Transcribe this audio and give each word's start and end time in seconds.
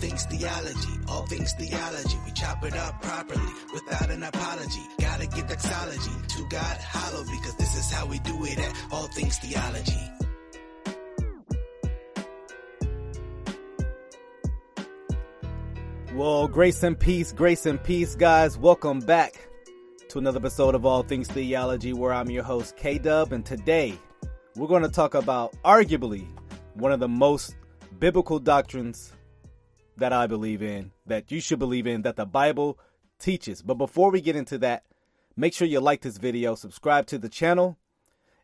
things 0.00 0.24
theology, 0.24 0.98
all 1.08 1.26
things 1.26 1.52
theology. 1.52 2.18
We 2.24 2.32
chop 2.32 2.64
it 2.64 2.74
up 2.74 3.02
properly 3.02 3.52
without 3.74 4.10
an 4.10 4.22
apology. 4.22 4.80
Gotta 4.98 5.26
give 5.26 5.46
doxology 5.46 6.10
to 6.28 6.48
God 6.48 6.78
hollow 6.80 7.22
because 7.24 7.54
this 7.56 7.76
is 7.76 7.92
how 7.92 8.06
we 8.06 8.18
do 8.20 8.44
it 8.46 8.58
at 8.58 8.74
all 8.90 9.08
things 9.08 9.38
theology. 9.38 10.10
Well, 16.14 16.48
grace 16.48 16.82
and 16.82 16.98
peace, 16.98 17.32
grace 17.32 17.66
and 17.66 17.82
peace, 17.82 18.14
guys. 18.16 18.56
Welcome 18.56 19.00
back 19.00 19.48
to 20.08 20.18
another 20.18 20.38
episode 20.38 20.74
of 20.74 20.84
All 20.86 21.02
Things 21.02 21.28
Theology, 21.28 21.92
where 21.92 22.12
I'm 22.12 22.30
your 22.30 22.42
host, 22.42 22.76
K 22.76 22.98
Dub, 22.98 23.32
and 23.32 23.44
today 23.44 23.98
we're 24.56 24.66
going 24.66 24.82
to 24.82 24.88
talk 24.88 25.14
about 25.14 25.54
arguably 25.62 26.26
one 26.74 26.90
of 26.90 27.00
the 27.00 27.08
most 27.08 27.54
biblical 27.98 28.38
doctrines 28.38 29.12
that 30.00 30.12
I 30.12 30.26
believe 30.26 30.62
in, 30.62 30.90
that 31.06 31.30
you 31.30 31.40
should 31.40 31.58
believe 31.58 31.86
in, 31.86 32.02
that 32.02 32.16
the 32.16 32.26
Bible 32.26 32.78
teaches. 33.18 33.62
But 33.62 33.74
before 33.74 34.10
we 34.10 34.20
get 34.20 34.36
into 34.36 34.58
that, 34.58 34.84
make 35.36 35.54
sure 35.54 35.68
you 35.68 35.80
like 35.80 36.00
this 36.00 36.18
video, 36.18 36.54
subscribe 36.54 37.06
to 37.06 37.18
the 37.18 37.28
channel, 37.28 37.78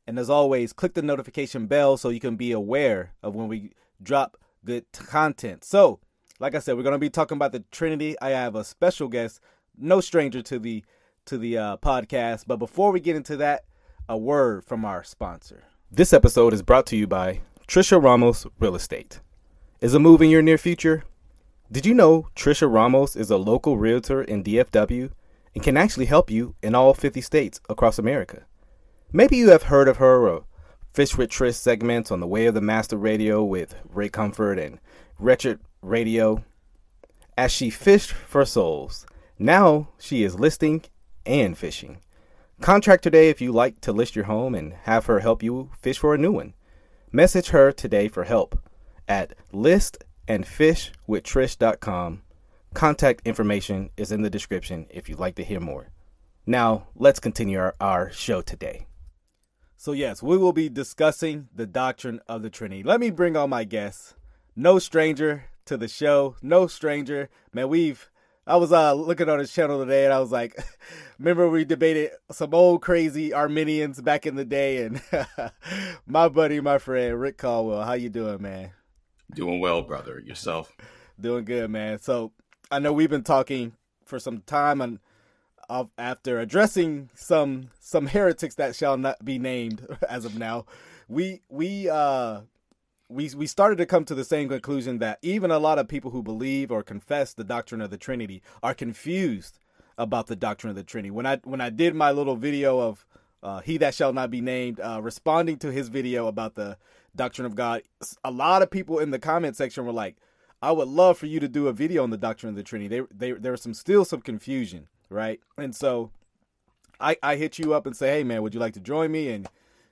and 0.07 0.19
as 0.19 0.31
always, 0.31 0.73
click 0.73 0.95
the 0.95 1.03
notification 1.03 1.67
bell 1.67 1.97
so 1.97 2.11
you 2.11 2.21
can 2.21 2.37
be 2.37 2.53
aware 2.53 3.13
of 3.23 3.35
when 3.35 3.49
we 3.49 3.73
drop 4.01 4.37
good 4.65 4.85
content. 4.93 5.65
So, 5.65 5.99
like 6.39 6.55
I 6.55 6.61
said, 6.61 6.77
we're 6.77 6.83
going 6.85 6.93
to 6.93 6.99
be 6.99 7.11
talking 7.11 7.37
about 7.37 7.53
the 7.53 7.65
Trinity. 7.73 8.17
I 8.21 8.31
have 8.31 8.55
a 8.55 8.63
special 8.63 9.09
guest, 9.09 9.41
no 9.77 10.01
stranger 10.01 10.43
to 10.43 10.59
the 10.59 10.85
to 11.25 11.39
the 11.39 11.59
uh, 11.59 11.77
podcast. 11.79 12.45
But 12.47 12.59
before 12.59 12.93
we 12.93 13.01
get 13.01 13.17
into 13.17 13.37
that, 13.39 13.65
a 14.09 14.17
word 14.17 14.65
from 14.65 14.85
our 14.85 15.03
sponsor. 15.03 15.65
This 15.91 16.13
episode 16.13 16.53
is 16.55 16.63
brought 16.63 16.87
to 16.87 16.97
you 16.97 17.09
by 17.09 17.41
Trisha 17.67 18.01
Ramos 18.01 18.47
Real 18.61 18.77
Estate. 18.77 19.21
Is 19.81 19.95
a 19.95 19.99
move 19.99 20.23
in 20.23 20.31
your 20.31 20.43
near 20.43 20.59
future? 20.59 21.03
Did 21.71 21.85
you 21.85 21.95
know 21.95 22.29
Trisha 22.37 22.73
Ramos 22.73 23.17
is 23.17 23.29
a 23.29 23.37
local 23.37 23.77
realtor 23.77 24.23
in 24.23 24.45
DFW 24.45 25.11
and 25.53 25.65
can 25.65 25.77
actually 25.77 26.07
help 26.07 26.31
you 26.31 26.55
in 26.63 26.77
all 26.77 26.95
50 26.95 27.21
states 27.21 27.61
across 27.69 27.99
America? 27.99 28.47
Maybe 29.13 29.37
you 29.37 29.51
have 29.51 29.65
heard 29.65 29.89
of 29.89 29.97
her 29.97 30.29
or 30.29 30.45
Fish 30.93 31.17
with 31.17 31.29
Trish 31.29 31.55
segments 31.55 32.13
on 32.13 32.21
the 32.21 32.27
Way 32.27 32.47
of 32.47 32.55
the 32.55 32.61
Master 32.61 32.97
Radio 32.97 33.43
with 33.43 33.75
Ray 33.93 34.09
Comfort 34.09 34.61
and 34.61 34.79
Wretched 35.19 35.59
Radio. 35.83 36.45
As 37.37 37.51
she 37.51 37.69
fished 37.69 38.13
for 38.13 38.45
souls, 38.45 39.05
now 39.37 39.89
she 39.99 40.23
is 40.23 40.39
listing 40.39 40.85
and 41.27 41.59
fishing. 41.59 41.99
Contact 42.61 43.03
today 43.03 43.29
if 43.29 43.41
you 43.41 43.51
like 43.51 43.81
to 43.81 43.93
list 43.93 44.15
your 44.15 44.27
home 44.27 44.55
and 44.55 44.73
have 44.85 45.07
her 45.07 45.19
help 45.19 45.43
you 45.43 45.71
fish 45.81 45.99
for 45.99 46.15
a 46.15 46.19
new 46.19 46.31
one. 46.31 46.55
Message 47.11 47.49
her 47.49 47.73
today 47.73 48.07
for 48.07 48.23
help 48.23 48.57
at 49.09 49.35
listandfishwithtrish.com. 50.29 52.23
Contact 52.75 53.23
information 53.25 53.91
is 53.97 54.13
in 54.13 54.23
the 54.23 54.31
description 54.31 54.87
if 54.91 55.09
you'd 55.09 55.19
like 55.19 55.37
to 55.37 55.45
hear 55.45 55.61
more. 55.61 55.89
Now, 56.47 56.89
let's 56.95 57.21
continue 57.21 57.59
our, 57.59 57.75
our 57.81 58.13
show 58.13 58.43
today. 58.43 58.87
So, 59.77 59.93
yes, 59.93 60.23
we 60.23 60.37
will 60.37 60.53
be 60.53 60.69
discussing 60.69 61.49
the 61.55 61.67
doctrine 61.67 62.21
of 62.29 62.43
the 62.43 62.51
Trinity. 62.51 62.83
Let 62.83 63.01
me 63.01 63.11
bring 63.11 63.37
on 63.37 63.51
my 63.51 63.65
guests. 63.65 64.15
No 64.55 64.79
stranger 64.79 65.47
to 65.67 65.77
the 65.77 65.89
show, 65.89 66.37
no 66.43 66.67
stranger. 66.67 67.29
Man, 67.53 67.69
we've 67.69 68.11
I 68.49 68.57
was 68.57 68.73
uh, 68.73 68.95
looking 68.95 69.29
on 69.29 69.41
his 69.41 69.53
channel 69.53 69.81
today, 69.81 70.05
and 70.05 70.15
I 70.15 70.21
was 70.21 70.31
like, 70.31 70.57
remember 71.19 71.49
we 71.51 71.65
debated 71.65 72.13
some 72.31 72.55
old 72.55 72.81
crazy 72.81 73.33
Arminians 73.33 74.01
back 74.01 74.25
in 74.25 74.37
the 74.37 74.45
day, 74.45 74.85
and 74.85 75.03
my 76.07 76.29
buddy, 76.29 76.61
my 76.61 76.79
friend 76.79 77.21
Rick 77.21 77.39
Caldwell. 77.39 77.83
How 77.83 77.95
you 77.95 78.09
doing, 78.09 78.41
man? 78.41 78.71
Doing 79.35 79.61
well, 79.61 79.83
brother. 79.83 80.23
Yourself? 80.25 80.73
Doing 81.21 81.45
good, 81.45 81.71
man. 81.71 81.99
So 81.99 82.33
I 82.71 82.79
know 82.79 82.93
we've 82.93 83.11
been 83.11 83.23
talking 83.23 83.73
for 84.05 84.19
some 84.19 84.41
time, 84.43 84.81
and 84.81 84.99
after 85.99 86.39
addressing 86.39 87.11
some 87.15 87.71
some 87.81 88.07
heretics 88.09 88.55
that 88.57 88.77
shall 88.77 88.97
not 88.97 89.25
be 89.25 89.39
named 89.39 89.87
as 90.09 90.25
of 90.25 90.37
now, 90.37 90.67
we 91.09 91.43
we 91.49 91.89
uh 91.89 92.41
we 93.09 93.31
we 93.37 93.47
started 93.47 93.79
to 93.79 93.87
come 93.87 94.05
to 94.05 94.15
the 94.15 94.25
same 94.25 94.49
conclusion 94.49 94.99
that 94.99 95.19
even 95.23 95.51
a 95.51 95.59
lot 95.59 95.79
of 95.79 95.89
people 95.89 96.11
who 96.11 96.23
believe 96.23 96.71
or 96.71 96.83
confess 96.83 97.33
the 97.33 97.45
doctrine 97.45 97.81
of 97.81 97.91
the 97.91 97.99
Trinity 97.99 98.43
are 98.63 98.75
confused 98.75 99.59
about 99.99 100.27
the 100.27 100.37
doctrine 100.37 100.71
of 100.71 100.77
the 100.77 100.85
Trinity. 100.85 101.11
When 101.11 101.27
I 101.27 101.37
when 101.45 101.61
I 101.61 101.71
did 101.71 101.95
my 101.95 102.11
little 102.11 102.37
video 102.37 102.81
of 102.81 103.07
uh, 103.43 103.61
"He 103.61 103.79
that 103.79 103.95
shall 103.95 104.13
not 104.13 104.31
be 104.31 104.41
named," 104.41 104.81
uh, 104.81 105.01
responding 105.03 105.59
to 105.59 105.73
his 105.73 105.89
video 105.89 106.27
about 106.27 106.55
the 106.55 106.77
doctrine 107.17 107.47
of 107.47 107.55
God, 107.55 107.83
a 108.25 108.31
lot 108.31 108.63
of 108.63 108.71
people 108.71 108.99
in 108.99 109.11
the 109.11 109.19
comment 109.19 109.57
section 109.57 109.85
were 109.85 109.93
like, 109.93 110.17
"I 110.63 110.73
would 110.73 110.89
love 110.89 111.19
for 111.19 111.27
you 111.27 111.41
to 111.41 111.49
do 111.49 111.69
a 111.69 111.73
video 111.73 112.03
on 112.03 112.11
the 112.11 112.17
doctrine 112.17 112.51
of 112.51 112.57
the 112.57 112.63
Trinity." 112.63 112.89
They, 112.89 113.07
they, 113.15 113.33
there 113.33 113.53
was 113.53 113.63
some 113.63 113.75
still 113.75 114.05
some 114.05 114.21
confusion, 114.21 114.89
right? 115.11 115.41
And 115.57 115.75
so, 115.75 116.11
I 117.01 117.17
I 117.23 117.37
hit 117.37 117.59
you 117.59 117.75
up 117.75 117.87
and 117.87 117.97
say, 117.97 118.11
"Hey 118.19 118.25
man, 118.25 118.43
would 118.43 118.55
you 118.55 118.61
like 118.61 118.75
to 118.75 118.81
join 118.81 119.11
me?" 119.11 119.31
And 119.31 119.49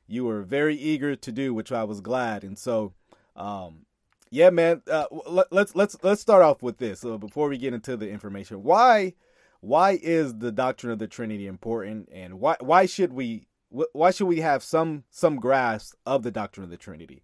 you 0.06 0.24
were 0.24 0.42
very 0.42 0.76
eager 0.76 1.16
to 1.16 1.32
do, 1.32 1.54
which 1.54 1.72
I 1.72 1.84
was 1.84 2.00
glad. 2.00 2.44
And 2.44 2.58
so 2.58 2.92
um, 3.36 3.86
yeah, 4.30 4.50
man. 4.50 4.82
Uh, 4.90 5.06
let, 5.26 5.52
let's 5.52 5.74
let's 5.74 5.96
let's 6.02 6.20
start 6.20 6.42
off 6.42 6.62
with 6.62 6.78
this 6.78 7.00
so 7.00 7.18
before 7.18 7.48
we 7.48 7.58
get 7.58 7.74
into 7.74 7.96
the 7.96 8.10
information. 8.10 8.62
Why 8.62 9.14
why 9.60 9.98
is 10.02 10.38
the 10.38 10.52
doctrine 10.52 10.92
of 10.92 10.98
the 10.98 11.06
Trinity 11.06 11.46
important, 11.46 12.08
and 12.12 12.40
why 12.40 12.56
why 12.60 12.86
should 12.86 13.12
we 13.12 13.46
why 13.92 14.10
should 14.10 14.26
we 14.26 14.40
have 14.40 14.62
some 14.62 15.04
some 15.10 15.36
grasp 15.36 15.94
of 16.06 16.22
the 16.22 16.30
doctrine 16.30 16.64
of 16.64 16.70
the 16.70 16.76
Trinity? 16.76 17.22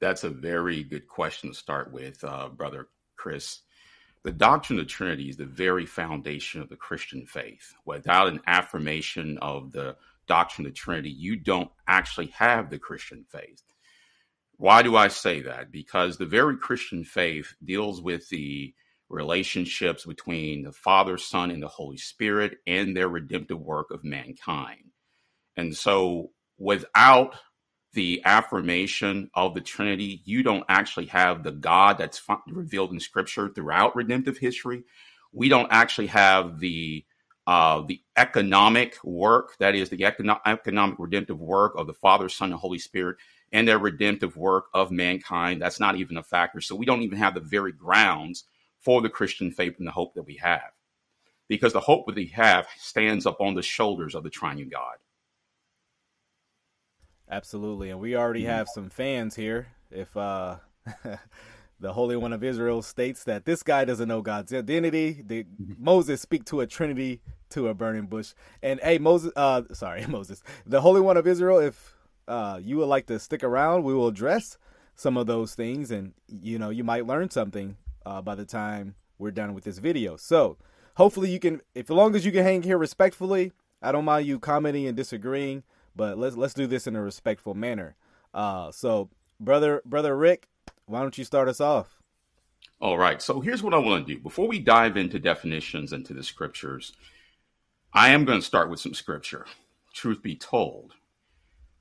That's 0.00 0.24
a 0.24 0.30
very 0.30 0.82
good 0.84 1.08
question 1.08 1.50
to 1.50 1.56
start 1.56 1.92
with, 1.92 2.22
uh, 2.24 2.48
brother 2.48 2.88
Chris. 3.16 3.60
The 4.24 4.32
doctrine 4.32 4.78
of 4.78 4.84
the 4.84 4.90
Trinity 4.90 5.28
is 5.28 5.36
the 5.36 5.46
very 5.46 5.86
foundation 5.86 6.60
of 6.60 6.68
the 6.68 6.76
Christian 6.76 7.26
faith. 7.26 7.74
Without 7.84 8.28
an 8.28 8.40
affirmation 8.46 9.38
of 9.40 9.72
the 9.72 9.96
doctrine 10.26 10.66
of 10.66 10.72
the 10.72 10.76
Trinity, 10.76 11.10
you 11.10 11.36
don't 11.36 11.70
actually 11.86 12.28
have 12.28 12.70
the 12.70 12.78
Christian 12.78 13.24
faith. 13.30 13.62
Why 14.56 14.82
do 14.82 14.96
I 14.96 15.08
say 15.08 15.42
that? 15.42 15.70
Because 15.70 16.18
the 16.18 16.26
very 16.26 16.56
Christian 16.56 17.04
faith 17.04 17.54
deals 17.64 18.02
with 18.02 18.28
the 18.28 18.74
relationships 19.08 20.04
between 20.04 20.64
the 20.64 20.72
Father, 20.72 21.16
Son, 21.16 21.50
and 21.50 21.62
the 21.62 21.68
Holy 21.68 21.96
Spirit 21.96 22.58
and 22.66 22.96
their 22.96 23.08
redemptive 23.08 23.60
work 23.60 23.90
of 23.92 24.04
mankind. 24.04 24.87
And 25.58 25.76
so, 25.76 26.30
without 26.58 27.36
the 27.94 28.22
affirmation 28.24 29.30
of 29.34 29.54
the 29.54 29.60
Trinity, 29.60 30.22
you 30.24 30.42
don't 30.42 30.64
actually 30.70 31.06
have 31.06 31.42
the 31.42 31.52
God 31.52 31.98
that's 31.98 32.22
revealed 32.48 32.92
in 32.92 33.00
Scripture 33.00 33.50
throughout 33.50 33.96
redemptive 33.96 34.38
history. 34.38 34.84
We 35.32 35.50
don't 35.50 35.68
actually 35.70 36.08
have 36.08 36.60
the 36.60 37.04
uh, 37.46 37.82
the 37.88 38.02
economic 38.16 38.96
work, 39.04 39.56
that 39.58 39.74
is, 39.74 39.90
the 39.90 39.98
econo- 39.98 40.40
economic 40.46 40.96
redemptive 40.98 41.40
work 41.40 41.74
of 41.76 41.86
the 41.86 41.94
Father, 41.94 42.30
Son, 42.30 42.52
and 42.52 42.60
Holy 42.60 42.78
Spirit 42.78 43.16
and 43.52 43.66
their 43.68 43.78
redemptive 43.78 44.36
work 44.36 44.66
of 44.74 44.90
mankind. 44.90 45.62
That's 45.62 45.80
not 45.80 45.96
even 45.96 46.18
a 46.18 46.22
factor. 46.22 46.60
So 46.60 46.76
we 46.76 46.86
don't 46.86 47.02
even 47.02 47.18
have 47.18 47.34
the 47.34 47.40
very 47.40 47.72
grounds 47.72 48.44
for 48.80 49.00
the 49.00 49.10
Christian 49.10 49.50
faith 49.50 49.76
and 49.78 49.86
the 49.86 49.92
hope 49.92 50.14
that 50.14 50.24
we 50.24 50.36
have. 50.36 50.72
Because 51.48 51.72
the 51.72 51.80
hope 51.80 52.06
that 52.06 52.16
we 52.16 52.26
have 52.28 52.68
stands 52.78 53.26
up 53.26 53.40
on 53.40 53.54
the 53.54 53.62
shoulders 53.62 54.14
of 54.14 54.24
the 54.24 54.30
triune 54.30 54.68
God. 54.68 54.96
Absolutely. 57.30 57.90
And 57.90 58.00
we 58.00 58.16
already 58.16 58.42
mm-hmm. 58.42 58.50
have 58.50 58.68
some 58.68 58.90
fans 58.90 59.36
here. 59.36 59.68
If 59.90 60.16
uh 60.16 60.56
the 61.80 61.92
Holy 61.92 62.16
One 62.16 62.32
of 62.32 62.42
Israel 62.42 62.82
states 62.82 63.24
that 63.24 63.44
this 63.44 63.62
guy 63.62 63.84
doesn't 63.84 64.08
know 64.08 64.22
God's 64.22 64.52
identity, 64.52 65.22
the, 65.24 65.44
mm-hmm. 65.44 65.74
Moses 65.78 66.20
speak 66.20 66.44
to 66.46 66.60
a 66.60 66.66
trinity 66.66 67.20
to 67.50 67.68
a 67.68 67.74
burning 67.74 68.06
bush. 68.06 68.32
And 68.62 68.80
hey 68.80 68.98
Moses 68.98 69.32
uh 69.36 69.62
sorry, 69.72 70.06
Moses. 70.08 70.42
The 70.66 70.80
Holy 70.80 71.00
One 71.00 71.16
of 71.16 71.26
Israel, 71.26 71.58
if 71.58 71.94
uh, 72.28 72.60
you 72.62 72.76
would 72.76 72.88
like 72.88 73.06
to 73.06 73.18
stick 73.18 73.42
around, 73.42 73.84
we 73.84 73.94
will 73.94 74.06
address 74.06 74.58
some 74.94 75.16
of 75.16 75.26
those 75.26 75.54
things, 75.54 75.90
and 75.90 76.12
you 76.28 76.58
know 76.58 76.70
you 76.70 76.84
might 76.84 77.06
learn 77.06 77.30
something 77.30 77.76
uh, 78.04 78.20
by 78.20 78.34
the 78.34 78.44
time 78.44 78.94
we're 79.18 79.30
done 79.30 79.54
with 79.54 79.64
this 79.64 79.78
video. 79.78 80.16
So 80.16 80.58
hopefully 80.96 81.30
you 81.30 81.38
can, 81.38 81.62
if 81.74 81.90
as 81.90 81.96
long 81.96 82.14
as 82.14 82.26
you 82.26 82.32
can 82.32 82.44
hang 82.44 82.62
here 82.62 82.78
respectfully, 82.78 83.52
I 83.82 83.92
don't 83.92 84.04
mind 84.04 84.26
you 84.26 84.38
commenting 84.38 84.86
and 84.86 84.96
disagreeing, 84.96 85.62
but 85.98 86.16
let's 86.16 86.36
let's 86.36 86.54
do 86.54 86.66
this 86.66 86.86
in 86.86 86.96
a 86.96 87.02
respectful 87.02 87.52
manner. 87.52 87.96
Uh, 88.32 88.70
so 88.70 89.10
brother 89.38 89.82
brother 89.84 90.16
Rick, 90.16 90.48
why 90.86 91.02
don't 91.02 91.18
you 91.18 91.24
start 91.24 91.48
us 91.48 91.60
off? 91.60 91.98
All 92.80 92.96
right. 92.96 93.20
So 93.20 93.40
here's 93.40 93.62
what 93.62 93.74
I 93.74 93.78
want 93.78 94.06
to 94.06 94.14
do 94.14 94.20
before 94.20 94.46
we 94.46 94.60
dive 94.60 94.96
into 94.96 95.18
definitions 95.18 95.92
into 95.92 96.14
the 96.14 96.22
scriptures. 96.22 96.92
I 97.92 98.10
am 98.10 98.24
going 98.24 98.38
to 98.38 98.46
start 98.46 98.70
with 98.70 98.80
some 98.80 98.94
scripture. 98.94 99.44
Truth 99.92 100.22
be 100.22 100.36
told, 100.36 100.94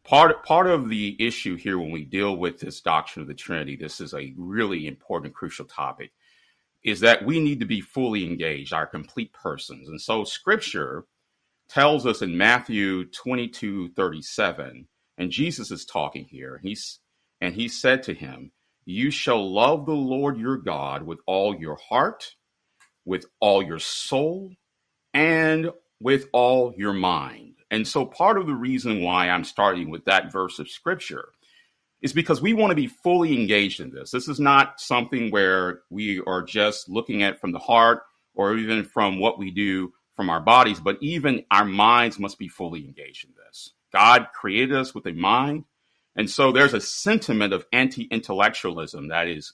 part 0.04 0.44
part 0.44 0.66
of 0.66 0.90
the 0.90 1.16
issue 1.20 1.56
here 1.56 1.78
when 1.78 1.92
we 1.92 2.04
deal 2.04 2.36
with 2.36 2.60
this 2.60 2.82
doctrine 2.82 3.22
of 3.22 3.28
the 3.28 3.36
Trinity, 3.36 3.76
this 3.76 4.02
is 4.02 4.16
a 4.16 4.34
really 4.36 4.88
important, 4.88 5.36
crucial 5.36 5.66
topic, 5.66 6.12
is 6.84 7.00
that 7.02 7.24
we 7.24 7.40
need 7.40 7.60
to 7.60 7.68
be 7.68 7.82
fully 7.82 8.26
engaged, 8.26 8.74
our 8.74 8.88
complete 8.88 9.32
persons. 9.34 9.90
And 9.90 10.02
so 10.02 10.24
scripture 10.24 11.06
tells 11.70 12.06
us 12.06 12.22
in 12.22 12.38
Matthew 12.38 13.06
22, 13.06 13.90
37, 13.90 14.88
and 15.18 15.32
Jesus 15.32 15.72
is 15.72 15.86
talking 15.86 16.26
here, 16.26 16.60
he's 16.64 17.00
and 17.42 17.54
he 17.54 17.68
said 17.68 18.04
to 18.04 18.14
him, 18.14 18.52
You 18.86 19.12
shall 19.12 19.52
love 19.54 19.86
the 19.86 19.94
Lord 19.94 20.38
your 20.38 20.58
God 20.58 21.04
with 21.04 21.20
all 21.26 21.56
your 21.56 21.76
heart, 21.76 22.36
with 23.06 23.26
all 23.40 23.64
your 23.64 23.80
soul, 23.80 24.54
and 25.14 25.72
with 26.00 26.28
all 26.34 26.74
your 26.78 26.94
mind. 26.94 27.56
And 27.70 27.88
so, 27.88 28.06
part 28.06 28.38
of 28.38 28.48
the 28.48 28.54
reason 28.56 29.02
why 29.02 29.30
I'm 29.30 29.44
starting 29.44 29.90
with 29.90 30.06
that 30.06 30.32
verse 30.32 30.60
of 30.60 30.70
scripture 30.70 31.30
is 32.02 32.14
because 32.14 32.42
we 32.42 32.54
want 32.54 32.72
to 32.72 32.76
be 32.76 32.88
fully 32.88 33.40
engaged 33.40 33.80
in 33.80 33.92
this. 33.92 34.12
This 34.12 34.28
is 34.28 34.40
not 34.40 34.80
something 34.80 35.32
where 35.32 35.82
we 35.90 36.22
are 36.28 36.44
just 36.44 36.88
looking 36.90 37.24
at 37.24 37.42
from 37.42 37.52
the 37.52 37.60
heart 37.60 38.04
or 38.36 38.56
even 38.56 38.86
from 38.86 39.20
what 39.20 39.40
we 39.40 39.52
do 39.52 39.92
from 40.18 40.30
our 40.32 40.42
bodies, 40.42 40.82
but 40.82 40.98
even 41.00 41.46
our 41.52 41.64
minds 41.64 42.20
must 42.20 42.40
be 42.40 42.50
fully 42.50 42.84
engaged 42.84 43.24
in 43.24 43.32
this. 43.46 43.72
God 43.94 44.28
created 44.34 44.76
us 44.76 44.94
with 44.94 45.06
a 45.06 45.14
mind. 45.14 45.64
And 46.16 46.30
so 46.30 46.52
there's 46.52 46.74
a 46.74 46.82
sentiment 46.82 47.54
of 47.54 47.66
anti-intellectualism 47.72 49.10
that 49.10 49.28
is 49.28 49.54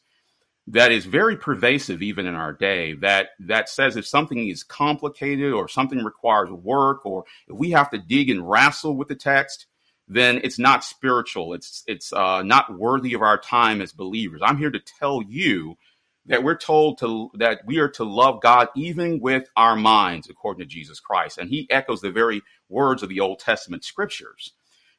that 0.68 0.94
is 0.94 1.06
very 1.06 1.36
pervasive 1.36 2.02
even 2.02 2.26
in 2.26 2.36
our 2.36 2.54
day 2.54 2.94
that 2.94 3.32
that 3.38 3.68
says 3.68 3.98
if 3.98 4.08
something 4.08 4.48
is 4.48 4.64
complicated 4.64 5.52
or 5.52 5.68
something 5.68 6.02
requires 6.04 6.50
work 6.50 7.06
or 7.06 7.26
if 7.50 7.56
we 7.58 7.72
have 7.72 7.90
to 7.90 7.98
dig 7.98 8.30
and 8.30 8.50
wrestle 8.50 8.96
with 8.96 9.10
the 9.10 9.16
text 9.16 9.66
then 10.08 10.40
it's 10.42 10.58
not 10.58 10.82
spiritual 10.82 11.54
it's 11.54 11.84
it's 11.86 12.14
uh, 12.14 12.42
not 12.44 12.78
worthy 12.80 13.14
of 13.14 13.22
our 13.22 13.38
time 13.38 13.82
as 13.82 13.92
believers 13.92 14.40
i'm 14.42 14.58
here 14.58 14.72
to 14.72 14.80
tell 14.80 15.22
you 15.22 15.78
that 16.26 16.44
we're 16.44 16.58
told 16.58 16.98
to 17.00 17.30
that 17.36 17.62
we 17.66 17.80
are 17.80 17.90
to 17.90 18.04
love 18.04 18.42
God 18.42 18.70
even 18.76 19.20
with 19.20 19.50
our 19.58 19.76
minds, 19.76 20.30
according 20.30 20.60
to 20.60 20.66
Jesus 20.66 21.00
Christ. 21.00 21.38
And 21.38 21.50
he 21.50 21.70
echoes 21.70 22.02
the 22.02 22.12
very 22.12 22.42
words 22.70 23.04
of 23.04 23.10
the 23.10 23.20
Old 23.20 23.40
Testament 23.40 23.84
scriptures. 23.84 24.54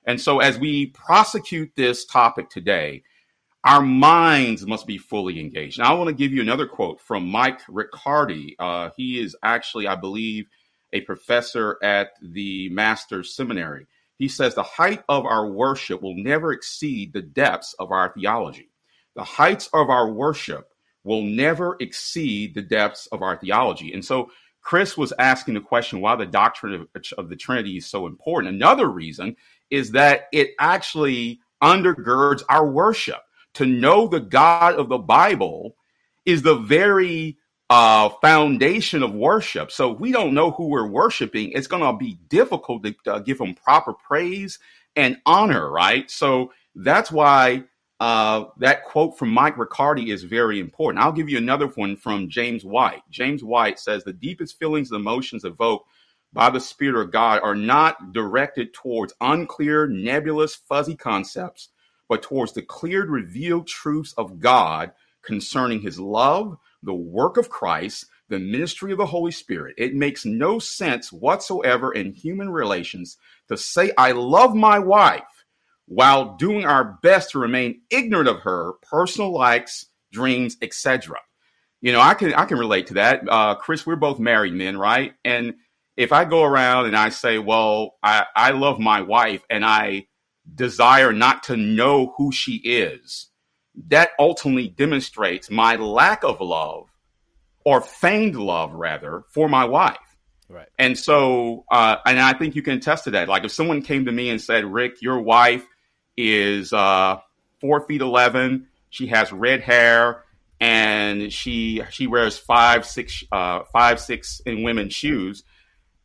And 0.07 0.21
so 0.21 0.41
as 0.41 0.59
we 0.59 0.89
prosecute 0.89 1.73
this 1.77 2.05
topic 2.05 2.51
today, 2.51 3.03
our 3.65 3.81
minds 3.81 4.67
must 4.67 4.87
be 4.87 4.99
fully 4.99 5.41
engaged. 5.41 5.79
Now, 5.79 5.95
I 5.95 5.99
want 5.99 6.09
to 6.09 6.15
give 6.15 6.33
you 6.33 6.43
another 6.43 6.67
quote 6.67 7.01
from 7.01 7.27
Mike 7.27 7.61
Riccardi. 7.67 8.57
Uh, 8.59 8.91
he 8.95 9.19
is 9.19 9.35
actually, 9.43 9.87
I 9.87 9.95
believe, 9.95 10.47
a 10.93 11.01
professor 11.01 11.79
at 11.83 12.11
the 12.21 12.69
Master's 12.69 13.35
Seminary. 13.35 13.87
He 14.19 14.29
says, 14.29 14.55
The 14.55 14.63
height 14.63 15.03
of 15.09 15.25
our 15.25 15.47
worship 15.47 16.03
will 16.03 16.15
never 16.15 16.53
exceed 16.53 17.15
the 17.15 17.23
depths 17.23 17.75
of 17.79 17.91
our 17.91 18.13
theology. 18.13 18.69
The 19.17 19.25
heights 19.25 19.71
of 19.73 19.89
our 19.89 20.11
worship 20.11 20.69
will 21.05 21.23
never 21.23 21.77
exceed 21.81 22.55
the 22.55 22.63
depths 22.63 23.07
of 23.09 23.23
our 23.23 23.37
theology. 23.37 23.93
And 23.93 24.05
so 24.05 24.31
Chris 24.63 24.97
was 24.97 25.13
asking 25.19 25.55
the 25.55 25.61
question 25.61 26.01
why 26.01 26.17
the 26.17 26.27
doctrine 26.27 26.75
of, 26.75 26.89
of, 27.19 27.29
the 27.29 27.37
Trinity 27.37 27.77
is 27.77 27.87
so 27.87 28.07
important. 28.07 28.55
Another 28.55 28.89
reason 28.89 29.37
is 29.71 29.91
that 29.93 30.29
it 30.33 30.53
actually 30.59 31.41
undergirds 31.63 32.43
our 32.49 32.67
worship. 32.67 33.21
To 33.55 33.67
know 33.67 34.09
the 34.09 34.21
God 34.21 34.75
of 34.75 34.89
the 34.89 34.99
Bible 34.99 35.77
is 36.25 36.43
the 36.43 36.57
very 36.57 37.37
uh, 37.71 38.09
foundation 38.21 39.03
of 39.03 39.15
worship. 39.15 39.71
So 39.71 39.93
we 39.93 40.13
don't 40.13 40.35
know 40.35 40.51
who 40.51 40.69
we're 40.69 40.89
worshiping. 40.89 41.53
It's 41.53 41.67
going 41.67 41.83
to 41.83 41.97
be 41.97 42.19
difficult 42.29 42.83
to 42.85 42.95
uh, 43.07 43.19
give 43.21 43.41
him 43.41 43.55
proper 43.55 43.93
praise 43.93 44.59
and 44.97 45.19
honor, 45.25 45.71
right? 45.71 46.11
So 46.11 46.53
that's 46.75 47.13
why 47.13 47.65
uh, 48.01 48.45
that 48.59 48.85
quote 48.85 49.19
from 49.19 49.31
Mike 49.31 49.57
Riccardi 49.57 50.11
is 50.11 50.25
very 50.25 50.59
important. 50.61 51.03
I'll 51.03 51.13
give 51.13 51.29
you 51.29 51.39
another 51.39 51.69
one 51.69 51.97
from 51.97 52.29
James 52.29 52.65
White. 52.65 53.03
James 53.11 53.45
White 53.45 53.79
says 53.79 54.05
the 54.05 54.13
deepest 54.13 54.59
feelings 54.59 54.91
and 54.91 55.01
emotions 55.01 55.45
evoked 55.45 55.89
by 56.33 56.51
the 56.51 56.61
Spirit 56.61 57.01
of 57.01 57.13
God 57.13 57.41
are 57.43 57.55
not 57.55 58.13
directed 58.13 58.75
towards 58.75 59.15
unclear, 59.21 59.87
nebulous, 59.87 60.57
fuzzy 60.57 60.97
concepts, 60.97 61.69
but 62.09 62.23
towards 62.23 62.53
the 62.53 62.63
cleared, 62.63 63.09
revealed 63.09 63.69
truths 63.69 64.13
of 64.19 64.41
God 64.41 64.93
concerning 65.23 65.81
his 65.81 65.99
love, 65.99 66.59
the 66.83 66.93
work 66.93 67.37
of 67.37 67.49
Christ, 67.49 68.07
the 68.29 68.39
ministry 68.39 68.91
of 68.91 68.99
the 68.99 69.07
Holy 69.07 69.31
Spirit. 69.31 69.77
It 69.79 69.95
makes 69.95 70.25
no 70.25 70.59
sense 70.59 71.13
whatsoever 71.13 71.93
in 71.93 72.13
human 72.13 72.51
relations 72.51 73.17
to 73.49 73.57
say, 73.57 73.93
I 73.97 74.13
love 74.13 74.55
my 74.55 74.81
wife 74.81 75.23
while 75.87 76.37
doing 76.37 76.65
our 76.65 76.99
best 77.03 77.31
to 77.31 77.39
remain 77.39 77.83
ignorant 77.91 78.29
of 78.29 78.41
her 78.41 78.75
personal 78.83 79.33
likes, 79.33 79.87
dreams, 80.13 80.57
etc. 80.63 81.19
You 81.81 81.93
know, 81.93 82.01
I 82.01 82.15
can 82.15 82.33
I 82.35 82.47
can 82.47 82.59
relate 82.59 82.87
to 82.89 82.95
that. 82.95 83.23
Uh, 83.29 83.55
Chris, 83.57 83.87
we're 83.87 83.97
both 83.97 84.19
married 84.19 84.55
men, 84.55 84.79
right? 84.79 85.13
And 85.25 85.55
if 85.97 86.13
I 86.13 86.25
go 86.25 86.43
around 86.43 86.87
and 86.87 86.97
I 86.97 87.11
say, 87.11 87.39
"Well, 87.39 87.97
I, 88.03 88.25
I 88.35 88.51
love 88.51 88.79
my 88.79 89.03
wife 89.03 89.45
and 89.51 89.65
I 89.65 90.07
desire 90.53 91.13
not 91.13 91.45
to 91.45 91.57
know 91.57 92.15
who 92.17 92.33
she 92.33 92.55
is," 92.57 93.29
that 93.89 94.11
ultimately 94.19 94.69
demonstrates 94.69 95.51
my 95.51 95.77
lack 95.77 96.25
of 96.25 96.41
love 96.41 96.89
or 97.65 97.81
feigned 97.81 98.37
love, 98.37 98.73
rather, 98.73 99.25
for 99.29 99.49
my 99.49 99.65
wife. 99.65 99.99
Right. 100.49 100.69
And 100.79 100.99
so, 100.99 101.65
uh, 101.71 101.97
and 102.07 102.21
I 102.21 102.33
think 102.35 102.55
you 102.55 102.63
can 102.63 102.75
attest 102.79 103.05
to 103.05 103.11
that. 103.13 103.29
Like 103.29 103.45
if 103.45 103.53
someone 103.53 103.83
came 103.83 104.07
to 104.07 104.13
me 104.13 104.31
and 104.31 104.41
said, 104.41 104.65
"Rick, 104.65 105.03
your 105.03 105.21
wife." 105.21 105.67
Is 106.17 106.73
uh, 106.73 107.19
four 107.61 107.81
feet 107.87 108.01
eleven. 108.01 108.69
She 108.91 109.09
has 109.09 109.33
red 109.33 109.61
hair, 109.61 110.25
and 110.61 111.33
she 111.33 111.83
she 111.91 112.07
wears 112.07 112.39
five 112.39 112.87
six 112.87 113.25
uh, 113.33 113.65
five 113.73 114.01
six 114.01 114.41
in 114.47 114.63
women's 114.63 114.95
shoes. 114.95 115.43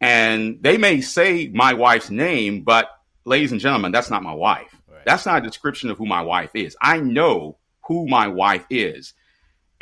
And 0.01 0.61
they 0.61 0.77
may 0.77 1.01
say 1.01 1.49
my 1.49 1.73
wife's 1.73 2.09
name, 2.09 2.61
but 2.61 2.89
ladies 3.25 3.51
and 3.51 3.59
gentlemen, 3.59 3.91
that's 3.91 4.09
not 4.09 4.23
my 4.23 4.33
wife. 4.33 4.73
Right. 4.89 5.05
That's 5.05 5.25
not 5.25 5.39
a 5.39 5.45
description 5.45 5.89
of 5.89 5.97
who 5.97 6.05
my 6.05 6.21
wife 6.21 6.51
is. 6.53 6.77
I 6.81 6.99
know 6.99 7.57
who 7.85 8.07
my 8.07 8.27
wife 8.27 8.65
is. 8.69 9.13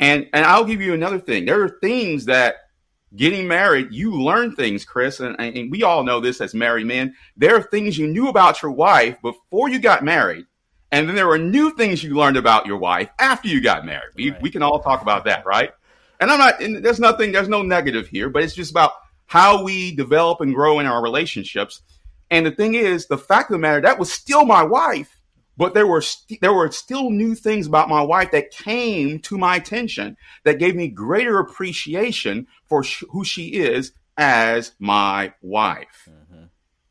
And 0.00 0.28
and 0.32 0.44
I'll 0.44 0.64
give 0.64 0.80
you 0.80 0.94
another 0.94 1.18
thing. 1.18 1.44
There 1.44 1.62
are 1.62 1.78
things 1.80 2.26
that 2.26 2.67
getting 3.16 3.48
married, 3.48 3.88
you 3.90 4.20
learn 4.20 4.54
things, 4.54 4.84
Chris, 4.84 5.20
and, 5.20 5.38
and, 5.40 5.70
we 5.70 5.82
all 5.82 6.02
know 6.02 6.20
this 6.20 6.40
as 6.40 6.54
married 6.54 6.86
men. 6.86 7.14
There 7.36 7.56
are 7.56 7.62
things 7.62 7.96
you 7.96 8.06
knew 8.06 8.28
about 8.28 8.62
your 8.62 8.70
wife 8.72 9.20
before 9.22 9.68
you 9.68 9.78
got 9.78 10.04
married, 10.04 10.46
and 10.92 11.08
then 11.08 11.16
there 11.16 11.26
were 11.26 11.38
new 11.38 11.70
things 11.74 12.02
you 12.02 12.14
learned 12.14 12.36
about 12.36 12.66
your 12.66 12.78
wife 12.78 13.08
after 13.18 13.48
you 13.48 13.60
got 13.60 13.84
married. 13.84 14.12
We, 14.14 14.30
right. 14.30 14.42
we 14.42 14.50
can 14.50 14.62
all 14.62 14.80
talk 14.80 15.02
about 15.02 15.24
that, 15.24 15.46
right? 15.46 15.70
And 16.20 16.30
I'm 16.30 16.38
not, 16.38 16.60
and 16.60 16.84
there's 16.84 17.00
nothing, 17.00 17.32
there's 17.32 17.48
no 17.48 17.62
negative 17.62 18.08
here, 18.08 18.28
but 18.28 18.42
it's 18.42 18.54
just 18.54 18.70
about 18.70 18.92
how 19.26 19.62
we 19.62 19.94
develop 19.94 20.40
and 20.40 20.54
grow 20.54 20.80
in 20.80 20.86
our 20.86 21.02
relationships. 21.02 21.82
And 22.30 22.44
the 22.44 22.50
thing 22.50 22.74
is, 22.74 23.06
the 23.06 23.18
fact 23.18 23.50
of 23.50 23.54
the 23.54 23.58
matter, 23.58 23.80
that 23.82 23.98
was 23.98 24.12
still 24.12 24.44
my 24.44 24.62
wife 24.62 25.17
but 25.58 25.74
there 25.74 25.86
were 25.86 26.00
st- 26.00 26.40
there 26.40 26.54
were 26.54 26.70
still 26.70 27.10
new 27.10 27.34
things 27.34 27.66
about 27.66 27.88
my 27.88 28.00
wife 28.00 28.30
that 28.30 28.52
came 28.52 29.18
to 29.18 29.36
my 29.36 29.56
attention 29.56 30.16
that 30.44 30.60
gave 30.60 30.76
me 30.76 30.88
greater 30.88 31.40
appreciation 31.40 32.46
for 32.66 32.84
sh- 32.84 33.02
who 33.10 33.24
she 33.24 33.48
is 33.48 33.92
as 34.16 34.72
my 34.78 35.34
wife. 35.42 36.08
Mm-hmm. 36.08 36.44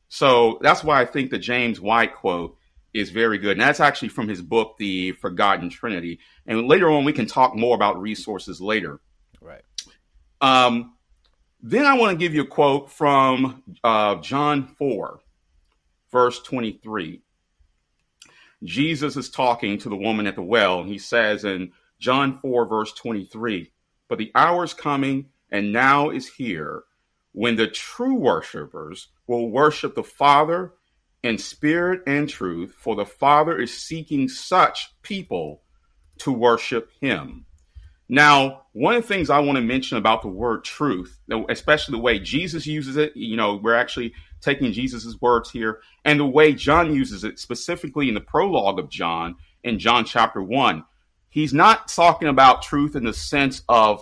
So 0.10 0.60
that's 0.62 0.84
why 0.84 1.02
I 1.02 1.06
think 1.06 1.32
the 1.32 1.40
James 1.40 1.80
White 1.80 2.14
quote 2.14 2.58
is 2.94 3.10
very 3.10 3.38
good. 3.38 3.54
And 3.54 3.62
that's 3.62 3.80
actually 3.80 4.10
from 4.10 4.28
his 4.28 4.42
book, 4.42 4.76
The 4.78 5.14
Forgotten 5.14 5.70
Trinity. 5.70 6.20
And 6.46 6.68
later 6.68 6.90
on, 6.90 7.06
we 7.06 7.14
can 7.14 7.26
talk 7.26 7.56
more 7.56 7.76
about 7.76 8.02
resources 8.02 8.60
later. 8.60 9.00
Right. 9.40 9.62
Um, 10.42 10.96
then 11.62 11.86
I 11.86 11.98
want 11.98 12.12
to 12.12 12.18
give 12.18 12.34
you 12.34 12.42
a 12.42 12.48
quote 12.48 12.92
from 12.92 13.64
uh, 13.84 14.16
John 14.16 14.68
4, 14.78 15.20
verse 16.12 16.42
23. 16.42 17.22
Jesus 18.64 19.16
is 19.16 19.30
talking 19.30 19.78
to 19.80 19.90
the 19.90 19.96
woman 19.96 20.28
at 20.28 20.36
the 20.36 20.42
well, 20.42 20.80
and 20.80 20.90
he 20.90 20.98
says 20.98 21.46
in 21.46 21.72
John 22.00 22.40
4, 22.40 22.66
verse 22.68 22.94
23, 22.94 23.72
But 24.08 24.18
the 24.18 24.32
hour 24.36 24.64
is 24.64 24.74
coming, 24.74 25.28
and 25.52 25.72
now 25.72 26.10
is 26.10 26.28
here, 26.28 26.84
when 27.32 27.56
the 27.56 27.68
true 27.68 28.16
worshipers 28.16 29.10
will 29.28 29.50
worship 29.50 29.96
the 29.96 30.04
Father 30.04 30.74
in 31.24 31.38
spirit 31.38 32.02
and 32.08 32.28
truth, 32.28 32.74
for 32.78 32.96
the 32.96 33.06
Father 33.06 33.60
is 33.60 33.76
seeking 33.76 34.28
such 34.28 34.94
people 35.02 35.62
to 36.20 36.32
worship 36.32 36.90
him. 37.00 37.46
Now, 38.10 38.64
one 38.72 38.96
of 38.96 39.02
the 39.02 39.08
things 39.08 39.30
I 39.30 39.40
want 39.40 39.58
to 39.58 39.62
mention 39.62 39.98
about 39.98 40.22
the 40.22 40.30
word 40.30 40.64
truth, 40.64 41.20
especially 41.50 41.92
the 41.92 42.02
way 42.02 42.20
Jesus 42.20 42.66
uses 42.66 42.96
it, 42.96 43.16
you 43.16 43.36
know, 43.36 43.56
we're 43.56 43.76
actually 43.76 44.14
taking 44.42 44.72
Jesus's 44.72 45.20
words 45.22 45.50
here, 45.50 45.82
and 46.06 46.20
the 46.20 46.26
way 46.26 46.54
John 46.54 46.94
uses 46.94 47.24
it, 47.24 47.40
specifically 47.40 48.08
in 48.08 48.14
the 48.14 48.22
prologue 48.22 48.80
of 48.80 48.90
John, 48.90 49.36
in 49.64 49.80
John 49.80 50.06
chapter 50.06 50.42
1. 50.42 50.84
He's 51.30 51.54
not 51.54 51.88
talking 51.88 52.28
about 52.28 52.64
truth 52.64 52.96
in 52.96 53.04
the 53.04 53.14
sense 53.14 53.62
of 53.68 54.02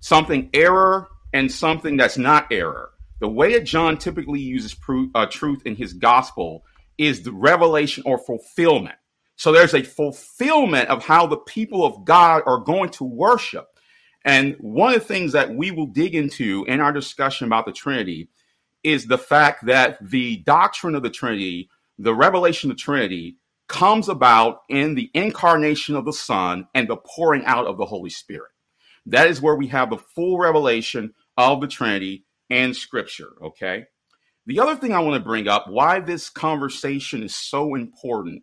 something 0.00 0.50
error 0.52 1.08
and 1.32 1.50
something 1.50 1.96
that's 1.96 2.18
not 2.18 2.50
error. 2.50 2.90
The 3.20 3.28
way 3.28 3.52
that 3.52 3.64
John 3.64 3.98
typically 3.98 4.40
uses 4.40 4.74
uh, 5.14 5.26
truth 5.26 5.62
in 5.64 5.76
his 5.76 5.92
gospel 5.92 6.64
is 6.98 7.22
the 7.22 7.32
revelation 7.32 8.02
or 8.04 8.18
fulfillment. 8.18 8.96
So 9.36 9.52
there's 9.52 9.74
a 9.74 9.82
fulfillment 9.82 10.88
of 10.88 11.04
how 11.04 11.26
the 11.26 11.36
people 11.36 11.84
of 11.84 12.04
God 12.04 12.42
are 12.46 12.58
going 12.58 12.90
to 12.90 13.04
worship. 13.04 13.68
And 14.24 14.56
one 14.60 14.94
of 14.94 15.00
the 15.00 15.06
things 15.06 15.32
that 15.32 15.54
we 15.54 15.70
will 15.70 15.86
dig 15.86 16.14
into 16.14 16.64
in 16.68 16.80
our 16.80 16.92
discussion 16.92 17.46
about 17.46 17.66
the 17.66 17.72
Trinity 17.72 18.28
is 18.82 19.06
the 19.06 19.18
fact 19.18 19.66
that 19.66 19.98
the 20.00 20.38
doctrine 20.38 20.94
of 20.94 21.02
the 21.02 21.10
Trinity, 21.10 21.68
the 21.98 22.14
revelation 22.14 22.70
of 22.70 22.76
the 22.76 22.82
Trinity, 22.82 23.36
comes 23.68 24.08
about 24.08 24.62
in 24.68 24.94
the 24.94 25.10
incarnation 25.14 25.96
of 25.96 26.04
the 26.04 26.12
Son 26.12 26.66
and 26.74 26.88
the 26.88 26.96
pouring 26.96 27.44
out 27.44 27.66
of 27.66 27.78
the 27.78 27.86
Holy 27.86 28.10
Spirit. 28.10 28.50
That 29.06 29.28
is 29.28 29.40
where 29.40 29.56
we 29.56 29.68
have 29.68 29.90
the 29.90 29.98
full 29.98 30.38
revelation 30.38 31.14
of 31.36 31.60
the 31.60 31.68
Trinity 31.68 32.24
and 32.50 32.76
Scripture. 32.76 33.30
Okay. 33.42 33.86
The 34.46 34.60
other 34.60 34.76
thing 34.76 34.92
I 34.92 34.98
want 35.00 35.14
to 35.14 35.26
bring 35.26 35.48
up, 35.48 35.68
why 35.68 36.00
this 36.00 36.28
conversation 36.28 37.22
is 37.22 37.34
so 37.34 37.74
important, 37.74 38.42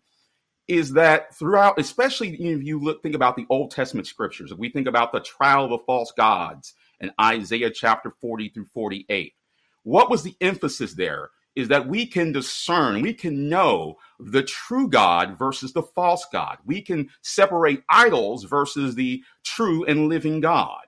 is 0.67 0.93
that 0.93 1.35
throughout, 1.35 1.79
especially 1.79 2.33
if 2.33 2.63
you 2.63 2.79
look, 2.79 3.01
think 3.01 3.15
about 3.15 3.35
the 3.35 3.45
Old 3.49 3.71
Testament 3.71 4.07
scriptures, 4.07 4.51
if 4.51 4.57
we 4.57 4.69
think 4.69 4.87
about 4.87 5.11
the 5.11 5.19
trial 5.19 5.65
of 5.65 5.71
the 5.71 5.79
false 5.79 6.13
gods 6.15 6.73
in 6.99 7.11
Isaiah 7.19 7.71
chapter 7.71 8.13
40 8.21 8.49
through 8.49 8.67
48, 8.73 9.33
what 9.83 10.09
was 10.09 10.23
the 10.23 10.35
emphasis 10.41 10.93
there? 10.93 11.29
Is 11.55 11.69
that 11.69 11.87
we 11.87 12.05
can 12.05 12.31
discern, 12.31 13.01
we 13.01 13.13
can 13.13 13.49
know 13.49 13.97
the 14.19 14.43
true 14.43 14.87
God 14.87 15.37
versus 15.37 15.73
the 15.73 15.83
false 15.83 16.25
God. 16.31 16.57
We 16.65 16.81
can 16.81 17.09
separate 17.21 17.83
idols 17.89 18.43
versus 18.43 18.95
the 18.95 19.23
true 19.43 19.83
and 19.85 20.07
living 20.07 20.39
God. 20.41 20.81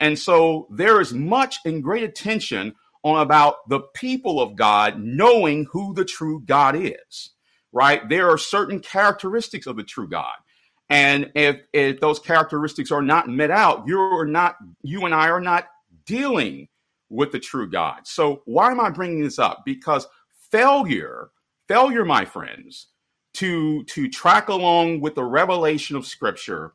And 0.00 0.18
so 0.18 0.66
there 0.70 1.00
is 1.00 1.12
much 1.12 1.58
and 1.64 1.82
great 1.82 2.02
attention 2.02 2.74
on 3.04 3.20
about 3.22 3.68
the 3.68 3.80
people 3.94 4.40
of 4.40 4.56
God 4.56 4.98
knowing 4.98 5.66
who 5.70 5.94
the 5.94 6.04
true 6.04 6.42
God 6.44 6.74
is, 6.76 7.30
right? 7.72 8.06
There 8.08 8.28
are 8.30 8.38
certain 8.38 8.80
characteristics 8.80 9.66
of 9.66 9.76
the 9.76 9.84
true 9.84 10.08
God. 10.08 10.34
And 10.88 11.30
if, 11.34 11.60
if 11.72 12.00
those 12.00 12.18
characteristics 12.18 12.90
are 12.90 13.02
not 13.02 13.28
met 13.28 13.50
out, 13.50 13.84
you're 13.86 14.26
not, 14.26 14.56
you 14.82 15.04
and 15.04 15.14
I 15.14 15.28
are 15.28 15.40
not 15.40 15.66
dealing 16.04 16.68
with 17.08 17.32
the 17.32 17.38
true 17.38 17.68
God. 17.68 18.06
So 18.06 18.42
why 18.44 18.70
am 18.70 18.80
I 18.80 18.90
bringing 18.90 19.22
this 19.22 19.38
up? 19.38 19.62
Because 19.64 20.06
failure, 20.50 21.30
failure, 21.68 22.04
my 22.04 22.24
friends, 22.24 22.88
to, 23.34 23.84
to 23.84 24.08
track 24.08 24.48
along 24.48 25.00
with 25.00 25.14
the 25.14 25.24
revelation 25.24 25.96
of 25.96 26.06
scripture, 26.06 26.72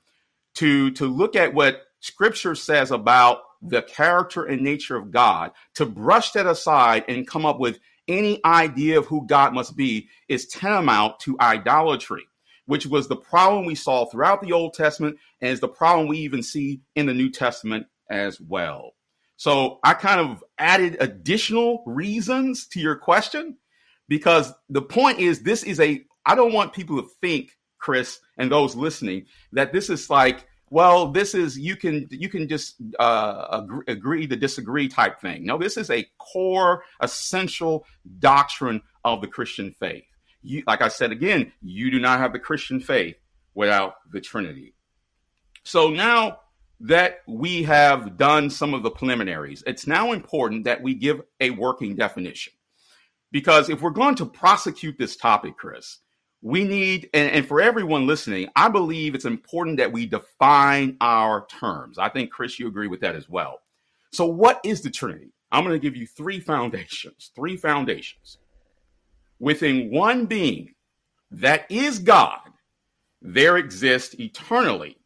to, 0.56 0.92
to 0.92 1.08
look 1.08 1.36
at 1.36 1.54
what 1.54 1.84
scripture 2.00 2.56
says 2.56 2.92
about 2.92 3.40
the 3.62 3.82
character 3.84 4.46
and 4.46 4.62
nature 4.62 4.96
of 4.96 5.12
God, 5.12 5.52
to 5.76 5.86
brush 5.86 6.32
that 6.32 6.48
aside 6.48 7.06
and 7.08 7.28
come 7.28 7.46
up 7.46 7.60
with 7.60 7.80
any 8.08 8.44
idea 8.44 8.98
of 8.98 9.06
who 9.06 9.26
God 9.26 9.54
must 9.54 9.76
be 9.76 10.10
is 10.28 10.48
tantamount 10.48 11.20
to 11.22 11.38
idolatry, 11.40 12.24
which 12.66 12.86
was 12.86 13.08
the 13.08 13.16
problem 13.16 13.66
we 13.66 13.76
saw 13.76 14.06
throughout 14.06 14.42
the 14.42 14.52
Old 14.52 14.74
Testament 14.74 15.18
and 15.40 15.52
is 15.52 15.60
the 15.60 15.68
problem 15.68 16.08
we 16.08 16.20
even 16.20 16.44
see 16.44 16.82
in 16.96 17.06
the 17.06 17.14
New 17.14 17.30
Testament 17.30 17.86
as 18.10 18.40
well. 18.42 18.94
So 19.42 19.80
I 19.84 19.96
kind 19.96 20.20
of 20.20 20.44
added 20.60 20.98
additional 21.00 21.82
reasons 21.88 22.68
to 22.68 22.80
your 22.80 22.96
question 22.96 23.58
because 24.08 24.54
the 24.70 24.84
point 24.84 25.18
is 25.18 25.40
this 25.40 25.64
is 25.64 25.80
a 25.80 26.06
I 26.28 26.36
don't 26.36 26.54
want 26.54 26.74
people 26.74 27.02
to 27.02 27.10
think, 27.22 27.58
Chris, 27.80 28.20
and 28.38 28.52
those 28.52 28.76
listening, 28.76 29.26
that 29.54 29.74
this 29.74 29.90
is 29.90 30.12
like 30.12 30.46
well, 30.70 31.08
this 31.08 31.34
is 31.34 31.58
you 31.58 31.76
can 31.76 32.08
you 32.12 32.30
can 32.30 32.48
just 32.48 32.76
uh, 33.00 33.48
agree, 33.52 33.84
agree 33.88 34.28
to 34.28 34.36
disagree 34.36 34.88
type 34.88 35.20
thing. 35.20 35.44
No, 35.44 35.58
this 35.58 35.76
is 35.76 35.90
a 35.90 36.08
core, 36.20 36.84
essential 37.00 37.88
doctrine 38.20 38.80
of 39.04 39.22
the 39.22 39.28
Christian 39.28 39.72
faith. 39.72 40.06
You, 40.44 40.62
like 40.68 40.84
I 40.84 40.88
said 40.88 41.12
again, 41.12 41.52
you 41.64 41.90
do 41.90 42.00
not 42.00 42.20
have 42.20 42.32
the 42.32 42.38
Christian 42.38 42.80
faith 42.80 43.16
without 43.56 43.96
the 44.12 44.22
Trinity. 44.22 44.76
So 45.64 45.90
now 45.90 46.41
that 46.84 47.20
we 47.28 47.62
have 47.64 48.18
done 48.18 48.50
some 48.50 48.74
of 48.74 48.82
the 48.82 48.90
preliminaries, 48.90 49.64
it's 49.68 49.86
now 49.86 50.14
important 50.14 50.64
that 50.64 50.82
we 50.82 50.96
give 50.96 51.22
a 51.40 51.52
working 51.52 51.96
definition. 51.96 52.54
Because 53.32 53.70
if 53.70 53.82
we're 53.82 53.92
going 53.92 54.16
to 54.16 54.26
prosecute 54.26 54.98
this 54.98 55.16
topic, 55.16 55.58
Chris, 55.58 56.00
we 56.42 56.64
need, 56.64 57.08
and, 57.14 57.30
and, 57.30 57.48
for 57.48 57.62
everyone 57.62 58.08
listening, 58.08 58.50
I 58.56 58.68
believe 58.68 59.14
it's 59.14 59.26
important 59.26 59.78
that 59.78 59.92
we 59.92 60.08
define 60.08 60.98
our 61.00 61.46
terms. 61.46 62.00
I 62.00 62.10
think, 62.10 62.32
Chris, 62.32 62.60
you 62.60 62.68
agree 62.68 62.88
with 62.88 63.02
that 63.02 63.16
as 63.16 63.30
well. 63.30 63.60
So, 64.12 64.26
what 64.26 64.60
is 64.66 64.82
the 64.82 64.90
Trinity? 64.90 65.34
I'm 65.52 65.64
going 65.64 65.80
to 65.80 65.80
give 65.80 65.96
you 65.96 66.08
three 66.08 66.40
foundations, 66.40 67.32
three 67.36 67.58
foundations. 67.58 68.40
Within 69.40 69.92
one 69.92 70.26
being 70.26 70.74
that 71.30 71.70
is 71.70 72.00
God, 72.00 72.40
there 73.22 73.58
exists 73.58 74.16
eternally 74.20 74.98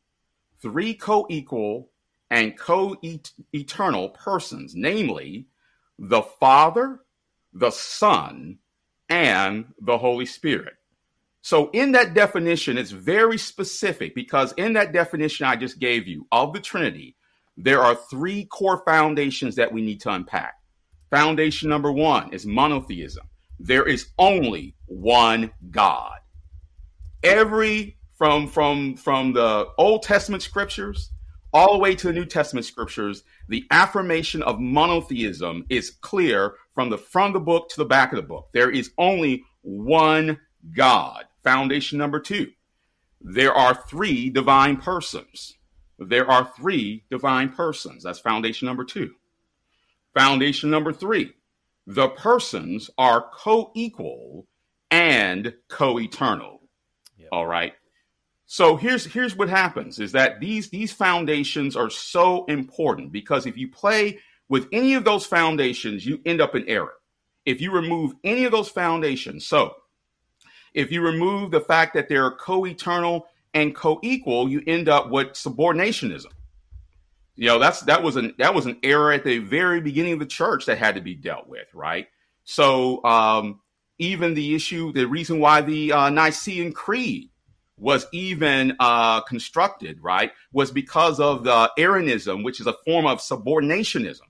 three 0.65 0.95
co 0.95 1.27
equal 1.29 1.91
and 2.31 2.57
co 2.57 2.97
eternal 3.53 4.09
persons, 4.09 4.73
namely 4.75 5.45
the 5.99 6.23
Father, 6.23 7.01
the 7.53 7.69
Son, 7.69 8.57
and 9.07 9.65
the 9.79 9.99
Holy 9.99 10.25
Spirit. 10.25 10.73
So, 11.43 11.69
in 11.69 11.91
that 11.91 12.15
definition, 12.15 12.79
it's 12.79 12.89
very 12.89 13.37
specific 13.37 14.15
because 14.15 14.53
in 14.53 14.73
that 14.73 14.91
definition 14.91 15.45
I 15.45 15.55
just 15.55 15.77
gave 15.77 16.07
you 16.07 16.25
of 16.31 16.51
the 16.51 16.59
Trinity, 16.59 17.15
there 17.55 17.83
are 17.83 17.93
three 17.93 18.45
core 18.45 18.81
foundations 18.83 19.55
that 19.57 19.71
we 19.71 19.83
need 19.83 20.01
to 20.01 20.11
unpack. 20.13 20.55
Foundation 21.11 21.69
number 21.69 21.91
one 21.91 22.33
is 22.33 22.47
monotheism. 22.47 23.27
There 23.59 23.87
is 23.87 24.07
only 24.17 24.73
one 24.87 25.51
God. 25.69 26.17
Every 27.21 27.97
from 28.15 28.47
from 28.47 28.95
from 28.95 29.33
the 29.33 29.67
Old 29.77 30.03
Testament 30.03 30.43
scriptures 30.43 31.11
all 31.53 31.73
the 31.73 31.79
way 31.79 31.95
to 31.95 32.07
the 32.07 32.13
New 32.13 32.25
Testament 32.25 32.65
scriptures, 32.65 33.23
the 33.47 33.65
affirmation 33.71 34.43
of 34.43 34.59
monotheism 34.59 35.65
is 35.69 35.89
clear 35.89 36.55
from 36.73 36.89
the 36.89 36.97
front 36.97 37.33
of 37.33 37.41
the 37.41 37.45
book 37.45 37.69
to 37.69 37.77
the 37.77 37.85
back 37.85 38.11
of 38.11 38.17
the 38.17 38.27
book. 38.27 38.49
There 38.53 38.69
is 38.69 38.91
only 38.97 39.43
one 39.61 40.37
God. 40.75 41.23
Foundation 41.43 41.97
number 41.97 42.19
two 42.19 42.51
there 43.21 43.53
are 43.53 43.73
three 43.73 44.29
divine 44.29 44.77
persons. 44.77 45.57
There 45.97 46.29
are 46.29 46.51
three 46.57 47.05
divine 47.09 47.49
persons. 47.49 48.03
That's 48.03 48.19
foundation 48.19 48.67
number 48.67 48.83
two. 48.83 49.11
Foundation 50.13 50.69
number 50.69 50.91
three 50.91 51.33
the 51.87 52.09
persons 52.09 52.89
are 52.97 53.29
co 53.33 53.71
equal 53.75 54.47
and 54.91 55.53
co 55.69 55.99
eternal. 55.99 56.61
Yep. 57.17 57.29
All 57.31 57.45
right. 57.45 57.73
So 58.55 58.77
here's 58.77 59.03
here's 59.03 59.35
what 59.35 59.49
happens 59.49 59.99
is 59.99 60.13
that 60.13 60.39
these 60.39 60.69
these 60.69 60.93
foundations 60.93 61.75
are 61.75 61.89
so 61.89 62.45
important 62.45 63.11
because 63.11 63.45
if 63.45 63.57
you 63.57 63.67
play 63.67 64.17
with 64.47 64.69
any 64.71 64.93
of 64.93 65.03
those 65.03 65.25
foundations, 65.25 66.05
you 66.05 66.21
end 66.25 66.39
up 66.39 66.55
in 66.55 66.65
error. 66.69 66.93
If 67.45 67.59
you 67.59 67.73
remove 67.73 68.13
any 68.23 68.45
of 68.45 68.53
those 68.53 68.69
foundations, 68.69 69.45
so 69.45 69.75
if 70.73 70.89
you 70.89 71.01
remove 71.01 71.51
the 71.51 71.59
fact 71.59 71.95
that 71.95 72.07
they're 72.07 72.31
co-eternal 72.31 73.27
and 73.53 73.75
co-equal, 73.75 74.47
you 74.47 74.63
end 74.67 74.87
up 74.87 75.09
with 75.09 75.33
subordinationism. 75.33 76.31
You 77.35 77.47
know, 77.47 77.59
that's 77.59 77.81
that 77.81 78.03
was 78.03 78.15
an 78.15 78.35
that 78.37 78.55
was 78.55 78.67
an 78.67 78.79
error 78.83 79.11
at 79.11 79.25
the 79.25 79.39
very 79.39 79.81
beginning 79.81 80.13
of 80.13 80.19
the 80.19 80.25
church 80.25 80.65
that 80.67 80.77
had 80.77 80.95
to 80.95 81.01
be 81.01 81.13
dealt 81.13 81.49
with, 81.49 81.67
right? 81.73 82.07
So 82.45 83.03
um, 83.03 83.59
even 83.99 84.33
the 84.33 84.55
issue, 84.55 84.93
the 84.93 85.07
reason 85.07 85.41
why 85.41 85.59
the 85.59 85.91
uh, 85.91 86.09
Nicene 86.09 86.71
Creed 86.71 87.31
was 87.77 88.05
even 88.11 88.75
uh, 88.79 89.21
constructed, 89.21 90.01
right, 90.01 90.31
was 90.53 90.71
because 90.71 91.19
of 91.19 91.43
the 91.43 91.71
Arianism, 91.77 92.43
which 92.43 92.59
is 92.59 92.67
a 92.67 92.73
form 92.85 93.05
of 93.05 93.19
subordinationism, 93.19 94.21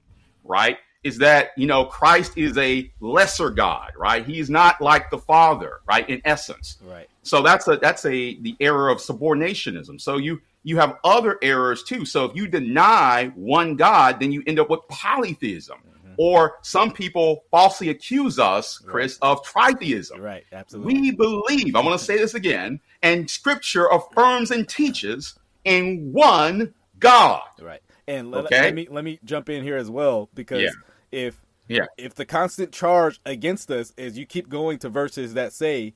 right? 0.43 0.77
is 1.05 1.19
that 1.19 1.51
you 1.55 1.67
know 1.67 1.85
Christ 1.85 2.33
is 2.35 2.57
a 2.57 2.91
lesser 2.99 3.51
God, 3.51 3.93
right? 3.95 4.25
He's 4.25 4.49
not 4.49 4.81
like 4.81 5.11
the 5.11 5.19
Father, 5.19 5.79
right? 5.87 6.09
In 6.09 6.19
essence, 6.25 6.77
right. 6.83 7.07
So 7.21 7.43
that's 7.43 7.67
a 7.67 7.77
that's 7.77 8.03
a 8.05 8.39
the 8.41 8.57
error 8.59 8.89
of 8.89 8.97
subordinationism. 8.97 10.01
So 10.01 10.17
you 10.17 10.41
you 10.63 10.77
have 10.77 10.97
other 11.03 11.37
errors 11.43 11.83
too. 11.83 12.05
So 12.05 12.25
if 12.25 12.35
you 12.35 12.47
deny 12.47 13.31
one 13.35 13.75
God, 13.75 14.19
then 14.19 14.31
you 14.31 14.43
end 14.47 14.59
up 14.59 14.69
with 14.69 14.81
polytheism. 14.89 15.77
Mm-hmm. 15.77 16.13
Or 16.17 16.55
some 16.63 16.91
people 16.91 17.43
falsely 17.51 17.89
accuse 17.89 18.39
us, 18.39 18.79
Chris, 18.79 19.19
right. 19.21 19.29
of 19.29 19.43
tritheism. 19.43 20.19
Right, 20.19 20.43
absolutely. 20.51 20.93
We 20.93 21.11
believe, 21.11 21.75
I 21.75 21.81
want 21.81 21.99
to 21.99 22.03
say 22.03 22.17
this 22.17 22.33
again, 22.33 22.79
and 23.05 23.29
scripture 23.29 23.87
affirms 23.87 24.51
and 24.51 24.67
teaches 24.67 25.39
in 25.63 26.11
one 26.11 26.73
God. 26.99 27.41
Right. 27.61 27.81
And 28.07 28.31
let, 28.31 28.45
okay? 28.45 28.61
let 28.61 28.73
me 28.75 28.87
let 28.91 29.03
me 29.03 29.19
jump 29.23 29.49
in 29.49 29.63
here 29.63 29.77
as 29.77 29.89
well 29.89 30.29
because 30.33 30.61
yeah 30.61 30.69
if 31.15 31.41
yeah. 31.67 31.85
if 31.97 32.13
the 32.13 32.25
constant 32.25 32.71
charge 32.71 33.19
against 33.25 33.71
us 33.71 33.93
is 33.97 34.17
you 34.17 34.25
keep 34.25 34.49
going 34.49 34.77
to 34.79 34.89
verses 34.89 35.33
that 35.33 35.53
say, 35.53 35.95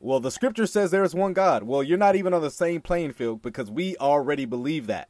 well, 0.00 0.20
the 0.20 0.30
scripture 0.30 0.66
says 0.66 0.90
there 0.90 1.04
is 1.04 1.14
one 1.14 1.32
God. 1.32 1.62
Well, 1.62 1.82
you're 1.82 1.96
not 1.96 2.16
even 2.16 2.34
on 2.34 2.42
the 2.42 2.50
same 2.50 2.82
playing 2.82 3.12
field 3.12 3.40
because 3.40 3.70
we 3.70 3.96
already 3.96 4.44
believe 4.44 4.86
that. 4.88 5.08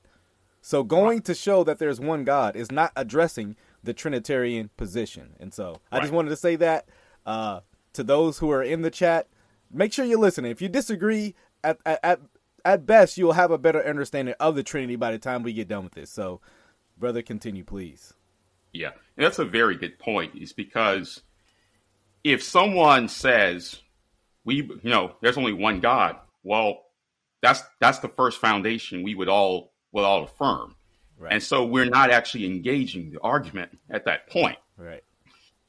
So 0.60 0.84
going 0.84 1.22
to 1.22 1.34
show 1.34 1.64
that 1.64 1.78
there's 1.78 1.98
one 1.98 2.22
God 2.22 2.54
is 2.54 2.70
not 2.70 2.92
addressing 2.94 3.56
the 3.82 3.92
Trinitarian 3.92 4.70
position. 4.76 5.34
And 5.40 5.52
so 5.52 5.70
right. 5.70 5.98
I 5.98 6.00
just 6.00 6.12
wanted 6.12 6.28
to 6.28 6.36
say 6.36 6.54
that 6.56 6.86
uh, 7.26 7.60
to 7.94 8.04
those 8.04 8.38
who 8.38 8.50
are 8.50 8.62
in 8.62 8.82
the 8.82 8.90
chat. 8.90 9.26
Make 9.72 9.92
sure 9.92 10.04
you're 10.04 10.18
listening. 10.18 10.50
If 10.50 10.62
you 10.62 10.68
disagree, 10.68 11.34
at, 11.64 11.78
at 11.84 12.20
at 12.64 12.86
best 12.86 13.18
you'll 13.18 13.32
have 13.32 13.50
a 13.50 13.58
better 13.58 13.84
understanding 13.84 14.34
of 14.38 14.54
the 14.54 14.62
Trinity 14.62 14.96
by 14.96 15.10
the 15.10 15.18
time 15.18 15.42
we 15.42 15.52
get 15.52 15.68
done 15.68 15.84
with 15.84 15.94
this. 15.94 16.10
So, 16.10 16.40
brother, 16.96 17.22
continue, 17.22 17.64
please. 17.64 18.14
Yeah, 18.72 18.90
and 19.16 19.24
that's 19.24 19.38
a 19.38 19.44
very 19.44 19.76
good 19.76 19.98
point. 19.98 20.34
Is 20.36 20.52
because 20.52 21.22
if 22.24 22.42
someone 22.42 23.08
says 23.08 23.80
we 24.44 24.56
you 24.56 24.90
know 24.90 25.14
there's 25.20 25.38
only 25.38 25.52
one 25.52 25.80
God. 25.80 26.16
Well, 26.42 26.82
that's 27.40 27.62
that's 27.80 27.98
the 27.98 28.08
first 28.08 28.40
foundation 28.40 29.02
we 29.02 29.14
would 29.14 29.28
all 29.28 29.72
would 29.92 30.04
all 30.04 30.24
affirm. 30.24 30.76
Right. 31.18 31.34
And 31.34 31.42
so 31.42 31.64
we're 31.64 31.84
not 31.84 32.10
actually 32.10 32.46
engaging 32.46 33.10
the 33.12 33.20
argument 33.20 33.78
at 33.90 34.06
that 34.06 34.28
point. 34.28 34.58
Right. 34.76 35.04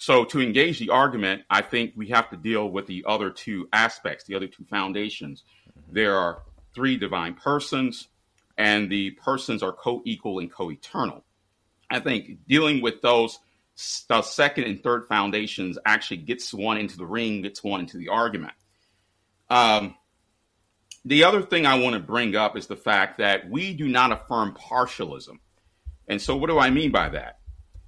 So 0.04 0.26
to 0.26 0.42
engage 0.42 0.80
the 0.80 0.90
argument, 0.90 1.44
I 1.50 1.62
think 1.62 1.94
we 1.96 2.08
have 2.08 2.30
to 2.32 2.36
deal 2.36 2.68
with 2.68 2.88
the 2.88 3.06
other 3.08 3.30
two 3.30 3.70
aspects, 3.72 4.26
the 4.26 4.36
other 4.36 4.48
two 4.48 4.66
foundations. 4.66 5.46
Mm-hmm. 5.70 5.94
There 5.94 6.18
are 6.18 6.42
three 6.76 6.98
divine 6.98 7.36
persons, 7.36 8.10
and 8.58 8.90
the 8.90 9.12
persons 9.12 9.64
are 9.64 9.72
co-equal 9.72 10.40
and 10.40 10.52
co-eternal. 10.52 11.24
I 11.90 12.02
think 12.02 12.40
dealing 12.50 12.82
with 12.82 13.02
those 13.02 13.40
the 14.10 14.22
second 14.24 14.66
and 14.66 14.84
third 14.84 15.06
foundations 15.06 15.80
actually 15.86 16.18
gets 16.18 16.54
one 16.54 16.76
into 16.78 16.98
the 16.98 17.06
ring, 17.06 17.42
gets 17.42 17.64
one 17.64 17.80
into 17.80 17.96
the 17.96 18.10
argument. 18.10 18.56
Um, 19.50 19.96
the 21.06 21.24
other 21.24 21.42
thing 21.42 21.66
I 21.66 21.80
want 21.80 21.94
to 21.94 22.02
bring 22.02 22.36
up 22.36 22.58
is 22.58 22.68
the 22.68 22.76
fact 22.76 23.20
that 23.20 23.50
we 23.50 23.74
do 23.74 23.88
not 23.88 24.12
affirm 24.12 24.54
partialism. 24.54 25.40
And 26.10 26.22
so, 26.22 26.36
what 26.36 26.50
do 26.50 26.60
I 26.60 26.72
mean 26.72 26.92
by 26.92 27.08
that? 27.08 27.40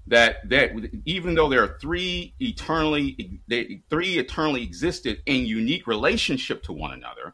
That 0.07 0.47
that 0.49 0.71
even 1.05 1.33
though 1.33 1.49
there 1.49 1.63
are 1.63 1.77
three 1.81 2.35
eternally 2.39 3.41
they, 3.47 3.81
three 3.89 4.19
eternally 4.19 4.61
existed 4.61 5.23
in 5.25 5.47
unique 5.47 5.87
relationship 5.87 6.61
to 6.63 6.73
one 6.73 6.91
another, 6.91 7.33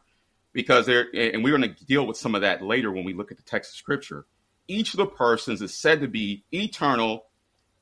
because 0.54 0.86
they're 0.86 1.06
and 1.14 1.44
we're 1.44 1.56
going 1.56 1.74
to 1.74 1.84
deal 1.84 2.06
with 2.06 2.16
some 2.16 2.34
of 2.34 2.40
that 2.40 2.62
later 2.62 2.90
when 2.90 3.04
we 3.04 3.12
look 3.12 3.30
at 3.30 3.36
the 3.36 3.42
text 3.42 3.72
of 3.72 3.76
scripture. 3.76 4.24
Each 4.68 4.94
of 4.94 4.98
the 4.98 5.06
persons 5.06 5.60
is 5.60 5.74
said 5.74 6.00
to 6.00 6.08
be 6.08 6.44
eternal. 6.50 7.26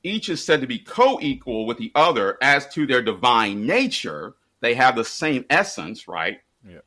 Each 0.03 0.27
is 0.27 0.43
said 0.43 0.59
to 0.59 0.67
be 0.67 0.79
co-equal 0.79 1.65
with 1.65 1.77
the 1.77 1.91
other 1.95 2.37
as 2.41 2.67
to 2.73 2.85
their 2.85 3.01
divine 3.01 3.65
nature. 3.65 4.33
They 4.59 4.73
have 4.73 4.97
the 4.97 5.05
same 5.05 5.45
essence, 5.49 6.07
right? 6.07 6.39
Yeah. 6.67 6.79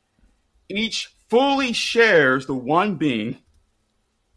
Each 0.69 1.11
fully 1.27 1.73
shares 1.73 2.45
the 2.45 2.53
one 2.53 2.95
being, 2.95 3.39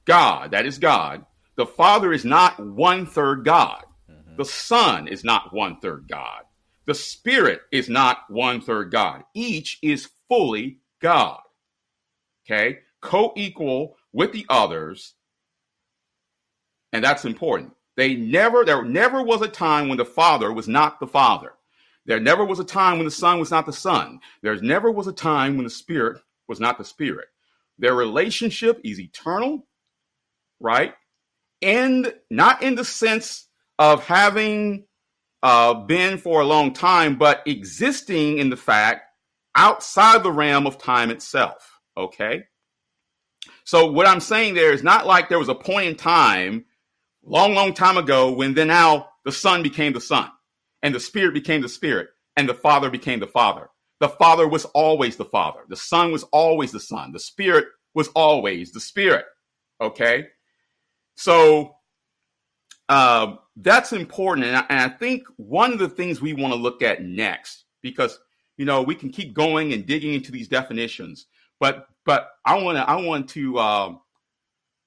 God. 0.06 0.52
That 0.52 0.64
is 0.64 0.78
God 0.78 1.26
the 1.58 1.66
Father 1.66 2.12
is 2.12 2.24
not 2.24 2.64
one 2.64 3.04
third 3.04 3.44
God. 3.44 3.84
Mm-hmm. 4.08 4.36
The 4.36 4.44
Son 4.44 5.08
is 5.08 5.24
not 5.24 5.52
one 5.52 5.80
third 5.80 6.06
God. 6.08 6.42
The 6.86 6.94
Spirit 6.94 7.62
is 7.72 7.88
not 7.88 8.18
one 8.30 8.60
third 8.60 8.92
God. 8.92 9.24
Each 9.34 9.78
is 9.82 10.08
fully 10.28 10.78
God. 11.02 11.40
Okay? 12.46 12.78
Co 13.00 13.32
equal 13.36 13.96
with 14.12 14.32
the 14.32 14.46
others. 14.48 15.14
And 16.92 17.02
that's 17.02 17.24
important. 17.24 17.72
They 17.96 18.14
never, 18.14 18.64
there 18.64 18.84
never 18.84 19.20
was 19.20 19.42
a 19.42 19.48
time 19.48 19.88
when 19.88 19.98
the 19.98 20.04
Father 20.04 20.52
was 20.52 20.68
not 20.68 21.00
the 21.00 21.08
Father. 21.08 21.54
There 22.06 22.20
never 22.20 22.44
was 22.44 22.60
a 22.60 22.64
time 22.64 22.98
when 22.98 23.04
the 23.04 23.10
Son 23.10 23.40
was 23.40 23.50
not 23.50 23.66
the 23.66 23.72
Son. 23.72 24.20
There 24.42 24.54
never 24.62 24.92
was 24.92 25.08
a 25.08 25.12
time 25.12 25.56
when 25.56 25.64
the 25.64 25.70
Spirit 25.70 26.22
was 26.46 26.60
not 26.60 26.78
the 26.78 26.84
Spirit. 26.84 27.26
Their 27.78 27.94
relationship 27.94 28.80
is 28.84 29.00
eternal, 29.00 29.66
right? 30.60 30.94
And 31.62 32.12
not 32.30 32.62
in 32.62 32.74
the 32.74 32.84
sense 32.84 33.46
of 33.78 34.04
having 34.04 34.84
uh, 35.42 35.74
been 35.74 36.18
for 36.18 36.40
a 36.40 36.46
long 36.46 36.72
time, 36.72 37.16
but 37.16 37.42
existing 37.46 38.38
in 38.38 38.50
the 38.50 38.56
fact 38.56 39.02
outside 39.54 40.22
the 40.22 40.32
realm 40.32 40.66
of 40.66 40.78
time 40.78 41.10
itself. 41.10 41.80
Okay. 41.96 42.44
So 43.64 43.90
what 43.90 44.06
I'm 44.06 44.20
saying 44.20 44.54
there 44.54 44.72
is 44.72 44.82
not 44.82 45.06
like 45.06 45.28
there 45.28 45.38
was 45.38 45.48
a 45.48 45.54
point 45.54 45.88
in 45.88 45.94
time, 45.94 46.64
long, 47.24 47.54
long 47.54 47.74
time 47.74 47.98
ago, 47.98 48.32
when 48.32 48.54
then 48.54 48.68
now 48.68 49.10
the 49.24 49.32
Son 49.32 49.62
became 49.62 49.92
the 49.92 50.00
Son, 50.00 50.30
and 50.82 50.94
the 50.94 51.00
Spirit 51.00 51.34
became 51.34 51.60
the 51.60 51.68
Spirit, 51.68 52.08
and 52.36 52.48
the 52.48 52.54
Father 52.54 52.90
became 52.90 53.20
the 53.20 53.26
Father. 53.26 53.68
The 54.00 54.08
Father 54.08 54.46
was 54.46 54.64
always 54.66 55.16
the 55.16 55.24
Father. 55.24 55.60
The 55.68 55.76
Son 55.76 56.12
was 56.12 56.22
always 56.24 56.72
the 56.72 56.80
Son. 56.80 57.12
The 57.12 57.18
Spirit 57.18 57.66
was 57.94 58.08
always 58.08 58.72
the 58.72 58.80
Spirit. 58.80 59.24
Okay. 59.80 60.28
So 61.18 61.74
uh, 62.88 63.34
that's 63.56 63.92
important. 63.92 64.46
And 64.46 64.56
I, 64.56 64.64
and 64.70 64.80
I 64.80 64.88
think 64.88 65.24
one 65.36 65.72
of 65.72 65.80
the 65.80 65.88
things 65.88 66.20
we 66.20 66.32
want 66.32 66.52
to 66.52 66.58
look 66.58 66.80
at 66.80 67.02
next, 67.02 67.64
because 67.82 68.20
you 68.56 68.64
know 68.64 68.82
we 68.82 68.94
can 68.94 69.10
keep 69.10 69.34
going 69.34 69.72
and 69.72 69.84
digging 69.84 70.14
into 70.14 70.30
these 70.30 70.46
definitions, 70.46 71.26
but 71.58 71.88
but 72.06 72.30
I 72.46 72.62
want 72.62 72.78
to 72.78 72.88
I 72.88 73.02
want 73.02 73.28
to 73.30 73.58
uh, 73.58 73.94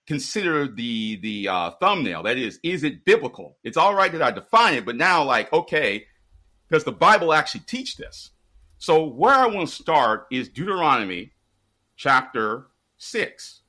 consider 0.08 0.70
the 0.70 1.18
the 1.18 1.50
uh, 1.50 1.72
thumbnail. 1.82 2.24
That 2.24 2.38
is, 2.38 2.62
is 2.64 2.86
it 2.86 3.04
biblical? 3.04 3.58
It's 3.66 3.76
all 3.76 3.94
right 3.94 4.12
that 4.14 4.22
I 4.22 4.32
define 4.32 4.76
it, 4.76 4.86
but 4.86 4.96
now 4.96 5.26
like 5.26 5.52
okay, 5.52 6.06
does 6.72 6.86
the 6.86 6.94
Bible 6.94 7.34
actually 7.34 7.66
teach 7.68 7.98
this? 7.98 8.32
So 8.78 9.06
where 9.06 9.36
I 9.36 9.48
want 9.48 9.68
to 9.68 9.76
start 9.76 10.28
is 10.32 10.48
Deuteronomy 10.48 11.34
chapter 11.98 12.68
six. 12.98 13.64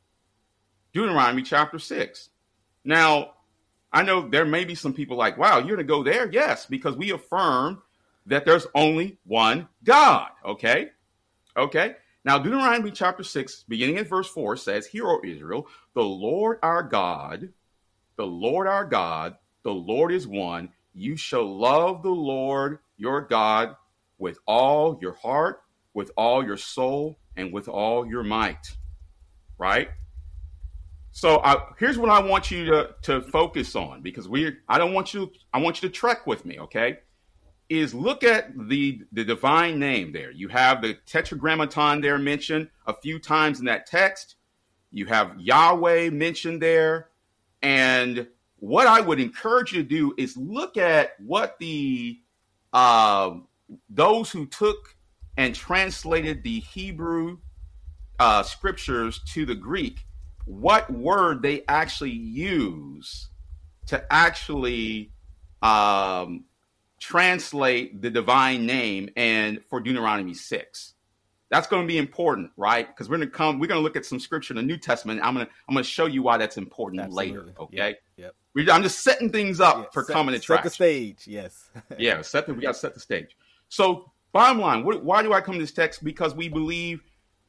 Deuteronomy 0.93 1.43
chapter 1.43 1.81
six. 1.81 2.29
Now, 2.85 3.35
I 3.93 4.03
know 4.03 4.29
there 4.29 4.45
may 4.45 4.65
be 4.65 4.75
some 4.75 4.95
people 4.95 5.17
like, 5.17 5.37
wow, 5.39 5.59
you're 5.59 5.77
going 5.77 5.79
to 5.79 5.85
go 5.85 6.03
there? 6.03 6.31
Yes, 6.31 6.67
because 6.67 6.97
we 6.97 7.11
affirm 7.11 7.83
that 8.27 8.45
there's 8.45 8.67
only 8.75 9.19
one 9.25 9.69
God. 9.85 10.29
Okay. 10.45 10.91
Okay. 11.57 11.97
Now, 12.25 12.39
Deuteronomy 12.39 12.93
chapter 12.93 13.25
6, 13.25 13.65
beginning 13.69 13.99
at 13.99 14.09
verse 14.09 14.29
4, 14.29 14.57
says, 14.57 14.87
Hear, 14.87 15.07
O 15.07 15.21
Israel, 15.25 15.67
the 15.95 16.05
Lord 16.05 16.59
our 16.63 16.83
God, 16.83 17.51
the 18.17 18.27
Lord 18.27 18.67
our 18.67 18.85
God, 18.85 19.37
the 19.65 19.73
Lord 19.73 20.13
is 20.13 20.27
one. 20.27 20.71
You 20.95 21.17
shall 21.17 21.45
love 21.45 22.03
the 22.03 22.11
Lord 22.11 22.79
your 22.97 23.23
God 23.23 23.77
with 24.19 24.39
all 24.47 24.99
your 25.03 25.15
heart, 25.15 25.63
with 25.95 26.13
all 26.17 26.45
your 26.45 26.57
soul, 26.57 27.19
and 27.37 27.53
with 27.53 27.69
all 27.69 28.07
your 28.07 28.23
might. 28.23 28.77
Right? 29.59 29.89
So 31.13 31.41
I, 31.45 31.57
here's 31.79 31.99
what 31.99 32.09
I 32.09 32.21
want 32.21 32.51
you 32.51 32.65
to, 32.67 32.95
to 33.03 33.21
focus 33.21 33.77
on 33.77 34.01
because 34.01 34.29
we 34.29 34.57
I 34.69 34.79
don't 34.79 34.95
want 34.95 35.13
you 35.13 35.31
I 35.53 35.61
want 35.61 35.83
you 35.83 35.89
to 35.89 35.95
trek 35.95 36.27
with 36.27 36.47
me, 36.47 36.59
okay? 36.59 37.01
Is 37.69 37.95
look 37.95 38.25
at 38.25 38.53
the 38.69 39.03
the 39.13 39.23
divine 39.23 39.79
name 39.79 40.13
there. 40.13 40.31
You 40.31 40.49
have 40.49 40.81
the 40.81 40.95
tetragrammaton 41.07 42.01
there 42.01 42.19
mentioned 42.19 42.71
a 42.87 42.95
few 42.95 43.19
times 43.19 43.61
in 43.61 43.67
that 43.67 43.87
text. 43.87 44.37
You 44.91 45.07
have 45.07 45.39
Yahweh 45.39 46.11
mentioned 46.11 46.63
there. 46.63 47.11
And 47.63 48.27
what 48.57 48.87
I 48.87 49.01
would 49.01 49.21
encourage 49.21 49.73
you 49.73 49.83
to 49.83 49.89
do 49.89 50.15
is 50.17 50.37
look 50.37 50.79
at 50.79 51.13
what 51.21 51.59
the 51.59 52.19
uh, 52.73 53.35
those 53.91 54.31
who 54.31 54.47
took 54.47 54.97
and 55.37 55.55
translated 55.55 56.43
the 56.43 56.61
Hebrew 56.61 57.39
uh, 58.19 58.43
scriptures 58.43 59.21
to 59.35 59.45
the 59.45 59.55
Greek 59.55 60.07
what 60.45 60.91
word 60.91 61.43
they 61.43 61.63
actually 61.69 62.11
use 62.11 63.29
to 63.87 64.05
actually 64.13 65.13
um, 65.63 66.45
translate 66.99 68.01
the 68.01 68.11
divine 68.11 68.67
name 68.67 69.11
and 69.17 69.61
for 69.69 69.81
Deuteronomy 69.81 70.35
6. 70.35 70.95
That's 71.51 71.67
going 71.67 71.83
to 71.83 71.87
be 71.87 71.99
important, 71.99 72.51
right? 72.57 72.87
Because 72.87 73.11
we're 73.11 73.19
going 73.19 73.29
to 73.29 73.35
come, 73.35 73.59
we're 73.59 73.67
going 73.67 73.79
to 73.79 73.83
look 73.83 73.97
at 73.97 74.07
some 74.07 74.19
scripture 74.19 74.55
in 74.55 74.57
the 74.57 74.63
New 74.63 74.79
Testament. 74.79 75.21
I'm 75.23 75.35
going 75.35 75.47
to, 75.47 75.53
I'm 75.69 75.75
going 75.75 75.85
to 75.85 75.91
show 75.91 76.07
you 76.07 76.23
why 76.23 76.39
that's 76.39 76.57
important 76.57 77.03
Absolutely. 77.03 77.37
later. 77.37 77.55
Okay. 77.61 77.97
Yep. 78.17 78.35
yep. 78.57 78.69
I'm 78.71 78.83
just 78.83 79.01
setting 79.01 79.31
things 79.31 79.61
up 79.61 79.77
yeah, 79.77 79.85
for 79.93 80.05
set, 80.05 80.13
coming 80.15 80.35
to 80.35 80.41
Set 80.41 80.63
the 80.63 80.71
stage. 80.71 81.25
Yes. 81.27 81.71
yeah. 81.99 82.23
Set 82.23 82.47
the, 82.47 82.55
we 82.55 82.63
got 82.63 82.73
to 82.73 82.79
set 82.79 82.95
the 82.95 83.01
stage. 83.01 83.37
So 83.69 84.11
bottom 84.33 84.61
line, 84.61 84.85
what, 84.85 85.05
why 85.05 85.23
do 85.23 85.35
I 85.35 85.41
come 85.43 85.55
to 85.57 85.61
this 85.61 85.73
text? 85.73 86.03
Because 86.03 86.35
we 86.35 86.49
believe 86.49 87.03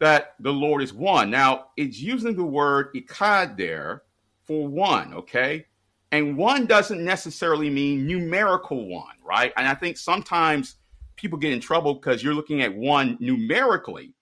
that 0.03 0.35
the 0.41 0.51
Lord 0.51 0.83
is 0.83 0.93
one. 0.93 1.29
Now, 1.29 1.67
it's 1.77 1.97
using 1.97 2.35
the 2.35 2.43
word 2.43 2.93
echad 2.93 3.55
there 3.55 4.03
for 4.43 4.67
one, 4.67 5.13
okay? 5.13 5.65
And 6.11 6.35
one 6.35 6.65
doesn't 6.65 7.01
necessarily 7.01 7.69
mean 7.69 8.05
numerical 8.05 8.89
one, 8.89 9.15
right? 9.23 9.53
And 9.55 9.65
I 9.65 9.73
think 9.73 9.95
sometimes 9.95 10.75
people 11.15 11.39
get 11.39 11.53
in 11.53 11.61
trouble 11.61 11.93
because 11.93 12.21
you're 12.21 12.33
looking 12.33 12.61
at 12.61 12.75
one 12.75 13.15
numerically. 13.21 14.13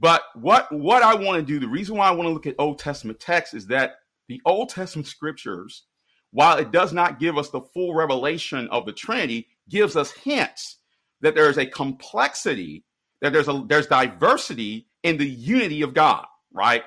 But 0.00 0.22
what 0.34 0.72
what 0.72 1.04
I 1.04 1.14
want 1.14 1.38
to 1.38 1.46
do, 1.46 1.60
the 1.60 1.68
reason 1.68 1.96
why 1.96 2.08
I 2.08 2.10
want 2.10 2.26
to 2.26 2.32
look 2.32 2.48
at 2.48 2.56
Old 2.58 2.80
Testament 2.80 3.20
text 3.20 3.54
is 3.54 3.68
that 3.68 3.92
the 4.26 4.40
Old 4.44 4.70
Testament 4.70 5.06
scriptures, 5.06 5.84
while 6.32 6.58
it 6.58 6.72
does 6.72 6.92
not 6.92 7.20
give 7.20 7.38
us 7.38 7.50
the 7.50 7.60
full 7.60 7.94
revelation 7.94 8.66
of 8.72 8.86
the 8.86 8.92
Trinity, 8.92 9.46
gives 9.68 9.94
us 9.94 10.10
hints 10.10 10.78
that 11.20 11.36
there 11.36 11.48
is 11.48 11.58
a 11.58 11.66
complexity 11.66 12.82
that 13.22 13.32
there's 13.32 13.48
a 13.48 13.64
there's 13.66 13.86
diversity 13.86 14.88
in 15.02 15.16
the 15.16 15.28
unity 15.28 15.82
of 15.82 15.94
God, 15.94 16.26
right? 16.52 16.82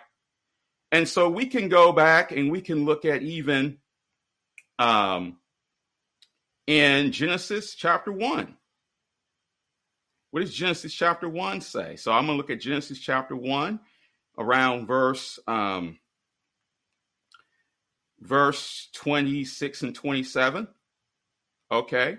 And 0.91 1.10
so 1.10 1.30
we 1.30 1.48
can 1.48 1.69
go 1.69 1.91
back 1.91 2.32
and 2.32 2.52
we 2.52 2.62
can 2.62 2.86
look 2.86 3.06
at 3.06 3.24
even 3.24 3.78
um, 4.78 5.38
in 6.67 7.12
Genesis 7.12 7.74
chapter 7.76 8.12
1. 8.12 8.56
What 10.32 10.41
does 10.41 10.54
Genesis 10.54 10.93
chapter 10.93 11.28
1 11.30 11.62
say? 11.62 11.95
So 11.95 12.12
I'm 12.12 12.26
going 12.26 12.38
to 12.38 12.41
look 12.41 12.50
at 12.50 12.60
Genesis 12.60 13.00
chapter 13.00 13.36
1 13.36 13.80
around 14.38 14.86
verse 14.86 15.39
um, 15.48 15.98
verse 18.19 18.89
26 18.95 19.84
and 19.84 19.95
27. 19.95 20.67
Okay. 21.71 22.17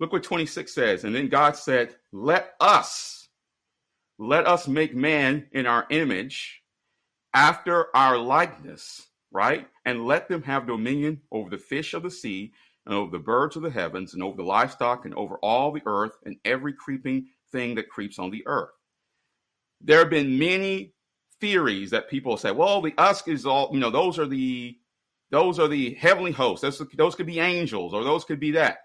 Look 0.00 0.12
what 0.12 0.22
26 0.22 0.74
says. 0.74 1.04
And 1.04 1.14
then 1.14 1.28
God 1.28 1.56
said, 1.56 1.94
Let 2.12 2.54
us, 2.60 3.28
let 4.18 4.46
us 4.46 4.66
make 4.68 4.94
man 4.94 5.46
in 5.52 5.66
our 5.66 5.86
image 5.90 6.62
after 7.32 7.94
our 7.96 8.18
likeness, 8.18 9.06
right? 9.32 9.66
And 9.84 10.06
let 10.06 10.28
them 10.28 10.42
have 10.42 10.66
dominion 10.66 11.20
over 11.32 11.50
the 11.50 11.58
fish 11.58 11.94
of 11.94 12.02
the 12.02 12.10
sea 12.10 12.52
and 12.86 12.94
over 12.94 13.10
the 13.10 13.22
birds 13.22 13.56
of 13.56 13.62
the 13.62 13.70
heavens 13.70 14.14
and 14.14 14.22
over 14.22 14.36
the 14.36 14.42
livestock 14.42 15.04
and 15.04 15.14
over 15.14 15.36
all 15.38 15.72
the 15.72 15.82
earth 15.86 16.16
and 16.24 16.36
every 16.44 16.72
creeping 16.72 17.26
thing 17.52 17.74
that 17.76 17.88
creeps 17.88 18.18
on 18.18 18.30
the 18.30 18.42
earth. 18.46 18.70
There 19.80 19.98
have 19.98 20.10
been 20.10 20.38
many 20.38 20.94
theories 21.40 21.90
that 21.90 22.08
people 22.08 22.36
say, 22.36 22.50
well, 22.50 22.80
the 22.80 22.94
us 22.98 23.26
is 23.26 23.46
all, 23.46 23.70
you 23.72 23.80
know, 23.80 23.90
those 23.90 24.18
are 24.18 24.26
the 24.26 24.76
those 25.30 25.58
are 25.58 25.66
the 25.68 25.94
heavenly 25.94 26.30
hosts. 26.30 26.62
Those, 26.62 26.82
those 26.94 27.14
could 27.16 27.26
be 27.26 27.40
angels 27.40 27.92
or 27.92 28.04
those 28.04 28.24
could 28.24 28.38
be 28.38 28.52
that. 28.52 28.78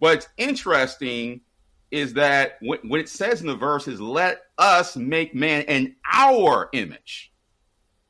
What's 0.00 0.28
interesting 0.38 1.42
is 1.90 2.14
that 2.14 2.56
when, 2.62 2.78
when 2.88 3.00
it 3.00 3.08
says 3.08 3.40
in 3.42 3.46
the 3.46 3.54
verse 3.54 3.86
is 3.86 4.00
let 4.00 4.42
us 4.58 4.96
make 4.96 5.34
man 5.34 5.62
in 5.62 5.94
our 6.10 6.68
image. 6.72 7.32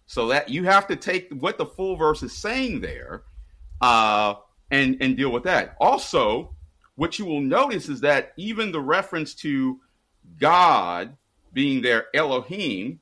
So 0.06 0.28
that 0.28 0.48
you 0.48 0.64
have 0.64 0.86
to 0.88 0.96
take 0.96 1.30
what 1.32 1.58
the 1.58 1.66
full 1.66 1.96
verse 1.96 2.22
is 2.22 2.32
saying 2.32 2.80
there 2.80 3.24
uh, 3.80 4.34
and, 4.70 4.96
and 5.00 5.16
deal 5.16 5.30
with 5.30 5.44
that. 5.44 5.76
Also, 5.80 6.54
what 6.94 7.18
you 7.18 7.24
will 7.24 7.40
notice 7.40 7.88
is 7.88 8.00
that 8.00 8.32
even 8.36 8.72
the 8.72 8.80
reference 8.80 9.34
to 9.36 9.80
God 10.38 11.16
being 11.52 11.82
their 11.82 12.06
Elohim, 12.14 13.00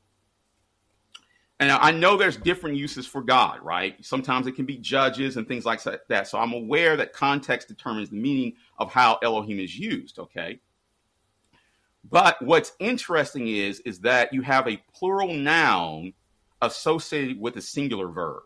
and 1.61 1.73
I 1.73 1.91
know 1.91 2.17
there's 2.17 2.37
different 2.37 2.77
uses 2.77 3.07
for 3.07 3.21
God, 3.21 3.61
right? 3.63 3.97
Sometimes 4.05 4.47
it 4.47 4.53
can 4.53 4.65
be 4.65 4.77
judges 4.77 5.37
and 5.37 5.47
things 5.49 5.67
like 5.67 5.81
that. 6.09 6.29
So 6.29 6.39
I'm 6.39 6.53
aware 6.53 6.97
that 6.97 7.13
context 7.13 7.67
determines 7.67 8.11
the 8.11 8.17
meaning 8.17 8.55
of 8.79 8.93
how 8.93 9.19
Elohim 9.23 9.59
is 9.59 9.77
used, 9.77 10.21
okay? 10.21 10.61
But 12.09 12.41
what's 12.41 12.73
interesting 12.79 13.49
is 13.49 13.81
is 13.81 14.01
that 14.01 14.33
you 14.33 14.43
have 14.43 14.69
a 14.69 14.81
plural 14.95 15.35
noun 15.35 16.13
associated 16.63 17.41
with 17.41 17.57
a 17.57 17.63
singular 17.63 18.09
verb. 18.09 18.43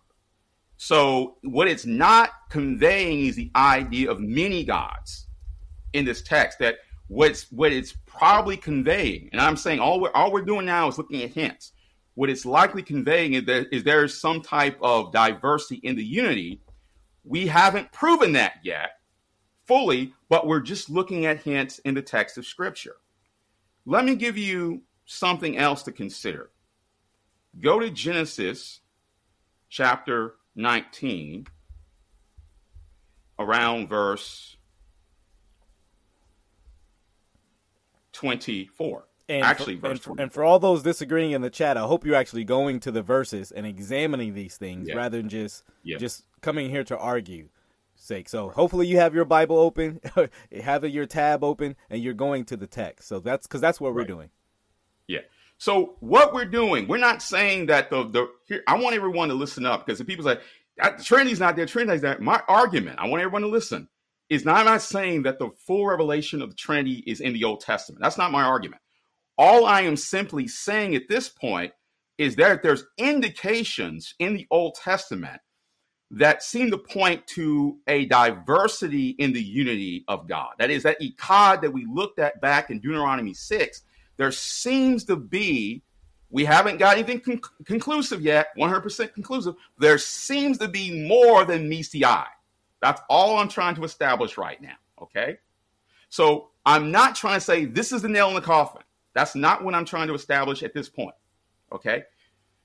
So 0.78 1.36
what 1.42 1.68
it's 1.68 1.84
not 1.86 2.30
conveying 2.48 3.26
is 3.26 3.36
the 3.36 3.50
idea 3.54 4.10
of 4.10 4.20
many 4.20 4.64
gods 4.64 5.26
in 5.92 6.06
this 6.06 6.22
text. 6.22 6.58
That 6.60 6.76
what's 7.08 7.52
what 7.52 7.72
it's 7.72 7.92
probably 8.06 8.56
conveying, 8.56 9.28
and 9.32 9.40
I'm 9.40 9.56
saying 9.56 9.80
all 9.80 10.00
we're 10.00 10.10
all 10.12 10.32
we're 10.32 10.42
doing 10.42 10.64
now 10.64 10.88
is 10.88 10.96
looking 10.96 11.22
at 11.22 11.30
hints 11.30 11.72
what 12.14 12.30
it's 12.30 12.44
likely 12.44 12.82
conveying 12.82 13.34
is 13.34 13.44
that 13.46 13.74
is 13.74 13.84
there 13.84 14.04
is 14.04 14.20
some 14.20 14.42
type 14.42 14.78
of 14.82 15.12
diversity 15.12 15.80
in 15.82 15.96
the 15.96 16.04
unity. 16.04 16.60
We 17.24 17.46
haven't 17.46 17.92
proven 17.92 18.32
that 18.32 18.54
yet 18.62 18.90
fully, 19.66 20.12
but 20.28 20.46
we're 20.46 20.60
just 20.60 20.90
looking 20.90 21.26
at 21.26 21.42
hints 21.42 21.78
in 21.80 21.94
the 21.94 22.02
text 22.02 22.36
of 22.36 22.46
Scripture. 22.46 22.96
Let 23.86 24.04
me 24.04 24.14
give 24.14 24.36
you 24.36 24.82
something 25.06 25.56
else 25.56 25.82
to 25.84 25.92
consider. 25.92 26.50
Go 27.60 27.78
to 27.78 27.90
Genesis 27.90 28.80
chapter 29.68 30.34
19, 30.56 31.46
around 33.38 33.88
verse 33.88 34.56
24. 38.12 39.04
And 39.32 39.44
actually, 39.44 39.76
for, 39.76 39.88
verse 39.88 39.90
and, 39.90 40.00
for, 40.02 40.22
and 40.22 40.32
for 40.32 40.44
all 40.44 40.58
those 40.58 40.82
disagreeing 40.82 41.32
in 41.32 41.40
the 41.42 41.50
chat, 41.50 41.76
I 41.76 41.82
hope 41.82 42.04
you're 42.04 42.14
actually 42.16 42.44
going 42.44 42.80
to 42.80 42.90
the 42.90 43.02
verses 43.02 43.50
and 43.52 43.66
examining 43.66 44.34
these 44.34 44.56
things 44.56 44.88
Yeah. 44.88 44.96
rather 44.96 45.16
than 45.18 45.28
just 45.28 45.64
Yeah. 45.82 45.98
just 45.98 46.24
coming 46.40 46.70
here 46.70 46.84
to 46.84 46.98
argue. 46.98 47.48
Sake. 47.94 48.28
So 48.28 48.48
hopefully 48.50 48.88
you 48.88 48.96
have 48.98 49.14
your 49.14 49.24
Bible 49.24 49.56
open, 49.58 50.00
have 50.62 50.84
your 50.84 51.06
tab 51.06 51.44
open, 51.44 51.76
and 51.88 52.02
you're 52.02 52.14
going 52.14 52.44
to 52.46 52.56
the 52.56 52.66
text. 52.66 53.06
So 53.08 53.20
that's 53.20 53.46
because 53.46 53.60
that's 53.60 53.80
what 53.80 53.94
we're 53.94 54.00
Right. 54.00 54.08
doing. 54.08 54.30
Yeah. 55.06 55.20
So 55.58 55.96
what 56.00 56.34
we're 56.34 56.44
doing, 56.46 56.88
we're 56.88 56.96
not 56.98 57.22
saying 57.22 57.66
that 57.66 57.90
the 57.90 58.02
the 58.08 58.28
here. 58.46 58.62
I 58.66 58.76
want 58.78 58.96
everyone 58.96 59.28
to 59.28 59.34
listen 59.34 59.64
up 59.64 59.86
because 59.86 60.00
if 60.00 60.06
people 60.08 60.24
say 60.24 60.38
"Ah, 60.80 60.96
Trinity's 61.00 61.38
not 61.38 61.54
there, 61.54 61.66
Trinity's 61.66 62.00
there. 62.02 62.18
My 62.18 62.42
argument, 62.48 62.98
I 62.98 63.06
want 63.06 63.22
everyone 63.22 63.42
to 63.42 63.48
listen, 63.48 63.88
is 64.28 64.44
not 64.44 64.56
I'm 64.56 64.64
not 64.66 64.82
saying 64.82 65.22
that 65.22 65.38
the 65.38 65.50
full 65.66 65.86
revelation 65.86 66.42
of 66.42 66.50
the 66.50 66.56
Trinity 66.56 67.04
is 67.06 67.20
in 67.20 67.32
the 67.32 67.44
Old 67.44 67.60
Testament. 67.60 68.02
That's 68.02 68.18
not 68.18 68.32
my 68.32 68.42
argument. 68.42 68.82
All 69.38 69.64
I 69.64 69.82
am 69.82 69.96
simply 69.96 70.46
saying 70.46 70.94
at 70.94 71.08
this 71.08 71.28
point 71.28 71.72
is 72.18 72.36
that 72.36 72.62
there's 72.62 72.84
indications 72.98 74.14
in 74.18 74.34
the 74.34 74.46
Old 74.50 74.74
Testament 74.74 75.40
that 76.12 76.42
seem 76.42 76.70
to 76.70 76.78
point 76.78 77.26
to 77.26 77.78
a 77.86 78.04
diversity 78.06 79.10
in 79.10 79.32
the 79.32 79.42
unity 79.42 80.04
of 80.08 80.28
God. 80.28 80.50
That 80.58 80.70
is, 80.70 80.82
that 80.82 81.00
Echad 81.00 81.62
that 81.62 81.72
we 81.72 81.86
looked 81.86 82.18
at 82.18 82.40
back 82.40 82.70
in 82.70 82.80
Deuteronomy 82.80 83.32
6, 83.32 83.82
there 84.18 84.30
seems 84.30 85.04
to 85.04 85.16
be, 85.16 85.82
we 86.28 86.44
haven't 86.44 86.76
got 86.76 86.98
anything 86.98 87.20
con- 87.20 87.40
conclusive 87.64 88.20
yet, 88.20 88.48
100% 88.58 89.14
conclusive. 89.14 89.54
There 89.78 89.96
seems 89.96 90.58
to 90.58 90.68
be 90.68 91.06
more 91.08 91.46
than 91.46 91.68
meets 91.68 91.88
the 91.88 92.04
eye. 92.04 92.28
That's 92.82 93.00
all 93.08 93.38
I'm 93.38 93.48
trying 93.48 93.74
to 93.76 93.84
establish 93.84 94.36
right 94.36 94.60
now. 94.60 94.76
Okay. 95.00 95.38
So 96.10 96.50
I'm 96.66 96.90
not 96.90 97.16
trying 97.16 97.36
to 97.36 97.44
say 97.44 97.64
this 97.64 97.90
is 97.90 98.02
the 98.02 98.08
nail 98.08 98.28
in 98.28 98.34
the 98.34 98.42
coffin. 98.42 98.81
That's 99.14 99.34
not 99.34 99.64
what 99.64 99.74
I'm 99.74 99.84
trying 99.84 100.08
to 100.08 100.14
establish 100.14 100.62
at 100.62 100.74
this 100.74 100.88
point. 100.88 101.14
Okay. 101.72 102.04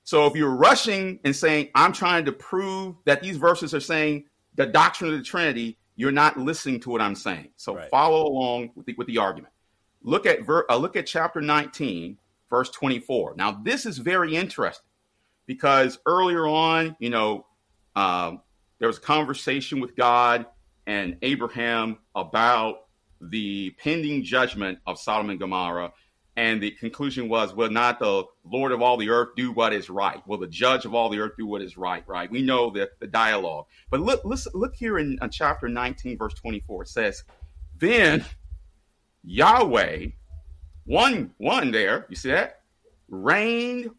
So 0.04 0.26
if 0.26 0.34
you're 0.34 0.54
rushing 0.54 1.20
and 1.24 1.36
saying, 1.36 1.68
I'm 1.74 1.92
trying 1.92 2.24
to 2.24 2.32
prove 2.32 2.96
that 3.04 3.22
these 3.22 3.36
verses 3.36 3.74
are 3.74 3.80
saying 3.80 4.24
the 4.54 4.66
doctrine 4.66 5.12
of 5.12 5.18
the 5.18 5.24
Trinity, 5.24 5.76
you're 5.96 6.12
not 6.12 6.38
listening 6.38 6.80
to 6.80 6.90
what 6.90 7.00
I'm 7.00 7.14
saying. 7.14 7.50
So 7.56 7.76
Right. 7.76 7.90
follow 7.90 8.26
along 8.26 8.70
with 8.74 8.86
the, 8.86 8.94
with 8.96 9.06
the 9.06 9.18
argument. 9.18 9.52
Look 10.02 10.26
at 10.26 10.42
ver- 10.44 10.64
uh, 10.70 10.76
look 10.76 10.96
at 10.96 11.06
chapter 11.06 11.40
19, 11.40 12.16
verse 12.48 12.70
24. 12.70 13.34
Now 13.36 13.52
this 13.52 13.84
is 13.84 13.98
very 13.98 14.34
interesting 14.34 14.88
because 15.46 15.98
earlier 16.06 16.46
on, 16.46 16.96
you 17.00 17.10
know, 17.10 17.46
um, 17.96 18.40
there 18.78 18.86
was 18.88 18.98
a 18.98 19.02
conversation 19.02 19.80
with 19.80 19.96
God 19.96 20.46
and 20.86 21.16
Abraham 21.22 21.98
about 22.14 22.86
the 23.20 23.70
pending 23.82 24.22
judgment 24.22 24.78
of 24.86 24.98
Sodom 24.98 25.30
and 25.30 25.40
Gomorrah. 25.40 25.92
And 26.38 26.62
the 26.62 26.70
conclusion 26.70 27.28
was, 27.28 27.52
will 27.52 27.68
not 27.68 27.98
the 27.98 28.22
Lord 28.44 28.70
of 28.70 28.80
all 28.80 28.96
the 28.96 29.10
earth 29.10 29.30
do 29.34 29.50
what 29.50 29.72
is 29.72 29.90
right? 29.90 30.24
Will 30.24 30.38
the 30.38 30.46
judge 30.46 30.84
of 30.84 30.94
all 30.94 31.08
the 31.08 31.18
earth 31.18 31.32
do 31.36 31.44
what 31.44 31.62
is 31.62 31.76
right? 31.76 32.04
Right? 32.06 32.30
We 32.30 32.42
know 32.42 32.70
the, 32.70 32.88
the 33.00 33.08
dialogue. 33.08 33.66
But 33.90 33.98
look, 33.98 34.24
listen, 34.24 34.52
look 34.54 34.76
here 34.76 35.00
in, 35.00 35.18
uh, 35.20 35.26
chapter 35.26 35.68
19, 35.68 36.16
verse 36.16 36.34
24. 36.34 36.82
It 36.82 36.88
says, 36.90 37.24
Then 37.76 38.24
Yahweh, 39.24 40.10
one, 40.84 41.32
one 41.38 41.72
there, 41.72 42.06
you 42.08 42.14
see 42.14 42.30
that? 42.30 42.60
Rained 43.08 43.90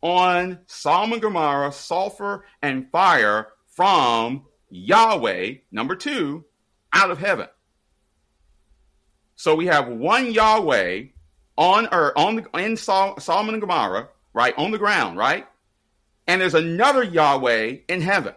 on 0.00 0.60
Sodom 0.66 1.14
and 1.14 1.20
Gomorrah 1.20 1.72
sulfur 1.72 2.44
and 2.62 2.88
fire 2.92 3.48
from 3.66 4.44
Yahweh, 4.70 5.54
number 5.72 5.96
two, 5.96 6.44
out 6.92 7.10
of 7.10 7.18
heaven. 7.18 7.48
So 9.34 9.56
we 9.56 9.66
have 9.66 9.88
one 9.88 10.30
Yahweh 10.30 11.06
on 11.58 11.88
earth, 11.92 12.14
on 12.16 12.36
the 12.36 12.58
in 12.58 12.76
Sol- 12.76 13.18
Solomon 13.20 13.54
and 13.54 13.60
Gomorrah, 13.60 14.08
right 14.32 14.54
on 14.56 14.70
the 14.70 14.78
ground, 14.78 15.18
right, 15.18 15.46
and 16.26 16.40
there's 16.40 16.54
another 16.54 17.02
Yahweh 17.02 17.78
in 17.88 18.00
heaven. 18.00 18.34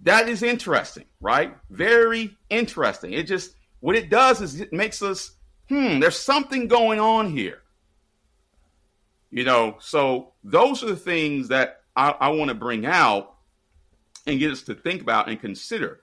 That 0.00 0.28
is 0.28 0.42
interesting, 0.42 1.06
right? 1.20 1.56
Very 1.70 2.36
interesting. 2.50 3.12
It 3.12 3.24
just 3.24 3.54
what 3.80 3.96
it 3.96 4.10
does 4.10 4.40
is 4.40 4.60
it 4.60 4.72
makes 4.72 5.02
us, 5.02 5.32
hmm, 5.68 5.98
there's 5.98 6.18
something 6.18 6.68
going 6.68 7.00
on 7.00 7.30
here. 7.30 7.62
You 9.30 9.44
know, 9.44 9.76
so 9.80 10.32
those 10.44 10.82
are 10.82 10.88
the 10.88 10.96
things 10.96 11.48
that 11.48 11.82
I, 11.96 12.10
I 12.10 12.28
want 12.30 12.48
to 12.48 12.54
bring 12.54 12.84
out 12.84 13.34
and 14.26 14.38
get 14.38 14.50
us 14.50 14.62
to 14.62 14.74
think 14.74 15.00
about 15.00 15.28
and 15.28 15.40
consider. 15.40 16.00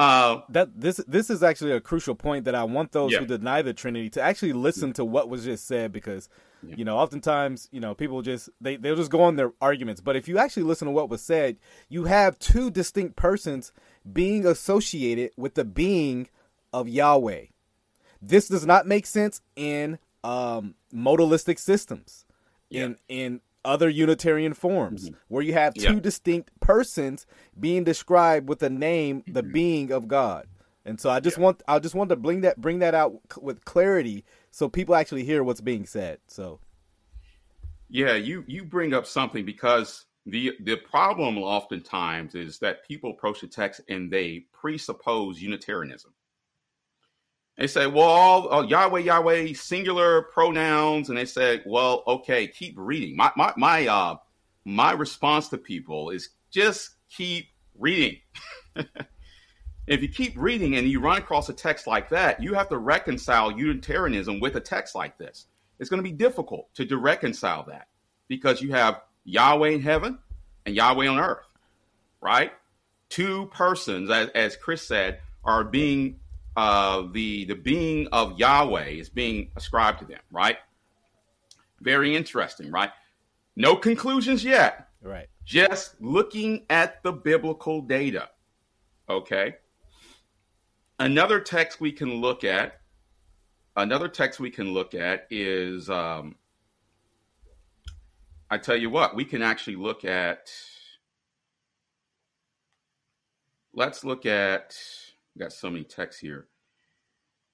Uh, 0.00 0.40
That 0.48 0.68
this 0.80 0.96
this 1.06 1.28
is 1.30 1.42
actually 1.42 1.72
a 1.72 1.80
crucial 1.80 2.14
point 2.14 2.44
that 2.46 2.54
I 2.54 2.64
want 2.64 2.92
those 2.92 3.12
Yeah. 3.12 3.18
who 3.20 3.26
deny 3.26 3.60
the 3.62 3.74
Trinity 3.74 4.08
to 4.10 4.22
actually 4.22 4.52
listen 4.54 4.92
to 4.94 5.04
what 5.04 5.28
was 5.28 5.44
just 5.44 5.66
said 5.66 5.92
because 5.92 6.28
Yeah. 6.62 6.74
you 6.78 6.84
know 6.84 6.96
oftentimes 6.98 7.68
you 7.70 7.80
know 7.80 7.94
people 7.94 8.22
just 8.22 8.48
they 8.60 8.76
they'll 8.76 8.96
just 8.96 9.10
go 9.10 9.22
on 9.22 9.36
their 9.36 9.52
arguments 9.60 10.00
but 10.00 10.16
if 10.16 10.28
you 10.28 10.38
actually 10.38 10.62
listen 10.64 10.86
to 10.86 10.92
what 10.92 11.08
was 11.10 11.22
said 11.22 11.56
you 11.88 12.04
have 12.04 12.38
two 12.38 12.70
distinct 12.70 13.16
persons 13.16 13.72
being 14.10 14.46
associated 14.46 15.32
with 15.36 15.54
the 15.54 15.64
being 15.64 16.28
of 16.72 16.88
Yahweh. 16.88 17.46
This 18.22 18.48
does 18.48 18.64
not 18.66 18.86
make 18.86 19.06
sense 19.06 19.40
in 19.56 19.98
um, 20.24 20.74
modalistic 20.94 21.58
systems, 21.58 22.24
in 22.70 22.96
in 23.08 23.40
other 23.64 23.88
Unitarian 23.88 24.54
forms, 24.54 25.10
where 25.28 25.42
you 25.42 25.52
have 25.52 25.74
two 25.74 25.80
Mm-hmm. 25.80 25.94
Yeah. 25.94 26.00
distinct 26.00 26.50
persons 26.60 27.26
being 27.58 27.84
described 27.84 28.48
with 28.48 28.60
the 28.60 28.70
name, 28.70 29.22
the 29.26 29.42
being 29.42 29.92
of 29.92 30.08
God. 30.08 30.46
And 30.84 30.98
so 31.00 31.10
I 31.10 31.20
just 31.20 31.36
want 31.38 31.62
I 31.68 31.78
just 31.78 31.94
want 31.94 32.10
to 32.10 32.16
bring 32.16 32.40
that 32.40 32.60
bring 32.60 32.78
that 32.80 32.94
out 32.94 33.12
c- 33.32 33.40
with 33.42 33.64
clarity 33.64 34.24
so 34.50 34.68
people 34.68 34.94
actually 34.94 35.24
hear 35.24 35.44
what's 35.44 35.60
being 35.60 35.84
said. 35.86 36.18
So 36.26 36.58
Yeah, 37.88 38.14
you 38.14 38.44
you 38.46 38.64
bring 38.64 38.94
up 38.94 39.06
something 39.06 39.44
because 39.44 40.06
the 40.26 40.52
the 40.60 40.76
problem 40.76 41.38
oftentimes 41.38 42.34
is 42.34 42.58
that 42.60 42.86
people 42.86 43.10
approach 43.10 43.40
the 43.40 43.46
text 43.46 43.80
and 43.88 44.10
they 44.10 44.46
presuppose 44.52 45.40
Unitarianism. 45.40 46.12
They 47.60 47.66
say, 47.66 47.86
well, 47.86 48.08
all, 48.08 48.64
Yahweh, 48.64 49.00
Yahweh, 49.00 49.52
singular 49.52 50.22
pronouns, 50.22 51.10
and 51.10 51.18
they 51.18 51.26
say, 51.26 51.60
well, 51.66 52.02
okay, 52.06 52.48
keep 52.48 52.74
reading. 52.78 53.14
My 53.18 53.30
my 53.36 53.52
my 53.54 53.86
uh 53.86 54.16
my 54.64 54.92
response 54.92 55.48
to 55.48 55.58
people 55.58 56.08
is 56.08 56.30
just 56.50 56.94
keep 57.14 57.48
reading. 57.78 58.16
if 59.86 60.00
you 60.00 60.08
keep 60.08 60.32
reading 60.38 60.76
and 60.76 60.88
you 60.88 61.00
run 61.00 61.18
across 61.18 61.50
a 61.50 61.52
text 61.52 61.86
like 61.86 62.08
that, 62.08 62.42
you 62.42 62.54
have 62.54 62.70
to 62.70 62.78
reconcile 62.78 63.52
Unitarianism 63.52 64.40
with 64.40 64.56
a 64.56 64.60
text 64.60 64.94
like 64.94 65.18
this. 65.18 65.44
It's 65.78 65.90
going 65.90 66.02
to 66.02 66.10
be 66.10 66.16
difficult 66.16 66.72
to, 66.76 66.86
to 66.86 66.96
reconcile 66.96 67.64
that 67.64 67.88
because 68.26 68.62
you 68.62 68.70
have 68.70 69.02
Yahweh 69.24 69.68
in 69.68 69.82
heaven 69.82 70.18
and 70.64 70.74
Yahweh 70.74 71.08
on 71.08 71.20
earth, 71.20 71.52
right? 72.22 72.52
Two 73.10 73.50
persons, 73.52 74.08
as, 74.08 74.30
as 74.30 74.56
Chris 74.56 74.88
said, 74.88 75.20
are 75.44 75.62
being 75.62 76.20
uh, 76.60 77.08
the 77.12 77.46
the 77.46 77.54
being 77.54 78.06
of 78.08 78.38
Yahweh 78.38 78.88
is 78.88 79.08
being 79.08 79.50
ascribed 79.56 80.00
to 80.00 80.04
them, 80.04 80.20
right? 80.30 80.58
Very 81.80 82.14
interesting, 82.14 82.70
right? 82.70 82.90
No 83.56 83.76
conclusions 83.76 84.44
yet. 84.44 84.88
Right. 85.00 85.28
Just 85.42 85.98
looking 86.02 86.66
at 86.68 87.02
the 87.02 87.12
biblical 87.12 87.80
data. 87.80 88.28
Okay. 89.08 89.56
Another 90.98 91.40
text 91.40 91.80
we 91.80 91.92
can 91.92 92.16
look 92.16 92.44
at. 92.44 92.82
Another 93.76 94.08
text 94.08 94.38
we 94.38 94.50
can 94.50 94.74
look 94.74 94.94
at 94.94 95.26
is. 95.30 95.88
Um, 95.88 96.34
I 98.50 98.58
tell 98.58 98.76
you 98.76 98.90
what, 98.90 99.16
we 99.16 99.24
can 99.24 99.40
actually 99.40 99.76
look 99.76 100.04
at. 100.04 100.50
Let's 103.72 104.04
look 104.04 104.26
at 104.26 104.76
got 105.38 105.54
so 105.54 105.70
many 105.70 105.84
texts 105.84 106.20
here. 106.20 106.49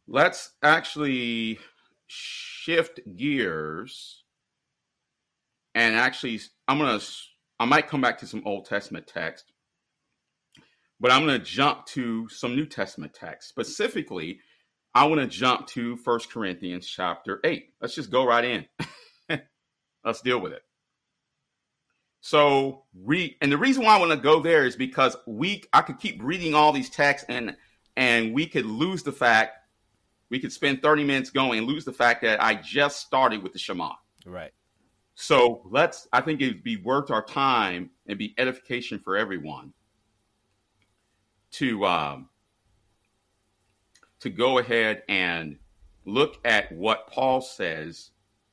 Let's 0.09 0.51
actually 0.63 1.59
shift 2.07 3.01
gears 3.17 4.23
and 5.75 5.95
actually 5.95 6.41
I'm 6.67 6.79
to 6.79 7.07
I 7.61 7.65
might 7.65 7.89
come 7.89 8.01
back 8.01 8.19
to 8.19 8.27
some 8.27 8.43
Old 8.45 8.67
Testament 8.67 9.07
text, 9.07 9.53
but 11.01 11.13
I'm 11.13 11.27
to 11.27 11.39
jump 11.39 11.87
to 11.87 12.29
some 12.29 12.55
New 12.55 12.67
Testament 12.67 13.15
text. 13.15 13.49
Specifically, 13.49 14.41
I 14.95 15.07
want 15.07 15.21
to 15.21 15.27
jump 15.27 15.67
to 15.69 15.97
First 15.97 16.31
Corinthians 16.31 16.87
chapter 16.87 17.41
8. 17.45 17.67
Let's 17.81 17.95
just 17.95 18.11
go 18.11 18.27
right 18.27 18.45
in. 18.45 18.67
Let's 20.05 20.23
deal 20.23 20.41
with 20.41 20.53
it. 20.53 20.63
So 22.21 22.85
read, 22.95 23.37
and 23.41 23.53
the 23.53 23.59
reason 23.59 23.85
why 23.85 23.97
I 23.97 24.01
want 24.01 24.13
to 24.13 24.17
go 24.17 24.41
there 24.41 24.65
is 24.65 24.77
because 24.77 25.17
we 25.27 25.63
I 25.73 25.83
could 25.83 25.99
keep 25.99 26.23
reading 26.23 26.55
all 26.55 26.73
these 26.73 26.91
texts 26.91 27.27
and 27.29 27.57
and 27.97 28.35
we 28.35 28.47
could 28.47 28.67
lose 28.67 29.03
the 29.03 29.13
fact 29.13 29.57
we 30.31 30.41
could 30.41 30.53
spend 30.53 30.83
30 30.83 31.05
minutes 31.05 31.31
going 31.31 31.59
and 31.59 31.67
lose 31.67 31.85
the 31.85 31.93
fact 31.93 32.23
that 32.23 32.43
I 32.43 32.55
just 32.55 33.01
started 33.01 33.43
with 33.43 33.53
the 33.53 33.59
Shema. 33.59 33.93
Right. 34.25 34.53
So 35.15 35.63
let's, 35.71 36.09
I 36.13 36.21
think 36.21 36.41
it'd 36.41 36.63
be 36.63 36.77
worth 36.77 37.11
our 37.11 37.25
time 37.25 37.91
and 38.07 38.19
be 38.19 38.35
edification 38.39 38.99
for 38.99 39.17
everyone 39.17 39.73
to, 41.53 41.87
um, 41.87 42.29
to 44.21 44.31
go 44.31 44.59
ahead 44.59 45.03
and 45.09 45.59
look 46.05 46.39
at 46.45 46.71
what 46.73 47.09
Paul 47.09 47.41
says 47.41 48.11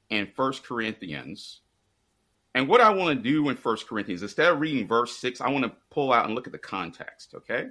in 0.10 0.28
First 0.28 0.64
Corinthians. 0.64 1.62
And 2.56 2.68
what 2.68 2.82
I 2.82 2.92
want 2.92 3.18
to 3.18 3.24
do 3.30 3.50
in 3.50 3.58
First 3.58 3.88
Corinthians, 3.88 4.22
instead 4.22 4.52
of 4.52 4.60
reading 4.60 4.88
verse 4.88 5.18
6, 5.18 5.42
I 5.42 5.50
want 5.50 5.66
to 5.66 5.72
pull 5.90 6.14
out 6.14 6.26
and 6.26 6.36
look 6.36 6.46
at 6.46 6.54
the 6.54 6.60
context, 6.60 7.34
okay? 7.34 7.70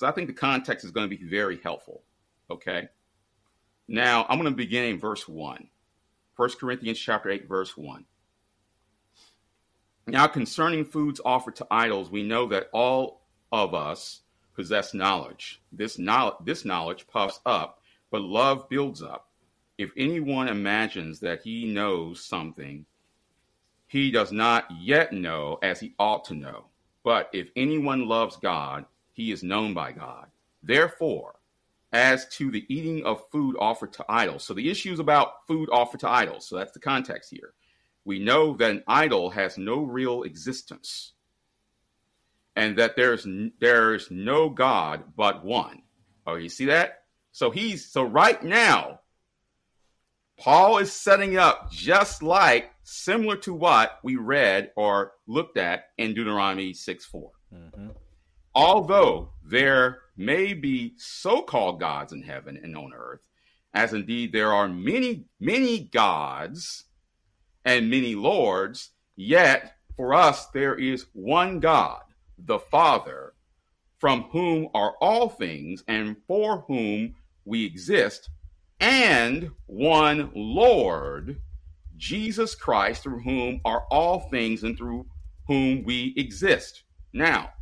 because 0.00 0.10
I 0.10 0.14
think 0.14 0.28
the 0.28 0.34
context 0.34 0.84
is 0.84 0.90
going 0.90 1.08
to 1.08 1.16
be 1.16 1.22
very 1.24 1.60
helpful. 1.62 2.02
Okay. 2.50 2.88
Now 3.92 4.24
I'm 4.28 4.38
going 4.38 4.52
to 4.52 4.56
begin 4.56 4.84
in 4.84 5.00
verse 5.00 5.26
1. 5.26 5.66
1 6.36 6.50
Corinthians 6.60 6.96
chapter 6.96 7.28
8, 7.28 7.48
verse 7.48 7.76
1. 7.76 8.04
Now, 10.06 10.28
concerning 10.28 10.84
foods 10.84 11.20
offered 11.24 11.56
to 11.56 11.66
idols, 11.72 12.08
we 12.08 12.22
know 12.22 12.46
that 12.46 12.68
all 12.72 13.22
of 13.50 13.74
us 13.74 14.20
possess 14.54 14.94
knowledge. 14.94 15.60
This 15.72 15.98
knowledge, 15.98 16.36
this 16.44 16.64
knowledge 16.64 17.08
puffs 17.08 17.40
up, 17.44 17.82
but 18.12 18.22
love 18.22 18.68
builds 18.68 19.02
up. 19.02 19.28
If 19.76 19.90
anyone 19.96 20.46
imagines 20.46 21.18
that 21.20 21.42
he 21.42 21.64
knows 21.64 22.24
something, 22.24 22.86
he 23.88 24.12
does 24.12 24.30
not 24.30 24.66
yet 24.80 25.12
know 25.12 25.58
as 25.64 25.80
he 25.80 25.94
ought 25.98 26.24
to 26.26 26.34
know. 26.36 26.66
But 27.02 27.28
if 27.32 27.48
anyone 27.56 28.06
loves 28.06 28.36
God, 28.36 28.84
he 29.14 29.32
is 29.32 29.42
known 29.42 29.74
by 29.74 29.90
God. 29.90 30.28
Therefore, 30.62 31.39
as 31.92 32.28
to 32.28 32.50
the 32.50 32.64
eating 32.68 33.04
of 33.04 33.28
food 33.30 33.56
offered 33.58 33.92
to 33.94 34.04
idols. 34.08 34.44
So 34.44 34.54
the 34.54 34.70
issue 34.70 34.92
is 34.92 35.00
about 35.00 35.46
food 35.46 35.68
offered 35.72 36.00
to 36.00 36.08
idols. 36.08 36.48
So 36.48 36.56
that's 36.56 36.72
the 36.72 36.80
context 36.80 37.30
here. 37.30 37.54
We 38.04 38.18
know 38.18 38.54
that 38.56 38.70
an 38.70 38.84
idol 38.86 39.30
has 39.30 39.58
no 39.58 39.82
real 39.82 40.22
existence 40.22 41.12
and 42.56 42.76
that 42.78 42.96
there's 42.96 43.26
there's 43.60 44.10
no 44.10 44.48
God 44.48 45.04
but 45.16 45.44
one. 45.44 45.82
Oh, 46.26 46.36
you 46.36 46.48
see 46.48 46.66
that? 46.66 47.04
So 47.32 47.50
he's 47.50 47.90
so 47.90 48.02
right 48.02 48.42
now 48.42 49.00
Paul 50.38 50.78
is 50.78 50.92
setting 50.92 51.36
up 51.36 51.70
just 51.70 52.22
like 52.22 52.70
similar 52.82 53.36
to 53.38 53.52
what 53.52 53.98
we 54.02 54.16
read 54.16 54.70
or 54.76 55.12
looked 55.26 55.58
at 55.58 55.90
in 55.98 56.14
Deuteronomy 56.14 56.72
6 56.72 57.04
4. 57.04 57.30
Mm-hmm 57.52 57.88
although 58.54 59.30
there 59.44 60.00
may 60.20 60.52
be 60.52 60.92
so 60.98 61.40
called 61.40 61.80
gods 61.80 62.12
in 62.12 62.22
heaven 62.22 62.60
and 62.62 62.76
on 62.76 62.92
earth, 62.94 63.26
as 63.72 63.94
indeed 63.94 64.32
there 64.32 64.52
are 64.52 64.68
many, 64.68 65.24
many 65.40 65.80
gods 65.80 66.84
and 67.64 67.88
many 67.88 68.14
lords, 68.14 68.90
yet 69.16 69.76
for 69.96 70.12
us 70.12 70.48
there 70.48 70.74
is 70.74 71.06
one 71.14 71.58
God, 71.58 72.02
the 72.38 72.58
Father, 72.58 73.32
from 73.98 74.24
whom 74.24 74.68
are 74.74 74.94
all 75.00 75.30
things 75.30 75.82
and 75.88 76.16
for 76.26 76.64
whom 76.68 77.14
we 77.46 77.64
exist, 77.64 78.28
and 78.78 79.50
one 79.66 80.30
Lord, 80.34 81.40
Jesus 81.96 82.54
Christ, 82.54 83.02
through 83.02 83.20
whom 83.20 83.62
are 83.64 83.84
all 83.90 84.20
things 84.28 84.64
and 84.64 84.76
through 84.76 85.06
whom 85.46 85.82
we 85.82 86.12
exist. 86.18 86.82
Now, 87.14 87.52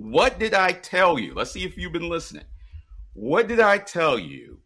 what 0.00 0.38
did 0.38 0.54
I 0.54 0.72
tell 0.72 1.18
you? 1.18 1.34
Let's 1.34 1.52
see 1.52 1.64
if 1.64 1.76
you've 1.76 1.92
been 1.92 2.08
listening. 2.08 2.44
What 3.12 3.48
did 3.48 3.60
I 3.60 3.76
tell 3.76 4.18
you 4.18 4.60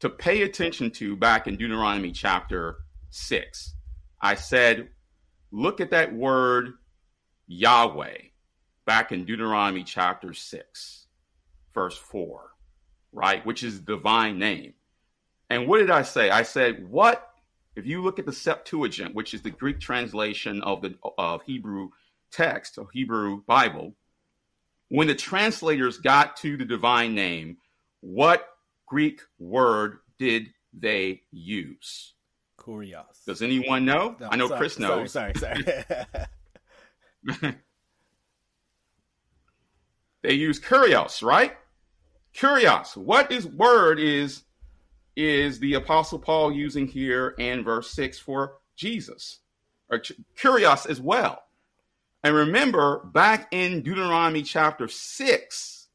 to 0.00 0.10
pay 0.10 0.42
attention 0.42 0.90
to 0.92 1.16
back 1.16 1.46
in 1.46 1.56
Deuteronomy 1.56 2.12
chapter 2.12 2.76
6? 3.08 3.74
I 4.20 4.34
said, 4.34 4.90
look 5.50 5.80
at 5.80 5.92
that 5.92 6.12
word 6.12 6.74
Yahweh 7.46 8.18
back 8.84 9.12
in 9.12 9.24
Deuteronomy 9.24 9.82
chapter 9.82 10.34
6, 10.34 11.06
verse 11.72 11.96
4, 11.96 12.50
right? 13.12 13.46
Which 13.46 13.62
is 13.62 13.80
divine 13.80 14.38
name. 14.38 14.74
And 15.48 15.66
what 15.66 15.78
did 15.78 15.90
I 15.90 16.02
say? 16.02 16.28
I 16.28 16.42
said, 16.42 16.86
what 16.86 17.30
if 17.76 17.86
you 17.86 18.02
look 18.02 18.18
at 18.18 18.26
the 18.26 18.32
Septuagint, 18.32 19.14
which 19.14 19.32
is 19.32 19.40
the 19.40 19.50
Greek 19.50 19.80
translation 19.80 20.60
of 20.62 20.82
the 20.82 20.96
of 21.16 21.42
Hebrew 21.44 21.88
text, 22.30 22.76
or 22.76 22.88
Hebrew 22.92 23.42
Bible, 23.46 23.94
when 24.90 25.06
the 25.06 25.14
translators 25.14 25.98
got 25.98 26.36
to 26.38 26.56
the 26.56 26.64
divine 26.64 27.14
name, 27.14 27.56
what 28.00 28.46
Greek 28.86 29.20
word 29.38 29.98
did 30.18 30.48
they 30.72 31.22
use? 31.30 32.14
Kurios. 32.58 33.24
Does 33.24 33.40
anyone 33.40 33.84
know? 33.84 34.16
No, 34.20 34.28
I 34.30 34.36
know 34.36 34.48
sorry, 34.48 34.58
Chris 34.58 34.78
knows. 34.78 35.12
Sorry, 35.12 35.32
sorry. 35.36 35.64
sorry. 37.24 37.54
they 40.22 40.34
use 40.34 40.60
kurios, 40.60 41.22
right? 41.22 41.52
Kurios. 42.34 42.96
What 42.96 43.30
is 43.30 43.46
word 43.46 44.00
is 44.00 44.42
is 45.16 45.60
the 45.60 45.74
apostle 45.74 46.18
Paul 46.18 46.52
using 46.52 46.86
here 46.86 47.34
in 47.38 47.62
verse 47.62 47.90
6 47.92 48.18
for 48.18 48.54
Jesus? 48.74 49.38
Or 49.88 50.02
kurios 50.36 50.88
as 50.88 51.00
well. 51.00 51.44
And 52.22 52.34
remember, 52.34 53.04
back 53.14 53.48
in 53.50 53.82
Deuteronomy 53.82 54.42
chapter 54.42 54.88
6, 54.88 55.88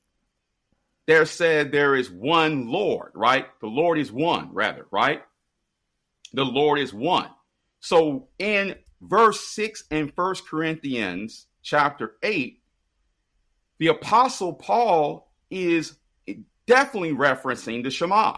there 1.08 1.26
said 1.26 1.72
there 1.72 1.96
is 1.96 2.10
one 2.10 2.68
Lord, 2.68 3.12
right? 3.14 3.46
The 3.62 3.68
Lord 3.68 4.00
is 4.00 4.12
one, 4.12 4.50
rather, 4.52 4.88
right? 4.92 5.22
The 6.34 6.46
Lord 6.46 6.80
is 6.80 6.94
one. 6.94 7.30
So 7.80 8.30
in 8.40 8.76
verse 9.02 9.40
6 9.50 9.84
in 9.92 10.12
First 10.16 10.48
Corinthians 10.48 11.46
chapter 11.62 12.14
8, 12.24 12.60
the 13.78 13.88
apostle 13.88 14.54
Paul 14.54 15.32
is 15.52 15.98
definitely 16.66 17.14
referencing 17.14 17.84
the 17.84 17.92
Shema. 17.92 18.38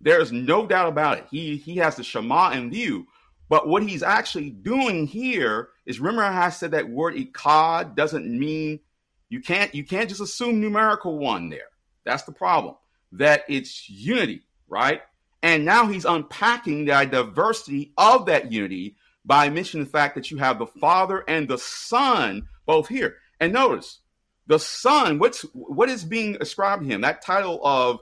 There's 0.00 0.32
no 0.32 0.66
doubt 0.66 0.88
about 0.88 1.18
it. 1.18 1.26
He 1.30 1.56
he 1.56 1.76
has 1.76 1.96
the 1.96 2.04
Shema 2.04 2.50
in 2.50 2.70
view, 2.70 3.06
but 3.48 3.66
what 3.68 3.82
he's 3.82 4.02
actually 4.02 4.50
doing 4.50 5.06
here 5.06 5.70
is 5.86 6.00
remember 6.00 6.22
how 6.22 6.46
I 6.46 6.50
said 6.50 6.70
that 6.72 6.88
word 6.88 7.14
echad 7.14 7.94
doesn't 7.94 8.26
mean 8.26 8.80
you 9.28 9.40
can't 9.40 9.74
you 9.74 9.84
can't 9.84 10.08
just 10.08 10.20
assume 10.20 10.60
numerical 10.60 11.18
one 11.18 11.48
there. 11.50 11.68
That's 12.04 12.24
the 12.24 12.32
problem. 12.32 12.76
that 13.12 13.44
it's 13.48 13.88
unity, 13.88 14.42
right? 14.68 15.00
And 15.42 15.64
now 15.64 15.86
he's 15.86 16.04
unpacking 16.04 16.86
the 16.86 17.04
diversity 17.04 17.92
of 17.96 18.26
that 18.26 18.50
unity 18.50 18.96
by 19.24 19.48
mentioning 19.48 19.84
the 19.84 19.90
fact 19.90 20.14
that 20.14 20.30
you 20.30 20.38
have 20.38 20.58
the 20.58 20.66
Father 20.66 21.24
and 21.28 21.48
the 21.48 21.58
Son 21.58 22.48
both 22.66 22.88
here. 22.88 23.16
And 23.40 23.52
notice 23.52 24.00
the 24.46 24.58
Son, 24.58 25.18
what's 25.18 25.42
what 25.52 25.88
is 25.88 26.04
being 26.04 26.36
ascribed 26.40 26.82
to 26.82 26.88
him? 26.88 27.02
That 27.02 27.22
title 27.22 27.60
of 27.64 28.00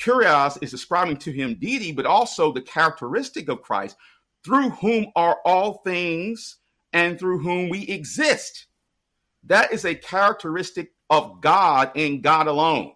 Kurios 0.00 0.62
is 0.62 0.74
ascribing 0.74 1.18
to 1.18 1.32
him 1.32 1.54
deity, 1.54 1.92
but 1.92 2.06
also 2.06 2.52
the 2.52 2.60
characteristic 2.60 3.48
of 3.48 3.62
Christ, 3.62 3.96
through 4.44 4.70
whom 4.70 5.06
are 5.16 5.38
all 5.44 5.80
things 5.84 6.56
and 6.96 7.18
through 7.18 7.40
whom 7.40 7.68
we 7.68 7.82
exist. 7.82 8.68
That 9.44 9.70
is 9.70 9.84
a 9.84 9.94
characteristic 9.94 10.92
of 11.10 11.42
God 11.42 11.90
and 11.94 12.22
God 12.22 12.46
alone. 12.46 12.92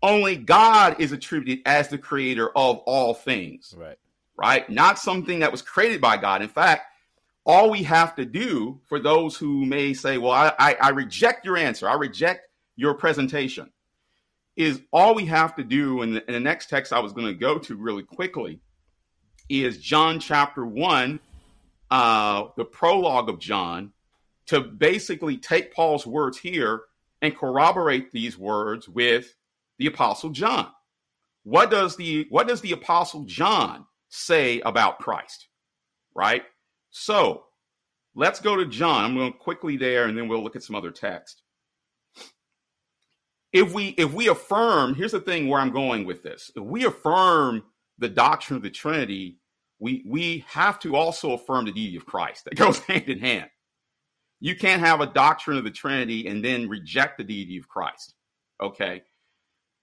Only 0.00 0.36
God 0.36 1.00
is 1.00 1.10
attributed 1.10 1.66
as 1.66 1.88
the 1.88 1.98
creator 1.98 2.50
of 2.50 2.78
all 2.86 3.14
things. 3.14 3.74
Right. 3.76 3.98
Right? 4.36 4.70
Not 4.70 5.00
something 5.00 5.40
that 5.40 5.50
was 5.50 5.60
created 5.60 6.00
by 6.00 6.18
God. 6.18 6.40
In 6.40 6.48
fact, 6.48 6.84
all 7.44 7.68
we 7.68 7.82
have 7.82 8.14
to 8.14 8.24
do 8.24 8.80
for 8.86 9.00
those 9.00 9.36
who 9.36 9.66
may 9.66 9.92
say, 9.92 10.16
well, 10.16 10.30
I, 10.30 10.52
I, 10.56 10.76
I 10.80 10.88
reject 10.90 11.44
your 11.44 11.56
answer, 11.56 11.88
I 11.88 11.94
reject 11.94 12.42
your 12.76 12.94
presentation, 12.94 13.72
is 14.54 14.80
all 14.92 15.16
we 15.16 15.26
have 15.26 15.56
to 15.56 15.64
do. 15.64 16.02
And 16.02 16.14
the, 16.14 16.24
the 16.28 16.38
next 16.38 16.70
text 16.70 16.92
I 16.92 17.00
was 17.00 17.12
going 17.12 17.26
to 17.26 17.34
go 17.34 17.58
to 17.58 17.74
really 17.74 18.04
quickly 18.04 18.60
is 19.48 19.78
John 19.78 20.20
chapter 20.20 20.64
1, 20.64 21.18
uh, 21.90 22.48
the 22.56 22.64
prologue 22.64 23.28
of 23.28 23.38
John, 23.38 23.92
to 24.46 24.60
basically 24.60 25.36
take 25.36 25.74
Paul's 25.74 26.06
words 26.06 26.38
here 26.38 26.82
and 27.20 27.36
corroborate 27.36 28.12
these 28.12 28.38
words 28.38 28.88
with 28.88 29.34
the 29.78 29.86
apostle 29.86 30.30
John. 30.30 30.68
What 31.44 31.70
does 31.70 31.96
the 31.96 32.26
what 32.30 32.48
does 32.48 32.60
the 32.60 32.72
apostle 32.72 33.24
John 33.24 33.86
say 34.08 34.60
about 34.60 34.98
Christ? 34.98 35.48
Right? 36.14 36.42
So 36.90 37.44
let's 38.14 38.40
go 38.40 38.56
to 38.56 38.66
John. 38.66 39.04
I'm 39.04 39.14
going 39.14 39.32
to 39.32 39.38
quickly 39.38 39.76
there 39.76 40.06
and 40.06 40.16
then 40.16 40.28
we'll 40.28 40.42
look 40.42 40.56
at 40.56 40.62
some 40.62 40.76
other 40.76 40.90
text. 40.90 41.42
If 43.52 43.72
we 43.72 43.88
if 43.88 44.12
we 44.12 44.28
affirm, 44.28 44.94
here's 44.94 45.12
the 45.12 45.20
thing 45.20 45.48
where 45.48 45.60
I'm 45.60 45.72
going 45.72 46.04
with 46.04 46.22
this. 46.22 46.50
If 46.54 46.62
we 46.62 46.84
affirm 46.84 47.64
the 47.98 48.08
doctrine 48.08 48.56
of 48.58 48.62
the 48.62 48.70
Trinity, 48.70 49.38
we 49.80 50.04
we 50.06 50.44
have 50.48 50.78
to 50.80 50.96
also 50.96 51.32
affirm 51.32 51.66
the 51.66 51.72
deity 51.72 51.96
of 51.96 52.06
Christ. 52.06 52.44
That 52.44 52.56
goes 52.56 52.78
hand 52.86 53.08
in 53.08 53.18
hand. 53.18 53.50
You 54.40 54.56
can't 54.56 54.80
have 54.80 55.00
a 55.00 55.06
doctrine 55.06 55.58
of 55.58 55.64
the 55.64 55.70
Trinity 55.70 56.28
and 56.28 56.44
then 56.44 56.68
reject 56.68 57.18
the 57.18 57.24
deity 57.24 57.58
of 57.58 57.68
Christ. 57.68 58.14
Okay. 58.62 59.02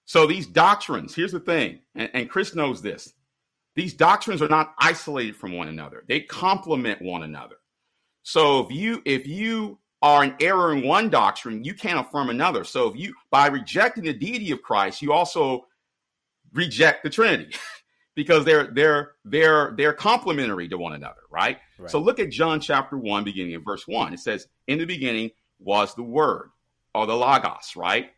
So 0.05 0.27
these 0.27 0.47
doctrines, 0.47 1.15
here's 1.15 1.31
the 1.31 1.39
thing, 1.39 1.79
and, 1.95 2.09
and 2.13 2.29
Chris 2.29 2.53
knows 2.53 2.81
this. 2.81 3.11
These 3.75 3.95
doctrines 3.95 4.41
are 4.41 4.47
not 4.47 4.75
isolated 4.79 5.35
from 5.35 5.53
one 5.53 5.67
another. 5.67 6.03
They 6.07 6.21
complement 6.21 7.01
one 7.01 7.23
another. 7.23 7.55
So 8.23 8.61
if 8.61 8.71
you 8.71 9.01
if 9.05 9.27
you 9.27 9.79
are 10.01 10.23
an 10.23 10.35
error 10.39 10.73
in 10.73 10.85
one 10.85 11.09
doctrine, 11.09 11.63
you 11.63 11.73
can't 11.73 11.99
affirm 11.99 12.29
another. 12.29 12.63
So 12.63 12.89
if 12.89 12.95
you 12.97 13.13
by 13.31 13.47
rejecting 13.47 14.03
the 14.03 14.13
deity 14.13 14.51
of 14.51 14.61
Christ, 14.61 15.01
you 15.01 15.11
also 15.11 15.67
reject 16.53 17.03
the 17.03 17.09
Trinity 17.09 17.55
because 18.15 18.45
they're 18.45 18.67
they're 18.67 19.11
they're 19.25 19.73
they're 19.77 19.93
complementary 19.93 20.67
to 20.69 20.77
one 20.77 20.93
another, 20.93 21.21
right? 21.29 21.57
right? 21.77 21.89
So 21.89 21.99
look 21.99 22.19
at 22.19 22.31
John 22.31 22.59
chapter 22.59 22.97
1 22.97 23.23
beginning 23.23 23.53
in 23.53 23.63
verse 23.63 23.87
1. 23.87 24.13
It 24.13 24.19
says, 24.19 24.47
"In 24.67 24.79
the 24.79 24.85
beginning 24.85 25.31
was 25.59 25.93
the 25.95 26.03
word 26.03 26.49
or 26.93 27.05
the 27.05 27.15
logos," 27.15 27.75
right? 27.75 28.11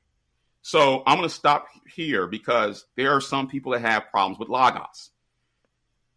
So 0.62 1.04
I'm 1.06 1.18
going 1.18 1.30
to 1.30 1.34
stop 1.34 1.68
here 1.94 2.28
because 2.28 2.86
there 2.96 3.12
are 3.12 3.22
some 3.22 3.48
people 3.48 3.72
that 3.72 3.82
have 3.82 4.12
problems 4.12 4.40
with 4.40 4.50
logos. 4.50 5.12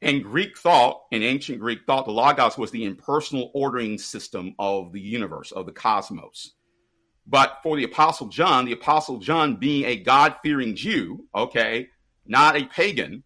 In 0.01 0.23
Greek 0.23 0.57
thought, 0.57 1.03
in 1.11 1.23
ancient 1.23 1.61
Greek 1.61 1.81
thought, 1.87 2.07
the 2.07 2.12
Logos 2.12 2.57
was 2.57 2.71
the 2.71 2.85
impersonal 2.85 3.51
ordering 3.53 3.99
system 3.99 4.55
of 4.59 4.93
the 4.93 5.01
universe, 5.01 5.53
of 5.53 5.66
the 5.66 5.73
cosmos. 5.73 6.55
But 7.27 7.59
for 7.62 7.77
the 7.77 7.85
Apostle 7.85 8.29
John, 8.29 8.64
the 8.64 8.73
Apostle 8.73 9.19
John 9.19 9.57
being 9.57 9.85
a 9.85 9.97
God 9.97 10.37
fearing 10.43 10.75
Jew, 10.75 11.27
okay, 11.35 11.90
not 12.27 12.57
a 12.57 12.64
pagan, 12.64 13.23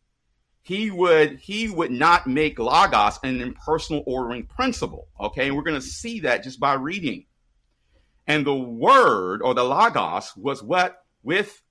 he 0.64 0.90
would 0.90 1.38
he 1.38 1.68
would 1.68 1.92
not 1.92 2.26
make 2.26 2.58
logos 2.58 3.20
an 3.22 3.40
impersonal 3.40 4.02
ordering 4.06 4.46
principle 4.46 5.08
okay? 5.20 5.46
And 5.46 5.56
we're 5.56 5.62
going 5.62 5.80
to 5.80 5.86
see 5.86 6.20
that 6.20 6.42
just 6.42 6.58
by 6.58 6.74
reading. 6.74 7.26
And 8.26 8.44
the 8.46 8.54
word 8.54 9.40
or 9.42 9.54
the 9.54 9.64
logos 9.64 10.36
was 10.36 10.62
what? 10.62 11.04
With 11.22 11.62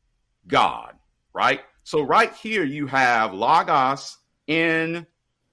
god 0.47 0.95
right? 1.33 1.61
So 1.83 2.01
right 2.01 2.33
here 2.33 2.63
you 2.63 2.87
have 2.87 3.33
logos 3.33 4.17
in 4.47 5.05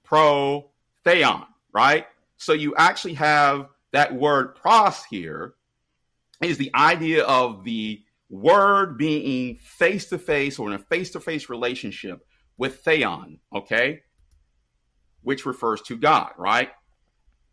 pro 0.03 0.71
theon, 1.03 1.45
right? 1.73 2.05
So 2.37 2.53
you 2.53 2.75
actually 2.75 3.15
have 3.15 3.67
that 3.91 4.13
word 4.13 4.55
pros 4.55 5.03
here 5.03 5.55
is 6.41 6.57
the 6.57 6.71
idea 6.73 7.23
of 7.25 7.63
the 7.63 8.01
word 8.29 8.97
being 8.97 9.57
face 9.57 10.05
to 10.09 10.17
face 10.17 10.57
or 10.57 10.67
in 10.67 10.73
a 10.73 10.79
face 10.79 11.11
to 11.11 11.19
face 11.19 11.49
relationship 11.49 12.25
with 12.61 12.81
theon, 12.81 13.39
okay? 13.51 14.03
Which 15.23 15.47
refers 15.47 15.81
to 15.81 15.97
God, 15.97 16.31
right? 16.37 16.69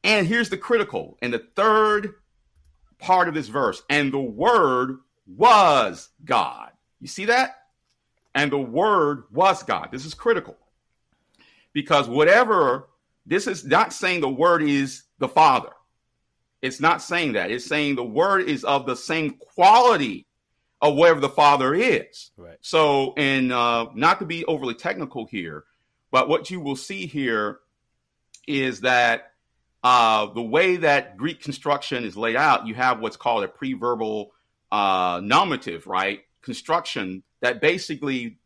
And 0.04 0.26
here's 0.26 0.50
the 0.50 0.58
critical 0.58 1.16
in 1.22 1.30
the 1.30 1.46
third 1.56 2.16
part 2.98 3.26
of 3.26 3.32
this 3.32 3.48
verse, 3.48 3.82
and 3.88 4.12
the 4.12 4.18
word 4.18 4.98
was 5.26 6.10
God. 6.26 6.72
You 7.00 7.08
see 7.08 7.24
that? 7.24 7.56
And 8.34 8.52
the 8.52 8.58
word 8.58 9.24
was 9.32 9.62
God. 9.62 9.88
This 9.90 10.04
is 10.04 10.12
critical 10.12 10.58
because 11.72 12.06
whatever 12.06 12.90
this 13.24 13.46
is 13.46 13.64
not 13.64 13.94
saying 13.94 14.20
the 14.20 14.28
word 14.28 14.62
is 14.62 15.04
the 15.18 15.28
father 15.28 15.70
it's 16.60 16.80
not 16.80 17.00
saying 17.00 17.32
that 17.34 17.50
it's 17.50 17.66
saying 17.66 17.94
the 17.94 18.04
word 18.04 18.48
is 18.48 18.64
of 18.64 18.84
the 18.84 18.96
same 18.96 19.36
quality 19.54 20.26
of 20.80 20.94
whatever 20.94 21.20
the 21.20 21.28
father 21.28 21.74
is. 21.74 22.30
Right. 22.36 22.58
So 22.60 23.14
and 23.16 23.52
uh, 23.52 23.88
not 23.94 24.20
to 24.20 24.26
be 24.26 24.44
overly 24.44 24.74
technical 24.74 25.26
here 25.26 25.64
but 26.10 26.28
what 26.28 26.50
you 26.50 26.60
will 26.60 26.76
see 26.76 27.06
here 27.06 27.60
is 28.46 28.80
that 28.80 29.32
uh, 29.84 30.26
the 30.32 30.42
way 30.42 30.76
that 30.76 31.16
greek 31.16 31.42
construction 31.42 32.04
is 32.04 32.16
laid 32.16 32.36
out 32.36 32.66
you 32.66 32.74
have 32.74 33.00
what's 33.00 33.16
called 33.16 33.44
a 33.44 33.48
preverbal 33.48 34.28
uh, 34.72 35.20
nominative 35.22 35.86
right 35.86 36.20
construction 36.42 37.22
that 37.40 37.60
basically 37.60 38.38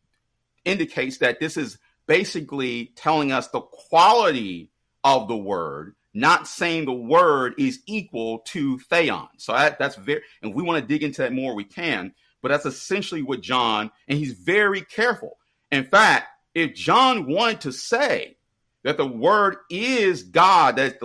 indicates 0.65 1.19
that 1.19 1.39
this 1.39 1.57
is 1.57 1.77
basically 2.05 2.91
telling 2.95 3.31
us 3.31 3.47
the 3.49 3.61
quality 3.61 4.69
of 5.03 5.27
the 5.27 5.37
word, 5.37 5.95
not 6.13 6.47
saying 6.47 6.85
the 6.85 6.93
word 6.93 7.55
is 7.57 7.79
equal 7.85 8.39
to 8.39 8.77
theon. 8.79 9.27
So 9.37 9.53
that, 9.53 9.79
that's 9.79 9.95
very, 9.95 10.21
and 10.41 10.53
we 10.53 10.63
want 10.63 10.81
to 10.81 10.87
dig 10.87 11.03
into 11.03 11.21
that 11.21 11.33
more, 11.33 11.55
we 11.55 11.63
can, 11.63 12.13
but 12.43 12.49
that's 12.49 12.67
essentially 12.67 13.23
what 13.23 13.41
John, 13.41 13.89
and 14.07 14.19
he's 14.19 14.33
very 14.33 14.81
careful. 14.81 15.37
In 15.71 15.85
fact, 15.85 16.27
if 16.53 16.75
John 16.75 17.25
wanted 17.25 17.61
to 17.61 17.71
say 17.71 18.37
that 18.83 18.97
the 18.97 19.07
word 19.07 19.55
is 19.71 20.21
God, 20.21 20.75
that's 20.75 20.95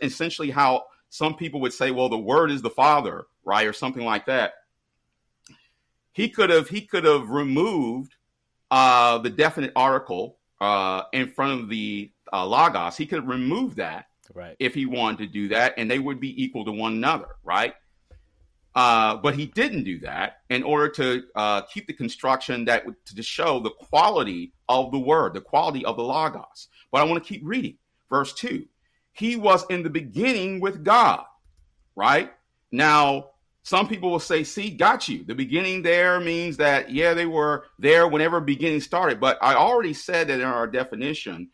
essentially 0.00 0.50
how 0.50 0.84
some 1.08 1.34
people 1.34 1.60
would 1.62 1.72
say, 1.72 1.90
well, 1.90 2.08
the 2.08 2.16
word 2.16 2.52
is 2.52 2.62
the 2.62 2.70
Father, 2.70 3.24
right, 3.44 3.66
or 3.66 3.72
something 3.72 4.04
like 4.04 4.26
that. 4.26 4.52
He 6.12 6.28
could 6.28 6.50
have 6.50 6.68
he 6.68 6.82
could 6.82 7.04
have 7.04 7.30
removed 7.30 8.14
uh, 8.70 9.18
the 9.18 9.30
definite 9.30 9.72
article 9.74 10.36
uh, 10.60 11.02
in 11.12 11.28
front 11.28 11.60
of 11.60 11.68
the 11.68 12.12
uh, 12.32 12.46
logos, 12.46 12.96
he 12.96 13.06
could 13.06 13.28
remove 13.28 13.76
that 13.76 14.06
right. 14.34 14.56
if 14.58 14.74
he 14.74 14.86
wanted 14.86 15.18
to 15.18 15.26
do 15.26 15.48
that, 15.48 15.74
and 15.76 15.90
they 15.90 15.98
would 15.98 16.20
be 16.20 16.42
equal 16.42 16.64
to 16.64 16.72
one 16.72 16.92
another, 16.92 17.28
right? 17.44 17.74
Uh, 18.74 19.16
but 19.16 19.34
he 19.34 19.46
didn't 19.46 19.84
do 19.84 19.98
that 20.00 20.38
in 20.48 20.62
order 20.62 20.88
to 20.88 21.22
uh, 21.34 21.60
keep 21.62 21.86
the 21.86 21.92
construction 21.92 22.64
that 22.64 22.84
to 23.04 23.22
show 23.22 23.60
the 23.60 23.70
quality 23.70 24.52
of 24.68 24.90
the 24.92 24.98
word, 24.98 25.34
the 25.34 25.40
quality 25.40 25.84
of 25.84 25.96
the 25.96 26.02
logos. 26.02 26.68
But 26.90 27.02
I 27.02 27.04
want 27.04 27.22
to 27.22 27.28
keep 27.28 27.42
reading. 27.44 27.76
Verse 28.08 28.32
two: 28.32 28.66
He 29.12 29.36
was 29.36 29.66
in 29.68 29.82
the 29.82 29.90
beginning 29.90 30.60
with 30.60 30.82
God, 30.84 31.24
right? 31.94 32.32
Now 32.70 33.32
some 33.64 33.86
people 33.86 34.10
will 34.10 34.18
say, 34.18 34.42
see, 34.42 34.70
got 34.70 35.08
you. 35.08 35.24
The 35.24 35.34
beginning 35.34 35.82
there 35.82 36.18
means 36.18 36.56
that, 36.56 36.90
yeah, 36.90 37.14
they 37.14 37.26
were 37.26 37.66
there 37.78 38.08
whenever 38.08 38.40
beginning 38.40 38.80
started. 38.80 39.20
But 39.20 39.38
I 39.40 39.54
already 39.54 39.94
said 39.94 40.28
that 40.28 40.40
in 40.40 40.46
our 40.46 40.66
definition 40.66 41.50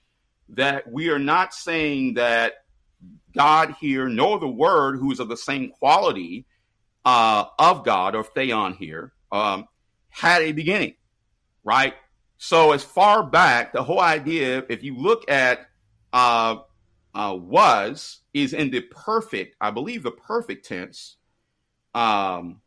that 0.50 0.90
we 0.90 1.10
are 1.10 1.18
not 1.18 1.52
saying 1.52 2.14
that 2.14 2.54
God 3.36 3.76
here, 3.78 4.08
nor 4.08 4.38
the 4.38 4.48
word 4.48 4.96
who 4.96 5.12
is 5.12 5.20
of 5.20 5.28
the 5.28 5.36
same 5.36 5.70
quality 5.70 6.46
uh, 7.08 7.46
of 7.58 7.84
God 7.84 8.14
or 8.14 8.22
theon 8.22 8.74
here, 8.74 9.12
um, 9.32 9.66
had 10.10 10.42
a 10.42 10.52
beginning, 10.52 10.94
right? 11.64 11.94
So 12.36 12.72
as 12.72 12.84
far 12.84 13.22
back, 13.22 13.72
the 13.72 13.82
whole 13.82 14.00
idea, 14.00 14.62
if 14.68 14.82
you 14.82 14.94
look 14.94 15.30
at 15.30 15.70
uh, 16.12 16.56
uh, 17.14 17.34
was, 17.40 18.20
is 18.34 18.52
in 18.52 18.70
the 18.70 18.82
perfect, 18.82 19.56
I 19.58 19.70
believe 19.70 20.02
the 20.02 20.10
perfect 20.10 20.66
tense 20.66 21.16
um, 21.94 22.60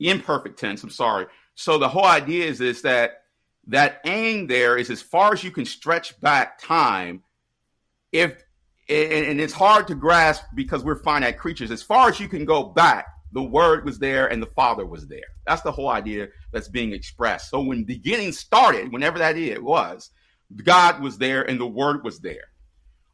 imperfect 0.00 0.58
tense. 0.58 0.82
I'm 0.82 0.90
sorry. 0.90 1.26
So 1.54 1.78
the 1.78 1.88
whole 1.88 2.04
idea 2.04 2.46
is 2.46 2.60
is 2.60 2.82
that 2.82 3.22
that 3.68 4.00
aim 4.04 4.48
there 4.48 4.76
is 4.76 4.90
as 4.90 5.00
far 5.00 5.32
as 5.32 5.44
you 5.44 5.52
can 5.52 5.66
stretch 5.66 6.20
back 6.20 6.58
time. 6.58 7.22
If 8.10 8.43
and 8.88 9.40
it's 9.40 9.52
hard 9.52 9.88
to 9.88 9.94
grasp 9.94 10.44
because 10.54 10.84
we're 10.84 10.96
finite 10.96 11.38
creatures. 11.38 11.70
As 11.70 11.82
far 11.82 12.08
as 12.08 12.20
you 12.20 12.28
can 12.28 12.44
go 12.44 12.64
back, 12.64 13.06
the 13.32 13.42
Word 13.42 13.84
was 13.84 13.98
there 13.98 14.28
and 14.28 14.42
the 14.42 14.46
Father 14.46 14.86
was 14.86 15.06
there. 15.06 15.24
That's 15.46 15.62
the 15.62 15.72
whole 15.72 15.88
idea 15.88 16.28
that's 16.52 16.68
being 16.68 16.92
expressed. 16.92 17.50
So 17.50 17.60
when 17.60 17.84
beginning 17.84 18.32
started, 18.32 18.92
whenever 18.92 19.18
that 19.18 19.36
is, 19.36 19.58
was, 19.60 20.10
God 20.62 21.02
was 21.02 21.18
there 21.18 21.42
and 21.42 21.58
the 21.58 21.66
Word 21.66 22.04
was 22.04 22.20
there. 22.20 22.44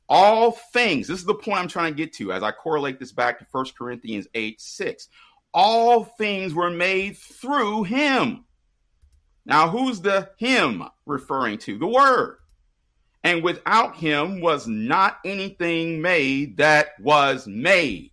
All 0.08 0.52
things, 0.72 1.06
this 1.06 1.20
is 1.20 1.24
the 1.24 1.34
point 1.34 1.60
I'm 1.60 1.68
trying 1.68 1.92
to 1.92 1.96
get 1.96 2.12
to 2.14 2.32
as 2.32 2.42
I 2.42 2.50
correlate 2.50 2.98
this 2.98 3.12
back 3.12 3.38
to 3.38 3.46
1 3.50 3.66
Corinthians 3.78 4.26
8 4.34 4.60
6. 4.60 5.08
All 5.54 6.04
things 6.04 6.52
were 6.52 6.70
made 6.70 7.16
through 7.16 7.84
him. 7.84 8.44
Now, 9.46 9.68
who's 9.68 10.00
the 10.00 10.30
him 10.36 10.82
referring 11.06 11.58
to? 11.58 11.78
The 11.78 11.86
Word. 11.86 12.39
And 13.22 13.42
without 13.42 13.96
him 13.96 14.40
was 14.40 14.66
not 14.66 15.18
anything 15.24 16.00
made 16.00 16.56
that 16.56 16.98
was 17.00 17.46
made. 17.46 18.12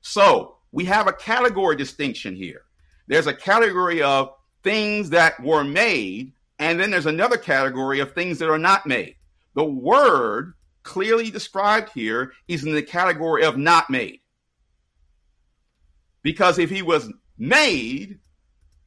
So 0.00 0.56
we 0.72 0.84
have 0.86 1.06
a 1.06 1.12
category 1.12 1.76
distinction 1.76 2.34
here. 2.34 2.62
There's 3.06 3.26
a 3.26 3.34
category 3.34 4.02
of 4.02 4.32
things 4.62 5.10
that 5.10 5.40
were 5.42 5.64
made, 5.64 6.32
and 6.58 6.80
then 6.80 6.90
there's 6.90 7.06
another 7.06 7.36
category 7.36 8.00
of 8.00 8.12
things 8.12 8.38
that 8.38 8.50
are 8.50 8.58
not 8.58 8.86
made. 8.86 9.16
The 9.54 9.64
word 9.64 10.54
clearly 10.82 11.30
described 11.30 11.90
here 11.92 12.32
is 12.48 12.64
in 12.64 12.74
the 12.74 12.82
category 12.82 13.44
of 13.44 13.56
not 13.56 13.90
made. 13.90 14.20
Because 16.22 16.58
if 16.58 16.70
he 16.70 16.82
was 16.82 17.12
made, 17.38 18.18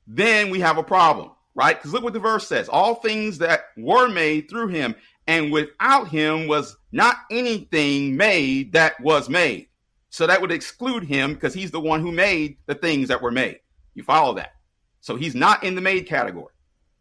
then 0.07 0.49
we 0.49 0.59
have 0.59 0.78
a 0.78 0.84
problem, 0.84 1.32
right? 1.55 1.78
Because 1.78 1.93
look 1.93 2.03
what 2.03 2.13
the 2.13 2.20
verse 2.20 2.47
says 2.47 2.67
all 2.67 2.95
things 2.95 3.38
that 3.38 3.65
were 3.78 4.09
made 4.09 4.49
through 4.49 4.67
him, 4.67 4.95
and 5.30 5.52
without 5.52 6.08
him 6.08 6.48
was 6.48 6.76
not 6.92 7.16
anything 7.30 8.18
made 8.18 8.74
that 8.74 9.00
was 9.00 9.30
made. 9.30 9.68
So 10.10 10.26
that 10.26 10.42
would 10.42 10.52
exclude 10.52 11.04
him 11.04 11.36
because 11.36 11.54
he's 11.54 11.70
the 11.70 11.80
one 11.80 12.02
who 12.02 12.12
made 12.12 12.58
the 12.66 12.74
things 12.74 13.10
that 13.10 13.22
were 13.22 13.30
made. 13.30 13.60
You 13.94 14.02
follow 14.02 14.34
that? 14.34 14.54
So 15.02 15.16
he's 15.16 15.36
not 15.36 15.64
in 15.64 15.76
the 15.76 15.82
made 15.82 16.08
category. 16.08 16.52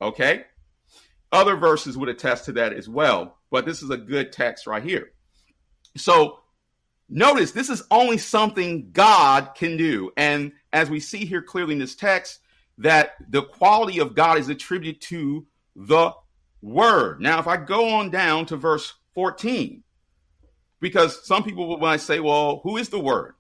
Okay? 0.03 0.45
Other 1.33 1.57
verses 1.57 1.97
would 1.97 2.11
attest 2.11 2.45
to 2.45 2.53
that 2.53 2.75
as 2.75 2.87
well, 2.87 3.39
but 3.51 3.65
this 3.65 3.83
is 3.83 3.89
a 3.89 3.97
good 3.97 4.31
text 4.31 4.67
right 4.67 4.83
here. 4.83 5.13
So 5.97 6.41
notice 7.09 7.53
this 7.53 7.71
is 7.71 7.83
only 7.91 8.19
something 8.19 8.91
God 8.93 9.55
can 9.55 9.79
do. 9.79 10.13
And 10.19 10.53
as 10.71 10.91
we 10.91 11.01
see 11.01 11.25
here 11.25 11.41
clearly 11.41 11.73
in 11.73 11.79
this 11.79 11.97
text, 11.97 12.41
that 12.77 13.13
the 13.27 13.43
quality 13.43 14.01
of 14.01 14.15
God 14.15 14.37
is 14.37 14.51
attributed 14.51 15.01
to 15.01 15.47
the 15.75 16.13
word. 16.63 17.21
Now, 17.21 17.39
if 17.39 17.47
I 17.47 17.57
go 17.57 17.89
on 17.91 18.11
down 18.11 18.47
to 18.47 18.57
verse 18.57 18.95
14, 19.15 19.83
because 20.81 21.27
some 21.27 21.43
people 21.43 21.77
might 21.79 22.01
say, 22.01 22.21
well, 22.21 22.61
who 22.63 22.77
is 22.77 22.89
the 22.89 23.01
word? 23.01 23.35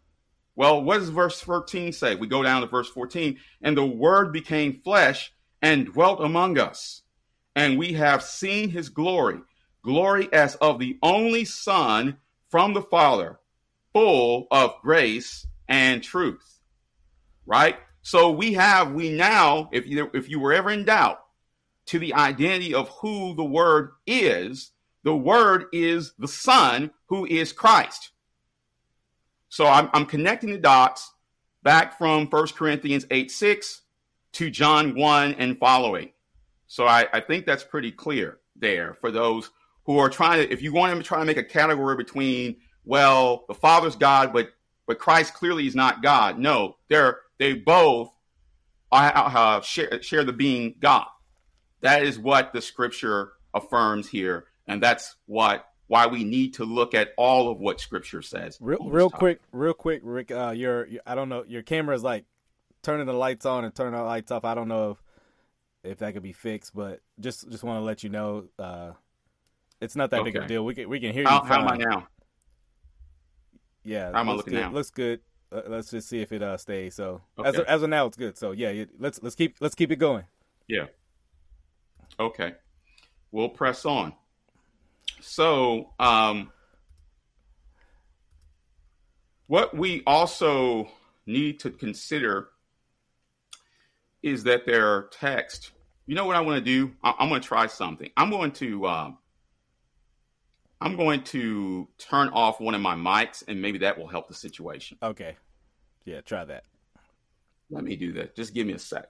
Well, 0.57 0.83
what 0.83 0.99
does 0.99 1.11
verse 1.11 1.41
14 1.41 1.93
say? 1.93 2.17
We 2.17 2.27
go 2.27 2.43
down 2.43 2.63
to 2.63 2.67
verse 2.67 2.89
14, 2.89 3.39
and 3.63 3.77
the 3.77 3.87
word 3.87 4.33
became 4.33 4.81
flesh 4.83 5.33
and 5.63 5.87
dwelt 5.87 6.21
among 6.21 6.59
us, 6.59 7.03
and 7.55 7.79
we 7.79 7.93
have 7.93 8.23
seen 8.23 8.71
his 8.71 8.89
glory, 8.89 9.41
glory 9.83 10.29
as 10.33 10.57
of 10.57 10.79
the 10.79 10.99
only 11.03 11.45
Son 11.45 12.17
from 12.49 12.75
the 12.75 12.83
Father, 12.83 13.39
full 13.93 14.49
of 14.51 14.81
grace 14.83 15.47
and 15.69 16.03
truth. 16.03 16.61
Right? 17.47 17.77
So 18.03 18.31
we 18.31 18.55
have, 18.55 18.93
we 18.93 19.11
now, 19.11 19.69
if 19.73 19.87
you 19.87 20.11
if 20.15 20.29
you 20.29 20.41
were 20.41 20.53
ever 20.53 20.71
in 20.71 20.85
doubt, 20.85 21.21
to 21.89 21.99
the 21.99 22.15
identity 22.15 22.75
of 22.75 22.89
who 22.89 23.35
the 23.35 23.45
Word 23.45 23.93
is, 24.07 24.73
the 25.05 25.17
Word 25.17 25.67
is 25.73 26.13
the 26.19 26.29
Son 26.29 26.91
who 27.07 27.25
is 27.27 27.53
Christ. 27.53 28.11
So 29.49 29.67
I'm, 29.67 29.89
I'm 29.95 30.05
connecting 30.05 30.51
the 30.51 30.59
dots 30.59 31.13
back 31.63 31.97
from 31.97 32.27
1 32.27 32.47
Corinthians 32.49 33.07
8 33.11 33.31
6 33.31 33.83
to 34.33 34.51
John 34.51 34.95
1 34.95 35.35
and 35.35 35.59
following. 35.59 36.11
So 36.67 36.87
I, 36.87 37.07
I 37.13 37.21
think 37.21 37.47
that's 37.47 37.65
pretty 37.65 37.91
clear 37.91 38.39
there 38.55 38.95
for 39.01 39.11
those 39.11 39.51
who 39.87 39.97
are 39.99 40.11
trying 40.11 40.47
to, 40.47 40.53
if 40.53 40.61
you 40.61 40.75
want 40.75 40.95
to 40.95 41.03
try 41.03 41.19
to 41.19 41.25
make 41.25 41.39
a 41.39 41.45
category 41.45 41.97
between, 41.97 42.57
well, 42.85 43.45
the 43.49 43.55
Father's 43.55 43.97
God, 43.97 44.33
but 44.33 44.51
but 44.87 44.99
Christ 44.99 45.35
clearly 45.35 45.67
is 45.67 45.75
not 45.75 46.03
God. 46.03 46.39
No, 46.39 46.77
they're 46.89 47.19
they 47.39 47.53
both 47.53 48.11
uh, 48.91 49.61
share, 49.61 50.03
share 50.03 50.25
the 50.25 50.33
being 50.33 50.75
God. 50.81 51.07
That 51.81 52.03
is 52.03 52.19
what 52.19 52.53
the 52.53 52.61
scripture 52.61 53.33
affirms 53.55 54.09
here. 54.09 54.47
And 54.67 54.83
that's 54.83 55.17
what 55.27 55.67
why 55.87 56.07
we 56.07 56.23
need 56.23 56.55
to 56.55 56.65
look 56.65 56.95
at 56.95 57.13
all 57.17 57.51
of 57.51 57.59
what 57.59 57.81
scripture 57.81 58.21
says. 58.21 58.59
Real, 58.61 58.79
real 58.91 59.09
quick, 59.09 59.41
real 59.53 59.73
quick, 59.73 60.03
Rick, 60.05 60.31
uh, 60.31 60.51
your, 60.51 60.87
your, 60.87 61.01
I 61.07 61.15
don't 61.15 61.31
know, 61.31 61.45
your 61.49 61.63
camera 61.63 61.97
is 61.97 62.03
like 62.03 62.27
turning 62.83 63.07
the 63.07 63.15
lights 63.15 63.47
on 63.47 63.65
and 63.65 63.75
turning 63.75 63.95
the 63.95 64.03
lights 64.03 64.31
off. 64.31 64.45
I 64.45 64.55
don't 64.55 64.69
know 64.69 64.91
if, 64.91 65.93
if 65.93 65.99
that 66.01 66.13
could 66.13 66.23
be 66.23 66.35
fixed, 66.35 66.75
but 66.75 67.01
just, 67.21 67.49
just 67.49 67.65
want 67.65 67.81
to 67.81 67.85
let 67.85 68.03
you 68.03 68.11
know, 68.11 68.45
uh, 68.59 68.93
it's 69.81 69.97
not 69.97 70.11
that 70.11 70.21
okay. 70.21 70.31
big 70.31 70.37
of 70.37 70.45
a 70.45 70.47
deal. 70.47 70.65
We 70.65 70.75
can, 70.75 70.91
we 70.91 71.01
can 71.01 71.15
hear 71.15 71.23
you. 71.23 71.29
How, 71.29 71.43
how 71.43 71.61
am 71.63 71.69
I 71.69 71.77
now? 71.79 72.07
Yeah. 73.83 74.13
How 74.13 74.21
am 74.21 74.29
I 74.29 74.33
looking 74.33 74.53
good. 74.53 74.61
now? 74.61 74.71
Looks 74.71 74.91
good. 74.91 75.21
Uh, 75.51 75.63
let's 75.69 75.91
just 75.91 76.11
see 76.11 76.21
if 76.21 76.33
it 76.33 76.43
uh 76.43 76.59
stays. 76.59 76.95
So 76.95 77.23
okay. 77.39 77.49
as 77.49 77.55
of, 77.57 77.65
as 77.65 77.83
of 77.83 77.89
now, 77.89 78.05
it's 78.05 78.19
good. 78.19 78.37
So 78.37 78.53
yeah, 78.53 78.85
let's 78.99 79.23
let's 79.23 79.35
keep 79.35 79.57
let's 79.61 79.75
keep 79.75 79.91
it 79.91 79.97
going. 79.97 80.25
Yeah. 80.67 80.87
Okay. 82.19 82.55
We'll 83.31 83.49
press 83.49 83.85
on. 83.85 84.15
So, 85.21 85.91
um, 85.99 86.53
what 89.47 89.77
we 89.77 90.03
also 90.07 90.91
need 91.27 91.61
to 91.61 91.71
consider 91.71 92.51
is 94.23 94.45
that 94.45 94.67
their 94.67 95.09
text. 95.11 95.73
You 96.07 96.15
know 96.15 96.25
what 96.25 96.37
I 96.37 96.41
want 96.41 96.59
to 96.59 96.65
do? 96.65 96.93
I- 97.03 97.15
am 97.19 97.29
going 97.29 97.41
to 97.41 97.47
try 97.47 97.67
something. 97.67 98.11
I'm 98.17 98.31
going 98.31 98.53
to 98.53 98.87
um, 98.87 99.19
I'm 100.81 100.97
going 100.97 101.23
to 101.25 101.89
turn 101.99 102.29
off 102.29 102.61
one 102.61 102.75
of 102.75 102.81
my 102.81 102.95
mics, 102.95 103.43
and 103.47 103.61
maybe 103.61 103.79
that 103.79 103.99
will 103.99 104.07
help 104.07 104.29
the 104.29 104.35
situation. 104.35 104.97
Okay. 105.03 105.37
Yeah, 106.05 106.21
try 106.21 106.45
that. 106.45 106.65
Let 107.71 107.85
me 107.85 107.97
do 107.97 108.13
that. 108.13 108.35
Just 108.35 108.55
give 108.55 108.67
me 108.67 108.73
a 108.75 108.79
sec. 108.79 109.09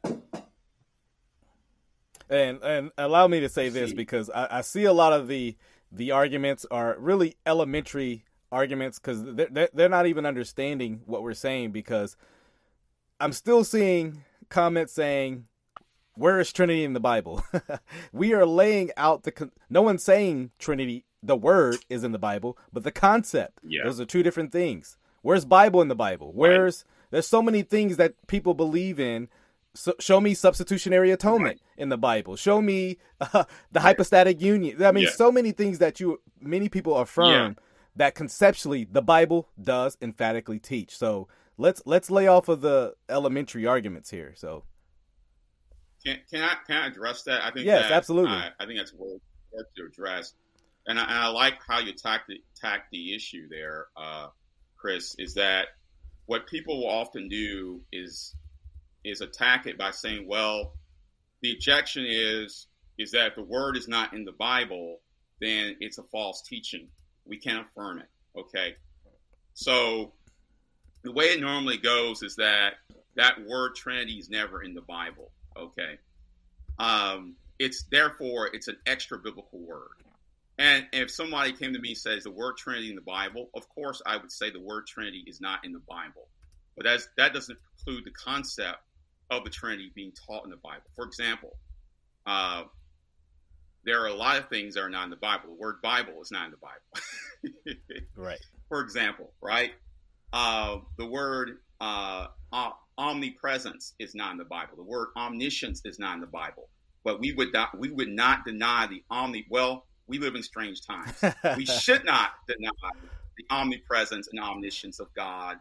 And 2.30 2.62
and 2.62 2.90
allow 2.98 3.26
me 3.26 3.40
to 3.40 3.48
say 3.48 3.68
this 3.68 3.92
because 3.92 4.28
I, 4.30 4.58
I 4.58 4.60
see 4.60 4.84
a 4.84 4.92
lot 4.92 5.12
of 5.12 5.28
the 5.28 5.56
the 5.90 6.10
arguments 6.10 6.66
are 6.70 6.96
really 6.98 7.36
elementary 7.46 8.24
arguments 8.50 8.98
because 8.98 9.22
they're, 9.24 9.68
they're 9.72 9.88
not 9.88 10.06
even 10.06 10.26
understanding 10.26 11.02
what 11.06 11.22
we're 11.22 11.34
saying 11.34 11.70
because 11.72 12.16
I'm 13.20 13.32
still 13.32 13.64
seeing 13.64 14.24
comments 14.48 14.92
saying, 14.92 15.46
Where 16.14 16.40
is 16.40 16.52
Trinity 16.52 16.84
in 16.84 16.92
the 16.92 17.00
Bible? 17.00 17.42
we 18.12 18.32
are 18.32 18.46
laying 18.46 18.90
out 18.96 19.24
the. 19.24 19.32
Con- 19.32 19.52
no 19.68 19.82
one's 19.82 20.04
saying 20.04 20.50
Trinity, 20.58 21.04
the 21.22 21.36
word 21.36 21.78
is 21.88 22.04
in 22.04 22.12
the 22.12 22.18
Bible, 22.18 22.56
but 22.72 22.84
the 22.84 22.92
concept. 22.92 23.60
Yeah. 23.62 23.84
Those 23.84 24.00
are 24.00 24.06
two 24.06 24.22
different 24.22 24.52
things. 24.52 24.96
Where's 25.22 25.44
Bible 25.44 25.82
in 25.82 25.88
the 25.88 25.96
Bible? 25.96 26.32
Where's. 26.34 26.84
Right. 26.86 26.94
There's 27.10 27.26
so 27.26 27.40
many 27.40 27.62
things 27.62 27.96
that 27.96 28.14
people 28.26 28.52
believe 28.52 29.00
in 29.00 29.28
so, 29.78 29.94
show 30.00 30.20
me 30.20 30.34
substitutionary 30.34 31.12
atonement 31.12 31.60
right. 31.60 31.80
in 31.80 31.88
the 31.88 31.96
Bible. 31.96 32.34
Show 32.34 32.60
me 32.60 32.98
uh, 33.20 33.44
the 33.70 33.80
hypostatic 33.80 34.40
union. 34.40 34.82
I 34.82 34.90
mean, 34.90 35.04
yeah. 35.04 35.10
so 35.10 35.30
many 35.30 35.52
things 35.52 35.78
that 35.78 36.00
you 36.00 36.20
many 36.40 36.68
people 36.68 36.96
affirm 36.96 37.52
yeah. 37.52 37.62
that 37.96 38.14
conceptually 38.16 38.88
the 38.90 39.02
Bible 39.02 39.48
does 39.62 39.96
emphatically 40.02 40.58
teach. 40.58 40.96
So 40.96 41.28
let's 41.56 41.80
let's 41.86 42.10
lay 42.10 42.26
off 42.26 42.48
of 42.48 42.60
the 42.60 42.94
elementary 43.08 43.66
arguments 43.66 44.10
here. 44.10 44.34
So 44.36 44.64
can, 46.04 46.18
can 46.28 46.42
I 46.42 46.54
can 46.66 46.76
I 46.76 46.86
address 46.88 47.22
that? 47.24 47.44
I 47.44 47.52
think 47.52 47.66
yes, 47.66 47.88
that, 47.88 47.92
absolutely. 47.92 48.32
I, 48.32 48.50
I 48.58 48.66
think 48.66 48.78
that's 48.78 48.92
worth, 48.92 49.20
worth 49.52 49.66
to 49.76 49.84
address, 49.84 50.34
and 50.88 50.98
I, 50.98 51.04
and 51.04 51.12
I 51.12 51.28
like 51.28 51.54
how 51.66 51.78
you 51.78 51.92
tacked 51.92 52.26
the, 52.28 52.42
tacked 52.60 52.90
the 52.90 53.14
issue 53.14 53.48
there, 53.48 53.86
uh, 53.96 54.26
Chris. 54.76 55.14
Is 55.20 55.34
that 55.34 55.68
what 56.26 56.48
people 56.48 56.78
will 56.78 56.90
often 56.90 57.28
do 57.28 57.80
is 57.92 58.34
is 59.04 59.20
attack 59.20 59.66
it 59.66 59.78
by 59.78 59.90
saying, 59.90 60.26
well, 60.26 60.72
the 61.40 61.52
objection 61.52 62.04
is 62.08 62.66
is 62.98 63.12
that 63.12 63.28
if 63.28 63.34
the 63.36 63.42
word 63.42 63.76
is 63.76 63.86
not 63.86 64.12
in 64.12 64.24
the 64.24 64.32
Bible, 64.32 64.98
then 65.40 65.76
it's 65.80 65.98
a 65.98 66.02
false 66.02 66.42
teaching. 66.42 66.88
We 67.24 67.38
can't 67.38 67.64
affirm 67.64 68.00
it. 68.00 68.08
Okay. 68.36 68.74
So 69.54 70.12
the 71.02 71.12
way 71.12 71.26
it 71.26 71.40
normally 71.40 71.76
goes 71.76 72.22
is 72.22 72.36
that 72.36 72.74
that 73.14 73.46
word 73.46 73.76
Trinity 73.76 74.14
is 74.14 74.28
never 74.28 74.62
in 74.62 74.74
the 74.74 74.82
Bible. 74.82 75.30
Okay. 75.56 75.98
Um, 76.78 77.36
it's 77.58 77.84
therefore 77.90 78.50
it's 78.52 78.68
an 78.68 78.76
extra 78.86 79.18
biblical 79.18 79.60
word. 79.60 79.88
And 80.58 80.86
if 80.92 81.10
somebody 81.10 81.52
came 81.52 81.72
to 81.72 81.78
me 81.78 81.90
and 81.90 81.98
says 81.98 82.24
the 82.24 82.32
word 82.32 82.56
Trinity 82.56 82.90
in 82.90 82.96
the 82.96 83.00
Bible, 83.00 83.48
of 83.54 83.68
course 83.68 84.02
I 84.04 84.16
would 84.16 84.32
say 84.32 84.50
the 84.50 84.60
word 84.60 84.86
Trinity 84.86 85.22
is 85.26 85.40
not 85.40 85.64
in 85.64 85.72
the 85.72 85.82
Bible. 85.88 86.26
But 86.76 86.84
that's, 86.84 87.08
that 87.16 87.32
doesn't 87.32 87.58
preclude 87.84 88.04
the 88.04 88.10
concept 88.10 88.78
of 89.30 89.44
the 89.44 89.50
Trinity 89.50 89.92
being 89.94 90.12
taught 90.12 90.44
in 90.44 90.50
the 90.50 90.56
Bible. 90.56 90.84
For 90.94 91.04
example, 91.04 91.56
uh, 92.26 92.64
there 93.84 94.02
are 94.02 94.08
a 94.08 94.14
lot 94.14 94.36
of 94.36 94.48
things 94.48 94.74
that 94.74 94.82
are 94.82 94.90
not 94.90 95.04
in 95.04 95.10
the 95.10 95.16
Bible. 95.16 95.48
The 95.48 95.54
word 95.54 95.80
Bible 95.82 96.20
is 96.20 96.30
not 96.30 96.46
in 96.46 96.50
the 96.52 96.56
Bible. 96.58 97.78
right. 98.16 98.40
For 98.68 98.80
example, 98.80 99.32
right? 99.40 99.72
Uh, 100.32 100.78
the 100.98 101.06
word 101.06 101.58
uh, 101.80 102.26
omnipresence 102.98 103.94
is 103.98 104.14
not 104.14 104.32
in 104.32 104.38
the 104.38 104.44
Bible. 104.44 104.76
The 104.76 104.82
word 104.82 105.08
omniscience 105.16 105.82
is 105.84 105.98
not 105.98 106.14
in 106.14 106.20
the 106.20 106.26
Bible. 106.26 106.68
But 107.04 107.20
we 107.20 107.32
would 107.32 107.52
not, 107.52 107.78
we 107.78 107.90
would 107.90 108.08
not 108.08 108.44
deny 108.44 108.86
the 108.86 109.02
omni. 109.10 109.46
Well, 109.48 109.86
we 110.06 110.18
live 110.18 110.34
in 110.34 110.42
strange 110.42 110.80
times. 110.84 111.14
we 111.56 111.64
should 111.64 112.04
not 112.04 112.32
deny 112.46 112.70
the 113.36 113.44
omnipresence 113.50 114.28
and 114.28 114.40
omniscience 114.40 114.98
of 115.00 115.12
God 115.14 115.58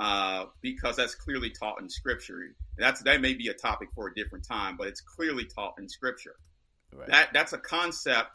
uh, 0.00 0.46
because 0.62 0.96
that's 0.96 1.14
clearly 1.14 1.50
taught 1.50 1.80
in 1.80 1.88
Scripture. 1.88 2.40
That's 2.78 3.02
that 3.02 3.20
may 3.20 3.34
be 3.34 3.48
a 3.48 3.54
topic 3.54 3.90
for 3.94 4.08
a 4.08 4.14
different 4.14 4.46
time, 4.48 4.76
but 4.78 4.88
it's 4.88 5.02
clearly 5.02 5.44
taught 5.44 5.74
in 5.78 5.88
Scripture. 5.88 6.36
Right. 6.92 7.08
That 7.08 7.28
that's 7.34 7.52
a 7.52 7.58
concept 7.58 8.30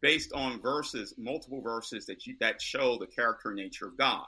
based 0.00 0.32
on 0.32 0.62
verses, 0.62 1.14
multiple 1.18 1.60
verses 1.60 2.06
that 2.06 2.26
you, 2.26 2.36
that 2.40 2.60
show 2.60 2.98
the 2.98 3.06
character 3.06 3.50
and 3.50 3.58
nature 3.58 3.86
of 3.86 3.98
God, 3.98 4.24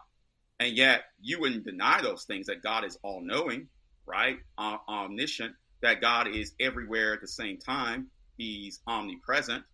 and 0.61 0.77
yet 0.77 1.05
you 1.21 1.41
wouldn't 1.41 1.65
deny 1.65 2.03
those 2.03 2.25
things 2.25 2.47
that 2.47 2.63
God 2.63 2.85
is 2.85 2.99
all 3.03 3.23
knowing, 3.23 3.69
right, 4.05 4.37
uh, 4.59 4.77
omniscient, 4.87 5.55
that 5.81 6.03
God 6.03 6.29
is 6.29 6.53
everywhere 6.61 7.15
at 7.15 7.23
the 7.23 7.29
same 7.29 7.59
time. 7.59 8.09
He's 8.37 8.81
omnipresent, 8.87 9.65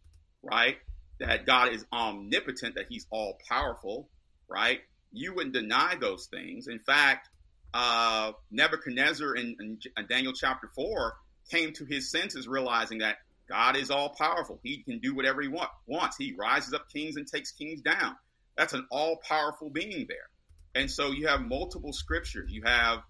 right? 0.40 0.76
That 1.18 1.46
God 1.46 1.72
is 1.72 1.84
omnipotent, 1.92 2.76
that 2.76 2.86
He's 2.88 3.08
all 3.10 3.38
powerful, 3.48 4.08
right? 4.48 4.80
You 5.12 5.34
wouldn't 5.34 5.54
deny 5.54 5.96
those 6.00 6.26
things. 6.26 6.66
In 6.68 6.80
fact, 6.80 7.28
uh, 7.74 8.32
Nebuchadnezzar 8.50 9.34
in, 9.34 9.56
in 9.60 10.06
Daniel 10.08 10.32
chapter 10.32 10.68
four 10.74 11.14
came 11.50 11.72
to 11.74 11.84
his 11.84 12.10
senses, 12.10 12.46
realizing 12.46 12.98
that 12.98 13.16
God 13.48 13.76
is 13.76 13.90
all 13.90 14.14
powerful. 14.18 14.60
He 14.62 14.82
can 14.82 14.98
do 15.00 15.14
whatever 15.14 15.42
he 15.42 15.48
want, 15.48 15.70
wants. 15.86 16.16
He 16.16 16.34
rises 16.38 16.72
up 16.72 16.86
kings 16.92 17.16
and 17.16 17.26
takes 17.26 17.52
kings 17.52 17.82
down. 17.82 18.16
That's 18.56 18.72
an 18.72 18.86
all 18.90 19.20
powerful 19.28 19.70
being 19.70 20.06
there. 20.08 20.28
And 20.74 20.90
so 20.90 21.10
you 21.10 21.28
have 21.28 21.42
multiple 21.42 21.92
scriptures. 21.92 22.50
You 22.50 22.62
have 22.64 23.00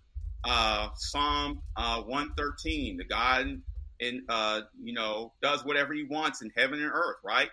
uh, 0.45 0.89
Psalm 0.97 1.63
uh, 1.77 2.03
113, 2.03 2.97
the 2.97 3.05
God 3.05 3.61
in, 4.01 4.25
uh, 4.29 4.63
you 4.83 4.95
know, 4.95 5.33
does 5.43 5.65
whatever 5.65 5.95
he 5.95 6.05
wants 6.05 6.43
in 6.43 6.51
heaven 6.57 6.81
and 6.83 6.91
earth, 6.93 7.19
right? 7.25 7.49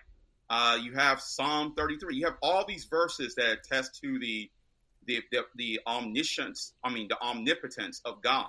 Uh, 0.50 0.76
you 0.82 0.92
have 0.94 1.20
Psalm 1.20 1.74
33. 1.76 2.16
You 2.16 2.26
have 2.26 2.36
all 2.42 2.64
these 2.66 2.84
verses 2.84 3.36
that 3.36 3.50
attest 3.52 4.00
to 4.02 4.18
the, 4.18 4.50
the, 5.06 5.20
the, 5.30 5.42
the 5.54 5.80
omniscience, 5.86 6.74
I 6.82 6.92
mean, 6.92 7.06
the 7.08 7.20
omnipotence 7.22 8.00
of 8.04 8.20
God. 8.20 8.48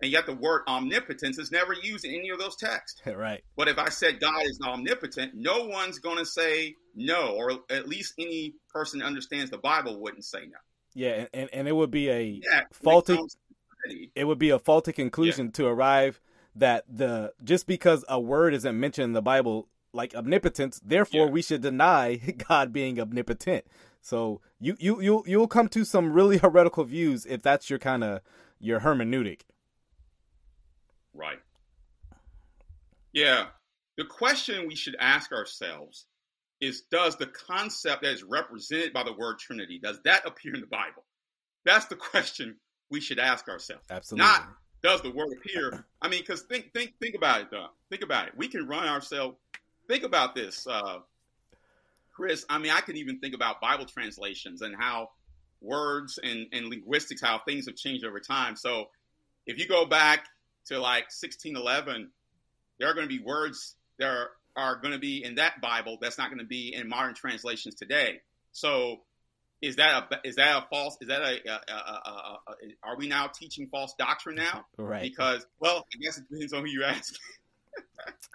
And 0.00 0.10
yet 0.10 0.24
the 0.24 0.32
word 0.32 0.62
omnipotence 0.66 1.38
is 1.38 1.50
never 1.50 1.74
used 1.74 2.06
in 2.06 2.14
any 2.14 2.30
of 2.30 2.38
those 2.38 2.56
texts. 2.56 3.02
right. 3.06 3.42
But 3.56 3.68
if 3.68 3.78
I 3.78 3.90
said 3.90 4.20
God 4.20 4.42
is 4.44 4.58
omnipotent, 4.62 5.32
no 5.34 5.64
one's 5.64 5.98
going 5.98 6.18
to 6.18 6.24
say 6.24 6.76
no, 6.94 7.34
or 7.36 7.52
at 7.68 7.88
least 7.88 8.14
any 8.18 8.54
person 8.72 9.00
that 9.00 9.06
understands 9.06 9.50
the 9.50 9.58
Bible 9.58 10.00
wouldn't 10.00 10.24
say 10.24 10.46
no. 10.46 10.58
Yeah, 10.94 11.26
and, 11.34 11.48
and 11.52 11.68
it 11.68 11.72
would 11.72 11.90
be 11.90 12.08
a 12.08 12.40
yeah, 12.42 12.62
faulty 12.72 13.18
it 14.14 14.24
would 14.24 14.38
be 14.38 14.50
a 14.50 14.58
faulty 14.58 14.92
conclusion 14.92 15.46
yeah. 15.46 15.52
to 15.52 15.66
arrive 15.66 16.20
that 16.56 16.84
the 16.88 17.32
just 17.44 17.66
because 17.66 18.04
a 18.08 18.20
word 18.20 18.54
isn't 18.54 18.78
mentioned 18.78 19.04
in 19.04 19.12
the 19.12 19.22
Bible 19.22 19.68
like 19.92 20.14
omnipotence, 20.14 20.80
therefore 20.84 21.26
yeah. 21.26 21.32
we 21.32 21.42
should 21.42 21.62
deny 21.62 22.16
God 22.48 22.72
being 22.72 23.00
omnipotent. 23.00 23.64
So 24.00 24.40
you 24.58 24.76
you 24.78 25.00
you 25.00 25.24
you'll 25.26 25.48
come 25.48 25.68
to 25.68 25.84
some 25.84 26.12
really 26.12 26.38
heretical 26.38 26.84
views 26.84 27.26
if 27.26 27.42
that's 27.42 27.68
your 27.68 27.78
kind 27.78 28.04
of 28.04 28.20
your 28.58 28.80
hermeneutic. 28.80 29.42
Right. 31.14 31.38
Yeah. 33.12 33.46
The 33.96 34.04
question 34.04 34.66
we 34.66 34.76
should 34.76 34.96
ask 34.98 35.32
ourselves 35.32 36.06
is 36.60 36.82
does 36.90 37.16
the 37.16 37.26
concept 37.26 38.02
that 38.02 38.12
is 38.12 38.22
represented 38.22 38.92
by 38.92 39.02
the 39.02 39.12
word 39.12 39.38
Trinity, 39.38 39.78
does 39.82 40.00
that 40.04 40.26
appear 40.26 40.54
in 40.54 40.60
the 40.60 40.66
Bible? 40.66 41.04
That's 41.64 41.86
the 41.86 41.96
question 41.96 42.56
we 42.90 43.00
should 43.00 43.18
ask 43.18 43.48
ourselves. 43.48 43.84
Absolutely. 43.90 44.26
Not 44.26 44.48
does 44.82 45.02
the 45.02 45.10
word 45.10 45.28
appear. 45.36 45.84
I 46.00 46.08
mean, 46.08 46.20
because 46.20 46.42
think 46.42 46.72
think 46.72 46.94
think 47.00 47.14
about 47.14 47.42
it 47.42 47.48
though. 47.50 47.66
Think 47.90 48.02
about 48.02 48.28
it. 48.28 48.34
We 48.36 48.48
can 48.48 48.66
run 48.66 48.88
ourselves. 48.88 49.36
Think 49.90 50.04
about 50.04 50.36
this, 50.36 50.68
uh, 50.68 50.98
Chris. 52.14 52.46
I 52.48 52.58
mean, 52.58 52.70
I 52.70 52.80
can 52.80 52.96
even 52.96 53.18
think 53.18 53.34
about 53.34 53.60
Bible 53.60 53.86
translations 53.86 54.62
and 54.62 54.72
how 54.78 55.10
words 55.60 56.16
and, 56.22 56.46
and 56.52 56.68
linguistics, 56.68 57.20
how 57.20 57.40
things 57.40 57.66
have 57.66 57.74
changed 57.74 58.04
over 58.04 58.20
time. 58.20 58.54
So 58.54 58.84
if 59.46 59.58
you 59.58 59.66
go 59.66 59.84
back 59.86 60.26
to 60.66 60.78
like 60.78 61.06
1611, 61.10 62.08
there 62.78 62.88
are 62.88 62.94
going 62.94 63.08
to 63.08 63.12
be 63.12 63.20
words 63.20 63.74
that 63.98 64.06
are, 64.06 64.30
are 64.54 64.76
going 64.76 64.92
to 64.92 65.00
be 65.00 65.24
in 65.24 65.34
that 65.34 65.60
Bible 65.60 65.98
that's 66.00 66.18
not 66.18 66.28
going 66.28 66.38
to 66.38 66.46
be 66.46 66.72
in 66.72 66.88
modern 66.88 67.16
translations 67.16 67.74
today. 67.74 68.20
So 68.52 69.00
is 69.60 69.74
that 69.76 70.04
a 70.12 70.28
is 70.28 70.36
that 70.36 70.56
a 70.56 70.66
false 70.70 70.98
is 71.00 71.08
that 71.08 71.20
a, 71.20 71.50
a, 71.50 71.72
a, 71.72 71.74
a, 71.74 72.38
are 72.84 72.96
we 72.96 73.08
now 73.08 73.26
teaching 73.26 73.66
false 73.66 73.92
doctrine 73.98 74.36
now 74.36 74.64
right 74.78 75.02
because 75.02 75.46
well 75.60 75.84
i 75.94 75.98
guess 76.02 76.16
it 76.16 76.24
depends 76.30 76.54
on 76.54 76.62
who 76.62 76.70
you 76.70 76.82
ask 76.82 77.14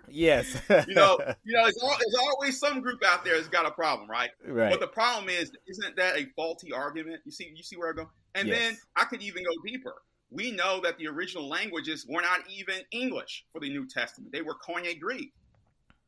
yes. 0.09 0.61
You 0.69 0.93
know 0.93 1.17
you 1.43 1.53
know 1.53 1.63
there's, 1.63 1.77
there's, 1.81 2.15
always 2.29 2.59
some 2.59 2.81
group 2.81 3.03
out 3.05 3.23
there 3.23 3.35
that's 3.35 3.47
got 3.47 3.65
a 3.65 3.71
problem 3.71 4.09
right? 4.09 4.29
Right. 4.45 4.71
But 4.71 4.79
the 4.79 4.87
problem 4.87 5.29
is 5.29 5.51
isn't 5.67 5.95
that 5.95 6.17
a 6.17 6.27
faulty 6.35 6.71
argument? 6.71 7.21
You 7.25 7.31
see 7.31 7.51
you 7.55 7.63
see 7.63 7.77
where 7.77 7.89
i 7.89 7.93
go? 7.93 8.09
And 8.35 8.47
yes. 8.47 8.59
then 8.59 8.77
i 8.95 9.05
could 9.05 9.21
even 9.21 9.43
go 9.43 9.51
deeper. 9.65 9.95
We 10.31 10.51
know 10.51 10.81
that 10.83 10.97
the 10.97 11.07
original 11.07 11.47
languages 11.47 12.05
were 12.07 12.21
not 12.21 12.41
even 12.49 12.75
english 12.91 13.45
for 13.51 13.59
the 13.59 13.69
new 13.69 13.87
testament. 13.87 14.31
They 14.31 14.41
were 14.41 14.55
koine 14.55 14.99
greek. 14.99 15.33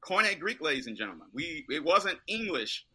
Koine 0.01 0.39
greek 0.39 0.61
ladies 0.61 0.87
and 0.87 0.97
gentlemen. 0.97 1.27
We 1.33 1.65
it 1.69 1.83
wasn't 1.83 2.19
english 2.27 2.85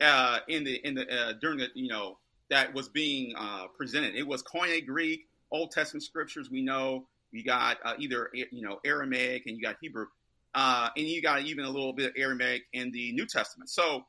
uh, 0.00 0.38
in 0.48 0.64
the 0.64 0.76
in 0.86 0.94
the 0.94 1.08
uh, 1.10 1.32
during 1.40 1.58
the 1.58 1.68
you 1.74 1.88
know 1.88 2.18
that 2.50 2.72
was 2.74 2.88
being 2.88 3.34
uh, 3.36 3.66
presented. 3.76 4.14
It 4.14 4.26
was 4.26 4.42
Koine 4.42 4.84
Greek, 4.86 5.26
Old 5.50 5.70
Testament 5.70 6.02
scriptures. 6.02 6.50
We 6.50 6.62
know 6.62 7.06
you 7.32 7.44
got 7.44 7.78
uh, 7.84 7.94
either 7.98 8.30
you 8.32 8.62
know 8.62 8.78
Aramaic 8.84 9.46
and 9.46 9.56
you 9.56 9.62
got 9.62 9.76
Hebrew, 9.80 10.06
uh, 10.54 10.88
and 10.96 11.06
you 11.06 11.22
got 11.22 11.42
even 11.42 11.64
a 11.64 11.70
little 11.70 11.92
bit 11.92 12.10
of 12.10 12.12
Aramaic 12.16 12.62
in 12.72 12.90
the 12.90 13.12
New 13.12 13.26
Testament. 13.26 13.70
So 13.70 14.04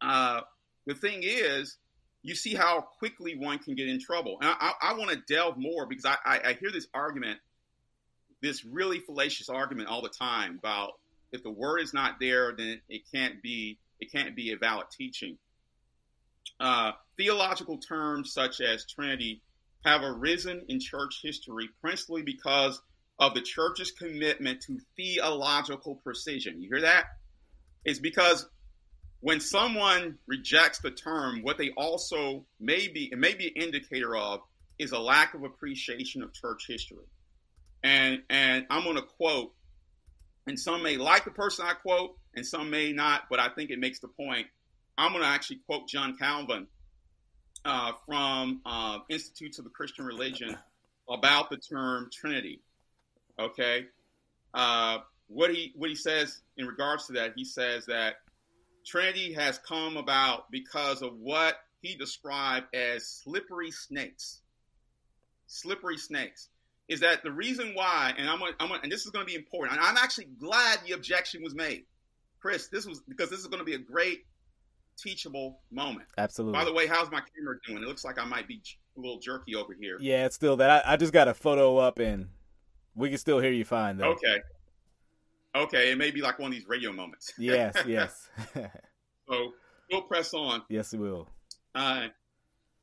uh, 0.00 0.40
the 0.86 0.94
thing 0.94 1.20
is, 1.22 1.78
you 2.22 2.34
see 2.34 2.54
how 2.54 2.80
quickly 2.98 3.36
one 3.36 3.58
can 3.58 3.74
get 3.74 3.88
in 3.88 4.00
trouble. 4.00 4.38
And 4.40 4.50
I, 4.50 4.72
I, 4.80 4.90
I 4.90 4.94
want 4.94 5.10
to 5.10 5.22
delve 5.32 5.56
more 5.56 5.86
because 5.86 6.04
I, 6.04 6.16
I, 6.24 6.40
I 6.44 6.52
hear 6.54 6.70
this 6.72 6.88
argument, 6.92 7.38
this 8.42 8.64
really 8.64 8.98
fallacious 9.00 9.48
argument 9.48 9.88
all 9.88 10.02
the 10.02 10.08
time 10.08 10.58
about 10.58 10.94
if 11.32 11.42
the 11.42 11.50
word 11.50 11.80
is 11.80 11.94
not 11.94 12.18
there, 12.20 12.54
then 12.56 12.80
it 12.88 13.02
can't 13.12 13.42
be 13.42 13.78
it 14.00 14.12
can't 14.12 14.36
be 14.36 14.52
a 14.52 14.56
valid 14.56 14.86
teaching. 14.90 15.38
Uh, 16.60 16.92
theological 17.16 17.78
terms 17.78 18.32
such 18.32 18.60
as 18.60 18.84
Trinity 18.84 19.40
have 19.86 20.02
arisen 20.02 20.64
in 20.68 20.80
church 20.80 21.20
history 21.22 21.68
principally 21.80 22.22
because 22.22 22.80
of 23.18 23.34
the 23.34 23.40
church's 23.40 23.92
commitment 23.92 24.60
to 24.62 24.78
theological 24.96 25.94
precision. 25.96 26.60
You 26.60 26.68
hear 26.68 26.82
that? 26.82 27.04
It's 27.84 28.00
because 28.00 28.46
when 29.20 29.40
someone 29.40 30.18
rejects 30.26 30.80
the 30.80 30.90
term, 30.90 31.42
what 31.42 31.56
they 31.56 31.70
also 31.76 32.44
may 32.60 32.88
be, 32.88 33.08
it 33.10 33.18
may 33.18 33.34
be 33.34 33.46
an 33.48 33.62
indicator 33.62 34.16
of, 34.16 34.40
is 34.78 34.92
a 34.92 34.98
lack 34.98 35.34
of 35.34 35.44
appreciation 35.44 36.22
of 36.22 36.34
church 36.34 36.66
history. 36.68 37.06
And 37.82 38.22
and 38.28 38.66
I'm 38.68 38.82
going 38.82 38.96
to 38.96 39.02
quote, 39.02 39.54
and 40.46 40.58
some 40.58 40.82
may 40.82 40.96
like 40.96 41.24
the 41.24 41.30
person 41.30 41.64
I 41.66 41.74
quote, 41.74 42.16
and 42.34 42.44
some 42.44 42.70
may 42.70 42.92
not, 42.92 43.22
but 43.30 43.38
I 43.38 43.48
think 43.48 43.70
it 43.70 43.78
makes 43.78 44.00
the 44.00 44.08
point. 44.08 44.46
I'm 44.98 45.12
going 45.12 45.22
to 45.22 45.28
actually 45.28 45.60
quote 45.66 45.88
John 45.88 46.16
Calvin 46.16 46.66
uh, 47.66 47.92
from 48.06 48.60
uh, 48.64 49.00
Institutes 49.08 49.58
of 49.58 49.64
the 49.64 49.70
Christian 49.70 50.04
Religion 50.04 50.56
about 51.10 51.50
the 51.50 51.56
term 51.56 52.08
Trinity. 52.12 52.60
Okay, 53.38 53.86
uh, 54.54 54.98
what 55.26 55.50
he 55.50 55.72
what 55.76 55.90
he 55.90 55.96
says 55.96 56.40
in 56.56 56.66
regards 56.66 57.06
to 57.08 57.14
that, 57.14 57.32
he 57.36 57.44
says 57.44 57.84
that 57.86 58.14
Trinity 58.86 59.32
has 59.34 59.58
come 59.58 59.96
about 59.96 60.50
because 60.50 61.02
of 61.02 61.18
what 61.18 61.56
he 61.82 61.96
described 61.96 62.74
as 62.74 63.06
slippery 63.06 63.72
snakes. 63.72 64.40
Slippery 65.48 65.98
snakes 65.98 66.48
is 66.88 67.00
that 67.00 67.24
the 67.24 67.32
reason 67.32 67.72
why, 67.74 68.14
and 68.16 68.28
I'm, 68.28 68.38
gonna, 68.38 68.52
I'm 68.60 68.68
gonna, 68.68 68.80
and 68.82 68.92
this 68.92 69.04
is 69.04 69.10
going 69.10 69.26
to 69.26 69.30
be 69.30 69.36
important. 69.36 69.78
And 69.78 69.86
I'm 69.86 69.96
actually 69.96 70.28
glad 70.38 70.78
the 70.86 70.92
objection 70.92 71.42
was 71.42 71.54
made, 71.54 71.84
Chris. 72.40 72.68
This 72.68 72.86
was 72.86 73.00
because 73.08 73.28
this 73.28 73.40
is 73.40 73.48
going 73.48 73.58
to 73.58 73.64
be 73.64 73.74
a 73.74 73.78
great 73.78 74.24
teachable 74.98 75.60
moment. 75.70 76.08
Absolutely. 76.18 76.58
By 76.58 76.64
the 76.64 76.72
way, 76.72 76.86
how's 76.86 77.10
my 77.10 77.20
camera 77.36 77.56
doing? 77.66 77.82
It 77.82 77.86
looks 77.88 78.04
like 78.04 78.18
I 78.18 78.24
might 78.24 78.48
be 78.48 78.62
a 78.96 79.00
little 79.00 79.18
jerky 79.18 79.54
over 79.54 79.74
here. 79.78 79.98
Yeah, 80.00 80.26
it's 80.26 80.34
still 80.34 80.56
that. 80.56 80.86
I, 80.86 80.94
I 80.94 80.96
just 80.96 81.12
got 81.12 81.28
a 81.28 81.34
photo 81.34 81.76
up 81.78 81.98
and 81.98 82.28
we 82.94 83.10
can 83.10 83.18
still 83.18 83.38
hear 83.38 83.52
you 83.52 83.64
fine 83.64 83.98
though. 83.98 84.12
Okay. 84.12 84.40
Okay, 85.54 85.90
it 85.90 85.98
may 85.98 86.10
be 86.10 86.20
like 86.20 86.38
one 86.38 86.48
of 86.48 86.54
these 86.54 86.68
radio 86.68 86.92
moments. 86.92 87.32
yes, 87.38 87.74
yes. 87.86 88.28
so 89.28 89.52
we'll 89.90 90.02
press 90.02 90.34
on. 90.34 90.62
Yes, 90.68 90.92
we 90.92 90.98
will. 90.98 91.28
Uh, 91.74 92.08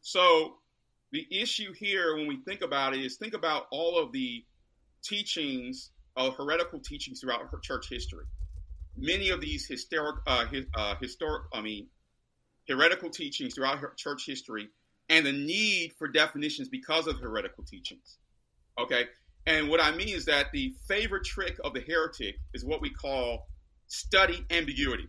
so 0.01 0.55
the 1.11 1.27
issue 1.29 1.71
here, 1.73 2.15
when 2.15 2.27
we 2.27 2.37
think 2.37 2.61
about 2.61 2.95
it, 2.95 3.01
is 3.01 3.17
think 3.17 3.35
about 3.35 3.67
all 3.71 3.99
of 3.99 4.11
the 4.11 4.43
teachings 5.03 5.91
of 6.15 6.35
heretical 6.35 6.79
teachings 6.79 7.19
throughout 7.21 7.41
church 7.61 7.89
history. 7.89 8.25
Many 8.97 9.29
of 9.29 9.41
these 9.41 9.67
historic, 9.67 10.17
uh, 10.27 10.45
uh, 10.75 10.95
historic, 10.99 11.43
I 11.53 11.61
mean, 11.61 11.87
heretical 12.67 13.09
teachings 13.09 13.55
throughout 13.55 13.79
church 13.97 14.25
history, 14.25 14.69
and 15.09 15.25
the 15.25 15.31
need 15.31 15.93
for 15.97 16.07
definitions 16.07 16.69
because 16.69 17.07
of 17.07 17.19
heretical 17.19 17.63
teachings. 17.63 18.17
Okay, 18.79 19.07
and 19.45 19.69
what 19.69 19.81
I 19.81 19.91
mean 19.91 20.09
is 20.09 20.25
that 20.25 20.47
the 20.53 20.73
favorite 20.87 21.25
trick 21.25 21.57
of 21.63 21.73
the 21.73 21.81
heretic 21.81 22.35
is 22.53 22.63
what 22.63 22.81
we 22.81 22.89
call 22.89 23.47
study 23.87 24.45
ambiguity. 24.49 25.07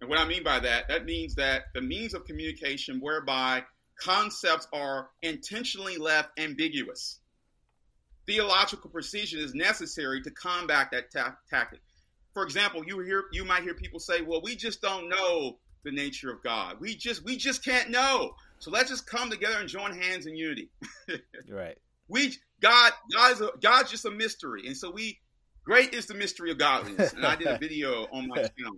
And 0.00 0.10
what 0.10 0.18
I 0.18 0.26
mean 0.26 0.42
by 0.42 0.60
that, 0.60 0.88
that 0.88 1.04
means 1.04 1.36
that 1.36 1.64
the 1.74 1.80
means 1.80 2.12
of 2.12 2.26
communication 2.26 3.00
whereby 3.00 3.64
concepts 3.98 4.68
are 4.72 5.08
intentionally 5.22 5.96
left 5.96 6.38
ambiguous. 6.38 7.20
Theological 8.26 8.90
precision 8.90 9.40
is 9.40 9.54
necessary 9.54 10.20
to 10.22 10.30
combat 10.32 10.88
that 10.90 11.12
ta- 11.12 11.36
tactic. 11.48 11.80
For 12.34 12.42
example, 12.42 12.82
you 12.86 12.98
hear 13.00 13.24
you 13.32 13.44
might 13.44 13.62
hear 13.62 13.72
people 13.72 14.00
say, 14.00 14.20
"Well, 14.20 14.42
we 14.42 14.56
just 14.56 14.82
don't 14.82 15.08
know 15.08 15.58
the 15.86 15.92
nature 15.92 16.30
of 16.30 16.42
God. 16.42 16.76
We 16.80 16.94
just 16.94 17.24
we 17.24 17.36
just 17.36 17.64
can't 17.64 17.90
know. 17.90 18.34
So 18.58 18.70
let's 18.70 18.90
just 18.90 19.06
come 19.06 19.30
together 19.30 19.56
and 19.58 19.68
join 19.68 19.96
hands 19.96 20.26
in 20.26 20.36
unity." 20.36 20.70
right. 21.50 21.78
We 22.08 22.34
God 22.60 22.92
God's 23.12 23.40
a, 23.40 23.50
God's 23.62 23.90
just 23.90 24.04
a 24.04 24.10
mystery, 24.10 24.66
and 24.66 24.76
so 24.76 24.90
we 24.90 25.18
great 25.64 25.94
is 25.94 26.06
the 26.06 26.14
mystery 26.14 26.50
of 26.50 26.58
godliness. 26.58 27.12
And 27.12 27.24
I 27.24 27.36
did 27.36 27.46
a 27.46 27.58
video 27.60 28.06
on 28.12 28.28
my 28.28 28.36
channel 28.36 28.76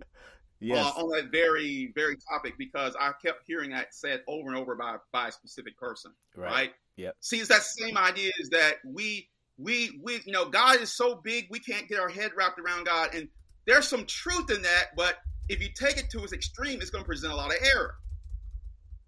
yes. 0.59 0.85
uh, 0.85 1.01
on 1.01 1.09
that 1.09 1.31
very, 1.31 1.91
very 1.95 2.17
topic 2.17 2.55
because 2.57 2.95
I 2.99 3.11
kept 3.23 3.43
hearing 3.45 3.71
that 3.71 3.93
said 3.93 4.21
over 4.27 4.49
and 4.49 4.57
over 4.57 4.75
by, 4.75 4.97
by 5.11 5.29
a 5.29 5.31
specific 5.31 5.77
person. 5.77 6.11
Right. 6.35 6.51
right? 6.51 6.71
Yep. 6.97 7.15
See, 7.21 7.37
it's 7.37 7.49
that 7.49 7.63
same 7.63 7.97
idea 7.97 8.31
is 8.39 8.49
that 8.49 8.75
we, 8.85 9.29
we, 9.57 9.99
we, 10.03 10.21
you 10.25 10.31
know, 10.31 10.49
God 10.49 10.81
is 10.81 10.91
so 10.91 11.15
big, 11.15 11.47
we 11.49 11.59
can't 11.59 11.87
get 11.87 11.99
our 11.99 12.09
head 12.09 12.31
wrapped 12.35 12.59
around 12.59 12.85
God. 12.85 13.13
And 13.13 13.29
there's 13.65 13.87
some 13.87 14.05
truth 14.05 14.51
in 14.51 14.61
that, 14.63 14.95
but 14.95 15.15
if 15.49 15.61
you 15.61 15.69
take 15.73 15.97
it 15.97 16.09
to 16.11 16.23
its 16.23 16.31
extreme, 16.31 16.79
it's 16.79 16.91
going 16.91 17.03
to 17.03 17.07
present 17.07 17.33
a 17.33 17.35
lot 17.35 17.49
of 17.49 17.57
error. 17.73 17.95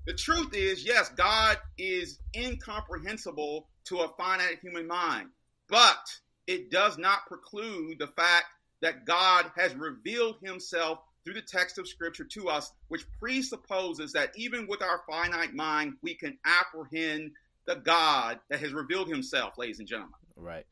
The 0.07 0.13
truth 0.13 0.55
is, 0.55 0.83
yes, 0.83 1.09
God 1.09 1.57
is 1.77 2.19
incomprehensible 2.35 3.67
to 3.85 3.99
a 3.99 4.09
finite 4.17 4.59
human 4.59 4.87
mind, 4.87 5.29
but 5.69 6.09
it 6.47 6.71
does 6.71 6.97
not 6.97 7.27
preclude 7.27 7.99
the 7.99 8.07
fact 8.07 8.45
that 8.81 9.05
God 9.05 9.51
has 9.55 9.75
revealed 9.75 10.37
himself 10.43 10.99
through 11.23 11.35
the 11.35 11.41
text 11.41 11.77
of 11.77 11.87
Scripture 11.87 12.23
to 12.23 12.49
us, 12.49 12.71
which 12.87 13.05
presupposes 13.19 14.11
that 14.13 14.31
even 14.35 14.65
with 14.67 14.81
our 14.81 15.01
finite 15.07 15.53
mind, 15.53 15.93
we 16.01 16.15
can 16.15 16.35
apprehend 16.45 17.31
the 17.67 17.75
God 17.75 18.39
that 18.49 18.59
has 18.59 18.73
revealed 18.73 19.07
himself, 19.07 19.55
ladies 19.59 19.77
and 19.77 19.87
gentlemen. 19.87 20.15
Right. 20.35 20.65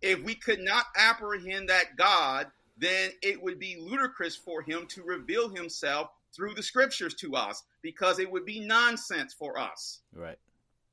If 0.00 0.22
we 0.22 0.36
could 0.36 0.60
not 0.60 0.86
apprehend 0.96 1.68
that 1.70 1.96
God, 1.96 2.46
then 2.76 3.10
it 3.22 3.42
would 3.42 3.58
be 3.58 3.76
ludicrous 3.80 4.36
for 4.36 4.62
him 4.62 4.86
to 4.88 5.02
reveal 5.02 5.48
himself 5.48 6.10
through 6.34 6.54
the 6.54 6.62
scriptures 6.62 7.14
to 7.14 7.34
us 7.34 7.62
because 7.82 8.18
it 8.18 8.30
would 8.30 8.44
be 8.44 8.60
nonsense 8.60 9.34
for 9.34 9.58
us. 9.58 10.00
Right. 10.14 10.38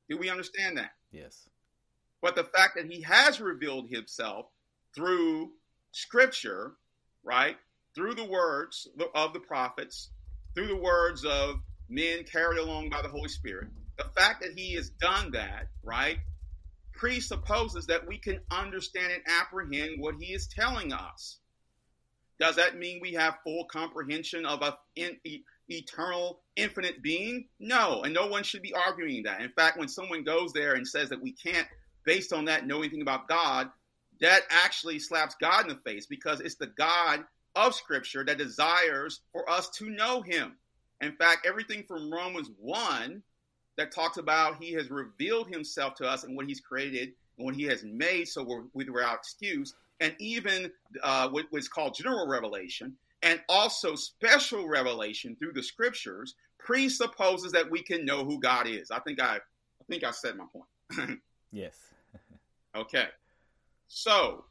Do 0.08 0.16
we 0.18 0.30
understand 0.30 0.78
that? 0.78 0.92
Yes. 1.12 1.48
But 2.22 2.36
the 2.36 2.44
fact 2.44 2.76
that 2.76 2.90
he 2.90 3.02
has 3.02 3.40
revealed 3.40 3.90
himself 3.90 4.46
through 4.94 5.52
scripture, 5.92 6.72
right? 7.22 7.56
through 7.94 8.14
the 8.14 8.24
words 8.24 8.88
of 9.14 9.32
the 9.32 9.40
prophets, 9.40 10.10
through 10.54 10.66
the 10.66 10.76
words 10.76 11.24
of 11.24 11.56
men 11.88 12.24
carried 12.24 12.58
along 12.58 12.90
by 12.90 13.02
the 13.02 13.08
Holy 13.08 13.28
Spirit. 13.28 13.68
The 13.96 14.10
fact 14.16 14.42
that 14.42 14.58
he 14.58 14.74
has 14.74 14.90
done 14.90 15.30
that, 15.32 15.68
right, 15.82 16.18
presupposes 16.92 17.86
that 17.86 18.06
we 18.06 18.18
can 18.18 18.40
understand 18.50 19.12
and 19.12 19.22
apprehend 19.40 20.00
what 20.00 20.16
he 20.18 20.32
is 20.32 20.48
telling 20.48 20.92
us. 20.92 21.38
Does 22.40 22.56
that 22.56 22.76
mean 22.76 23.00
we 23.00 23.12
have 23.12 23.38
full 23.44 23.64
comprehension 23.66 24.44
of 24.44 24.62
a 24.62 24.76
in, 24.96 25.16
e, 25.24 25.42
eternal, 25.68 26.40
infinite 26.56 27.02
being? 27.02 27.46
No, 27.60 28.02
and 28.02 28.12
no 28.12 28.26
one 28.26 28.42
should 28.42 28.62
be 28.62 28.74
arguing 28.74 29.22
that. 29.24 29.40
In 29.40 29.50
fact, 29.50 29.78
when 29.78 29.88
someone 29.88 30.24
goes 30.24 30.52
there 30.52 30.74
and 30.74 30.86
says 30.86 31.08
that 31.10 31.22
we 31.22 31.32
can't, 31.32 31.68
based 32.04 32.32
on 32.32 32.46
that, 32.46 32.66
know 32.66 32.78
anything 32.78 33.02
about 33.02 33.28
God, 33.28 33.70
that 34.20 34.42
actually 34.50 34.98
slaps 34.98 35.36
God 35.40 35.62
in 35.62 35.68
the 35.68 35.90
face 35.90 36.06
because 36.06 36.40
it's 36.40 36.56
the 36.56 36.66
God 36.66 37.24
of 37.54 37.74
Scripture 37.74 38.24
that 38.24 38.38
desires 38.38 39.20
for 39.32 39.48
us 39.48 39.68
to 39.70 39.88
know 39.90 40.22
Him. 40.22 40.56
In 41.00 41.12
fact, 41.12 41.46
everything 41.46 41.84
from 41.86 42.12
Romans 42.12 42.50
1 42.58 43.22
that 43.76 43.92
talks 43.92 44.16
about 44.16 44.62
He 44.62 44.72
has 44.72 44.90
revealed 44.90 45.48
Himself 45.48 45.94
to 45.96 46.06
us 46.06 46.24
and 46.24 46.36
what 46.36 46.46
He's 46.46 46.60
created 46.60 47.12
and 47.38 47.44
what 47.44 47.54
He 47.54 47.64
has 47.64 47.84
made 47.84 48.26
so 48.26 48.42
we're 48.42 48.64
without 48.74 49.16
excuse, 49.16 49.74
and 50.00 50.14
even 50.18 50.70
uh, 51.02 51.28
what, 51.28 51.50
was 51.52 51.68
called 51.68 51.94
general 51.94 52.26
revelation, 52.26 52.94
and 53.22 53.40
also 53.48 53.94
special 53.94 54.68
revelation 54.68 55.36
through 55.36 55.52
the 55.52 55.62
Scriptures 55.62 56.34
presupposes 56.58 57.52
that 57.52 57.70
we 57.70 57.82
can 57.82 58.04
know 58.04 58.24
who 58.24 58.40
God 58.40 58.66
is. 58.66 58.90
I 58.90 58.98
think 59.00 59.20
I, 59.20 59.36
I 59.36 59.84
think 59.88 60.04
I 60.04 60.10
said 60.10 60.36
my 60.36 60.44
point. 60.52 61.20
yes. 61.52 61.76
okay. 62.76 63.06
So 63.86 64.44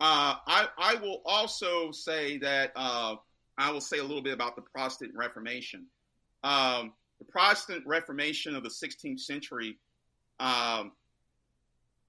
uh, 0.00 0.36
I, 0.46 0.68
I 0.78 0.94
will 0.96 1.22
also 1.24 1.90
say 1.90 2.38
that 2.38 2.72
uh, 2.76 3.16
I 3.56 3.70
will 3.70 3.80
say 3.80 3.98
a 3.98 4.02
little 4.02 4.22
bit 4.22 4.32
about 4.32 4.56
the 4.56 4.62
Protestant 4.62 5.12
Reformation. 5.14 5.86
Um, 6.44 6.92
the 7.18 7.24
Protestant 7.24 7.84
Reformation 7.86 8.54
of 8.54 8.62
the 8.62 8.68
16th 8.68 9.20
century, 9.20 9.76
um, 10.38 10.92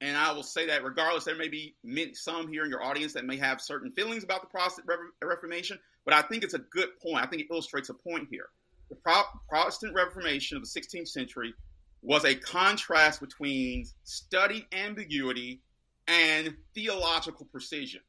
and 0.01 0.15
I 0.15 0.31
will 0.31 0.43
say 0.43 0.65
that 0.67 0.83
regardless, 0.83 1.25
there 1.25 1.35
may 1.35 1.49
be 1.49 1.75
some 2.13 2.47
here 2.47 2.63
in 2.63 2.69
your 2.69 2.83
audience 2.83 3.13
that 3.13 3.25
may 3.25 3.37
have 3.37 3.59
certain 3.59 3.91
feelings 3.91 4.23
about 4.23 4.41
the 4.41 4.47
Protestant 4.47 4.87
Reformation, 5.23 5.77
but 6.05 6.13
I 6.13 6.21
think 6.21 6.43
it's 6.43 6.53
a 6.53 6.59
good 6.59 6.89
point. 7.01 7.23
I 7.23 7.27
think 7.27 7.41
it 7.41 7.47
illustrates 7.51 7.89
a 7.89 7.93
point 7.93 8.27
here. 8.31 8.47
The 8.89 8.95
Pro- 8.95 9.23
Protestant 9.49 9.93
Reformation 9.93 10.55
of 10.57 10.63
the 10.63 10.81
16th 10.81 11.09
century 11.09 11.53
was 12.01 12.23
a 12.23 12.33
contrast 12.33 13.19
between 13.19 13.85
studied 14.05 14.65
ambiguity 14.71 15.61
and 16.07 16.55
theological 16.73 17.45
precision. 17.51 18.01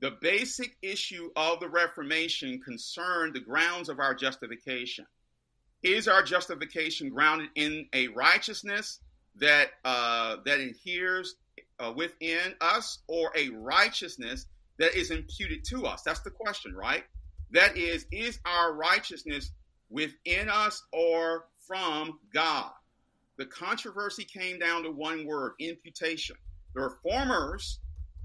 The 0.00 0.12
basic 0.20 0.76
issue 0.82 1.30
of 1.36 1.60
the 1.60 1.68
Reformation 1.68 2.60
concerned 2.60 3.34
the 3.34 3.40
grounds 3.40 3.88
of 3.88 4.00
our 4.00 4.14
justification. 4.14 5.06
Is 5.84 6.08
our 6.08 6.22
justification 6.22 7.10
grounded 7.10 7.50
in 7.54 7.86
a 7.92 8.08
righteousness 8.08 9.00
that 9.40 9.68
uh, 9.84 10.36
that 10.44 10.60
adheres 10.60 11.36
uh, 11.80 11.92
within 11.94 12.54
us, 12.60 13.00
or 13.08 13.32
a 13.36 13.50
righteousness 13.50 14.46
that 14.78 14.94
is 14.94 15.10
imputed 15.10 15.64
to 15.64 15.86
us? 15.86 16.02
That's 16.02 16.20
the 16.20 16.30
question, 16.30 16.74
right? 16.74 17.04
That 17.50 17.76
is, 17.76 18.06
is 18.10 18.38
our 18.44 18.74
righteousness 18.74 19.50
within 19.90 20.48
us 20.48 20.82
or 20.92 21.46
from 21.66 22.18
God? 22.32 22.70
The 23.36 23.46
controversy 23.46 24.24
came 24.24 24.58
down 24.58 24.84
to 24.84 24.90
one 24.90 25.26
word: 25.26 25.52
imputation. 25.60 26.36
The 26.74 26.82
reformers 26.82 27.80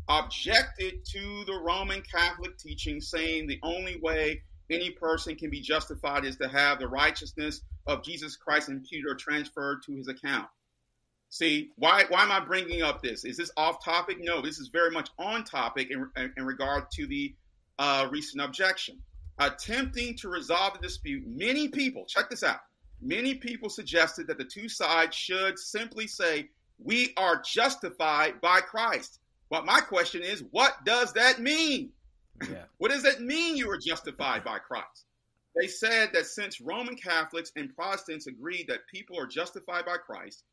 objected 0.07 1.05
to 1.05 1.43
the 1.45 1.59
Roman 1.63 2.01
Catholic 2.01 2.57
teaching, 2.57 2.99
saying 2.99 3.47
the 3.47 3.59
only 3.61 3.99
way 4.01 4.41
any 4.69 4.91
person 4.91 5.35
can 5.35 5.49
be 5.49 5.61
justified 5.61 6.25
is 6.25 6.37
to 6.37 6.47
have 6.47 6.79
the 6.79 6.87
righteousness 6.87 7.61
of 7.87 8.03
Jesus 8.03 8.35
Christ 8.35 8.69
imputed 8.69 9.09
or 9.09 9.15
transferred 9.15 9.81
to 9.85 9.95
his 9.95 10.07
account. 10.07 10.47
See, 11.29 11.69
why, 11.75 12.05
why 12.09 12.23
am 12.23 12.31
I 12.31 12.39
bringing 12.39 12.81
up 12.81 13.01
this? 13.01 13.23
Is 13.23 13.37
this 13.37 13.51
off 13.55 13.83
topic? 13.83 14.17
No, 14.19 14.41
this 14.41 14.57
is 14.57 14.69
very 14.69 14.89
much 14.89 15.09
on 15.19 15.43
topic 15.43 15.91
in, 15.91 16.09
in 16.37 16.45
regard 16.45 16.89
to 16.93 17.05
the 17.05 17.35
uh, 17.77 18.07
recent 18.11 18.41
objection. 18.41 18.97
Attempting 19.37 20.17
to 20.17 20.27
resolve 20.27 20.73
the 20.73 20.79
dispute, 20.79 21.23
many 21.27 21.67
people, 21.67 22.05
check 22.05 22.29
this 22.29 22.43
out, 22.43 22.59
many 23.01 23.35
people 23.35 23.69
suggested 23.69 24.27
that 24.27 24.37
the 24.37 24.43
two 24.43 24.67
sides 24.67 25.15
should 25.15 25.57
simply 25.57 26.07
say 26.07 26.49
we 26.79 27.13
are 27.15 27.41
justified 27.41 28.41
by 28.41 28.59
Christ. 28.59 29.19
But 29.49 29.65
my 29.65 29.79
question 29.79 30.23
is, 30.23 30.43
what 30.51 30.83
does 30.83 31.13
that 31.13 31.39
mean? 31.39 31.91
Yeah. 32.49 32.63
what 32.79 32.91
does 32.91 33.03
that 33.03 33.21
mean 33.21 33.55
you 33.55 33.69
are 33.69 33.77
justified 33.77 34.43
by 34.43 34.59
Christ? 34.59 35.05
They 35.55 35.67
said 35.67 36.09
that 36.13 36.25
since 36.25 36.61
Roman 36.61 36.95
Catholics 36.95 37.51
and 37.55 37.73
Protestants 37.75 38.27
agreed 38.27 38.67
that 38.67 38.87
people 38.91 39.19
are 39.19 39.25
justified 39.25 39.85
by 39.85 39.97
Christ, 39.97 40.43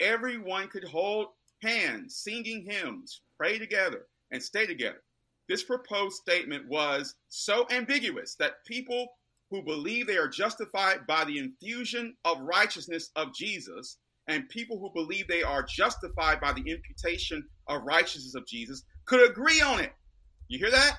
everyone 0.00 0.68
could 0.68 0.84
hold 0.84 1.28
hands, 1.62 2.16
singing 2.16 2.66
hymns, 2.68 3.22
pray 3.38 3.58
together, 3.58 4.06
and 4.30 4.42
stay 4.42 4.66
together. 4.66 5.02
This 5.48 5.62
proposed 5.62 6.16
statement 6.16 6.68
was 6.68 7.14
so 7.28 7.66
ambiguous 7.70 8.34
that 8.36 8.64
people 8.66 9.08
who 9.50 9.62
believe 9.62 10.06
they 10.06 10.16
are 10.16 10.28
justified 10.28 11.06
by 11.06 11.24
the 11.24 11.38
infusion 11.38 12.16
of 12.24 12.40
righteousness 12.40 13.10
of 13.14 13.34
Jesus 13.34 13.98
and 14.26 14.48
people 14.48 14.78
who 14.78 14.90
believe 14.94 15.28
they 15.28 15.42
are 15.42 15.62
justified 15.62 16.40
by 16.40 16.52
the 16.52 16.70
imputation 16.70 17.44
of 17.68 17.82
righteousness 17.82 18.34
of 18.34 18.46
Jesus 18.46 18.84
could 19.04 19.28
agree 19.28 19.60
on 19.60 19.80
it. 19.80 19.92
You 20.48 20.58
hear 20.58 20.70
that? 20.70 20.98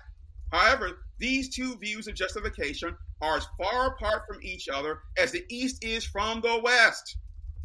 However, 0.51 0.99
these 1.17 1.55
two 1.55 1.75
views 1.77 2.07
of 2.07 2.15
justification 2.15 2.95
are 3.21 3.37
as 3.37 3.47
far 3.57 3.87
apart 3.87 4.23
from 4.27 4.41
each 4.43 4.69
other 4.69 4.99
as 5.17 5.31
the 5.31 5.43
East 5.49 5.83
is 5.83 6.05
from 6.05 6.41
the 6.41 6.59
West. 6.63 7.17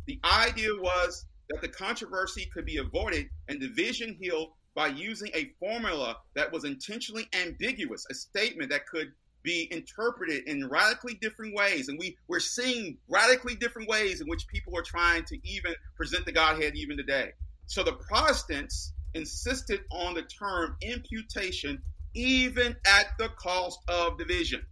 The 0.06 0.20
idea 0.24 0.70
was 0.74 1.26
that 1.48 1.60
the 1.60 1.68
controversy 1.68 2.48
could 2.52 2.64
be 2.64 2.78
avoided 2.78 3.28
and 3.48 3.60
division 3.60 4.16
healed 4.20 4.50
by 4.74 4.88
using 4.88 5.30
a 5.34 5.50
formula 5.58 6.16
that 6.34 6.52
was 6.52 6.64
intentionally 6.64 7.28
ambiguous, 7.32 8.06
a 8.10 8.14
statement 8.14 8.70
that 8.70 8.86
could 8.86 9.12
be 9.42 9.68
interpreted 9.70 10.46
in 10.46 10.68
radically 10.68 11.14
different 11.14 11.54
ways. 11.54 11.88
And 11.88 11.98
we, 11.98 12.16
we're 12.28 12.40
seeing 12.40 12.98
radically 13.08 13.54
different 13.54 13.88
ways 13.88 14.20
in 14.20 14.28
which 14.28 14.46
people 14.48 14.76
are 14.76 14.82
trying 14.82 15.24
to 15.24 15.38
even 15.44 15.74
present 15.96 16.24
the 16.26 16.32
Godhead 16.32 16.76
even 16.76 16.96
today. 16.96 17.30
So 17.66 17.82
the 17.82 17.92
Protestants 17.92 18.92
insisted 19.14 19.80
on 19.90 20.14
the 20.14 20.22
term 20.22 20.76
imputation 20.82 21.82
even 22.14 22.76
at 22.86 23.06
the 23.18 23.28
cost 23.28 23.78
of 23.88 24.18
division. 24.18 24.62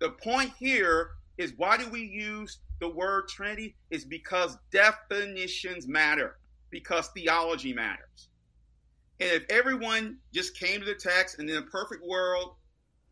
The 0.00 0.10
point 0.10 0.52
here 0.58 1.10
is 1.36 1.52
why 1.56 1.76
do 1.76 1.88
we 1.88 2.00
use 2.02 2.58
the 2.80 2.88
word 2.88 3.28
Trinity? 3.28 3.76
Is 3.90 4.04
because 4.04 4.56
definitions 4.70 5.86
matter, 5.86 6.36
because 6.70 7.08
theology 7.08 7.72
matters. 7.72 8.28
And 9.20 9.30
if 9.30 9.44
everyone 9.50 10.18
just 10.32 10.56
came 10.56 10.80
to 10.80 10.86
the 10.86 10.94
text 10.94 11.38
and 11.38 11.50
in 11.50 11.56
a 11.56 11.62
perfect 11.62 12.04
world 12.06 12.54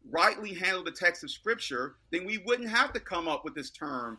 rightly 0.08 0.54
handled 0.54 0.86
the 0.86 0.92
text 0.92 1.24
of 1.24 1.30
Scripture, 1.30 1.96
then 2.12 2.24
we 2.24 2.38
wouldn't 2.38 2.68
have 2.68 2.92
to 2.92 3.00
come 3.00 3.26
up 3.26 3.44
with 3.44 3.54
this 3.54 3.70
term 3.70 4.18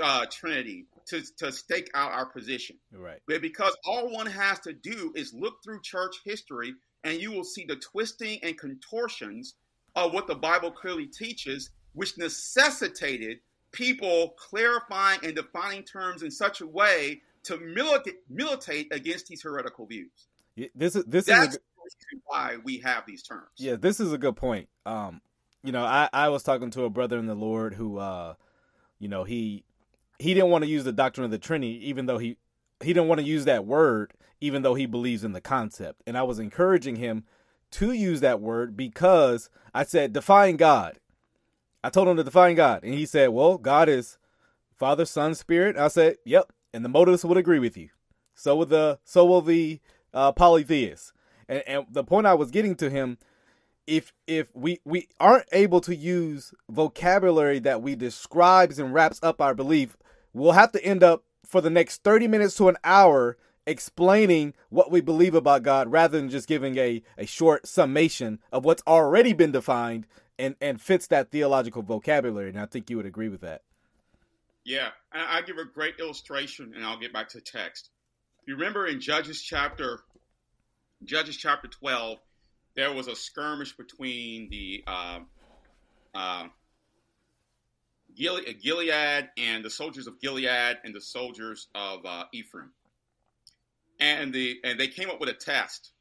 uh, 0.00 0.26
Trinity 0.30 0.86
to, 1.06 1.22
to 1.38 1.52
stake 1.52 1.90
out 1.94 2.12
our 2.12 2.26
position. 2.26 2.76
Right. 2.92 3.18
But 3.26 3.42
because 3.42 3.76
all 3.84 4.12
one 4.12 4.26
has 4.26 4.60
to 4.60 4.72
do 4.72 5.12
is 5.16 5.34
look 5.34 5.62
through 5.62 5.82
church 5.82 6.16
history 6.24 6.74
and 7.02 7.20
you 7.20 7.32
will 7.32 7.44
see 7.44 7.64
the 7.64 7.76
twisting 7.76 8.38
and 8.42 8.56
contortions 8.56 9.54
of 9.94 10.12
what 10.12 10.26
the 10.26 10.34
Bible 10.34 10.70
clearly 10.70 11.06
teaches, 11.06 11.70
which 11.92 12.16
necessitated 12.18 13.38
people 13.74 14.34
clarifying 14.38 15.20
and 15.22 15.34
defining 15.34 15.82
terms 15.82 16.22
in 16.22 16.30
such 16.30 16.60
a 16.62 16.66
way 16.66 17.20
to 17.42 17.58
militate, 17.58 18.20
militate 18.30 18.88
against 18.92 19.26
these 19.26 19.42
heretical 19.42 19.84
views. 19.86 20.28
Yeah, 20.56 20.68
this 20.74 20.96
is 20.96 21.04
this 21.04 21.26
That's 21.26 21.56
is 21.56 21.56
a, 21.56 22.16
why 22.24 22.56
we 22.64 22.78
have 22.78 23.04
these 23.06 23.22
terms. 23.22 23.50
yeah, 23.58 23.76
this 23.76 24.00
is 24.00 24.12
a 24.12 24.18
good 24.18 24.36
point. 24.36 24.68
Um, 24.86 25.20
you 25.62 25.72
know, 25.72 25.84
I 25.84 26.08
I 26.12 26.28
was 26.28 26.42
talking 26.42 26.70
to 26.70 26.84
a 26.84 26.90
brother 26.90 27.18
in 27.18 27.26
the 27.26 27.34
Lord 27.34 27.74
who, 27.74 27.98
uh, 27.98 28.34
you 28.98 29.08
know, 29.08 29.24
he 29.24 29.64
he 30.18 30.32
didn't 30.32 30.50
want 30.50 30.62
to 30.64 30.70
use 30.70 30.84
the 30.84 30.92
doctrine 30.92 31.24
of 31.24 31.30
the 31.32 31.38
Trinity, 31.38 31.88
even 31.88 32.06
though 32.06 32.18
he 32.18 32.36
he 32.80 32.92
didn't 32.92 33.08
want 33.08 33.20
to 33.20 33.26
use 33.26 33.44
that 33.46 33.66
word, 33.66 34.14
even 34.40 34.62
though 34.62 34.74
he 34.74 34.86
believes 34.86 35.24
in 35.24 35.32
the 35.32 35.40
concept. 35.40 36.02
And 36.06 36.16
I 36.16 36.22
was 36.22 36.38
encouraging 36.38 36.96
him 36.96 37.24
to 37.72 37.92
use 37.92 38.20
that 38.20 38.40
word 38.40 38.76
because 38.76 39.50
I 39.74 39.84
said 39.84 40.12
define 40.12 40.56
God. 40.56 41.00
I 41.84 41.90
told 41.90 42.08
him 42.08 42.16
to 42.16 42.24
define 42.24 42.54
God, 42.54 42.82
and 42.82 42.94
he 42.94 43.04
said, 43.04 43.28
"Well, 43.28 43.58
God 43.58 43.90
is 43.90 44.16
Father, 44.74 45.04
Son, 45.04 45.34
Spirit." 45.34 45.76
I 45.76 45.88
said, 45.88 46.16
"Yep," 46.24 46.50
and 46.72 46.82
the 46.82 46.88
motives 46.88 47.26
would 47.26 47.36
agree 47.36 47.58
with 47.58 47.76
you. 47.76 47.90
So 48.34 48.56
will 48.56 48.66
the 48.66 48.98
so 49.04 49.26
will 49.26 49.42
the 49.42 49.80
uh, 50.14 50.32
polytheists. 50.32 51.12
And, 51.46 51.62
and 51.66 51.86
the 51.90 52.04
point 52.04 52.26
I 52.26 52.32
was 52.32 52.50
getting 52.50 52.74
to 52.76 52.88
him, 52.88 53.18
if 53.86 54.14
if 54.26 54.48
we 54.54 54.80
we 54.86 55.08
aren't 55.20 55.48
able 55.52 55.82
to 55.82 55.94
use 55.94 56.54
vocabulary 56.70 57.58
that 57.58 57.82
we 57.82 57.96
describes 57.96 58.78
and 58.78 58.94
wraps 58.94 59.20
up 59.22 59.42
our 59.42 59.54
belief, 59.54 59.98
we'll 60.32 60.52
have 60.52 60.72
to 60.72 60.82
end 60.82 61.02
up 61.02 61.24
for 61.44 61.60
the 61.60 61.68
next 61.68 62.02
thirty 62.02 62.26
minutes 62.26 62.56
to 62.56 62.68
an 62.68 62.78
hour 62.82 63.36
explaining 63.66 64.54
what 64.70 64.90
we 64.90 65.00
believe 65.00 65.34
about 65.34 65.62
God 65.62 65.90
rather 65.90 66.18
than 66.18 66.30
just 66.30 66.48
giving 66.48 66.76
a, 66.76 67.02
a 67.16 67.26
short 67.26 67.66
summation 67.66 68.38
of 68.52 68.64
what's 68.64 68.82
already 68.86 69.32
been 69.32 69.52
defined 69.52 70.06
and, 70.38 70.56
and 70.60 70.80
fits 70.80 71.06
that 71.08 71.30
theological 71.30 71.82
vocabulary. 71.82 72.48
And 72.48 72.60
I 72.60 72.66
think 72.66 72.90
you 72.90 72.96
would 72.96 73.06
agree 73.06 73.28
with 73.28 73.40
that. 73.42 73.62
Yeah, 74.64 74.88
and 75.12 75.22
I 75.22 75.42
give 75.42 75.58
a 75.58 75.64
great 75.64 76.00
illustration, 76.00 76.72
and 76.74 76.84
I'll 76.84 76.98
get 76.98 77.12
back 77.12 77.28
to 77.30 77.40
text. 77.40 77.90
You 78.46 78.54
remember 78.54 78.86
in 78.86 79.00
Judges 79.00 79.42
chapter, 79.42 80.00
Judges 81.04 81.36
chapter 81.36 81.68
twelve, 81.68 82.18
there 82.74 82.92
was 82.92 83.06
a 83.08 83.14
skirmish 83.14 83.76
between 83.76 84.48
the 84.50 84.84
uh, 84.86 85.18
uh, 86.14 86.44
Gilead, 88.16 88.60
Gilead 88.62 89.28
and 89.36 89.64
the 89.64 89.70
soldiers 89.70 90.06
of 90.06 90.20
Gilead 90.20 90.78
and 90.84 90.94
the 90.94 91.00
soldiers 91.00 91.68
of 91.74 92.06
uh, 92.06 92.24
Ephraim, 92.32 92.72
and 94.00 94.32
the 94.32 94.60
and 94.64 94.80
they 94.80 94.88
came 94.88 95.10
up 95.10 95.20
with 95.20 95.28
a 95.28 95.34
test 95.34 95.92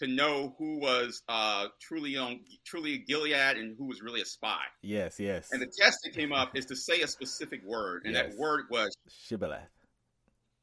to 0.00 0.06
know 0.06 0.54
who 0.58 0.78
was 0.78 1.22
uh, 1.28 1.66
truly 1.80 2.16
on 2.16 2.40
truly 2.64 2.98
Gilead 2.98 3.56
and 3.56 3.76
who 3.78 3.84
was 3.86 4.02
really 4.02 4.20
a 4.20 4.24
spy. 4.26 4.62
Yes, 4.82 5.20
yes. 5.20 5.48
And 5.52 5.60
the 5.62 5.70
test 5.80 5.98
that 6.04 6.14
came 6.14 6.32
up 6.32 6.56
is 6.56 6.66
to 6.66 6.76
say 6.76 7.02
a 7.02 7.08
specific 7.08 7.62
word, 7.64 8.02
and 8.04 8.14
Yes. 8.14 8.30
that 8.32 8.38
word 8.38 8.64
was 8.70 8.94
Shibboleth. 9.08 9.68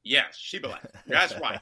yes, 0.03 0.37
Shibboleth. 0.37 0.85
That's 1.07 1.39
right. 1.39 1.59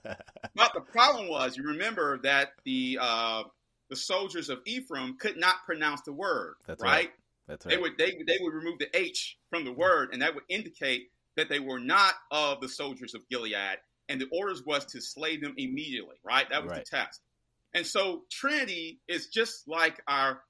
But 0.55 0.71
the 0.73 0.81
problem 0.81 1.27
was, 1.29 1.57
you 1.57 1.63
remember 1.63 2.19
that 2.23 2.49
the 2.63 2.97
uh, 3.01 3.43
the 3.89 3.95
soldiers 3.95 4.49
of 4.49 4.59
Ephraim 4.65 5.17
could 5.19 5.37
not 5.37 5.57
pronounce 5.65 6.01
the 6.01 6.13
word, 6.13 6.55
That's 6.65 6.81
right? 6.81 6.91
right. 6.91 7.09
That's 7.47 7.65
They 7.65 7.75
right. 7.75 7.81
would 7.81 7.97
they 7.97 8.11
they 8.25 8.37
would 8.41 8.53
remove 8.53 8.79
the 8.79 8.89
H 8.97 9.37
from 9.49 9.65
the 9.65 9.71
word, 9.73 10.09
and 10.13 10.21
that 10.21 10.33
would 10.33 10.45
indicate 10.49 11.09
that 11.35 11.49
they 11.49 11.59
were 11.59 11.79
not 11.79 12.13
of 12.31 12.61
the 12.61 12.69
soldiers 12.69 13.13
of 13.13 13.27
Gilead. 13.29 13.77
And 14.07 14.21
the 14.21 14.27
orders 14.31 14.61
was 14.63 14.85
to 14.85 15.01
slay 15.01 15.37
them 15.37 15.55
immediately, 15.57 16.17
right? 16.23 16.47
That 16.51 16.61
was 16.61 16.71
Right. 16.71 16.85
the 16.85 16.97
test. 16.97 17.21
And 17.75 17.85
so 17.85 18.23
Trinity 18.31 19.01
is 19.09 19.27
just 19.27 19.67
like 19.67 20.01
our 20.07 20.41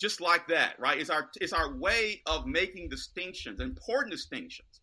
just 0.00 0.20
like 0.20 0.46
that, 0.48 0.76
right? 0.78 0.98
It's 0.98 1.10
our 1.10 1.28
it's 1.40 1.52
our 1.52 1.76
way 1.76 2.22
of 2.26 2.46
making 2.46 2.88
distinctions, 2.88 3.60
important 3.60 4.12
distinctions. 4.12 4.80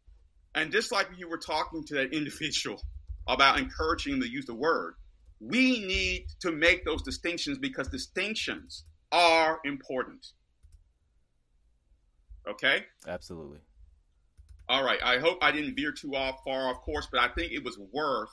And 0.53 0.71
just 0.71 0.91
like 0.91 1.07
you 1.17 1.29
were 1.29 1.37
talking 1.37 1.83
to 1.85 1.95
that 1.95 2.13
individual 2.13 2.81
about 3.27 3.57
encouraging 3.57 4.19
the 4.19 4.29
use 4.29 4.45
the 4.45 4.53
word, 4.53 4.95
we 5.39 5.79
need 5.79 6.25
to 6.41 6.51
make 6.51 6.83
those 6.83 7.01
distinctions 7.03 7.57
because 7.57 7.87
distinctions 7.87 8.83
are 9.13 9.59
important. 9.63 10.25
Okay? 12.49 12.83
Absolutely. 13.07 13.59
All 14.67 14.83
right. 14.83 14.99
I 15.01 15.19
hope 15.19 15.37
I 15.41 15.51
didn't 15.51 15.75
veer 15.75 15.93
too 15.93 16.15
off 16.15 16.39
far 16.43 16.69
off 16.69 16.81
course, 16.81 17.07
but 17.09 17.21
I 17.21 17.29
think 17.29 17.53
it 17.53 17.63
was 17.63 17.79
worth 17.93 18.31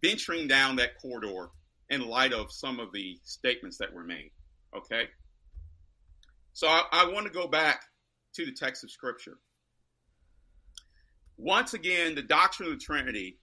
venturing 0.00 0.46
down 0.46 0.76
that 0.76 1.00
corridor 1.00 1.50
in 1.94 2.08
light 2.08 2.32
of 2.32 2.52
some 2.52 2.80
of 2.80 2.92
the 2.92 3.18
statements 3.22 3.78
that 3.78 3.92
were 3.92 4.04
made. 4.04 4.30
Okay. 4.76 5.08
So 6.52 6.66
I, 6.68 6.82
I 6.92 7.10
want 7.10 7.26
to 7.26 7.32
go 7.32 7.46
back 7.46 7.82
to 8.34 8.44
the 8.44 8.52
text 8.52 8.84
of 8.84 8.90
Scripture. 8.90 9.38
Once 11.36 11.74
again, 11.74 12.14
the 12.14 12.22
doctrine 12.22 12.68
of 12.70 12.78
the 12.78 12.84
Trinity 12.84 13.38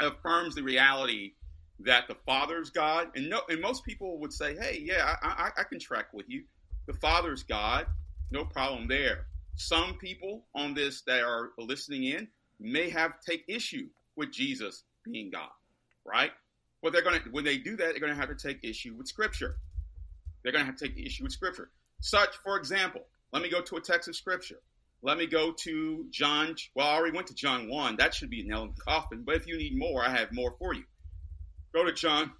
affirms 0.00 0.54
the 0.54 0.62
reality 0.62 1.32
that 1.80 2.08
the 2.08 2.16
Father 2.26 2.60
is 2.60 2.70
God, 2.70 3.08
and 3.14 3.30
no, 3.30 3.42
and 3.48 3.60
most 3.60 3.84
people 3.84 4.18
would 4.18 4.32
say, 4.32 4.56
"Hey, 4.56 4.80
yeah, 4.82 5.14
I, 5.22 5.28
I, 5.28 5.60
I 5.60 5.64
can 5.64 5.78
track 5.78 6.06
with 6.12 6.26
you. 6.28 6.42
The 6.86 6.94
Father 6.94 7.32
is 7.32 7.44
God, 7.44 7.86
no 8.32 8.44
problem 8.44 8.88
there." 8.88 9.26
Some 9.54 9.94
people 9.98 10.46
on 10.54 10.74
this 10.74 11.02
that 11.02 11.22
are 11.22 11.50
listening 11.58 12.04
in 12.04 12.28
may 12.58 12.90
have 12.90 13.20
take 13.28 13.44
issue 13.48 13.88
with 14.16 14.32
Jesus 14.32 14.84
being 15.04 15.30
God, 15.30 15.50
right? 16.04 16.32
But 16.82 16.92
they're 16.92 17.02
gonna 17.02 17.20
when 17.30 17.44
they 17.44 17.58
do 17.58 17.76
that, 17.76 17.90
they're 17.90 18.00
gonna 18.00 18.14
have 18.14 18.28
to 18.28 18.34
take 18.34 18.62
issue 18.62 18.94
with 18.94 19.08
Scripture. 19.08 19.56
They're 20.42 20.52
gonna 20.52 20.64
have 20.64 20.76
to 20.76 20.88
take 20.88 20.98
issue 20.98 21.24
with 21.24 21.32
Scripture. 21.32 21.70
Such, 22.00 22.36
for 22.44 22.56
example, 22.56 23.02
let 23.32 23.42
me 23.42 23.50
go 23.50 23.60
to 23.60 23.76
a 23.76 23.80
text 23.80 24.08
of 24.08 24.16
Scripture. 24.16 24.60
Let 25.02 25.18
me 25.18 25.26
go 25.26 25.52
to 25.52 26.06
John. 26.10 26.56
Well, 26.74 26.86
I 26.86 26.94
already 26.94 27.14
went 27.14 27.28
to 27.28 27.34
John 27.34 27.68
1. 27.68 27.96
That 27.96 28.14
should 28.14 28.30
be 28.30 28.40
a 28.40 28.44
nail 28.44 28.62
in 28.64 28.72
the 28.74 28.80
coffin. 28.80 29.22
But 29.24 29.36
if 29.36 29.46
you 29.46 29.56
need 29.56 29.78
more, 29.78 30.04
I 30.04 30.10
have 30.10 30.32
more 30.32 30.54
for 30.58 30.74
you. 30.74 30.84
Go 31.72 31.84
to 31.84 31.92
John 31.92 32.32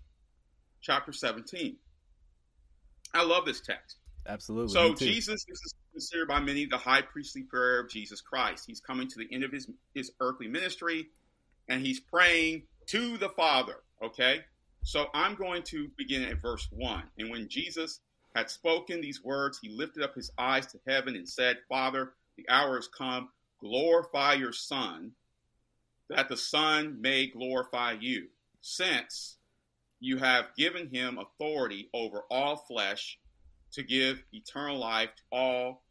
chapter 0.80 1.12
17. 1.12 1.76
I 3.14 3.24
love 3.24 3.44
this 3.44 3.60
text. 3.60 3.96
Absolutely. 4.26 4.72
So 4.72 4.94
Jesus 4.94 5.44
is 5.48 5.74
considered 5.92 6.28
by 6.28 6.40
many 6.40 6.66
the 6.66 6.76
high 6.76 7.02
priestly 7.02 7.42
prayer 7.42 7.80
of 7.80 7.88
Jesus 7.88 8.20
Christ. 8.20 8.64
He's 8.66 8.80
coming 8.80 9.08
to 9.08 9.18
the 9.18 9.28
end 9.32 9.44
of 9.44 9.52
his, 9.52 9.68
his 9.94 10.12
earthly 10.20 10.48
ministry 10.48 11.08
and 11.68 11.84
he's 11.84 12.00
praying 12.00 12.64
to 12.86 13.16
the 13.18 13.28
Father. 13.30 13.76
Okay? 14.02 14.40
So 14.82 15.06
I'm 15.12 15.34
going 15.34 15.62
to 15.64 15.90
begin 15.96 16.22
at 16.22 16.40
verse 16.40 16.68
1. 16.70 17.02
And 17.18 17.30
when 17.30 17.48
Jesus 17.48 18.00
had 18.34 18.50
spoken 18.50 19.00
these 19.00 19.22
words, 19.22 19.58
he 19.60 19.68
lifted 19.68 20.02
up 20.02 20.14
his 20.14 20.30
eyes 20.38 20.66
to 20.68 20.78
heaven 20.86 21.16
and 21.16 21.28
said, 21.28 21.58
Father, 21.68 22.12
the 22.36 22.48
hour 22.48 22.76
has 22.76 22.88
come. 22.88 23.28
Glorify 23.60 24.34
your 24.34 24.52
Son, 24.52 25.12
that 26.08 26.28
the 26.28 26.36
Son 26.36 27.00
may 27.00 27.26
glorify 27.26 27.96
you, 27.98 28.28
since 28.60 29.36
you 30.00 30.18
have 30.18 30.54
given 30.56 30.88
him 30.88 31.18
authority 31.18 31.88
over 31.92 32.22
all 32.30 32.56
flesh 32.56 33.18
to 33.72 33.82
give 33.82 34.22
eternal 34.32 34.78
life 34.78 35.10
to 35.16 35.22
all 35.32 35.82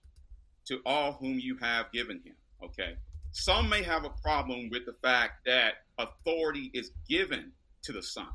to 0.65 0.81
all 0.85 1.13
whom 1.13 1.39
you 1.39 1.57
have 1.57 1.91
given 1.91 2.21
him. 2.25 2.35
Okay. 2.63 2.97
Some 3.31 3.69
may 3.69 3.83
have 3.83 4.03
a 4.03 4.09
problem 4.09 4.69
with 4.69 4.85
the 4.85 4.95
fact 5.01 5.45
that 5.45 5.75
authority 5.97 6.71
is 6.73 6.91
given 7.07 7.51
to 7.83 7.93
the 7.93 8.03
Son. 8.03 8.27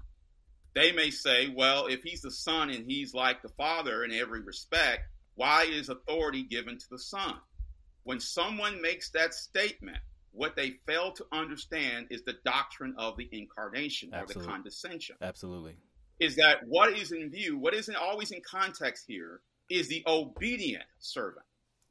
They 0.74 0.92
may 0.92 1.10
say, 1.10 1.52
well, 1.54 1.86
if 1.86 2.02
he's 2.02 2.22
the 2.22 2.30
Son 2.30 2.70
and 2.70 2.90
he's 2.90 3.12
like 3.12 3.42
the 3.42 3.50
Father 3.50 4.04
in 4.04 4.12
every 4.12 4.40
respect, 4.40 5.02
why 5.34 5.64
is 5.64 5.88
authority 5.88 6.42
given 6.42 6.78
to 6.78 6.86
the 6.90 6.98
Son? 6.98 7.34
When 8.04 8.20
someone 8.20 8.80
makes 8.80 9.10
that 9.10 9.34
statement, 9.34 9.98
what 10.32 10.56
they 10.56 10.70
fail 10.86 11.12
to 11.12 11.26
understand 11.30 12.06
is 12.10 12.22
the 12.22 12.36
doctrine 12.44 12.94
of 12.96 13.16
the 13.18 13.28
incarnation 13.32 14.14
or 14.14 14.18
Absolutely. 14.18 14.46
the 14.46 14.52
condescension. 14.52 15.16
Absolutely. 15.20 15.76
is 16.18 16.36
that 16.36 16.58
what 16.66 16.96
is 16.96 17.12
in 17.12 17.30
view, 17.30 17.58
what 17.58 17.74
isn't 17.74 17.96
always 17.96 18.30
in 18.30 18.40
context 18.40 19.04
here, 19.06 19.40
is 19.68 19.88
the 19.88 20.02
obedient 20.06 20.84
servant. 20.98 21.44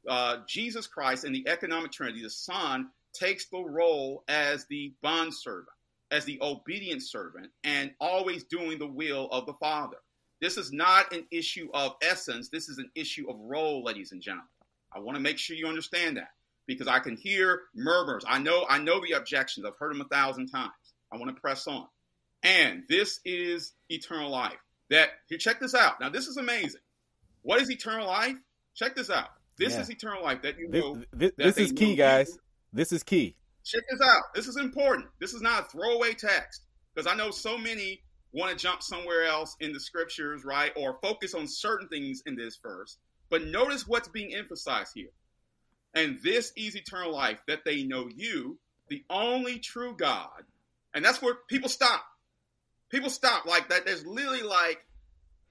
Uh, 0.08 0.38
Jesus 0.48 0.86
Christ 0.86 1.24
and 1.24 1.34
the 1.34 1.46
economic 1.48 1.92
trinity, 1.92 2.22
the 2.22 2.30
Son, 2.30 2.90
takes 3.12 3.46
the 3.48 3.62
role 3.62 4.24
as 4.26 4.66
the 4.66 4.92
bond 5.02 5.34
servant, 5.34 5.68
as 6.12 6.24
the 6.24 6.38
obedient 6.42 7.02
servant, 7.02 7.48
and 7.64 7.90
always 8.00 8.44
doing 8.44 8.78
the 8.78 8.86
will 8.86 9.28
of 9.32 9.46
the 9.46 9.54
Father. 9.54 9.96
This 10.40 10.56
is 10.56 10.72
not 10.72 11.12
an 11.12 11.26
issue 11.30 11.68
of 11.72 11.94
essence. 12.02 12.48
This 12.48 12.68
is 12.68 12.78
an 12.78 12.90
issue 12.94 13.28
of 13.30 13.36
role, 13.40 13.82
ladies 13.82 14.12
and 14.12 14.20
gentlemen. 14.22 14.46
I 14.94 14.98
want 15.00 15.16
to 15.16 15.22
make 15.22 15.38
sure 15.38 15.56
you 15.56 15.66
understand 15.66 16.16
that 16.18 16.30
because 16.66 16.86
I 16.86 16.98
can 16.98 17.16
hear 17.16 17.62
murmurs. 17.74 18.24
I 18.28 18.38
know, 18.38 18.66
I 18.68 18.78
know 18.78 19.00
the 19.00 19.12
objections. 19.16 19.66
I've 19.66 19.76
heard 19.78 19.92
them 19.94 20.00
a 20.02 20.08
thousand 20.08 20.48
times. 20.48 20.72
I 21.12 21.16
want 21.16 21.34
to 21.34 21.40
press 21.40 21.66
on. 21.66 21.86
And 22.42 22.82
this 22.88 23.20
is 23.24 23.72
eternal 23.88 24.30
life. 24.30 24.58
That 24.90 25.10
here, 25.28 25.38
check 25.38 25.60
this 25.60 25.74
out. 25.74 26.00
Now, 26.00 26.10
this 26.10 26.26
is 26.26 26.36
amazing. 26.36 26.80
What 27.42 27.60
is 27.62 27.70
eternal 27.70 28.06
life? 28.06 28.36
Check 28.74 28.94
this 28.96 29.10
out. 29.10 29.28
This 29.58 29.74
Yeah. 29.74 29.80
is 29.80 29.90
eternal 29.90 30.22
life. 30.22 30.42
That 30.42 30.58
you 30.58 30.68
This, 30.70 30.82
know. 30.82 31.02
this, 31.12 31.32
this 31.36 31.58
is 31.58 31.72
key, 31.72 31.94
guys. 31.96 32.28
you. 32.30 32.38
This 32.72 32.92
is 32.92 33.02
key. 33.02 33.36
Check 33.64 33.82
this 33.90 34.00
out. 34.00 34.22
This 34.34 34.48
is 34.48 34.56
important. 34.56 35.06
This 35.20 35.34
is 35.34 35.42
not 35.42 35.62
a 35.62 35.64
throwaway 35.64 36.14
text 36.14 36.62
because 36.94 37.10
I 37.10 37.16
know 37.16 37.30
so 37.30 37.56
many 37.56 38.02
want 38.32 38.50
to 38.50 38.62
jump 38.62 38.82
somewhere 38.82 39.24
else 39.24 39.56
in 39.60 39.72
the 39.72 39.80
scriptures, 39.80 40.44
right? 40.44 40.72
Or 40.76 40.98
focus 41.02 41.34
on 41.34 41.46
certain 41.46 41.88
things 41.88 42.22
in 42.26 42.34
this 42.34 42.58
verse. 42.62 42.98
But 43.30 43.44
notice 43.44 43.86
what's 43.86 44.08
being 44.08 44.34
emphasized 44.34 44.92
here. 44.94 45.10
And 45.94 46.18
this 46.22 46.52
is 46.56 46.74
eternal 46.74 47.12
life 47.12 47.40
that 47.46 47.64
they 47.64 47.82
know 47.82 48.08
you, 48.14 48.58
the 48.88 49.04
only 49.10 49.58
true 49.58 49.94
God. 49.96 50.44
And 50.94 51.04
that's 51.04 51.20
where 51.20 51.36
people 51.48 51.68
stop. 51.68 52.04
People 52.90 53.10
stop 53.10 53.46
like 53.46 53.68
that. 53.68 53.86
There's 53.86 54.06
literally 54.06 54.42
like 54.42 54.84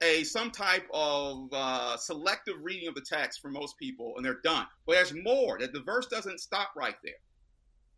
a 0.02 0.24
some 0.24 0.50
type 0.50 0.86
of 0.92 1.48
uh, 1.52 1.96
selective 1.96 2.56
reading 2.60 2.88
of 2.88 2.94
the 2.94 3.00
text 3.00 3.40
for 3.40 3.50
most 3.50 3.78
people, 3.78 4.14
and 4.16 4.24
they're 4.24 4.40
done. 4.42 4.66
But 4.86 4.94
there's 4.94 5.14
more. 5.14 5.58
That 5.58 5.72
the 5.72 5.80
verse 5.80 6.06
doesn't 6.06 6.40
stop 6.40 6.70
right 6.76 6.96
there. 7.02 7.14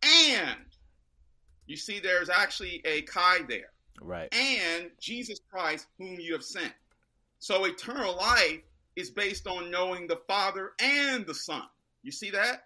And 0.04 0.58
you 1.66 1.76
see, 1.76 1.98
there's 2.00 2.28
actually 2.28 2.82
a 2.84 3.02
kai 3.02 3.38
there, 3.48 3.72
Right. 4.00 4.32
and 4.34 4.90
Jesus 5.00 5.40
Christ, 5.50 5.86
whom 5.98 6.18
you 6.20 6.32
have 6.34 6.44
sent. 6.44 6.72
So 7.38 7.64
eternal 7.64 8.16
life 8.16 8.60
is 8.96 9.10
based 9.10 9.46
on 9.46 9.70
knowing 9.70 10.06
the 10.06 10.20
Father 10.28 10.72
and 10.80 11.26
the 11.26 11.34
Son. 11.34 11.62
You 12.02 12.12
see 12.12 12.30
that? 12.30 12.64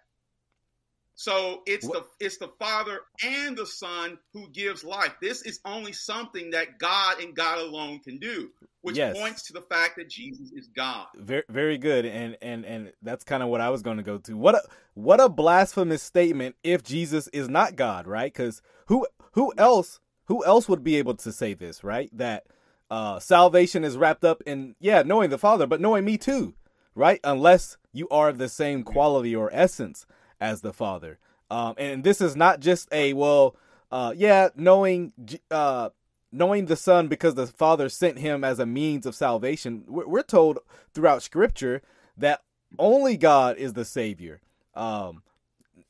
So 1.19 1.63
it's 1.65 1.85
What- 1.85 2.05
the 2.19 2.25
it's 2.25 2.37
the 2.37 2.47
Father 2.59 3.01
and 3.21 3.57
the 3.57 3.65
Son 3.65 4.17
who 4.31 4.47
gives 4.51 4.85
life. 4.85 5.13
This 5.21 5.41
is 5.41 5.59
only 5.65 5.91
something 5.91 6.51
that 6.51 6.79
God 6.79 7.19
and 7.19 7.35
God 7.35 7.57
alone 7.57 7.99
can 7.99 8.19
do, 8.19 8.51
which 8.83 8.95
Yes. 8.95 9.17
points 9.19 9.43
to 9.47 9.53
the 9.53 9.61
fact 9.63 9.97
that 9.97 10.09
Jesus 10.09 10.49
is 10.53 10.69
God. 10.73 11.07
Very, 11.15 11.43
very 11.49 11.77
good, 11.77 12.05
and 12.05 12.37
and 12.41 12.63
and 12.63 12.93
that's 13.01 13.25
kind 13.25 13.43
of 13.43 13.49
what 13.49 13.59
I 13.59 13.69
was 13.69 13.81
going 13.81 13.97
to 13.97 14.03
go 14.03 14.17
to. 14.19 14.37
What 14.37 14.55
a 14.55 14.61
what 14.93 15.19
a 15.19 15.27
blasphemous 15.27 16.01
statement 16.01 16.55
if 16.63 16.83
Jesus 16.83 17.27
is 17.33 17.49
not 17.49 17.75
God, 17.75 18.07
right? 18.07 18.31
Because 18.31 18.61
who 18.85 19.05
who 19.33 19.51
else 19.57 19.99
who 20.27 20.45
else 20.45 20.69
would 20.69 20.85
be 20.85 20.95
able 20.95 21.15
to 21.15 21.33
say 21.33 21.53
this, 21.53 21.83
right? 21.83 22.09
That 22.17 22.45
uh, 22.89 23.19
salvation 23.19 23.83
is 23.83 23.97
wrapped 23.97 24.23
up 24.23 24.41
in 24.45 24.77
yeah 24.79 25.01
knowing 25.01 25.31
the 25.31 25.37
Father, 25.37 25.67
but 25.67 25.81
knowing 25.81 26.05
me 26.05 26.17
too, 26.17 26.55
right? 26.95 27.19
Unless 27.25 27.75
you 27.91 28.07
are 28.07 28.29
of 28.29 28.37
the 28.37 28.47
same 28.47 28.83
quality 28.83 29.35
or 29.35 29.49
essence 29.51 30.05
as 30.39 30.61
the 30.61 30.73
Father. 30.73 31.19
Um, 31.51 31.75
and 31.77 32.03
this 32.03 32.21
is 32.21 32.35
not 32.35 32.59
just 32.59 32.87
a 32.91 33.13
well, 33.13 33.55
uh, 33.91 34.13
yeah, 34.15 34.49
knowing 34.55 35.13
uh, 35.49 35.89
knowing 36.31 36.65
the 36.65 36.75
Son 36.75 37.07
because 37.07 37.35
the 37.35 37.47
Father 37.47 37.89
sent 37.89 38.19
him 38.19 38.43
as 38.43 38.59
a 38.59 38.65
means 38.65 39.05
of 39.05 39.15
salvation. 39.15 39.83
We're, 39.87 40.07
we're 40.07 40.23
told 40.23 40.59
throughout 40.93 41.23
Scripture 41.23 41.81
that 42.17 42.41
only 42.77 43.17
God 43.17 43.57
is 43.57 43.73
the 43.73 43.85
Savior. 43.85 44.41
Um, 44.75 45.23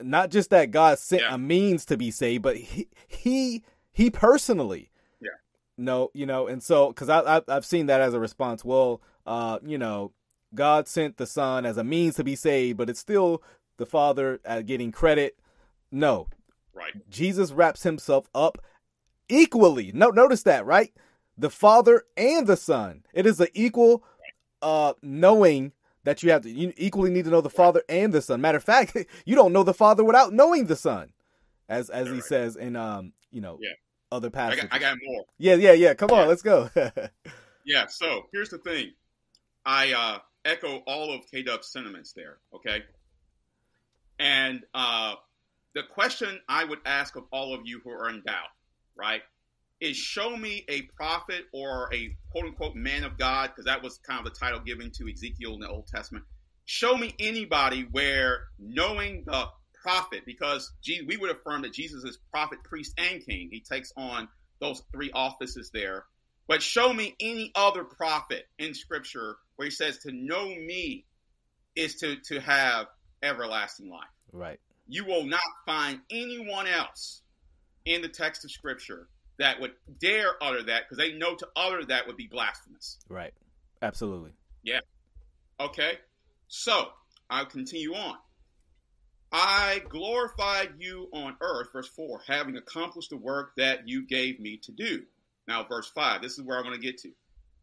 not 0.02 0.32
just 0.32 0.50
that 0.52 0.72
God 0.72 0.97
sent 0.97 1.24
Yeah. 1.24 1.36
a 1.36 1.38
means 1.38 1.84
to 1.86 1.97
be 1.97 2.10
saved, 2.12 2.43
but 2.43 2.56
he 2.56 2.88
he, 3.08 3.64
he 3.91 4.10
personally. 4.10 4.91
Yeah. 5.20 5.32
No, 5.78 6.10
you 6.14 6.26
know, 6.26 6.47
and 6.47 6.64
so 6.64 6.88
because 6.89 7.10
I, 7.10 7.20
I 7.38 7.41
I've 7.50 7.66
seen 7.66 7.88
that 7.88 8.00
as 8.00 8.14
a 8.14 8.20
response. 8.20 8.64
Well, 8.64 9.02
uh, 9.26 9.60
you 9.62 9.78
know, 9.78 10.14
God 10.56 10.88
sent 10.88 11.18
the 11.18 11.26
Son 11.28 11.66
as 11.66 11.78
a 11.78 11.84
means 11.84 12.16
to 12.16 12.24
be 12.24 12.36
saved, 12.38 12.78
but 12.78 12.89
it's 12.89 13.00
still 13.02 13.43
the 13.80 13.88
Father 13.88 14.40
uh, 14.46 14.62
getting 14.62 14.92
credit. 14.92 15.40
No, 15.92 16.28
Right. 16.72 16.94
Jesus 17.10 17.52
wraps 17.52 17.82
himself 17.84 18.30
up 18.36 18.60
equally. 19.28 19.92
No, 19.94 20.10
notice 20.10 20.44
that, 20.44 20.66
right? 20.66 20.94
The 21.38 21.50
Father 21.50 22.04
and 22.16 22.48
the 22.48 22.56
Son. 22.56 23.04
It 23.14 23.26
is 23.26 23.40
an 23.40 23.48
equal 23.54 24.04
uh 24.62 24.94
knowing 25.02 25.72
that 26.04 26.22
you 26.22 26.32
have 26.32 26.42
to 26.44 26.50
you 26.50 26.74
equally 26.78 27.10
need 27.10 27.26
to 27.26 27.32
know 27.32 27.42
the 27.42 27.50
Father 27.50 27.82
and 27.90 28.14
the 28.14 28.22
Son. 28.22 28.40
Matter 28.42 28.58
of 28.58 28.64
fact, 28.64 28.96
you 29.26 29.36
don't 29.36 29.52
know 29.54 29.64
the 29.64 29.74
Father 29.74 30.04
without 30.04 30.32
knowing 30.34 30.68
the 30.68 30.76
Son. 30.76 31.12
As 31.68 31.90
as 31.90 32.08
Yeah, 32.08 32.14
he 32.14 32.20
right. 32.20 32.24
says 32.28 32.56
in 32.56 32.76
um, 32.76 33.14
you 33.32 33.42
know, 33.42 33.58
Yeah. 33.62 33.74
other 34.12 34.28
I 34.28 34.32
passages. 34.32 34.64
got, 34.66 34.74
I 34.74 34.80
got 34.80 34.98
more. 35.04 35.26
yeah, 35.38 35.56
yeah, 35.56 35.74
yeah. 35.74 35.94
Come 35.96 36.12
on, 36.12 36.28
let's 36.28 36.42
go. 36.44 36.70
Yeah, 37.66 37.86
so 37.88 38.24
here's 38.32 38.50
the 38.50 38.58
thing. 38.58 38.94
I 39.66 39.92
uh, 39.94 40.20
echo 40.46 40.78
all 40.88 41.14
of 41.14 41.22
K 41.30 41.44
Dub's 41.44 41.68
sentiments 41.72 42.14
there, 42.14 42.38
okay? 42.56 42.84
And 44.20 44.64
uh, 44.74 45.16
the 45.74 45.84
question 45.84 46.40
I 46.48 46.66
would 46.66 46.80
ask 46.86 47.16
of 47.16 47.24
all 47.32 47.54
of 47.54 47.62
you 47.66 47.80
who 47.84 47.90
are 47.92 48.10
in 48.10 48.22
doubt, 48.22 48.50
right, 48.96 49.22
is 49.80 49.96
show 49.96 50.36
me 50.36 50.66
a 50.68 50.82
prophet 50.98 51.46
or 51.54 51.90
a 51.94 52.16
quote 52.32 52.46
unquote 52.46 52.76
man 52.76 53.04
of 53.04 53.18
God, 53.18 53.50
because 53.50 53.66
that 53.66 53.82
was 53.82 53.98
kind 54.00 54.20
of 54.20 54.26
the 54.32 54.38
title 54.38 54.60
given 54.60 54.92
to 54.92 55.10
Ezekiel 55.10 55.54
in 55.54 55.62
the 55.62 55.70
Old 55.70 55.88
Testament. 55.88 56.26
Show 56.66 56.98
me 56.98 57.16
anybody 57.18 57.88
where 57.90 58.42
knowing 58.60 59.24
the 59.26 59.48
prophet, 59.82 60.24
because 60.26 60.72
we 61.08 61.18
would 61.18 61.32
affirm 61.32 61.62
that 61.62 61.74
Jesus 61.74 62.04
is 62.04 62.18
prophet, 62.32 62.60
priest, 62.64 62.94
and 62.98 63.26
king. 63.26 63.50
He 63.52 63.62
takes 63.62 63.94
on 63.96 64.28
those 64.60 64.84
three 64.92 65.12
offices 65.12 65.72
there. 65.74 66.04
But 66.48 66.62
show 66.62 66.92
me 66.92 67.16
any 67.20 67.52
other 67.56 67.84
prophet 67.84 68.46
in 68.58 68.74
scripture 68.74 69.38
where 69.56 69.68
he 69.68 69.72
says 69.72 70.00
to 70.00 70.12
know 70.12 70.48
me 70.48 71.06
is 71.76 71.96
to, 71.98 72.18
to 72.26 72.40
have 72.42 72.88
everlasting 73.24 73.90
life. 73.90 74.08
right. 74.32 74.60
You 74.92 75.06
will 75.06 75.24
not 75.24 75.42
find 75.68 76.00
anyone 76.10 76.66
else 76.66 77.22
in 77.86 78.02
the 78.02 78.10
text 78.10 78.44
of 78.44 78.50
scripture 78.50 79.08
that 79.38 79.60
would 79.62 79.74
dare 80.00 80.32
utter 80.42 80.64
that 80.64 80.84
because 80.84 80.98
they 80.98 81.14
know 81.14 81.36
to 81.36 81.48
utter 81.56 81.86
that 81.86 82.08
would 82.08 82.18
be 82.18 82.28
blasphemous. 82.28 82.98
Right. 83.08 83.34
Absolutely. 83.84 84.32
Yeah. 84.64 84.80
Okay? 85.60 86.00
So, 86.48 86.90
I'll 87.30 87.46
continue 87.46 87.94
on. 87.94 88.18
I 89.32 89.84
glorified 89.90 90.74
you 90.80 91.08
on 91.14 91.38
earth, 91.42 91.68
verse 91.72 91.88
4, 91.88 92.22
having 92.28 92.58
accomplished 92.58 93.12
the 93.12 93.18
work 93.18 93.52
that 93.58 93.88
you 93.88 94.08
gave 94.08 94.40
me 94.40 94.58
to 94.64 94.72
do. 94.72 95.04
Now, 95.48 95.64
verse 95.64 95.90
5, 95.94 96.22
this 96.22 96.34
is 96.40 96.44
where 96.44 96.58
I 96.58 96.62
want 96.62 96.74
to 96.74 96.82
get 96.82 96.98
to. 97.00 97.12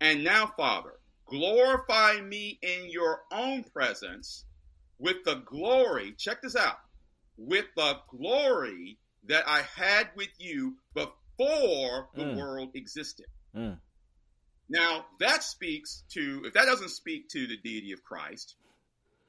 And 0.01 0.23
now, 0.23 0.47
Father, 0.57 0.95
glorify 1.27 2.21
me 2.21 2.59
in 2.63 2.89
your 2.89 3.23
own 3.33 3.65
presence 3.65 4.45
with 4.99 5.25
the 5.25 5.37
glory, 5.47 6.15
check 6.19 6.43
this 6.43 6.57
out, 6.57 6.77
with 7.37 7.67
the 7.77 7.99
glory 8.09 8.99
that 9.25 9.47
I 9.49 9.63
had 9.63 10.09
with 10.17 10.31
you 10.39 10.77
before 10.95 12.09
the 12.15 12.25
Mm. 12.25 12.37
world 12.37 12.71
existed. 12.75 13.27
Mm. 13.55 13.81
Now, 14.69 15.07
that 15.21 15.43
speaks 15.43 16.05
to, 16.11 16.43
if 16.45 16.55
that 16.55 16.65
doesn't 16.65 16.89
speak 16.91 17.29
to 17.31 17.47
the 17.47 17.57
deity 17.57 17.93
of 17.93 18.03
Christ 18.03 18.57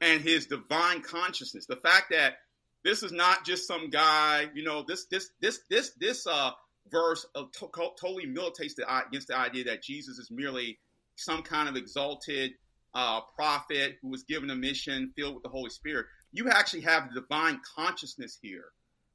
and 0.02 0.22
his 0.22 0.48
divine 0.48 1.02
consciousness, 1.02 1.66
the 1.66 1.76
fact 1.76 2.12
that 2.12 2.36
this 2.84 3.04
is 3.04 3.12
not 3.12 3.46
just 3.46 3.68
some 3.68 3.90
guy, 3.90 4.50
you 4.54 4.64
know, 4.64 4.84
this, 4.84 5.06
this, 5.06 5.30
this, 5.42 5.60
this, 5.70 5.92
this, 6.00 6.26
uh, 6.28 6.52
verse 6.90 7.26
of 7.36 7.52
to- 7.52 7.70
totally 8.00 8.26
militates 8.26 8.76
the, 8.76 9.06
against 9.08 9.28
the 9.28 9.38
idea 9.38 9.66
that 9.66 9.84
Jesus 9.84 10.18
is 10.20 10.32
merely 10.32 10.80
some 11.18 11.44
kind 11.44 11.68
of 11.68 11.76
exalted, 11.76 12.54
uh, 12.94 13.22
prophet 13.36 13.98
who 14.02 14.10
was 14.10 14.24
given 14.24 14.50
a 14.50 14.56
mission 14.56 15.12
filled 15.16 15.36
with 15.36 15.44
the 15.44 15.50
Holy 15.50 15.70
Spirit. 15.70 16.06
You 16.32 16.50
actually 16.50 16.82
have 16.82 17.10
the 17.10 17.22
divine 17.22 17.60
consciousness 17.76 18.38
here 18.42 18.66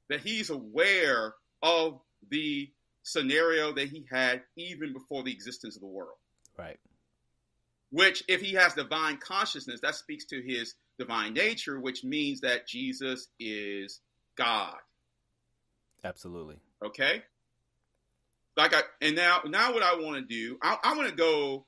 that 0.09 0.21
he's 0.21 0.51
aware 0.51 1.35
of 1.63 2.01
the 2.31 2.71
scenario 3.03 3.73
that 3.73 3.89
he 3.89 4.07
had 4.11 4.43
even 4.57 4.93
before 4.93 5.23
the 5.23 5.33
existence 5.33 5.77
of 5.77 5.81
the 5.81 5.89
world. 5.89 6.17
Right. 6.59 6.79
Which, 7.91 8.23
if 8.29 8.41
he 8.41 8.55
has 8.55 8.75
divine 8.75 9.19
consciousness, 9.19 9.81
that 9.81 9.95
speaks 9.95 10.25
to 10.27 10.41
his 10.41 10.75
divine 10.99 11.35
nature, 11.35 11.81
which 11.81 12.05
means 12.05 12.41
that 12.41 12.67
Jesus 12.67 13.29
is 13.39 14.01
God. 14.37 14.77
Absolutely. 16.05 16.57
Okay. 16.85 17.23
Like 18.57 18.75
I 18.75 18.83
and 19.01 19.17
now 19.17 19.41
now 19.47 19.73
what 19.73 19.83
I 19.83 19.95
want 19.97 20.17
to 20.17 20.23
do, 20.23 20.59
I, 20.63 20.77
I 20.83 20.97
want 20.97 21.09
to 21.09 21.15
go 21.15 21.65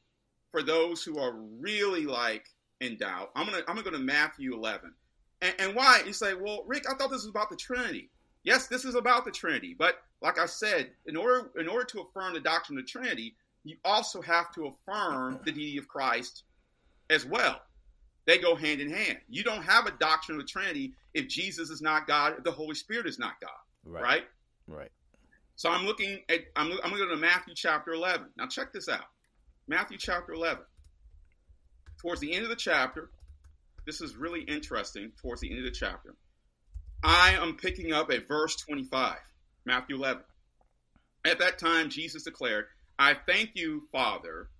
for 0.55 0.63
those 0.63 1.03
who 1.03 1.19
are 1.19 1.33
really 1.33 2.07
like 2.07 2.49
in 2.81 2.97
doubt. 2.97 3.33
I'm 3.35 3.45
gonna 3.45 3.63
I'm 3.67 3.75
gonna 3.75 3.83
go 3.83 3.91
to 3.91 3.99
Matthew 3.99 4.55
11, 4.55 4.95
and, 5.43 5.55
and 5.59 5.75
why 5.75 6.03
you 6.07 6.13
say, 6.13 6.35
well, 6.35 6.63
Rick, 6.65 6.85
I 6.89 6.95
thought 6.95 7.11
this 7.11 7.25
was 7.25 7.27
about 7.27 7.51
the 7.51 7.57
Trinity. 7.57 8.09
Yes, 8.45 8.69
this 8.69 8.85
is 8.85 8.95
about 8.95 9.25
the 9.25 9.33
Trinity, 9.33 9.75
but 9.77 9.97
like 10.23 10.39
I 10.39 10.47
said, 10.47 10.93
in 11.07 11.17
order 11.17 11.51
in 11.59 11.67
order 11.67 11.85
to 11.87 12.03
affirm 12.03 12.35
the 12.35 12.41
doctrine 12.41 12.79
of 12.79 12.85
the 12.85 12.89
Trinity, 12.89 13.35
you 13.65 13.77
also 13.85 14.23
have 14.23 14.53
to 14.53 14.67
affirm 14.67 15.41
the 15.45 15.51
deity 15.51 15.77
of 15.77 15.89
Christ 15.89 16.45
as 17.11 17.27
well. 17.27 17.61
They 18.25 18.39
go 18.39 18.55
hand 18.55 18.81
in 18.81 18.91
hand. 18.91 19.19
You 19.29 19.43
don't 19.43 19.63
have 19.63 19.87
a 19.87 19.91
doctrine 19.99 20.39
of 20.39 20.47
the 20.47 20.49
Trinity 20.49 20.93
if 21.15 21.27
Jesus 21.27 21.69
is 21.69 21.83
not 21.83 22.07
God, 22.07 22.35
if 22.39 22.45
the 22.45 22.53
Holy 22.53 22.77
Spirit 22.77 23.07
is 23.09 23.19
not 23.19 23.41
God. 23.41 23.51
Right. 23.85 24.03
Right. 24.03 24.25
right. 24.69 24.93
So 25.57 25.69
I'm 25.69 25.85
looking 25.85 26.21
at 26.29 26.43
I'm, 26.55 26.71
I'm 26.85 26.91
going 26.91 27.03
to 27.03 27.07
go 27.07 27.09
to 27.09 27.17
Matthew 27.17 27.55
chapter 27.57 27.93
11. 27.93 28.29
Now 28.37 28.47
check 28.47 28.73
this 28.73 28.89
out. 28.89 29.05
Matthew 29.67 29.97
chapter 29.97 30.35
11. 30.35 30.63
Towards 31.99 32.21
the 32.21 32.35
end 32.35 32.45
of 32.45 32.51
the 32.51 32.57
chapter, 32.57 33.09
this 33.87 34.03
is 34.03 34.15
really 34.15 34.43
interesting. 34.43 35.13
Towards 35.23 35.41
the 35.41 35.51
end 35.51 35.61
of 35.61 35.65
the 35.65 35.71
chapter, 35.71 36.15
I 37.03 37.31
am 37.41 37.57
picking 37.57 37.91
up 37.91 38.11
at 38.11 38.29
verse 38.29 38.57
25, 38.57 39.17
Matthew 39.65 39.97
11. 39.97 40.23
At 41.25 41.39
that 41.39 41.59
time, 41.59 41.89
Jesus 41.89 42.25
declared, 42.25 42.67
I 42.99 43.15
thank 43.15 43.53
you, 43.55 43.89
Father, 43.91 44.51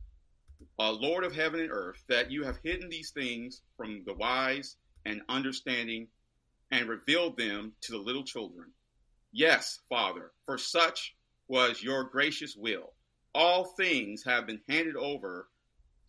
uh, 0.79 0.93
Lord 0.93 1.25
of 1.25 1.35
heaven 1.35 1.61
and 1.61 1.71
earth, 1.71 2.03
that 2.09 2.31
you 2.31 2.45
have 2.45 2.59
hidden 2.65 2.89
these 2.89 3.11
things 3.11 3.61
from 3.77 4.05
the 4.07 4.15
wise 4.15 4.77
and 5.05 5.21
understanding 5.29 6.09
and 6.71 6.89
revealed 6.89 7.37
them 7.37 7.75
to 7.83 7.93
the 7.93 7.99
little 7.99 8.25
children. 8.25 8.73
Yes, 9.33 9.81
Father, 9.91 10.33
for 10.47 10.57
such 10.57 11.15
was 11.47 11.83
your 11.83 12.05
gracious 12.05 12.57
will. 12.57 12.94
All 13.35 13.65
things 13.65 14.23
have 14.25 14.47
been 14.47 14.61
handed 14.69 14.97
over 14.97 15.49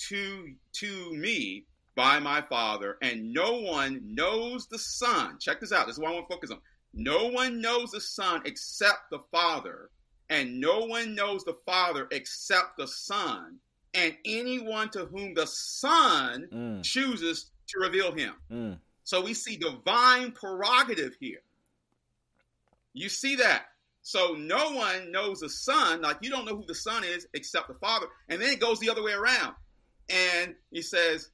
to, 0.10 0.54
to 0.74 1.14
me 1.14 1.66
by 1.96 2.20
my 2.20 2.42
Father, 2.42 2.98
and 3.02 3.34
no 3.34 3.62
one 3.62 4.02
knows 4.04 4.68
the 4.68 4.78
Son. 4.78 5.38
Check 5.40 5.60
this 5.60 5.72
out. 5.72 5.88
This 5.88 5.96
is 5.96 6.00
what 6.00 6.12
I 6.12 6.16
want 6.16 6.28
to 6.28 6.34
focus 6.34 6.52
on. 6.52 6.60
No 6.94 7.28
one 7.28 7.62
knows 7.62 7.92
the 7.92 8.02
Son 8.02 8.42
except 8.46 9.10
the 9.12 9.20
Father, 9.32 9.90
and 10.30 10.60
no 10.60 10.82
one 10.82 11.16
knows 11.16 11.44
the 11.44 11.58
Father 11.66 12.08
except 12.12 12.78
the 12.78 12.88
Son, 12.88 13.58
and 13.94 14.16
anyone 14.26 14.90
to 14.90 15.06
whom 15.06 15.34
the 15.34 15.48
Son 15.48 16.48
mm. 16.54 16.84
chooses 16.84 17.52
to 17.68 17.80
reveal 17.80 18.12
him. 18.12 18.34
Mm. 18.52 18.78
So 19.04 19.22
we 19.22 19.34
see 19.34 19.56
divine 19.56 20.32
prerogative 20.32 21.16
here. 21.20 21.42
You 22.94 23.10
see 23.10 23.36
that. 23.38 23.68
So 24.08 24.36
no 24.38 24.70
one 24.70 25.12
knows 25.12 25.40
the 25.40 25.50
Son, 25.50 26.04
like 26.04 26.18
you 26.22 26.30
don't 26.30 26.46
know 26.46 26.56
who 26.56 26.66
the 26.68 26.76
Son 26.76 27.04
is 27.04 27.26
except 27.34 27.70
the 27.70 27.74
Father. 27.74 28.06
And 28.30 28.40
then 28.40 28.50
it 28.52 28.60
goes 28.60 28.80
the 28.80 28.92
other 28.92 29.02
way 29.02 29.14
around. 29.14 29.56
And 30.10 30.54
he 30.70 30.84
says, 30.84 31.32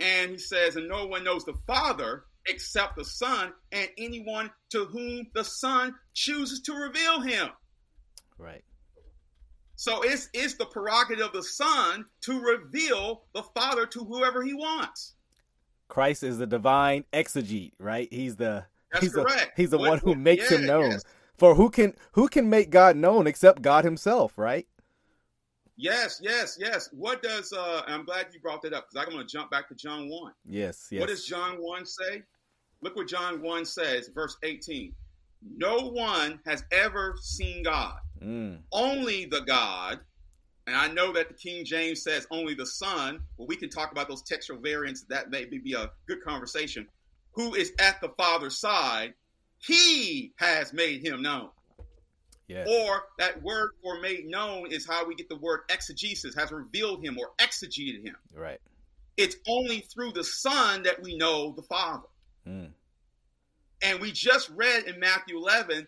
and 0.00 0.32
he 0.32 0.38
says, 0.38 0.74
and 0.74 0.88
no 0.88 1.06
one 1.06 1.22
knows 1.22 1.44
the 1.44 1.54
Father 1.68 2.24
except 2.48 2.96
the 2.96 3.04
Son, 3.04 3.52
and 3.70 3.88
anyone 3.96 4.50
to 4.70 4.86
whom 4.86 5.28
the 5.34 5.44
Son 5.44 5.94
chooses 6.14 6.62
to 6.62 6.72
reveal 6.72 7.20
him. 7.20 7.48
Right. 8.38 8.64
So 9.76 10.02
it's 10.02 10.28
it's 10.34 10.54
the 10.54 10.66
prerogative 10.66 11.26
of 11.26 11.32
the 11.32 11.44
Son 11.44 12.06
to 12.22 12.40
reveal 12.40 13.22
the 13.34 13.44
Father 13.54 13.86
to 13.86 14.04
whoever 14.04 14.42
he 14.42 14.52
wants. 14.52 15.14
Christ 15.86 16.24
is 16.24 16.38
the 16.38 16.46
divine 16.48 17.04
exegete, 17.12 17.74
right? 17.78 18.08
He's 18.12 18.34
the 18.34 18.64
That's 18.92 19.04
he's 19.04 19.14
correct. 19.14 19.54
The, 19.54 19.62
he's 19.62 19.70
the 19.70 19.78
what, 19.78 19.90
one 19.90 19.98
who 20.00 20.16
makes 20.16 20.50
yeah, 20.50 20.58
him 20.58 20.66
known. 20.66 20.90
Yes. 20.90 21.04
For 21.38 21.54
who 21.54 21.70
can 21.70 21.94
who 22.12 22.28
can 22.28 22.50
make 22.50 22.70
God 22.70 22.96
known 22.96 23.26
except 23.26 23.62
God 23.62 23.84
himself, 23.84 24.36
right? 24.36 24.66
Yes, 25.76 26.20
yes, 26.20 26.58
yes. 26.60 26.88
What 26.92 27.22
does 27.22 27.52
uh 27.52 27.82
I'm 27.86 28.04
glad 28.04 28.26
you 28.34 28.40
brought 28.40 28.62
that 28.62 28.74
up 28.74 28.86
because 28.90 29.06
I'm 29.06 29.12
going 29.12 29.24
to 29.24 29.32
jump 29.32 29.48
back 29.50 29.68
to 29.68 29.74
John 29.76 30.08
1. 30.08 30.32
Yes, 30.44 30.88
yes. 30.90 31.00
What 31.00 31.08
does 31.08 31.24
John 31.24 31.56
1 31.58 31.86
say? 31.86 32.22
Look 32.82 32.96
what 32.96 33.08
John 33.08 33.40
1 33.40 33.64
says, 33.64 34.10
verse 34.12 34.36
18. 34.42 34.92
No 35.56 35.90
one 35.90 36.40
has 36.44 36.64
ever 36.72 37.14
seen 37.20 37.62
God. 37.62 37.98
Mm. 38.20 38.58
Only 38.72 39.26
the 39.26 39.42
God, 39.42 40.00
and 40.66 40.76
I 40.76 40.88
know 40.88 41.12
that 41.12 41.28
the 41.28 41.34
King 41.34 41.64
James 41.64 42.02
says 42.02 42.26
only 42.32 42.54
the 42.54 42.66
Son. 42.66 43.20
Well, 43.36 43.46
we 43.46 43.54
can 43.54 43.70
talk 43.70 43.92
about 43.92 44.08
those 44.08 44.22
textual 44.22 44.60
variants. 44.60 45.04
That 45.08 45.30
may 45.30 45.44
be 45.44 45.74
a 45.74 45.90
good 46.08 46.22
conversation. 46.24 46.88
Who 47.32 47.54
is 47.54 47.72
at 47.78 48.00
the 48.00 48.10
Father's 48.18 48.58
side? 48.58 49.14
He 49.58 50.32
has 50.36 50.72
made 50.72 51.04
him 51.04 51.22
known. 51.22 51.50
Yes. 52.46 52.66
Or 52.66 53.02
that 53.18 53.42
word 53.42 53.72
for 53.82 54.00
made 54.00 54.26
known 54.26 54.72
is 54.72 54.86
how 54.86 55.06
we 55.06 55.14
get 55.14 55.28
the 55.28 55.36
word 55.36 55.60
exegesis, 55.68 56.34
has 56.34 56.50
revealed 56.50 57.04
him 57.04 57.18
or 57.18 57.30
exegeted 57.38 58.04
him. 58.06 58.16
Right. 58.34 58.60
It's 59.18 59.36
only 59.46 59.80
through 59.80 60.12
the 60.12 60.24
Son 60.24 60.84
that 60.84 61.02
we 61.02 61.16
know 61.16 61.52
the 61.52 61.62
Father. 61.62 62.06
Mm. 62.46 62.70
And 63.82 64.00
we 64.00 64.12
just 64.12 64.48
read 64.50 64.84
in 64.84 64.98
Matthew 64.98 65.36
11, 65.36 65.86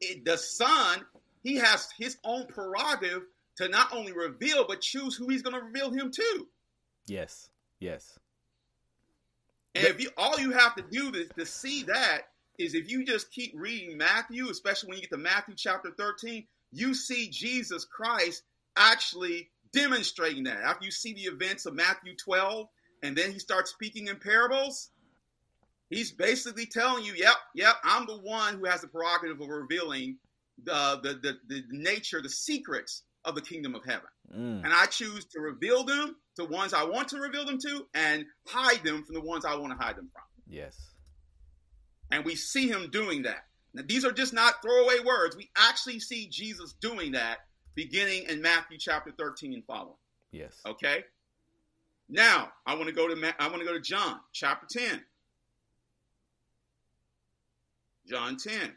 it, 0.00 0.24
the 0.24 0.38
Son, 0.38 1.04
he 1.42 1.56
has 1.56 1.88
his 1.98 2.16
own 2.24 2.46
prerogative 2.46 3.22
to 3.56 3.68
not 3.68 3.92
only 3.92 4.12
reveal, 4.12 4.66
but 4.66 4.80
choose 4.80 5.14
who 5.14 5.28
he's 5.28 5.42
going 5.42 5.54
to 5.54 5.62
reveal 5.62 5.90
him 5.90 6.10
to. 6.12 6.46
Yes. 7.06 7.50
Yes. 7.78 8.18
And 9.74 9.84
if 9.84 10.00
you 10.00 10.10
all 10.16 10.38
you 10.40 10.52
have 10.52 10.74
to 10.76 10.82
do 10.82 11.12
is 11.14 11.28
to 11.38 11.46
see 11.46 11.84
that 11.84 12.22
is 12.58 12.74
if 12.74 12.90
you 12.90 13.04
just 13.04 13.30
keep 13.30 13.52
reading 13.54 13.96
Matthew, 13.96 14.48
especially 14.50 14.88
when 14.88 14.98
you 14.98 15.02
get 15.02 15.10
to 15.10 15.18
Matthew 15.18 15.54
chapter 15.56 15.90
13, 15.96 16.46
you 16.72 16.94
see 16.94 17.28
Jesus 17.28 17.84
Christ 17.84 18.42
actually 18.76 19.50
demonstrating 19.72 20.44
that. 20.44 20.58
After 20.58 20.84
you 20.84 20.90
see 20.90 21.14
the 21.14 21.22
events 21.22 21.66
of 21.66 21.74
Matthew 21.74 22.14
12, 22.16 22.66
and 23.02 23.16
then 23.16 23.32
he 23.32 23.38
starts 23.38 23.70
speaking 23.70 24.08
in 24.08 24.16
parables, 24.16 24.90
he's 25.88 26.12
basically 26.12 26.66
telling 26.66 27.04
you, 27.04 27.14
yep, 27.14 27.36
yep, 27.54 27.76
I'm 27.82 28.06
the 28.06 28.18
one 28.18 28.58
who 28.58 28.66
has 28.66 28.80
the 28.82 28.88
prerogative 28.88 29.40
of 29.40 29.48
revealing 29.48 30.16
the, 30.64 31.00
the, 31.02 31.14
the, 31.14 31.38
the 31.48 31.62
nature, 31.70 32.20
the 32.20 32.28
secrets 32.28 33.02
of 33.24 33.34
the 33.34 33.42
kingdom 33.42 33.74
of 33.74 33.84
heaven. 33.84 34.08
Mm. 34.34 34.64
And 34.64 34.72
I 34.72 34.86
choose 34.86 35.24
to 35.26 35.40
reveal 35.40 35.84
them 35.84 36.16
to 36.36 36.44
ones 36.44 36.72
I 36.72 36.84
want 36.84 37.08
to 37.08 37.18
reveal 37.18 37.44
them 37.44 37.58
to 37.58 37.86
and 37.94 38.24
hide 38.46 38.82
them 38.84 39.04
from 39.04 39.14
the 39.14 39.20
ones 39.20 39.44
I 39.44 39.56
want 39.56 39.78
to 39.78 39.84
hide 39.84 39.96
them 39.96 40.08
from. 40.12 40.22
Yes. 40.46 40.89
And 42.10 42.24
we 42.24 42.34
see 42.34 42.68
him 42.68 42.90
doing 42.90 43.22
that. 43.22 43.44
Now, 43.72 43.82
these 43.86 44.04
are 44.04 44.12
just 44.12 44.32
not 44.32 44.62
throwaway 44.62 44.98
words. 45.04 45.36
We 45.36 45.48
actually 45.56 46.00
see 46.00 46.26
Jesus 46.26 46.74
doing 46.80 47.12
that 47.12 47.38
beginning 47.74 48.24
in 48.28 48.42
Matthew 48.42 48.78
chapter 48.78 49.12
13 49.16 49.54
and 49.54 49.64
following. 49.64 49.94
Yes. 50.32 50.60
Okay. 50.66 51.04
Now, 52.08 52.50
I 52.66 52.74
want 52.74 52.88
to 52.88 52.92
go 52.92 53.08
to 53.08 53.34
I 53.38 53.46
want 53.46 53.60
to 53.60 53.66
go 53.66 53.72
to 53.72 53.80
John 53.80 54.18
chapter 54.32 54.66
10. 54.68 55.02
John 58.08 58.36
10. 58.36 58.72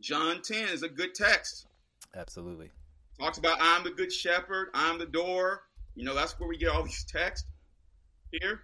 John 0.00 0.40
10 0.42 0.68
is 0.68 0.82
a 0.84 0.88
good 0.88 1.14
text. 1.14 1.66
Absolutely. 2.14 2.70
Talks 3.18 3.38
about 3.38 3.58
I'm 3.60 3.84
the 3.84 3.90
good 3.90 4.12
shepherd, 4.12 4.68
I'm 4.72 4.98
the 4.98 5.06
door. 5.06 5.64
You 5.96 6.04
know, 6.04 6.14
that's 6.14 6.38
where 6.38 6.48
we 6.48 6.56
get 6.56 6.70
all 6.70 6.84
these 6.84 7.04
texts 7.04 7.46
here. 8.30 8.62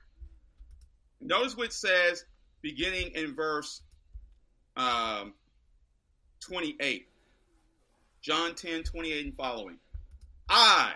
Notice 1.21 1.57
what 1.57 1.67
it 1.67 1.73
says 1.73 2.25
beginning 2.63 3.13
in 3.15 3.35
verse 3.35 3.83
um, 4.77 5.35
28. 6.41 7.07
John 8.23 8.55
10, 8.55 8.83
28 8.83 9.27
and 9.27 9.37
following. 9.37 9.79
I, 10.49 10.93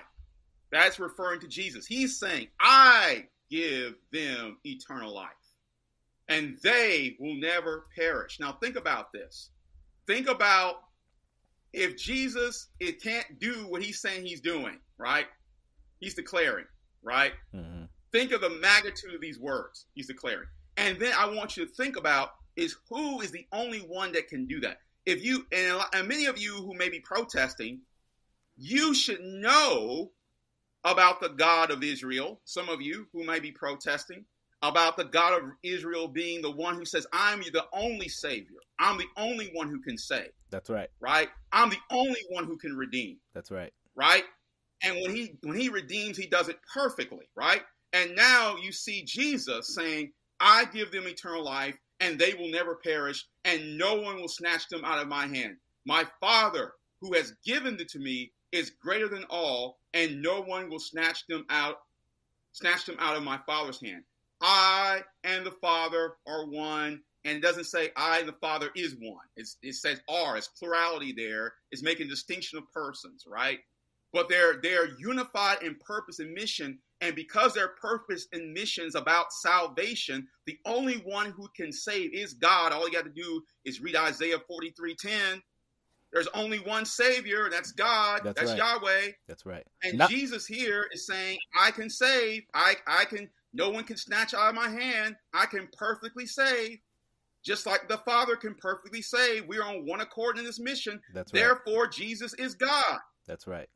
that's 0.73 0.99
referring 0.99 1.41
to 1.41 1.49
Jesus. 1.49 1.87
He's 1.87 2.19
saying, 2.19 2.49
I 2.61 3.27
give 3.51 3.95
them 4.13 4.59
eternal 4.65 5.15
life, 5.15 5.31
and 6.29 6.57
they 6.63 7.17
will 7.19 7.37
never 7.37 7.87
perish. 7.97 8.39
Now, 8.41 8.53
think 8.53 8.77
about 8.77 9.13
this. 9.13 9.51
Think 10.07 10.29
about 10.29 10.77
if 11.73 11.97
Jesus 11.97 12.69
it 12.81 13.03
can't 13.03 13.39
do 13.39 13.67
what 13.69 13.83
he's 13.83 14.01
saying 14.01 14.27
he's 14.27 14.41
doing, 14.41 14.79
right? 14.99 15.27
He's 16.01 16.15
declaring, 16.15 16.67
right? 17.03 17.33
Mm-hmm. 17.55 17.80
Think 18.13 18.33
of 18.33 18.41
the 18.41 18.51
magnitude 18.51 19.15
of 19.15 19.21
these 19.21 19.39
words 19.39 19.87
he's 19.95 20.07
declaring. 20.07 20.49
And 20.77 20.99
then 20.99 21.13
I 21.17 21.29
want 21.29 21.57
you 21.57 21.67
to 21.67 21.73
think 21.73 21.97
about 21.97 22.31
is 22.57 22.77
who 22.89 23.21
is 23.21 23.31
the 23.31 23.47
only 23.53 23.81
one 23.81 24.13
that 24.13 24.29
can 24.29 24.47
do 24.47 24.61
that. 24.61 24.79
If 25.07 25.25
you 25.25 25.47
and, 25.53 25.81
and 25.95 26.09
many 26.09 26.27
of 26.27 26.39
you 26.39 26.55
who 26.55 26.75
may 26.75 26.89
be 26.89 27.01
protesting, 27.01 27.81
you 28.57 28.95
should 28.95 29.21
know 29.21 30.13
about 30.85 31.21
the 31.21 31.29
God 31.29 31.71
of 31.71 31.83
Israel. 31.83 32.41
Some 32.45 32.69
of 32.69 32.81
you 32.81 33.07
who 33.13 33.25
may 33.25 33.41
be 33.41 33.53
protesting 33.53 34.25
about 34.63 34.97
the 34.97 35.05
God 35.05 35.43
of 35.43 35.51
Israel 35.63 36.09
being 36.09 36.43
the 36.43 36.51
one 36.51 36.75
who 36.75 36.85
says, 36.85 37.07
"I'm 37.13 37.41
the 37.41 37.67
only 37.73 38.09
Savior. 38.09 38.59
I'm 38.79 38.99
the 38.99 39.09
only 39.17 39.51
one 39.55 39.69
who 39.69 39.81
can 39.81 39.97
save." 39.97 40.33
That's 40.51 40.69
right. 40.69 40.91
Right. 41.01 41.29
I'm 41.53 41.71
the 41.71 41.81
only 41.91 42.23
one 42.31 42.45
who 42.45 42.59
can 42.59 42.77
redeem. 42.77 43.19
That's 43.35 43.51
right. 43.51 43.73
Right. 43.95 44.25
And 44.83 44.97
when 45.03 45.15
he 45.15 45.39
when 45.43 45.59
he 45.59 45.69
redeems, 45.69 46.17
he 46.17 46.27
does 46.27 46.49
it 46.49 46.59
perfectly. 46.75 47.29
Right. 47.35 47.63
And 47.93 48.15
now 48.15 48.57
you 48.57 48.73
see 48.73 49.03
Jesus 49.05 49.75
saying, 49.75 50.13
I 50.39 50.65
give 50.67 50.91
them 50.91 51.07
eternal 51.07 51.45
life, 51.45 51.77
and 52.01 52.19
they 52.19 52.35
will 52.35 52.51
never 52.51 52.77
perish, 52.77 53.27
and 53.45 53.77
no 53.77 54.01
one 54.01 54.21
will 54.21 54.29
snatch 54.29 54.69
them 54.69 54.85
out 54.85 55.01
of 55.01 55.09
my 55.09 55.27
hand. 55.27 55.57
My 55.85 56.07
Father, 56.21 56.73
who 57.01 57.15
has 57.15 57.35
given 57.45 57.77
them 57.77 57.87
to 57.89 57.99
me, 57.99 58.33
is 58.53 58.71
greater 58.71 59.09
than 59.09 59.25
all, 59.31 59.79
and 59.95 60.23
no 60.23 60.41
one 60.41 60.71
will 60.71 60.81
snatch 60.81 61.27
them 61.27 61.45
out, 61.51 61.77
snatch 62.53 62.87
them 62.87 62.97
out 62.99 63.17
of 63.17 63.23
my 63.23 63.39
Father's 63.47 63.81
hand. 63.81 64.03
I 64.41 65.03
and 65.25 65.45
the 65.45 65.53
Father 65.53 66.15
are 66.27 66.47
one, 66.47 67.03
and 67.25 67.37
it 67.37 67.43
doesn't 67.43 67.65
say 67.65 67.91
I 67.97 68.21
and 68.21 68.29
the 68.29 68.33
Father 68.41 68.71
is 68.75 68.97
one. 68.99 69.25
It's, 69.37 69.59
it 69.63 69.75
says 69.75 70.01
are. 70.09 70.37
It's 70.37 70.49
plurality 70.49 71.13
there. 71.13 71.53
It's 71.71 71.83
making 71.83 72.09
distinction 72.09 72.59
of 72.59 72.71
persons, 72.73 73.25
right? 73.29 73.61
But 74.13 74.29
they're 74.29 74.61
they're 74.63 74.97
unified 74.99 75.63
in 75.63 75.77
purpose 75.77 76.19
and 76.19 76.33
mission, 76.33 76.79
and 77.01 77.15
because 77.15 77.55
their 77.55 77.69
purpose 77.69 78.27
and 78.33 78.53
mission 78.53 78.85
is 78.85 78.97
about 78.97 79.33
salvation, 79.33 80.27
the 80.47 80.59
only 80.65 80.97
one 80.97 81.31
who 81.31 81.49
can 81.57 81.71
save 81.73 82.13
is 82.13 82.35
God. 82.35 82.73
All 82.73 82.89
you 82.89 82.93
got 82.93 83.05
to 83.05 83.11
do 83.11 83.43
is 83.65 83.81
read 83.81 83.97
Isaiah 83.97 84.39
forty 84.49 84.71
three 84.71 84.97
ten. 84.97 85.41
There's 86.13 86.29
only 86.35 86.59
one 86.59 86.85
Savior, 86.85 87.45
and 87.45 87.53
that's 87.53 87.71
God. 87.73 88.23
That's 88.25 88.41
That's, 88.41 88.51
right. 88.51 88.59
Yahweh. 88.59 89.13
That's 89.29 89.47
right. 89.47 89.65
And 89.85 89.99
Not- 89.99 90.11
Jesus 90.11 90.47
here 90.47 90.89
is 90.93 91.07
saying, 91.07 91.39
I 91.57 91.71
can 91.71 91.89
save. 91.89 92.43
I, 92.53 92.75
I 92.87 93.05
can, 93.05 93.31
no 93.53 93.71
one 93.71 93.85
can 93.85 93.97
snatch 93.97 94.35
out 94.35 94.49
of 94.49 94.57
my 94.57 94.69
hand. 94.69 95.15
I 95.33 95.47
can 95.47 95.69
perfectly 95.73 96.27
save. 96.27 96.79
Just 97.45 97.65
like 97.65 97.89
the 97.89 97.99
Father 97.99 98.35
can 98.35 98.55
perfectly 98.57 99.03
save. 99.03 99.47
We're 99.47 99.63
on 99.63 99.87
one 99.87 100.01
accord 100.01 100.37
in 100.37 100.45
this 100.45 100.59
mission. 100.59 101.01
That's 101.15 101.33
right. 101.33 101.41
Therefore, 101.41 101.87
Jesus 101.87 102.35
is 102.35 102.55
God. 102.55 102.99
That's 103.27 103.47
right. 103.47 103.69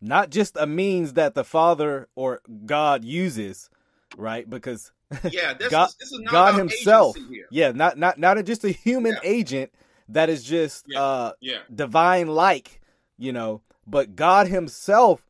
Not 0.00 0.30
just 0.30 0.56
a 0.56 0.66
means 0.66 1.12
that 1.14 1.34
the 1.34 1.44
Father 1.44 2.08
or 2.14 2.40
God 2.64 3.04
uses, 3.04 3.68
right? 4.16 4.48
Because 4.48 4.92
Yeah, 5.30 5.52
this, 5.54 5.68
God, 5.70 5.88
is, 5.88 5.94
this 5.96 6.12
is 6.12 6.20
not 6.20 6.30
God 6.32 6.54
Himself, 6.54 7.16
here. 7.16 7.46
yeah, 7.50 7.72
not 7.72 7.98
not 7.98 8.18
not 8.18 8.42
just 8.44 8.64
a 8.64 8.70
human 8.70 9.14
Yeah. 9.14 9.20
agent 9.30 9.72
that 10.08 10.30
is 10.30 10.42
just 10.42 10.86
Yeah. 10.88 11.00
uh 11.00 11.32
Yeah, 11.40 11.58
divine 11.74 12.28
like, 12.28 12.80
you 13.18 13.32
know, 13.32 13.62
but 13.86 14.16
God 14.16 14.46
Himself 14.48 15.26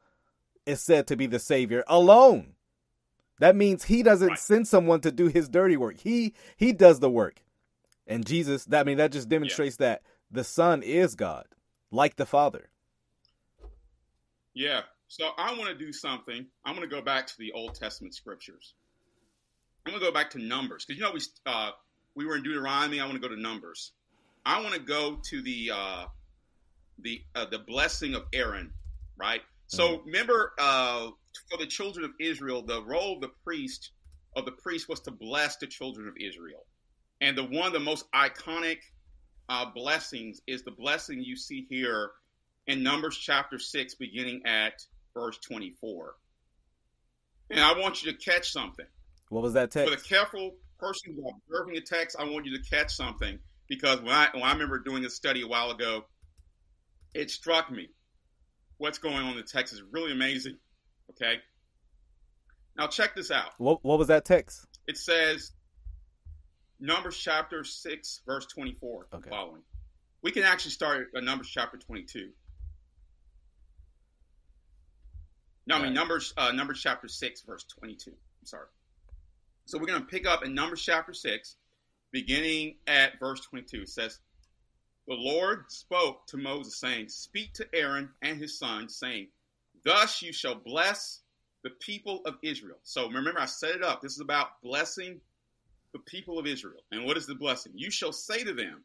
is 0.67 0.81
said 0.81 1.07
to 1.09 1.17
be 1.17 1.27
the 1.27 1.39
Savior 1.39 1.83
alone. 1.89 2.55
That 3.41 3.57
means 3.57 3.85
He 3.85 4.03
doesn't 4.03 4.29
Right. 4.29 4.39
send 4.39 4.69
someone 4.69 5.01
to 5.01 5.11
do 5.11 5.27
His 5.27 5.49
dirty 5.49 5.77
work. 5.77 5.99
He 5.99 6.35
He 6.57 6.73
does 6.73 7.01
the 7.01 7.11
work, 7.11 7.43
and 8.07 8.25
Jesus. 8.25 8.65
That 8.67 8.83
I 8.83 8.85
mean 8.85 8.99
that 8.99 9.13
just 9.13 9.29
demonstrates 9.29 9.77
that 9.77 10.03
the 10.31 10.45
Son 10.45 10.83
is 10.83 11.17
God, 11.17 11.47
like 11.91 12.17
the 12.17 12.27
Father. 12.27 12.70
Yeah. 14.55 14.83
So 15.09 15.31
I 15.37 15.57
want 15.57 15.69
to 15.71 15.75
do 15.75 15.93
something. 15.93 16.47
I'm 16.65 16.77
going 16.77 16.89
to 16.89 16.95
go 16.95 17.03
back 17.03 17.27
to 17.27 17.35
the 17.39 17.53
Old 17.53 17.75
Testament 17.75 18.15
scriptures. 18.15 18.75
I'm 19.85 19.93
going 19.93 20.01
to 20.01 20.07
go 20.07 20.13
back 20.13 20.31
to 20.31 20.39
Numbers 20.39 20.85
because 20.85 21.01
you 21.01 21.05
know 21.05 21.13
we 21.13 21.21
uh, 21.47 21.71
we 22.15 22.27
were 22.27 22.37
in 22.37 22.43
Deuteronomy. 22.43 23.01
I 23.01 23.05
want 23.05 23.21
to 23.21 23.29
go 23.29 23.35
to 23.35 23.41
Numbers. 23.41 23.93
I 24.45 24.61
want 24.63 24.75
to 24.75 24.81
go 24.81 25.19
to 25.31 25.43
the 25.43 25.71
uh, 25.75 26.05
the 27.01 27.23
uh, 27.35 27.47
the 27.47 27.59
blessing 27.59 28.15
of 28.15 28.25
Aaron, 28.33 28.73
right? 29.17 29.41
So 29.67 30.01
remember, 30.05 30.53
uh, 30.59 31.11
for 31.49 31.57
the 31.59 31.67
children 31.67 32.05
of 32.05 32.11
Israel, 32.19 32.63
the 32.63 32.83
role 32.83 33.15
of 33.15 33.21
the 33.21 33.31
priest 33.45 33.93
of 34.35 34.45
the 34.45 34.53
priest 34.53 34.89
was 34.89 35.01
to 35.01 35.11
bless 35.11 35.57
the 35.57 35.67
children 35.67 36.09
of 36.09 36.15
Israel, 36.21 36.67
and 37.21 37.37
the 37.37 37.45
one 37.45 37.67
of 37.67 37.73
the 37.73 37.81
most 37.81 38.11
iconic 38.13 38.79
uh, 39.49 39.67
blessings 39.75 40.41
is 40.47 40.63
the 40.63 40.71
blessing 40.71 41.23
you 41.23 41.37
see 41.37 41.67
here 41.69 42.11
in 42.67 42.83
Numbers 42.83 43.17
chapter 43.17 43.59
six, 43.59 43.95
beginning 43.95 44.43
at 44.47 44.75
verse 45.15 45.39
twenty-four. 45.39 46.15
And 47.51 47.61
I 47.61 47.79
want 47.79 48.05
you 48.05 48.13
to 48.13 48.19
catch 48.19 48.53
something. 48.53 48.87
What 49.29 49.43
was 49.43 49.55
that 49.55 49.71
text? 49.71 49.93
For 49.93 49.97
the 49.97 50.03
careful 50.03 50.53
person 50.79 51.15
who's 51.15 51.33
observing 51.49 51.75
the 51.75 51.81
text, 51.81 52.17
I 52.19 52.25
want 52.25 52.47
you 52.47 52.57
to 52.57 52.71
catch 52.71 52.93
something 52.93 53.39
because 53.69 54.01
when 54.01 54.13
I 54.13 54.29
when 54.33 54.43
I 54.43 54.53
remember 54.53 54.79
doing 54.79 55.05
a 55.05 55.11
study 55.11 55.43
a 55.43 55.49
while 55.49 55.71
ago, 55.71 56.05
it 57.15 57.31
struck 57.31 57.71
me 57.71 57.89
what's 58.79 58.99
going 58.99 59.17
on 59.17 59.33
in 59.33 59.37
the 59.37 59.43
text 59.43 59.73
is 59.73 59.83
really 59.91 60.13
amazing. 60.13 60.57
Okay, 61.11 61.39
now 62.77 62.87
check 62.87 63.17
this 63.17 63.31
out. 63.31 63.51
What 63.59 63.85
What 63.85 63.99
was 63.99 64.09
that 64.09 64.25
text? 64.25 64.67
It 64.87 64.97
says 64.97 65.53
Numbers 66.79 67.17
chapter 67.17 67.65
six, 67.65 68.21
verse 68.27 68.47
twenty-four. 68.47 69.09
Okay. 69.13 69.29
Following, 69.29 69.63
we 70.23 70.31
can 70.31 70.45
actually 70.45 70.71
start 70.71 71.09
at 71.17 71.25
Numbers 71.25 71.49
chapter 71.49 71.79
twenty-two. 71.79 72.31
No, 75.71 75.77
I 75.77 75.83
mean 75.83 75.95
Numbers 75.95 76.35
uh, 76.37 76.51
Numbers 76.51 76.81
chapter 76.83 77.07
six, 77.07 77.43
verse 77.43 77.65
twenty-two. 77.65 78.11
I'm 78.11 78.47
sorry. 78.47 78.67
So 79.67 79.79
we're 79.79 79.87
going 79.87 80.01
to 80.01 80.07
pick 80.07 80.27
up 80.27 80.45
in 80.45 80.53
Numbers 80.53 80.83
chapter 80.83 81.13
6, 81.13 81.55
beginning 82.11 82.75
at 82.89 83.21
verse 83.21 83.41
22. 83.43 83.83
It 83.83 83.89
says, 83.89 84.19
The 85.07 85.15
Lord 85.15 85.67
spoke 85.69 86.27
to 86.27 86.39
Moses, 86.39 86.81
saying, 86.81 87.09
Speak 87.09 87.53
to 87.55 87.69
Aaron 87.73 88.09
and 88.21 88.37
his 88.37 88.59
sons, 88.59 88.97
saying, 88.97 89.29
Thus 89.85 90.23
you 90.23 90.33
shall 90.33 90.57
bless 90.57 91.21
the 91.63 91.71
people 91.71 92.23
of 92.25 92.35
Israel. 92.43 92.79
So 92.83 93.09
remember, 93.09 93.39
I 93.39 93.47
set 93.47 93.77
it 93.77 93.85
up. 93.85 94.03
This 94.03 94.15
is 94.15 94.21
about 94.21 94.61
blessing 94.65 95.21
the 95.93 96.01
people 96.01 96.41
of 96.41 96.49
Israel. 96.49 96.83
And 96.91 97.05
what 97.05 97.17
is 97.17 97.27
the 97.27 97.37
blessing? 97.37 97.75
You 97.77 97.93
shall 97.93 98.13
say 98.13 98.43
to 98.43 98.55
them, 98.55 98.83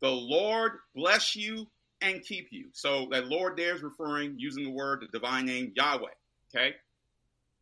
The 0.00 0.08
Lord 0.08 0.78
bless 0.94 1.36
you 1.36 1.66
and 2.02 2.22
keep 2.22 2.48
you. 2.50 2.66
So 2.72 3.08
that 3.10 3.26
Lord 3.26 3.56
there 3.56 3.74
is 3.74 3.82
referring, 3.82 4.34
using 4.38 4.64
the 4.64 4.70
word, 4.70 5.02
the 5.02 5.18
divine 5.18 5.46
name, 5.46 5.72
Yahweh. 5.74 6.10
Okay? 6.54 6.74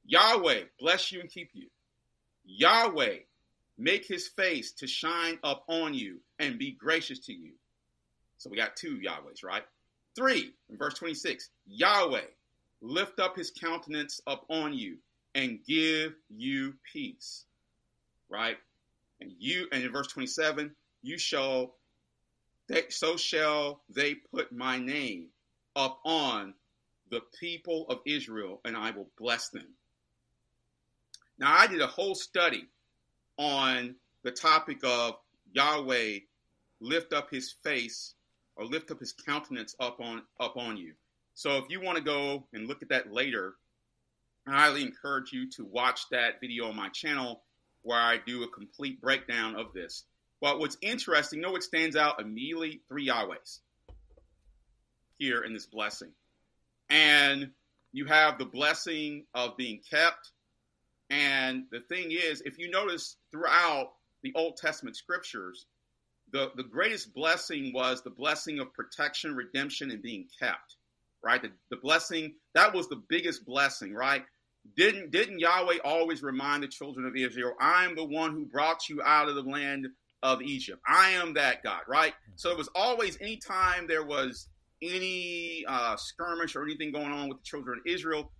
Yahweh 0.07 0.63
bless 0.79 1.13
you 1.13 1.21
and 1.21 1.31
keep 1.31 1.51
you. 1.53 1.69
Yahweh 2.45 3.19
make 3.77 4.07
his 4.07 4.29
face 4.29 4.73
to 4.73 4.87
shine 4.87 5.39
up 5.45 5.65
on 5.69 5.95
you 5.95 6.19
and 6.39 6.59
be 6.59 6.73
gracious 6.73 7.19
to 7.21 7.33
you. 7.33 7.53
So 8.39 8.51
we 8.51 8.57
got 8.57 8.77
two 8.77 8.99
Yahwehs, 8.99 9.45
right? 9.45 9.65
Three, 10.17 10.53
in 10.71 10.77
verse 10.77 10.95
26, 10.95 11.51
Yahweh 11.67 12.21
lift 12.81 13.21
up 13.21 13.37
his 13.37 13.51
countenance 13.51 14.21
up 14.27 14.45
on 14.49 14.73
you 14.73 14.97
and 15.35 15.61
give 15.67 16.15
you 16.29 16.75
peace. 16.93 17.45
Right? 18.29 18.57
And 19.21 19.33
you 19.39 19.69
and 19.73 19.83
in 19.83 19.93
verse 19.93 20.09
27, 20.09 20.75
you 21.03 21.19
shall 21.19 21.75
so 22.91 23.17
shall 23.17 23.83
they 23.89 24.15
put 24.15 24.53
my 24.53 24.79
name 24.79 25.29
up 25.77 26.01
on 26.05 26.55
the 27.11 27.23
people 27.41 27.87
of 27.89 28.01
Israel, 28.05 28.61
and 28.65 28.77
I 28.77 28.91
will 28.91 29.09
bless 29.19 29.49
them. 29.49 29.67
Now, 31.39 31.57
I 31.57 31.67
did 31.67 31.81
a 31.81 31.87
whole 31.87 32.15
study 32.15 32.69
on 33.39 33.95
the 34.23 34.31
topic 34.31 34.81
of 34.83 35.17
Yahweh 35.53 36.19
lift 36.81 37.13
up 37.13 37.31
his 37.31 37.55
face 37.65 38.15
or 38.57 38.65
lift 38.65 38.91
up 38.91 39.01
his 39.01 39.13
countenance 39.13 39.75
up 39.81 40.01
on 40.01 40.23
up 40.41 40.57
on 40.57 40.77
you. 40.77 40.93
So 41.35 41.57
if 41.57 41.65
you 41.69 41.81
want 41.81 41.97
to 41.97 42.05
go 42.05 42.47
and 42.53 42.67
look 42.67 42.83
at 42.83 42.89
that 42.89 43.13
later, 43.13 43.55
I 44.47 44.53
highly 44.53 44.83
encourage 44.83 45.33
you 45.33 45.49
to 45.51 45.65
watch 45.65 46.09
that 46.11 46.41
video 46.41 46.69
on 46.69 46.77
my 46.77 46.89
channel 46.89 47.43
where 47.83 48.01
I 48.01 48.19
do 48.27 48.43
a 48.43 48.49
complete 48.49 49.01
breakdown 49.01 49.55
of 49.55 49.73
this. 49.73 50.05
But 50.41 50.59
what's 50.59 50.79
interesting, 50.83 51.39
you 51.39 51.45
know 51.45 51.53
what 51.53 51.63
stands 51.63 51.97
out 51.97 52.21
immediately? 52.21 52.81
Three 52.89 53.09
Yahwehs 53.09 53.61
here 55.19 55.43
in 55.43 55.53
this 55.53 55.67
blessing. 55.67 56.13
And 56.91 57.51
you 57.93 58.07
have 58.07 58.39
the 58.39 58.45
blessing 58.45 59.25
of 59.35 59.57
being 59.57 59.81
kept. 59.91 60.31
And 61.11 61.65
the 61.71 61.81
thing 61.81 62.13
is, 62.13 62.43
if 62.43 62.59
you 62.59 62.71
notice 62.71 63.17
throughout 63.33 63.93
the 64.23 64.33
Old 64.35 64.57
Testament 64.57 64.97
scriptures, 64.97 65.67
the, 66.33 66.53
the 66.57 66.63
greatest 66.63 67.15
blessing 67.15 67.73
was 67.75 68.03
the 68.03 68.11
blessing 68.11 68.59
of 68.61 68.73
protection, 68.75 69.35
redemption, 69.35 69.91
and 69.91 70.03
being 70.03 70.27
kept. 70.39 70.77
Right? 71.23 71.43
The, 71.43 71.51
the 71.71 71.77
blessing, 71.77 72.35
that 72.55 72.73
was 72.73 72.89
the 72.89 73.03
biggest 73.09 73.45
blessing, 73.45 73.93
right? 73.93 74.25
Didn't 74.77 75.11
didn't 75.11 75.41
Yahweh 75.41 75.79
always 75.85 76.23
remind 76.23 76.63
the 76.63 76.69
children 76.69 77.07
of 77.07 77.17
Israel, 77.17 77.55
I 77.61 77.85
am 77.85 77.97
the 77.97 78.05
one 78.05 78.33
who 78.33 78.45
brought 78.45 78.89
you 78.89 79.03
out 79.03 79.29
of 79.29 79.35
the 79.35 79.43
land 79.43 79.89
of 80.23 80.43
Egypt. 80.43 80.81
I 80.87 81.11
am 81.11 81.35
that 81.35 81.63
God, 81.63 81.83
right? 81.89 82.15
So 82.37 82.51
it 82.51 82.59
was 82.59 82.69
always 82.75 83.19
anytime 83.21 83.87
there 83.87 84.05
was 84.05 84.49
any 84.83 85.65
uh, 85.67 85.97
skirmish 85.97 86.57
or 86.57 86.63
anything 86.63 86.93
going 86.93 87.13
on 87.13 87.29
with 87.29 87.39
the 87.39 87.45
children 87.45 87.79
of 87.79 87.93
Israel, 87.93 88.31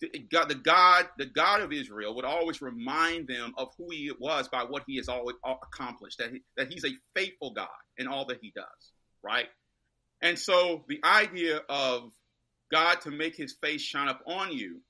the 0.00 0.08
God, 0.30 0.48
the 0.48 0.54
God, 0.54 1.08
the 1.18 1.26
God 1.26 1.60
of 1.60 1.72
Israel 1.72 2.14
would 2.16 2.24
always 2.24 2.62
remind 2.62 3.28
them 3.28 3.52
of 3.58 3.68
who 3.76 3.90
He 3.90 4.10
was 4.18 4.48
by 4.48 4.64
what 4.64 4.84
He 4.86 4.96
has 4.96 5.08
always 5.08 5.36
accomplished. 5.44 6.18
That 6.18 6.32
he, 6.32 6.42
that 6.56 6.72
He's 6.72 6.84
a 6.84 6.92
faithful 7.14 7.52
God 7.52 7.68
in 7.98 8.08
all 8.08 8.24
that 8.26 8.38
He 8.40 8.52
does, 8.54 8.92
right? 9.22 9.46
And 10.22 10.38
so 10.38 10.84
the 10.88 11.00
idea 11.04 11.60
of 11.68 12.12
God 12.72 13.02
to 13.02 13.10
make 13.10 13.36
His 13.36 13.54
face 13.60 13.82
shine 13.82 14.08
up 14.08 14.22
on 14.26 14.52
you 14.52 14.80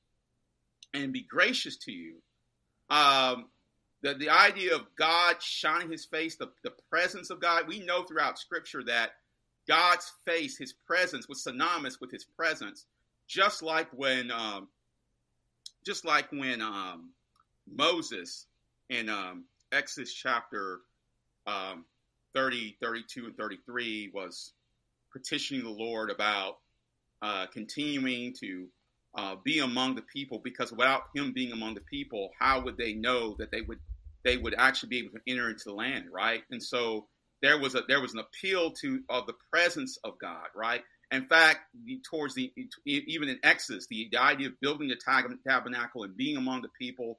and 0.95 1.13
be 1.13 1.23
gracious 1.23 1.77
to 1.79 1.93
you, 1.93 2.17
um, 2.89 3.47
the 4.03 4.15
the 4.15 4.31
idea 4.31 4.75
of 4.75 4.87
God 4.97 5.43
shining 5.43 5.91
His 5.91 6.05
face, 6.05 6.37
the 6.37 6.51
the 6.63 6.73
presence 6.91 7.31
of 7.31 7.41
God. 7.41 7.69
We 7.69 7.81
know 7.81 8.03
throughout 8.03 8.39
Scripture 8.39 8.83
that 8.85 9.13
God's 9.69 10.13
face, 10.25 10.57
His 10.57 10.73
presence, 10.73 11.29
was 11.29 11.43
synonymous 11.43 12.01
with 12.01 12.11
His 12.11 12.25
presence, 12.25 12.87
just 13.27 13.63
like 13.63 13.89
when. 13.93 14.31
Um, 14.31 14.69
just 15.85 16.05
like 16.05 16.31
when 16.31 16.61
um, 16.61 17.11
Moses 17.71 18.47
in 18.89 19.09
um, 19.09 19.45
Exodus 19.73 20.13
chapter 20.13 20.81
um, 21.47 21.85
30, 22.35 22.77
32, 22.81 23.27
and 23.27 23.37
33 23.37 24.11
was 24.13 24.53
petitioning 25.13 25.65
the 25.65 25.71
Lord 25.71 26.11
about 26.11 26.59
uh, 27.23 27.47
continuing 27.53 28.35
to 28.41 28.67
uh, 29.15 29.37
be 29.43 29.59
among 29.59 29.95
the 29.95 30.03
people 30.03 30.41
because 30.43 30.71
without 30.71 31.05
him 31.15 31.33
being 31.33 31.53
among 31.53 31.75
the 31.75 31.81
people, 31.81 32.31
how 32.39 32.61
would 32.61 32.77
they 32.77 32.93
know 32.93 33.35
that 33.39 33.51
they 33.51 33.63
would 33.63 33.81
they 34.25 34.37
would 34.37 34.55
actually 34.57 34.91
be 34.91 34.99
able 34.99 35.11
to 35.13 35.21
enter 35.27 35.49
into 35.49 35.65
the 35.67 35.75
land, 35.75 36.07
right? 36.13 36.43
And 36.51 36.63
so 36.63 37.07
there 37.43 37.59
was 37.59 37.75
a 37.75 37.83
there 37.89 38.01
was 38.01 38.13
an 38.13 38.21
appeal 38.21 38.73
to 38.83 39.01
of 39.09 39.27
the 39.27 39.35
presence 39.51 39.99
of 40.05 40.19
God, 40.21 40.47
right? 40.55 40.83
In 41.11 41.27
fact, 41.27 41.61
towards 42.09 42.35
the 42.35 42.53
even 42.87 43.29
in 43.29 43.39
Exodus, 43.43 43.87
the, 43.89 44.09
the 44.13 44.21
idea 44.21 44.49
of 44.49 44.61
building 44.61 44.89
the 44.89 45.31
tabernacle 45.45 46.05
and 46.05 46.17
being 46.17 46.37
among 46.37 46.63
the 46.63 46.69
people, 46.79 47.19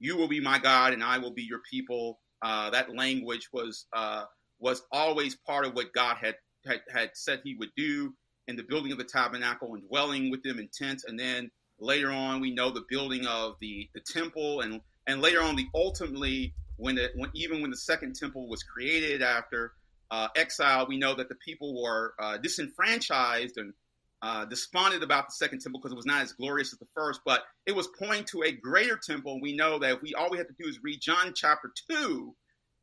you 0.00 0.16
will 0.16 0.28
be 0.28 0.40
my 0.40 0.58
God 0.58 0.92
and 0.92 1.04
I 1.04 1.18
will 1.18 1.32
be 1.32 1.42
your 1.42 1.60
people. 1.70 2.18
Uh, 2.42 2.70
that 2.70 2.94
language 2.94 3.48
was 3.52 3.86
uh, 3.92 4.24
was 4.58 4.82
always 4.90 5.36
part 5.36 5.66
of 5.66 5.74
what 5.74 5.92
God 5.92 6.16
had, 6.20 6.36
had 6.66 6.80
had 6.90 7.10
said 7.14 7.40
He 7.44 7.54
would 7.54 7.70
do 7.76 8.14
in 8.48 8.56
the 8.56 8.64
building 8.64 8.92
of 8.92 8.98
the 8.98 9.04
tabernacle 9.04 9.74
and 9.74 9.86
dwelling 9.88 10.30
with 10.30 10.42
them 10.42 10.58
in 10.58 10.68
tents, 10.72 11.04
and 11.04 11.18
then 11.18 11.50
later 11.78 12.10
on 12.10 12.40
we 12.40 12.52
know 12.52 12.70
the 12.70 12.84
building 12.88 13.26
of 13.26 13.54
the 13.60 13.88
the 13.94 14.00
temple, 14.00 14.62
and 14.62 14.80
and 15.08 15.20
later 15.22 15.42
on 15.42 15.56
the 15.56 15.66
ultimately 15.74 16.54
when 16.76 16.94
the 16.94 17.10
when 17.16 17.30
even 17.34 17.60
when 17.60 17.70
the 17.70 17.76
second 17.76 18.14
temple 18.14 18.46
was 18.46 18.62
created 18.62 19.22
after 19.22 19.72
uh, 20.10 20.28
exile, 20.36 20.86
we 20.88 20.96
know 20.96 21.14
that 21.14 21.28
the 21.28 21.34
people 21.34 21.82
were 21.82 22.14
uh, 22.18 22.36
disenfranchised 22.38 23.58
and 23.58 23.74
uh, 24.22 24.44
despondent 24.44 25.02
about 25.02 25.26
the 25.26 25.32
second 25.32 25.60
temple 25.60 25.80
because 25.80 25.92
it 25.92 25.96
was 25.96 26.06
not 26.06 26.22
as 26.22 26.32
glorious 26.32 26.72
as 26.72 26.78
the 26.78 26.86
first, 26.94 27.20
but 27.24 27.42
it 27.66 27.74
was 27.74 27.88
pointing 27.98 28.24
to 28.24 28.42
a 28.42 28.52
greater 28.52 28.96
temple. 28.96 29.40
We 29.40 29.56
know 29.56 29.78
that 29.80 30.00
we 30.02 30.14
all 30.14 30.30
we 30.30 30.38
have 30.38 30.48
to 30.48 30.54
do 30.58 30.68
is 30.68 30.82
read 30.82 31.00
John 31.00 31.32
chapter 31.34 31.72
two, 31.90 32.34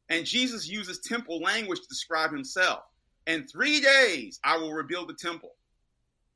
and 0.10 0.26
Jesus 0.26 0.68
uses 0.68 1.00
temple 1.00 1.40
language 1.40 1.80
to 1.80 1.88
describe 1.88 2.32
himself. 2.32 2.82
In 3.28 3.48
three 3.48 3.80
days, 3.82 4.40
I 4.44 4.58
will 4.58 4.74
rebuild 4.74 5.10
the 5.10 5.16
temple. 5.16 5.52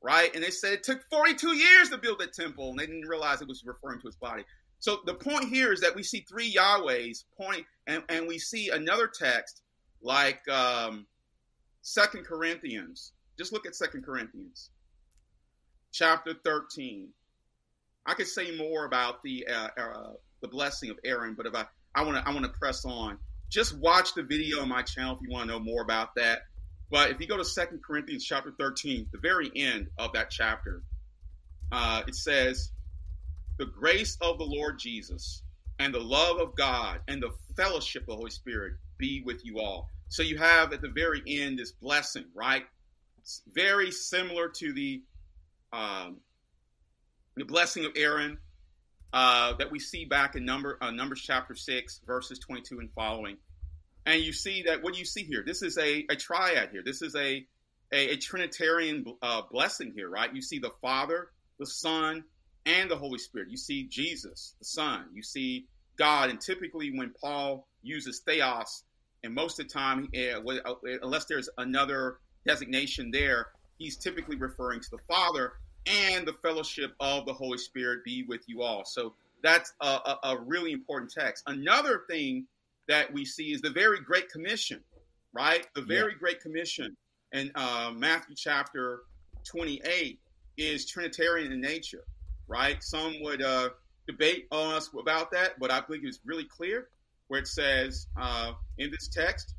Right? 0.02 0.34
And 0.34 0.42
they 0.42 0.50
said 0.50 0.72
it 0.72 0.82
took 0.82 1.02
42 1.10 1.54
years 1.54 1.90
to 1.90 1.98
build 1.98 2.20
the 2.20 2.26
temple, 2.26 2.70
and 2.70 2.78
they 2.78 2.86
didn't 2.86 3.06
realize 3.06 3.42
it 3.42 3.48
was 3.48 3.62
referring 3.66 4.00
to 4.00 4.06
his 4.06 4.16
body. 4.16 4.44
So 4.80 5.00
the 5.06 5.14
point 5.14 5.48
here 5.48 5.72
is 5.72 5.80
that 5.80 5.94
we 5.94 6.02
see 6.02 6.24
three 6.28 6.52
Yahwehs 6.52 7.24
point, 7.36 7.64
and, 7.86 8.02
and 8.08 8.26
we 8.26 8.38
see 8.38 8.70
another 8.70 9.06
text 9.06 9.62
like 10.02 10.40
um, 10.48 11.06
Second 11.82 12.24
Corinthians. 12.24 13.12
Just 13.38 13.52
look 13.52 13.66
at 13.66 13.74
Second 13.74 14.04
Corinthians, 14.04 14.70
chapter 15.92 16.34
thirteen. 16.44 17.08
I 18.06 18.14
could 18.14 18.26
say 18.26 18.56
more 18.56 18.86
about 18.86 19.22
the 19.22 19.46
uh, 19.46 19.68
uh, 19.78 20.12
the 20.40 20.48
blessing 20.48 20.90
of 20.90 20.98
Aaron, 21.04 21.34
but 21.34 21.46
if 21.46 21.54
I 21.54 22.02
want 22.02 22.16
to 22.16 22.28
I 22.28 22.32
want 22.32 22.44
to 22.44 22.52
press 22.58 22.84
on. 22.84 23.18
Just 23.50 23.76
watch 23.78 24.14
the 24.14 24.22
video 24.22 24.62
on 24.62 24.68
my 24.68 24.80
channel 24.82 25.16
if 25.16 25.20
you 25.20 25.28
want 25.28 25.48
to 25.48 25.54
know 25.54 25.58
more 25.58 25.82
about 25.82 26.14
that. 26.14 26.42
But 26.88 27.10
if 27.10 27.20
you 27.20 27.26
go 27.26 27.36
to 27.36 27.44
Second 27.44 27.82
Corinthians 27.84 28.24
chapter 28.24 28.52
thirteen, 28.58 29.08
the 29.12 29.18
very 29.18 29.50
end 29.54 29.88
of 29.98 30.12
that 30.12 30.30
chapter, 30.30 30.82
uh, 31.72 32.02
it 32.06 32.14
says, 32.14 32.70
"The 33.60 33.66
grace 33.66 34.16
of 34.20 34.38
the 34.38 34.44
Lord 34.44 34.78
Jesus 34.78 35.42
and 35.78 35.92
the 35.92 36.00
love 36.00 36.38
of 36.38 36.56
God 36.56 37.00
and 37.08 37.22
the 37.22 37.34
fellowship 37.56 38.02
of 38.04 38.08
the 38.08 38.16
Holy 38.16 38.30
Spirit 38.30 38.72
be 38.96 39.22
with 39.24 39.44
you 39.44 39.60
all. 39.60 39.88
So 40.08 40.22
you 40.22 40.38
have 40.38 40.72
at 40.72 40.80
the 40.80 40.88
very 40.88 41.22
end 41.26 41.58
this 41.58 41.72
blessing, 41.72 42.24
right? 42.34 42.64
It's 43.18 43.42
very 43.52 43.90
similar 43.90 44.48
to 44.48 44.72
the 44.72 45.02
um, 45.72 46.20
the 47.36 47.44
blessing 47.44 47.84
of 47.84 47.92
Aaron 47.96 48.38
uh, 49.12 49.52
that 49.58 49.70
we 49.70 49.78
see 49.78 50.06
back 50.06 50.36
in 50.36 50.44
number 50.46 50.78
uh, 50.80 50.90
Numbers 50.90 51.20
chapter 51.20 51.54
six, 51.54 52.00
verses 52.06 52.38
twenty-two 52.38 52.78
and 52.80 52.90
following. 52.94 53.36
And 54.06 54.22
you 54.22 54.32
see 54.32 54.62
that 54.62 54.82
what 54.82 54.94
do 54.94 54.98
you 54.98 55.04
see 55.04 55.24
here? 55.24 55.44
This 55.46 55.60
is 55.62 55.76
a, 55.76 56.06
a 56.10 56.16
triad 56.16 56.70
here. 56.72 56.82
This 56.82 57.02
is 57.02 57.14
a 57.14 57.46
a, 57.92 58.12
a 58.12 58.16
Trinitarian 58.16 59.04
uh, 59.20 59.42
blessing 59.50 59.92
here, 59.94 60.08
right? 60.08 60.34
You 60.34 60.40
see 60.40 60.60
the 60.60 60.72
Father, 60.80 61.28
the 61.58 61.66
Son, 61.66 62.24
and 62.66 62.90
the 62.90 62.96
Holy 62.96 63.18
Spirit. 63.18 63.50
You 63.50 63.56
see 63.56 63.84
Jesus, 63.84 64.54
the 64.58 64.64
Son. 64.64 65.06
You 65.12 65.22
see 65.22 65.66
God. 65.96 66.30
And 66.30 66.40
typically, 66.40 66.96
when 66.96 67.12
Paul 67.20 67.66
uses 67.82 68.20
theos, 68.20 68.84
and 69.22 69.34
most 69.34 69.60
of 69.60 69.68
the 69.68 69.72
time, 69.72 70.08
uh, 70.16 70.74
unless 71.02 71.26
there's 71.26 71.48
another 71.58 72.18
designation 72.46 73.10
there, 73.10 73.48
he's 73.78 73.96
typically 73.96 74.36
referring 74.36 74.80
to 74.80 74.90
the 74.90 74.98
Father 75.08 75.54
and 75.86 76.26
the 76.26 76.32
fellowship 76.34 76.94
of 77.00 77.26
the 77.26 77.32
Holy 77.32 77.58
Spirit 77.58 78.04
be 78.04 78.24
with 78.24 78.42
you 78.46 78.62
all. 78.62 78.84
So 78.84 79.14
that's 79.42 79.72
a, 79.80 79.86
a, 79.86 80.18
a 80.24 80.40
really 80.40 80.72
important 80.72 81.12
text. 81.12 81.44
Another 81.46 82.02
thing 82.08 82.46
that 82.88 83.12
we 83.12 83.24
see 83.24 83.52
is 83.52 83.60
the 83.60 83.70
very 83.70 84.00
Great 84.00 84.30
Commission, 84.30 84.80
right? 85.32 85.66
The 85.74 85.82
very 85.82 86.12
yeah. 86.12 86.18
Great 86.18 86.40
Commission 86.40 86.96
in 87.32 87.50
uh, 87.54 87.92
Matthew 87.94 88.34
chapter 88.36 89.02
28 89.44 90.18
is 90.56 90.86
Trinitarian 90.86 91.52
in 91.52 91.60
nature, 91.60 92.04
right? 92.50 92.82
Some 92.82 93.22
would 93.22 93.40
uh, 93.40 93.70
debate 94.06 94.48
us 94.50 94.90
about 94.98 95.30
that, 95.30 95.58
but 95.58 95.70
I 95.70 95.80
believe 95.80 96.04
it's 96.04 96.20
really 96.24 96.44
clear 96.44 96.88
where 97.28 97.40
it 97.40 97.46
says 97.46 98.08
uh, 98.20 98.52
in 98.78 98.90
this 98.90 99.08
text, 99.08 99.54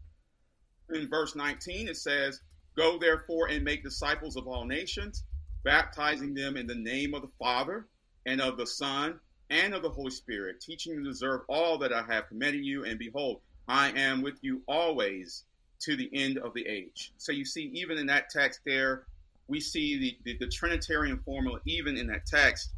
in 0.94 1.10
verse 1.10 1.36
19, 1.36 1.88
it 1.88 1.96
says, 1.96 2.42
Go 2.76 3.00
therefore 3.00 3.48
and 3.48 3.64
make 3.64 3.84
disciples 3.84 4.36
of 4.36 4.48
all 4.48 4.66
nations, 4.66 5.24
baptizing 5.64 6.34
them 6.34 6.58
in 6.58 6.68
the 6.68 6.76
name 6.76 7.14
of 7.14 7.22
the 7.22 7.32
Father 7.40 7.88
and 8.26 8.42
of 8.42 8.58
the 8.58 8.68
Son 8.68 9.20
and 9.50 9.74
of 9.74 9.84
the 9.84 9.90
Holy 9.90 10.12
Spirit, 10.12 10.62
teaching 10.62 10.96
them 10.96 11.04
to 11.06 11.10
observe 11.10 11.42
all 11.48 11.78
that 11.78 11.94
I 11.94 12.04
have 12.04 12.28
commanded 12.28 12.66
you. 12.66 12.86
And 12.86 13.00
behold, 13.00 13.40
I 13.68 13.92
am 13.92 14.22
with 14.22 14.38
you 14.42 14.62
always 14.68 15.44
to 15.82 15.96
the 15.96 16.10
end 16.14 16.38
of 16.38 16.54
the 16.54 16.66
age. 16.68 17.14
So 17.18 17.32
you 17.32 17.46
see, 17.46 17.72
even 17.74 17.98
in 17.98 18.08
that 18.08 18.30
text 18.30 18.62
there, 18.66 19.06
we 19.48 19.60
see 19.60 19.98
the, 19.98 20.18
the, 20.24 20.46
the 20.46 20.52
Trinitarian 20.52 21.20
formula, 21.20 21.60
even 21.66 21.98
in 21.98 22.08
that 22.08 22.26
text, 22.26 22.72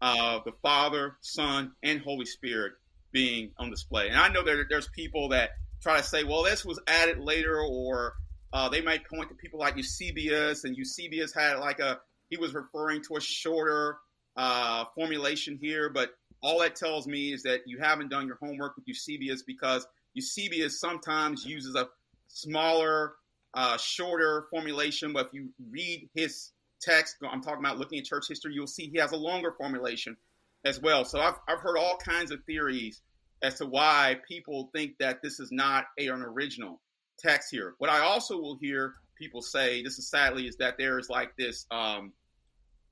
uh, 0.00 0.40
the 0.44 0.52
Father, 0.62 1.16
Son, 1.20 1.72
and 1.82 2.00
Holy 2.00 2.24
Spirit 2.24 2.72
being 3.12 3.50
on 3.58 3.70
display. 3.70 4.08
And 4.08 4.16
I 4.16 4.28
know 4.28 4.42
that 4.42 4.66
there's 4.68 4.88
people 4.88 5.28
that 5.30 5.50
try 5.82 5.96
to 5.96 6.02
say, 6.02 6.24
well, 6.24 6.42
this 6.42 6.64
was 6.64 6.80
added 6.86 7.18
later, 7.18 7.60
or 7.60 8.14
uh, 8.52 8.68
they 8.68 8.80
might 8.80 9.08
point 9.08 9.28
to 9.28 9.34
people 9.34 9.58
like 9.60 9.76
Eusebius, 9.76 10.64
and 10.64 10.76
Eusebius 10.76 11.32
had 11.32 11.58
like 11.58 11.80
a, 11.80 11.98
he 12.28 12.36
was 12.36 12.54
referring 12.54 13.02
to 13.04 13.16
a 13.16 13.20
shorter 13.20 13.98
uh, 14.36 14.84
formulation 14.94 15.58
here, 15.60 15.90
but 15.90 16.10
all 16.42 16.60
that 16.60 16.76
tells 16.76 17.06
me 17.06 17.32
is 17.32 17.42
that 17.42 17.60
you 17.66 17.78
haven't 17.78 18.08
done 18.08 18.26
your 18.26 18.36
homework 18.36 18.76
with 18.76 18.86
Eusebius 18.86 19.42
because 19.42 19.86
Eusebius 20.14 20.80
sometimes 20.80 21.44
uses 21.44 21.74
a 21.74 21.88
smaller, 22.28 23.14
uh, 23.54 23.76
shorter 23.76 24.46
formulation, 24.50 25.12
but 25.12 25.26
if 25.26 25.34
you 25.34 25.48
read 25.70 26.08
his 26.14 26.52
text, 26.80 27.16
I'm 27.22 27.42
talking 27.42 27.64
about 27.64 27.78
looking 27.78 27.98
at 27.98 28.04
church 28.04 28.26
history, 28.28 28.54
you'll 28.54 28.66
see 28.66 28.88
he 28.88 28.98
has 28.98 29.12
a 29.12 29.16
longer 29.16 29.52
formulation 29.52 30.16
as 30.64 30.80
well. 30.80 31.04
So 31.04 31.20
I've, 31.20 31.36
I've 31.48 31.60
heard 31.60 31.78
all 31.78 31.96
kinds 31.96 32.30
of 32.30 32.42
theories 32.44 33.02
as 33.42 33.56
to 33.56 33.66
why 33.66 34.16
people 34.28 34.70
think 34.74 34.98
that 34.98 35.22
this 35.22 35.40
is 35.40 35.50
not 35.50 35.86
a, 35.98 36.08
an 36.08 36.22
original 36.22 36.80
text 37.18 37.48
here. 37.50 37.74
What 37.78 37.90
I 37.90 38.00
also 38.00 38.38
will 38.38 38.56
hear 38.56 38.94
people 39.16 39.42
say, 39.42 39.82
this 39.82 39.98
is 39.98 40.08
sadly, 40.08 40.46
is 40.46 40.56
that 40.56 40.76
there 40.78 40.98
is 40.98 41.08
like 41.08 41.36
this 41.36 41.66
um, 41.70 42.12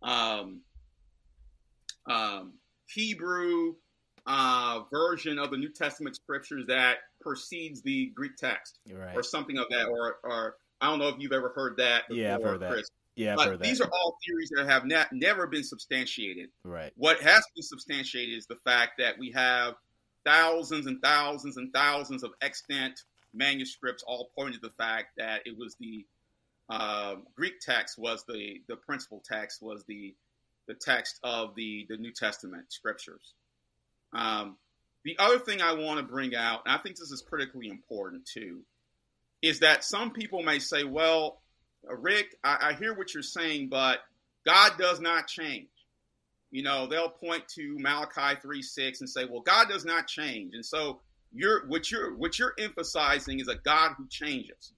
um, 0.03 0.61
um, 2.07 2.55
Hebrew 2.87 3.75
uh, 4.27 4.83
version 4.91 5.39
of 5.39 5.51
the 5.51 5.57
New 5.57 5.71
Testament 5.71 6.17
scriptures 6.17 6.67
that 6.69 6.99
precedes 7.21 7.83
the 7.83 8.07
Greek 8.15 8.37
text, 8.37 8.79
right. 8.91 9.17
or 9.17 9.23
something 9.23 9.59
of 9.59 9.67
that, 9.71 9.87
or, 9.87 10.17
or 10.23 10.57
I 10.81 10.89
don't 10.89 10.99
know 10.99 11.09
if 11.09 11.17
you've 11.19 11.33
ever 11.33 11.53
heard 11.55 11.79
that. 11.79 12.09
Before, 12.09 12.23
yeah, 12.23 12.37
I've 12.37 12.43
heard 12.43 12.61
that. 12.61 12.73
Chris. 12.73 12.89
Yeah, 13.19 13.35
but 13.35 13.61
these 13.61 13.81
are 13.81 13.91
all 13.93 14.17
theories 14.25 14.51
that 14.55 14.69
have 14.69 14.85
ne- 14.85 15.05
never 15.13 15.49
been 15.49 15.65
substantiated. 15.65 16.51
Right. 16.63 16.93
What 16.97 17.21
has 17.21 17.43
been 17.55 17.65
substantiated 17.65 18.39
is 18.39 18.47
the 18.47 18.57
fact 18.65 18.93
that 18.99 19.19
we 19.19 19.33
have 19.33 19.75
thousands 20.25 20.87
and 20.87 21.03
thousands 21.03 21.57
and 21.57 21.73
thousands 21.73 22.23
of 22.23 22.31
extant 22.41 23.03
manuscripts, 23.35 24.05
all 24.07 24.31
pointing 24.37 24.55
to 24.55 24.61
the 24.61 24.75
fact 24.75 25.17
that 25.17 25.43
it 25.47 25.59
was 25.59 25.75
the 25.81 26.07
uh, 26.71 27.17
Greek 27.35 27.61
text 27.61 27.99
was 27.99 28.25
the 28.29 28.63
the 28.69 28.77
principal 28.77 29.23
text 29.29 29.63
was 29.63 29.85
the 29.89 30.15
the 30.69 30.75
text 30.75 31.19
of 31.25 31.55
the 31.57 31.87
the 31.89 31.97
New 31.97 32.13
Testament 32.13 32.67
scriptures. 32.73 33.35
Um, 34.13 34.57
the 35.05 35.17
other 35.19 35.39
thing 35.39 35.61
I 35.61 35.75
want 35.75 35.99
to 35.99 36.07
bring 36.07 36.37
out, 36.37 36.63
and 36.67 36.75
I 36.75 36.79
think 36.79 36.97
this 36.97 37.11
is 37.11 37.23
critically 37.23 37.69
important 37.69 38.27
too, 38.27 38.61
is 39.43 39.61
that 39.61 39.83
some 39.83 40.13
people 40.13 40.43
may 40.43 40.59
say, 40.59 40.85
well, 40.85 41.41
Rick, 41.85 42.37
I, 42.45 42.71
I 42.71 42.73
hear 42.75 42.95
what 42.95 43.15
you're 43.15 43.23
saying, 43.23 43.69
but 43.69 44.01
God 44.45 44.73
does 44.79 45.01
not 45.01 45.27
change. 45.27 45.69
You 46.51 46.63
know, 46.63 46.87
they'll 46.87 47.11
point 47.11 47.47
to 47.57 47.77
Malachi 47.79 48.41
3 48.41 48.63
6 48.63 49.01
and 49.01 49.09
say, 49.09 49.27
well, 49.27 49.43
God 49.43 49.69
does 49.69 49.85
not 49.85 50.07
change. 50.07 50.55
And 50.55 50.65
so 50.65 51.01
you're 51.33 51.67
what 51.67 51.91
you're 51.91 52.17
what 52.17 52.39
you're 52.39 52.55
emphasizing 52.59 53.41
is 53.41 53.49
a 53.49 53.57
God 53.57 53.93
who 53.99 54.07
changes. 54.09 54.73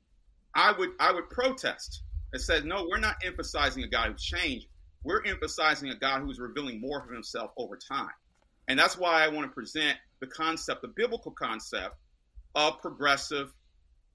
I 0.55 0.73
would 0.73 0.91
I 0.99 1.13
would 1.13 1.31
protest 1.31 2.03
and 2.33 2.43
said, 2.43 2.65
no, 2.65 2.87
we're 2.89 2.99
not 2.99 3.17
emphasizing 3.25 3.85
a 3.85 3.89
God 3.89 4.11
who's 4.11 4.23
changed. 4.23 4.67
We're 5.05 5.25
emphasizing 5.25 5.91
a 5.91 5.97
God 5.97 6.23
who's 6.23 6.39
revealing 6.39 6.81
more 6.81 7.01
of 7.01 7.11
himself 7.11 7.53
over 7.57 7.77
time. 7.77 8.11
And 8.69 8.79
that's 8.79 8.99
why 8.99 9.25
I 9.25 9.29
want 9.29 9.47
to 9.49 9.55
present 9.55 9.97
the 10.21 10.27
concept, 10.27 10.83
the 10.83 10.89
biblical 10.89 11.33
concept 11.33 11.97
of 12.55 12.81
progressive 12.81 13.53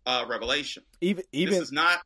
uh, 0.06 0.26
revelation. 0.28 0.84
Even, 1.02 1.24
even 1.32 1.53
this 1.53 1.64
is 1.64 1.72
not 1.72 2.02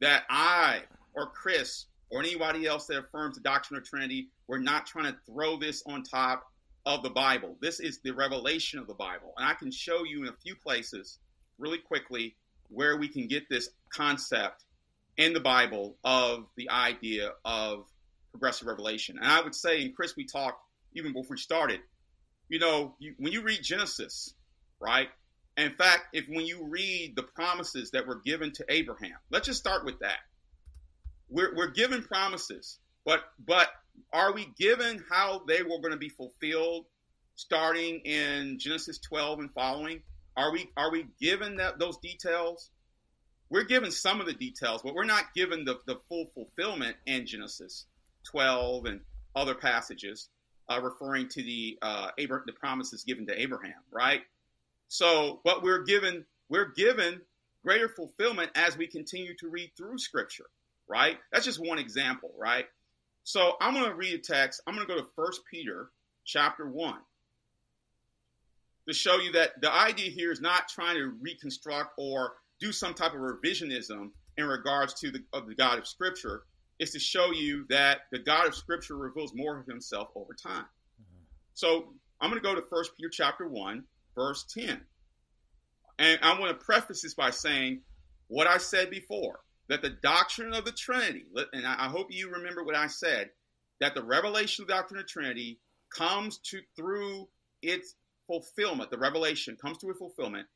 that 0.00 0.24
I 0.28 0.82
or 1.14 1.26
Chris 1.26 1.86
or 2.10 2.20
anybody 2.20 2.66
else 2.66 2.86
that 2.86 2.98
affirms 2.98 3.36
the 3.36 3.42
doctrine 3.42 3.78
of 3.78 3.88
Trinity, 3.88 4.28
we're 4.46 4.58
not 4.58 4.86
trying 4.86 5.12
to 5.12 5.18
throw 5.26 5.56
this 5.56 5.82
on 5.86 6.02
top 6.02 6.44
of 6.84 7.02
the 7.02 7.10
Bible. 7.10 7.56
This 7.60 7.80
is 7.80 7.98
the 7.98 8.12
revelation 8.12 8.78
of 8.78 8.86
the 8.86 8.94
Bible. 8.94 9.34
And 9.36 9.46
I 9.46 9.54
can 9.54 9.70
show 9.70 10.04
you 10.04 10.22
in 10.22 10.28
a 10.28 10.36
few 10.42 10.54
places 10.54 11.18
really 11.58 11.78
quickly 11.78 12.36
where 12.68 12.96
we 12.96 13.08
can 13.08 13.26
get 13.26 13.48
this 13.48 13.70
concept 13.90 14.64
in 15.16 15.32
the 15.32 15.40
Bible 15.40 15.96
of 16.04 16.46
the 16.56 16.70
idea 16.70 17.32
of 17.44 17.86
progressive 18.30 18.68
revelation. 18.68 19.18
And 19.18 19.26
I 19.26 19.40
would 19.40 19.54
say, 19.54 19.82
and 19.82 19.94
Chris, 19.94 20.14
we 20.16 20.24
talked 20.24 20.62
even 20.94 21.12
before 21.12 21.30
we 21.30 21.38
started, 21.38 21.80
you 22.48 22.58
know, 22.58 22.94
you, 22.98 23.14
when 23.18 23.32
you 23.32 23.42
read 23.42 23.62
Genesis, 23.62 24.34
right? 24.78 25.08
In 25.56 25.72
fact, 25.72 26.08
if 26.12 26.26
when 26.28 26.46
you 26.46 26.66
read 26.68 27.14
the 27.16 27.22
promises 27.22 27.90
that 27.92 28.06
were 28.06 28.20
given 28.24 28.52
to 28.52 28.64
Abraham, 28.68 29.16
let's 29.30 29.46
just 29.46 29.60
start 29.60 29.84
with 29.84 29.98
that. 30.00 30.18
We're, 31.28 31.54
we're 31.56 31.70
given 31.70 32.02
promises, 32.02 32.78
but 33.04 33.20
but 33.44 33.68
are 34.12 34.32
we 34.32 34.48
given 34.58 35.02
how 35.10 35.42
they 35.48 35.62
were 35.62 35.80
going 35.80 35.92
to 35.92 35.96
be 35.96 36.10
fulfilled 36.10 36.86
starting 37.36 38.00
in 38.00 38.58
Genesis 38.58 38.98
12 38.98 39.40
and 39.40 39.52
following? 39.54 40.02
Are 40.36 40.52
we 40.52 40.68
are 40.76 40.90
we 40.90 41.06
given 41.20 41.56
that, 41.56 41.78
those 41.78 41.96
details? 41.98 42.70
We're 43.48 43.64
given 43.64 43.90
some 43.92 44.20
of 44.20 44.26
the 44.26 44.34
details, 44.34 44.82
but 44.82 44.94
we're 44.94 45.04
not 45.04 45.32
given 45.34 45.64
the, 45.64 45.78
the 45.86 46.00
full 46.08 46.26
fulfillment 46.34 46.96
in 47.06 47.26
Genesis 47.26 47.86
12 48.30 48.86
and 48.86 49.00
other 49.36 49.54
passages 49.54 50.28
uh, 50.68 50.80
referring 50.82 51.28
to 51.28 51.42
the 51.42 51.78
uh, 51.80 52.08
Abraham, 52.18 52.44
the 52.46 52.52
promises 52.52 53.04
given 53.04 53.26
to 53.28 53.40
Abraham, 53.40 53.80
right? 53.92 54.22
So, 54.88 55.40
but 55.44 55.62
we're 55.62 55.84
given 55.84 56.24
we're 56.48 56.72
given 56.72 57.20
greater 57.64 57.88
fulfillment 57.88 58.50
as 58.54 58.76
we 58.76 58.86
continue 58.86 59.34
to 59.36 59.48
read 59.48 59.72
through 59.76 59.98
Scripture, 59.98 60.46
right? 60.88 61.18
That's 61.32 61.44
just 61.44 61.64
one 61.64 61.78
example, 61.78 62.32
right? 62.38 62.66
So 63.24 63.54
I'm 63.60 63.74
going 63.74 63.90
to 63.90 63.96
read 63.96 64.14
a 64.14 64.18
text. 64.18 64.62
I'm 64.66 64.74
going 64.74 64.86
to 64.86 64.94
go 64.94 65.00
to 65.00 65.08
First 65.16 65.40
Peter 65.50 65.90
chapter 66.24 66.68
one 66.68 67.00
to 68.86 68.94
show 68.94 69.18
you 69.18 69.32
that 69.32 69.60
the 69.60 69.72
idea 69.72 70.10
here 70.10 70.30
is 70.30 70.40
not 70.40 70.68
trying 70.68 70.94
to 70.94 71.12
reconstruct 71.20 71.94
or 71.98 72.34
do 72.60 72.70
some 72.70 72.94
type 72.94 73.12
of 73.14 73.18
revisionism 73.18 74.10
in 74.36 74.46
regards 74.46 74.94
to 74.94 75.10
the, 75.10 75.24
of 75.32 75.48
the 75.48 75.54
God 75.54 75.78
of 75.78 75.88
Scripture. 75.88 76.42
It's 76.78 76.92
to 76.92 77.00
show 77.00 77.32
you 77.32 77.66
that 77.68 78.02
the 78.12 78.18
God 78.18 78.46
of 78.46 78.54
Scripture 78.54 78.96
reveals 78.96 79.32
more 79.34 79.58
of 79.58 79.66
Himself 79.66 80.10
over 80.14 80.34
time. 80.34 80.66
Mm-hmm. 81.02 81.24
So 81.54 81.94
I'm 82.20 82.30
going 82.30 82.40
to 82.40 82.48
go 82.48 82.54
to 82.54 82.62
First 82.70 82.92
Peter 82.96 83.08
chapter 83.08 83.48
one, 83.48 83.84
verse 84.16 84.44
ten, 84.52 84.80
and 85.98 86.18
I 86.22 86.38
want 86.38 86.58
to 86.58 86.64
preface 86.64 87.02
this 87.02 87.14
by 87.14 87.30
saying 87.30 87.82
what 88.28 88.48
I 88.48 88.58
said 88.58 88.90
before 88.90 89.40
that 89.68 89.82
the 89.82 89.90
doctrine 89.90 90.54
of 90.54 90.64
the 90.64 90.72
Trinity, 90.72 91.26
and 91.52 91.66
I 91.66 91.88
hope 91.88 92.08
you 92.10 92.30
remember 92.30 92.64
what 92.64 92.76
I 92.76 92.86
said, 92.86 93.30
that 93.80 93.94
the 93.94 94.02
revelation 94.02 94.62
of 94.62 94.68
the 94.68 94.74
doctrine 94.74 95.00
of 95.00 95.06
the 95.06 95.10
Trinity 95.10 95.60
comes 95.96 96.38
to 96.50 96.60
through 96.76 97.28
its 97.62 97.94
fulfillment, 98.26 98.90
the 98.90 98.98
revelation 98.98 99.56
comes 99.60 99.78
to 99.78 99.90
a 99.90 99.94
fulfillment 99.94 100.46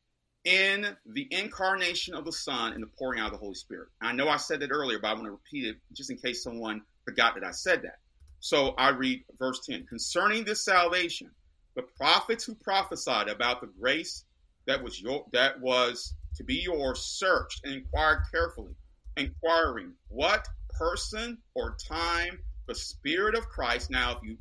in 0.44 0.96
the 1.06 1.28
incarnation 1.30 2.14
of 2.14 2.24
the 2.24 2.32
Son 2.32 2.72
and 2.72 2.82
the 2.82 2.90
pouring 2.98 3.20
out 3.20 3.26
of 3.26 3.32
the 3.32 3.38
Holy 3.38 3.54
Spirit. 3.54 3.88
I 4.00 4.12
know 4.12 4.28
I 4.28 4.36
said 4.36 4.60
that 4.60 4.70
earlier, 4.70 4.98
but 4.98 5.08
I 5.08 5.14
want 5.14 5.26
to 5.26 5.32
repeat 5.32 5.66
it 5.66 5.76
just 5.92 6.10
in 6.10 6.16
case 6.16 6.42
someone 6.42 6.82
forgot 7.04 7.34
that 7.34 7.44
I 7.44 7.50
said 7.50 7.82
that. 7.82 7.98
So 8.40 8.70
I 8.78 8.90
read 8.90 9.24
verse 9.38 9.60
10 9.66 9.86
Concerning 9.86 10.44
this 10.44 10.64
salvation, 10.64 11.30
the 11.76 11.82
prophets 11.82 12.44
who 12.44 12.54
prophesied 12.54 13.28
about 13.28 13.60
the 13.60 13.70
grace 13.80 14.24
that 14.66 14.82
was 14.82 15.00
your 15.00 15.24
that 15.32 15.60
was 15.60 16.14
to 16.36 16.44
be 16.44 16.56
yours 16.56 17.00
searched 17.00 17.64
and 17.64 17.74
inquired 17.74 18.22
carefully, 18.30 18.74
inquiring 19.16 19.92
what 20.08 20.46
person 20.78 21.38
or 21.54 21.76
time 21.88 22.38
the 22.66 22.74
Spirit 22.74 23.34
of 23.34 23.48
Christ. 23.48 23.90
Now, 23.90 24.12
if 24.12 24.18
you 24.22 24.36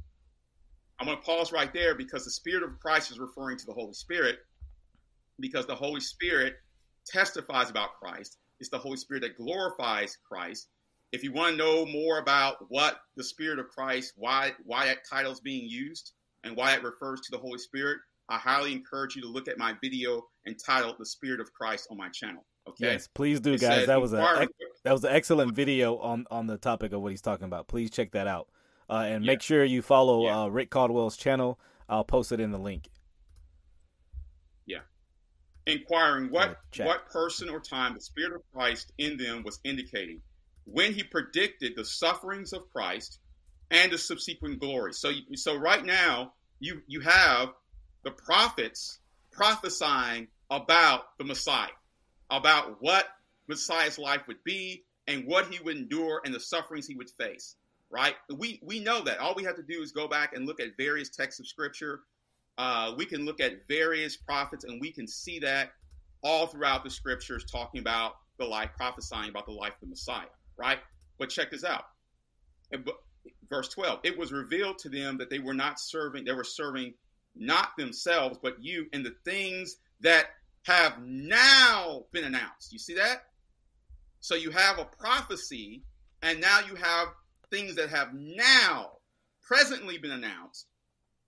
I'm 1.00 1.08
going 1.08 1.18
to 1.18 1.24
pause 1.24 1.52
right 1.52 1.74
there 1.74 1.96
because 1.96 2.26
the 2.26 2.32
Spirit 2.32 2.64
of 2.64 2.78
Christ 2.80 3.12
is 3.12 3.20
referring 3.20 3.58
to 3.58 3.66
the 3.66 3.74
Holy 3.74 3.94
Spirit 3.94 4.40
because 5.40 5.66
the 5.66 5.76
Holy 5.76 6.02
Spirit 6.02 6.56
testifies 7.06 7.70
about 7.70 8.00
Christ. 8.02 8.38
It's 8.60 8.70
the 8.70 8.78
Holy 8.78 8.98
Spirit 8.98 9.22
that 9.22 9.38
glorifies 9.38 10.18
Christ. 10.28 10.68
If 11.12 11.24
you 11.24 11.32
want 11.32 11.52
to 11.52 11.58
know 11.58 11.86
more 11.86 12.20
about 12.20 12.58
what 12.68 13.00
the 13.16 13.24
Spirit 13.24 13.60
of 13.60 13.70
Christ, 13.70 14.14
why 14.18 14.52
why 14.66 14.86
that 14.86 15.08
title 15.10 15.32
is 15.32 15.40
being 15.40 15.68
used, 15.68 16.12
and 16.44 16.56
why 16.56 16.74
it 16.74 16.84
refers 16.84 17.22
to 17.22 17.32
the 17.32 17.38
Holy 17.38 17.60
Spirit, 17.60 18.00
I 18.30 18.38
highly 18.38 18.74
encourage 18.74 19.16
you 19.16 19.22
to 19.24 19.28
look 19.28 19.48
at 19.48 19.58
my 19.58 19.76
video 19.82 20.28
entitled 20.48 20.96
"The 21.00 21.06
Spirit 21.06 21.40
of 21.40 21.52
Christ" 21.54 21.88
on 21.92 21.98
my 21.98 22.10
channel. 22.10 22.46
Okay. 22.68 22.92
Yes, 22.92 23.08
please 23.08 23.40
do, 23.40 23.54
it 23.54 23.62
guys. 23.62 23.88
That 23.88 24.02
was 24.02 24.14
a 24.14 24.48
that 24.84 24.92
was 24.92 25.04
an 25.04 25.12
excellent 25.12 25.56
video 25.56 25.98
on 25.98 26.26
on 26.30 26.48
the 26.48 26.58
topic 26.58 26.94
of 26.94 27.02
what 27.02 27.12
he's 27.12 27.22
talking 27.22 27.46
about. 27.46 27.68
Please 27.68 27.90
check 27.90 28.12
that 28.12 28.28
out. 28.28 28.48
Uh, 28.90 29.06
and 29.06 29.24
yeah. 29.24 29.32
make 29.32 29.42
sure 29.42 29.64
you 29.64 29.82
follow 29.82 30.26
yeah. 30.26 30.42
uh, 30.42 30.48
Rick 30.48 30.72
Caldwell's 30.72 31.18
channel. 31.18 31.60
I'll 31.88 32.04
post 32.04 32.32
it 32.32 32.40
in 32.40 32.52
the 32.52 32.58
link. 32.58 32.90
Yeah. 34.66 34.80
Inquiring 35.66 36.30
what 36.30 36.58
what 36.78 37.08
person 37.08 37.50
or 37.50 37.60
time 37.60 37.94
the 37.94 38.02
Spirit 38.02 38.34
of 38.34 38.42
Christ 38.54 38.92
in 38.98 39.18
them 39.18 39.44
was 39.44 39.60
indicating 39.64 40.22
when 40.66 40.94
he 40.94 41.04
predicted 41.04 41.74
the 41.76 41.86
sufferings 41.86 42.54
of 42.54 42.70
Christ 42.72 43.20
and 43.72 43.92
the 43.92 43.98
subsequent 43.98 44.60
glory. 44.60 44.94
So 44.94 45.12
so 45.36 45.56
right 45.56 45.84
now 45.86 46.34
you 46.60 46.82
you 46.88 47.02
have 47.02 47.50
the 48.04 48.12
prophets 48.12 49.00
prophesying 49.32 50.28
about 50.50 51.18
the 51.18 51.24
Messiah, 51.24 51.70
about 52.30 52.82
what 52.82 53.06
Messiah's 53.48 54.00
life 54.00 54.22
would 54.28 54.44
be 54.44 54.84
and 55.08 55.26
what 55.26 55.48
he 55.52 55.60
would 55.60 55.78
endure 55.78 56.22
and 56.24 56.34
the 56.34 56.40
sufferings 56.40 56.88
he 56.88 56.96
would 56.96 57.10
face 57.12 57.56
right? 57.90 58.16
We 58.36 58.60
we 58.64 58.80
know 58.80 59.02
that. 59.02 59.20
All 59.20 59.34
we 59.36 59.44
have 59.44 59.56
to 59.56 59.64
do 59.64 59.82
is 59.82 59.92
go 59.92 60.08
back 60.08 60.34
and 60.34 60.46
look 60.46 60.60
at 60.60 60.78
various 60.78 61.10
texts 61.10 61.40
of 61.40 61.48
scripture. 61.48 62.02
Uh, 62.58 62.94
we 62.98 63.06
can 63.06 63.26
look 63.26 63.40
at 63.40 63.68
various 63.68 64.18
prophets, 64.18 64.64
and 64.64 64.82
we 64.82 64.92
can 64.92 65.08
see 65.08 65.40
that 65.40 65.72
all 66.24 66.48
throughout 66.48 66.84
the 66.84 66.90
scriptures, 66.90 67.46
talking 67.50 67.80
about 67.80 68.14
the 68.38 68.46
life, 68.46 68.70
prophesying 68.76 69.30
about 69.30 69.46
the 69.46 69.52
life 69.52 69.74
of 69.74 69.82
the 69.82 69.88
Messiah, 69.88 70.28
right? 70.58 70.80
But 71.18 71.30
check 71.30 71.52
this 71.52 71.64
out. 71.64 71.86
Verse 73.50 73.70
12, 73.70 74.00
it 74.04 74.18
was 74.18 74.32
revealed 74.32 74.78
to 74.80 74.90
them 74.90 75.18
that 75.18 75.30
they 75.30 75.40
were 75.40 75.54
not 75.54 75.80
serving, 75.80 76.26
they 76.26 76.34
were 76.34 76.44
serving 76.44 76.94
not 77.36 77.70
themselves, 77.78 78.38
but 78.42 78.62
you 78.64 78.88
and 78.94 79.06
the 79.06 79.16
things 79.26 79.78
that 80.02 80.28
have 80.64 81.02
now 81.02 82.06
been 82.12 82.26
announced. 82.26 82.72
You 82.72 82.80
see 82.80 82.96
that? 82.96 83.24
So 84.20 84.36
you 84.36 84.52
have 84.52 84.78
a 84.78 84.86
prophecy, 84.86 85.84
and 86.22 86.42
now 86.42 86.60
you 86.68 86.76
have 86.76 87.08
things 87.50 87.76
that 87.76 87.90
have 87.90 88.14
now 88.14 88.92
presently 89.42 89.98
been 89.98 90.12
announced 90.12 90.68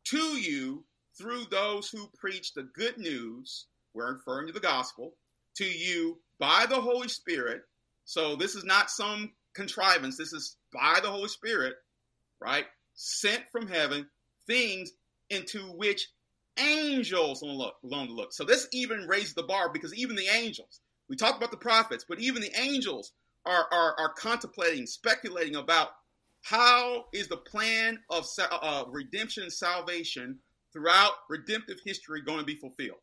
to 0.06 0.18
you 0.18 0.84
through 1.18 1.46
those 1.50 1.90
who 1.90 2.08
preach 2.18 2.54
the 2.54 2.64
good 2.76 2.98
news, 2.98 3.68
we're 3.94 4.14
referring 4.14 4.48
to 4.48 4.54
the 4.54 4.60
gospel, 4.60 5.14
to 5.56 5.66
you 5.66 6.20
by 6.40 6.66
the 6.70 6.80
Holy 6.80 7.08
Spirit. 7.08 7.62
So 8.06 8.36
this 8.36 8.56
is 8.56 8.64
not 8.64 8.90
some 8.90 9.32
contrivance, 9.54 10.18
this 10.18 10.34
is 10.34 10.58
by 10.74 11.00
the 11.02 11.10
Holy 11.10 11.28
Spirit, 11.28 11.76
right? 12.42 12.66
Sent 12.94 13.44
from 13.52 13.68
heaven, 13.68 14.08
things 14.48 14.92
into 15.30 15.60
which 15.78 16.08
angels 16.58 17.42
alone 17.42 17.72
to 18.08 18.14
look. 18.14 18.34
So 18.34 18.44
this 18.44 18.68
even 18.74 19.08
raises 19.08 19.34
the 19.34 19.44
bar 19.44 19.72
because 19.72 19.94
even 19.96 20.16
the 20.16 20.28
angels, 20.28 20.82
we 21.08 21.16
talked 21.16 21.38
about 21.38 21.52
the 21.52 21.58
prophets, 21.58 22.06
but 22.08 22.20
even 22.20 22.42
the 22.42 22.60
angels 22.60 23.14
are, 23.46 23.68
are, 23.72 23.96
are 23.98 24.14
contemplating, 24.14 24.86
speculating 24.86 25.56
about 25.56 25.90
how 26.42 27.06
is 27.14 27.28
the 27.28 27.38
plan 27.38 28.00
of 28.10 28.26
uh, 28.40 28.84
redemption 28.88 29.44
and 29.44 29.54
salvation 29.54 30.40
throughout 30.74 31.12
redemptive 31.30 31.78
history 31.86 32.22
going 32.22 32.40
to 32.40 32.46
be 32.46 32.56
fulfilled? 32.56 33.00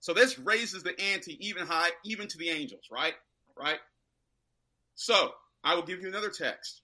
So 0.00 0.12
this 0.12 0.38
raises 0.38 0.82
the 0.82 1.00
ante 1.00 1.38
even 1.46 1.66
high, 1.66 1.90
even 2.04 2.26
to 2.28 2.38
the 2.38 2.50
angels, 2.50 2.88
right? 2.90 3.14
Right? 3.56 3.78
So 4.94 5.32
I 5.62 5.74
will 5.74 5.82
give 5.82 6.00
you 6.00 6.08
another 6.08 6.30
text 6.30 6.82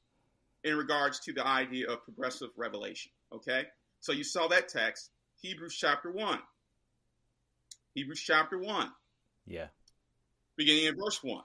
in 0.65 0.77
regards 0.77 1.21
to 1.21 1.33
the 1.33 1.47
idea 1.47 1.89
of 1.89 2.05
progressive 2.05 2.51
revelation. 2.57 3.13
Okay? 3.33 3.65
So 4.01 4.13
you 4.13 4.25
saw 4.25 4.49
that 4.49 4.69
text, 4.69 5.11
Hebrews 5.41 5.77
chapter 5.77 6.11
1. 6.11 6.39
Hebrews 7.95 8.21
chapter 8.21 8.59
1. 8.59 8.91
Yeah. 9.47 9.67
Beginning 10.57 10.85
in 10.85 10.97
verse 10.97 11.23
1. 11.23 11.43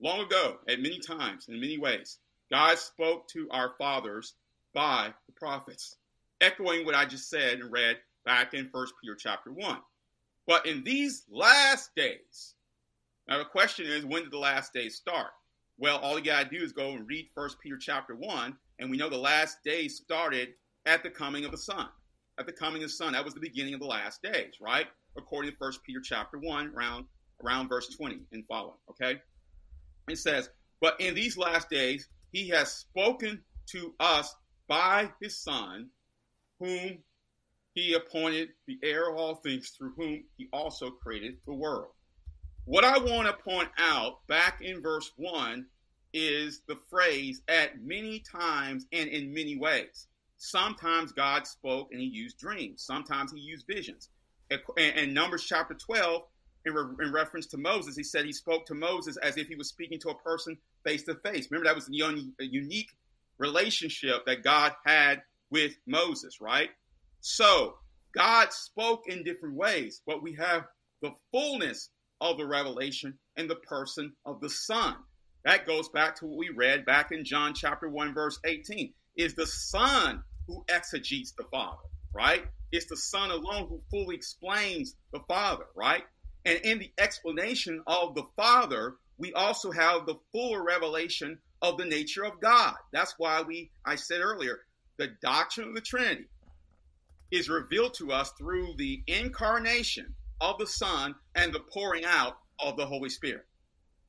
Long 0.00 0.20
ago, 0.20 0.58
at 0.68 0.80
many 0.80 0.98
times, 0.98 1.46
in 1.48 1.60
many 1.60 1.78
ways, 1.78 2.18
God 2.50 2.78
spoke 2.78 3.28
to 3.28 3.48
our 3.50 3.72
fathers 3.78 4.34
by 4.74 5.12
the 5.26 5.32
prophets, 5.32 5.96
echoing 6.40 6.84
what 6.84 6.94
I 6.94 7.06
just 7.06 7.30
said 7.30 7.60
and 7.60 7.72
read 7.72 7.96
back 8.24 8.54
in 8.54 8.68
First 8.68 8.94
Peter 9.00 9.16
chapter 9.18 9.50
1. 9.50 9.78
But 10.46 10.66
in 10.66 10.84
these 10.84 11.24
last 11.30 11.94
days, 11.96 12.54
now 13.28 13.38
the 13.38 13.44
question 13.44 13.86
is, 13.86 14.04
when 14.04 14.22
did 14.22 14.32
the 14.32 14.38
last 14.38 14.72
days 14.72 14.96
start? 14.96 15.30
Well, 15.78 15.98
all 15.98 16.18
you 16.18 16.24
got 16.24 16.50
to 16.50 16.58
do 16.58 16.64
is 16.64 16.72
go 16.72 16.92
and 16.92 17.06
read 17.06 17.28
First 17.34 17.60
Peter 17.60 17.76
chapter 17.76 18.14
1, 18.14 18.56
and 18.78 18.90
we 18.90 18.96
know 18.96 19.10
the 19.10 19.18
last 19.18 19.58
days 19.62 19.96
started 19.96 20.54
at 20.86 21.02
the 21.02 21.10
coming 21.10 21.44
of 21.44 21.50
the 21.50 21.58
Son. 21.58 21.86
At 22.38 22.46
the 22.46 22.52
coming 22.52 22.82
of 22.82 22.88
the 22.88 22.94
Son, 22.94 23.12
that 23.12 23.24
was 23.24 23.34
the 23.34 23.40
beginning 23.40 23.74
of 23.74 23.80
the 23.80 23.86
last 23.86 24.22
days, 24.22 24.54
right? 24.58 24.86
According 25.18 25.50
to 25.50 25.56
First 25.58 25.82
Peter 25.84 26.00
chapter 26.02 26.38
1, 26.38 26.72
around, 26.74 27.04
around 27.44 27.68
verse 27.68 27.94
20 27.94 28.20
and 28.32 28.44
following, 28.46 28.78
okay? 28.90 29.20
It 30.08 30.16
says, 30.16 30.48
But 30.80 30.98
in 30.98 31.14
these 31.14 31.36
last 31.36 31.68
days, 31.68 32.08
he 32.32 32.48
has 32.48 32.72
spoken 32.72 33.42
to 33.72 33.94
us 34.00 34.34
by 34.68 35.10
his 35.20 35.42
Son, 35.42 35.90
whom 36.58 36.98
he 37.74 37.92
appointed 37.92 38.48
the 38.66 38.78
heir 38.82 39.10
of 39.10 39.16
all 39.16 39.34
things 39.36 39.70
through 39.76 39.92
whom 39.96 40.24
he 40.38 40.48
also 40.54 40.90
created 40.90 41.36
the 41.46 41.52
world. 41.52 41.90
What 42.66 42.82
I 42.82 42.98
want 42.98 43.28
to 43.28 43.44
point 43.44 43.68
out 43.78 44.26
back 44.26 44.60
in 44.60 44.82
verse 44.82 45.12
1 45.16 45.66
is 46.12 46.62
the 46.66 46.74
phrase 46.90 47.40
at 47.46 47.80
many 47.80 48.18
times 48.18 48.86
and 48.92 49.08
in 49.08 49.32
many 49.32 49.56
ways. 49.56 50.08
Sometimes 50.36 51.12
God 51.12 51.46
spoke 51.46 51.92
and 51.92 52.00
he 52.00 52.08
used 52.08 52.38
dreams, 52.38 52.82
sometimes 52.82 53.30
he 53.32 53.38
used 53.38 53.68
visions. 53.68 54.10
And, 54.76 55.14
Numbers 55.14 55.44
chapter 55.44 55.74
12, 55.74 56.22
in, 56.64 56.74
re- 56.74 57.06
in, 57.06 57.12
reference 57.12 57.46
to 57.48 57.56
Moses, 57.56 57.96
he 57.96 58.02
said 58.02 58.24
he 58.24 58.32
spoke 58.32 58.66
to 58.66 58.74
Moses 58.74 59.16
as 59.18 59.36
if 59.36 59.46
he 59.46 59.54
was 59.54 59.68
speaking 59.68 60.00
to 60.00 60.10
a 60.10 60.18
person 60.18 60.58
face 60.84 61.04
to 61.04 61.14
face. 61.14 61.48
Remember, 61.48 61.68
that 61.68 61.76
was 61.76 61.88
a 61.88 62.44
unique 62.44 62.90
relationship 63.38 64.26
that 64.26 64.42
God 64.42 64.72
had 64.84 65.22
with 65.50 65.76
Moses, 65.86 66.40
right? 66.40 66.70
So 67.20 67.76
God 68.12 68.52
spoke 68.52 69.04
in 69.06 69.22
different 69.22 69.54
ways, 69.54 70.02
but 70.04 70.20
we 70.20 70.32
have 70.34 70.64
the 71.00 71.12
fullness 71.30 71.90
of 72.20 72.38
the 72.38 72.46
revelation 72.46 73.18
in 73.36 73.48
the 73.48 73.56
person 73.56 74.12
of 74.24 74.40
the 74.40 74.50
Son. 74.50 74.96
That 75.44 75.66
goes 75.66 75.88
back 75.88 76.16
to 76.16 76.26
what 76.26 76.38
we 76.38 76.48
read 76.50 76.84
back 76.84 77.12
in 77.12 77.24
John 77.24 77.54
chapter 77.54 77.88
1, 77.88 78.14
verse 78.14 78.38
18. 78.44 78.92
Is 79.16 79.34
the 79.34 79.46
Son 79.46 80.22
who 80.46 80.64
exegetes 80.68 81.32
the 81.32 81.44
Father, 81.44 81.82
right? 82.12 82.44
It's 82.72 82.86
the 82.86 82.96
Son 82.96 83.30
alone 83.30 83.68
who 83.68 83.80
fully 83.90 84.16
explains 84.16 84.96
the 85.12 85.20
Father, 85.28 85.66
right? 85.74 86.04
And 86.44 86.58
in 86.64 86.78
the 86.78 86.92
explanation 86.98 87.82
of 87.86 88.14
the 88.14 88.24
Father, 88.36 88.96
we 89.18 89.32
also 89.32 89.70
have 89.70 90.06
the 90.06 90.18
fuller 90.32 90.62
revelation 90.62 91.38
of 91.62 91.78
the 91.78 91.84
nature 91.84 92.24
of 92.24 92.40
God. 92.40 92.74
That's 92.92 93.14
why 93.18 93.42
we, 93.42 93.70
I 93.84 93.96
said 93.96 94.20
earlier, 94.20 94.60
the 94.98 95.08
doctrine 95.22 95.68
of 95.68 95.74
the 95.74 95.80
Trinity 95.80 96.26
is 97.30 97.48
revealed 97.48 97.94
to 97.94 98.12
us 98.12 98.32
through 98.38 98.74
the 98.76 99.02
incarnation 99.06 100.14
of 100.40 100.58
the 100.58 100.66
Son 100.66 101.14
and 101.34 101.52
the 101.52 101.60
pouring 101.60 102.04
out 102.04 102.38
of 102.60 102.76
the 102.76 102.86
Holy 102.86 103.08
Spirit. 103.08 103.46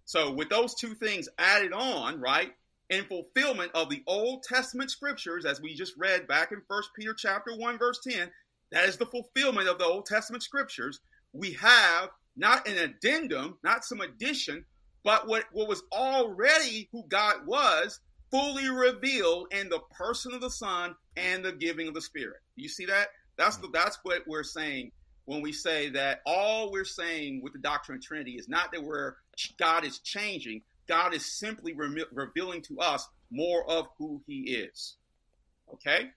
So, 0.06 0.32
with 0.32 0.50
those 0.50 0.74
two 0.76 0.96
things 0.96 1.28
added 1.38 1.74
on, 1.74 2.22
right, 2.22 2.52
in 2.90 3.04
fulfillment 3.06 3.72
of 3.76 3.90
the 3.90 4.04
Old 4.08 4.44
Testament 4.44 4.90
scriptures, 4.90 5.46
as 5.46 5.62
we 5.62 5.76
just 5.76 5.94
read 5.98 6.28
back 6.28 6.52
in 6.52 6.62
First 6.68 6.90
Peter 6.98 7.14
chapter 7.14 7.56
1, 7.56 7.78
verse 7.78 8.00
10, 8.08 8.32
that 8.72 8.86
is 8.86 8.98
the 8.98 9.06
fulfillment 9.06 9.68
of 9.68 9.78
the 9.78 9.86
Old 9.86 10.06
Testament 10.06 10.44
scriptures. 10.44 11.00
We 11.34 11.54
have 11.54 12.10
not 12.38 12.68
an 12.68 12.78
addendum, 12.78 13.58
not 13.64 13.84
some 13.84 14.00
addition, 14.00 14.66
but 15.04 15.28
what, 15.28 15.46
what 15.52 15.68
was 15.68 15.84
already 15.92 16.88
who 16.92 17.04
God 17.10 17.46
was 17.46 18.00
fully 18.32 18.70
revealed 18.70 19.48
in 19.52 19.70
the 19.70 19.80
person 19.98 20.34
of 20.34 20.42
the 20.42 20.50
Son 20.50 20.96
and 21.16 21.44
the 21.44 21.52
giving 21.52 21.88
of 21.88 21.94
the 21.94 22.02
Spirit. 22.02 22.38
You 22.56 22.70
see 22.70 22.86
that? 22.86 23.08
That's 23.38 23.58
the 23.58 23.70
that's 23.72 24.00
what 24.04 24.24
we're 24.28 24.44
saying 24.44 24.92
when 25.28 25.42
we 25.42 25.52
say 25.52 25.90
that 25.90 26.22
all 26.26 26.72
we're 26.72 26.86
saying 26.86 27.42
with 27.44 27.52
the 27.52 27.60
doctrine 27.60 27.98
of 27.98 28.04
Trinity 28.04 28.32
is 28.32 28.48
not 28.48 28.72
that 28.72 28.82
we're 28.82 29.16
God 29.60 29.84
is 29.84 30.00
changing. 30.00 30.62
God 30.88 31.14
is 31.14 31.26
simply 31.26 31.74
re- 31.74 32.06
revealing 32.14 32.62
to 32.64 32.80
us 32.80 33.08
more 33.30 33.70
of 33.70 33.88
who 33.98 34.22
He 34.26 34.44
is. 34.44 34.96
Okay. 35.74 36.10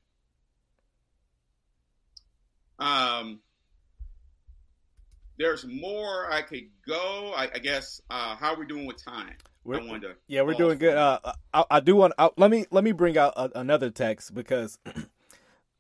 Um, 2.79 3.41
there's 5.39 5.67
more 5.67 6.33
I 6.33 6.43
could 6.43 6.69
go. 6.87 7.33
I, 7.37 7.51
I 7.53 7.59
guess. 7.59 8.01
Uh, 8.09 8.37
how 8.37 8.55
are 8.55 8.61
we 8.61 8.67
doing 8.67 8.87
with 8.87 9.05
time? 9.05 9.35
We're, 9.65 9.81
yeah, 10.29 10.43
we're 10.43 10.55
doing 10.55 10.79
good. 10.79 10.97
Uh, 10.97 11.19
I, 11.53 11.65
I, 11.69 11.81
do 11.81 11.97
want. 11.97 12.15
I, 12.17 12.31
let 12.37 12.51
me 12.51 12.65
let 12.71 12.85
me 12.85 12.93
bring 12.93 13.19
out 13.19 13.35
a, 13.37 13.51
another 13.59 13.91
text 13.91 14.35
because 14.35 14.79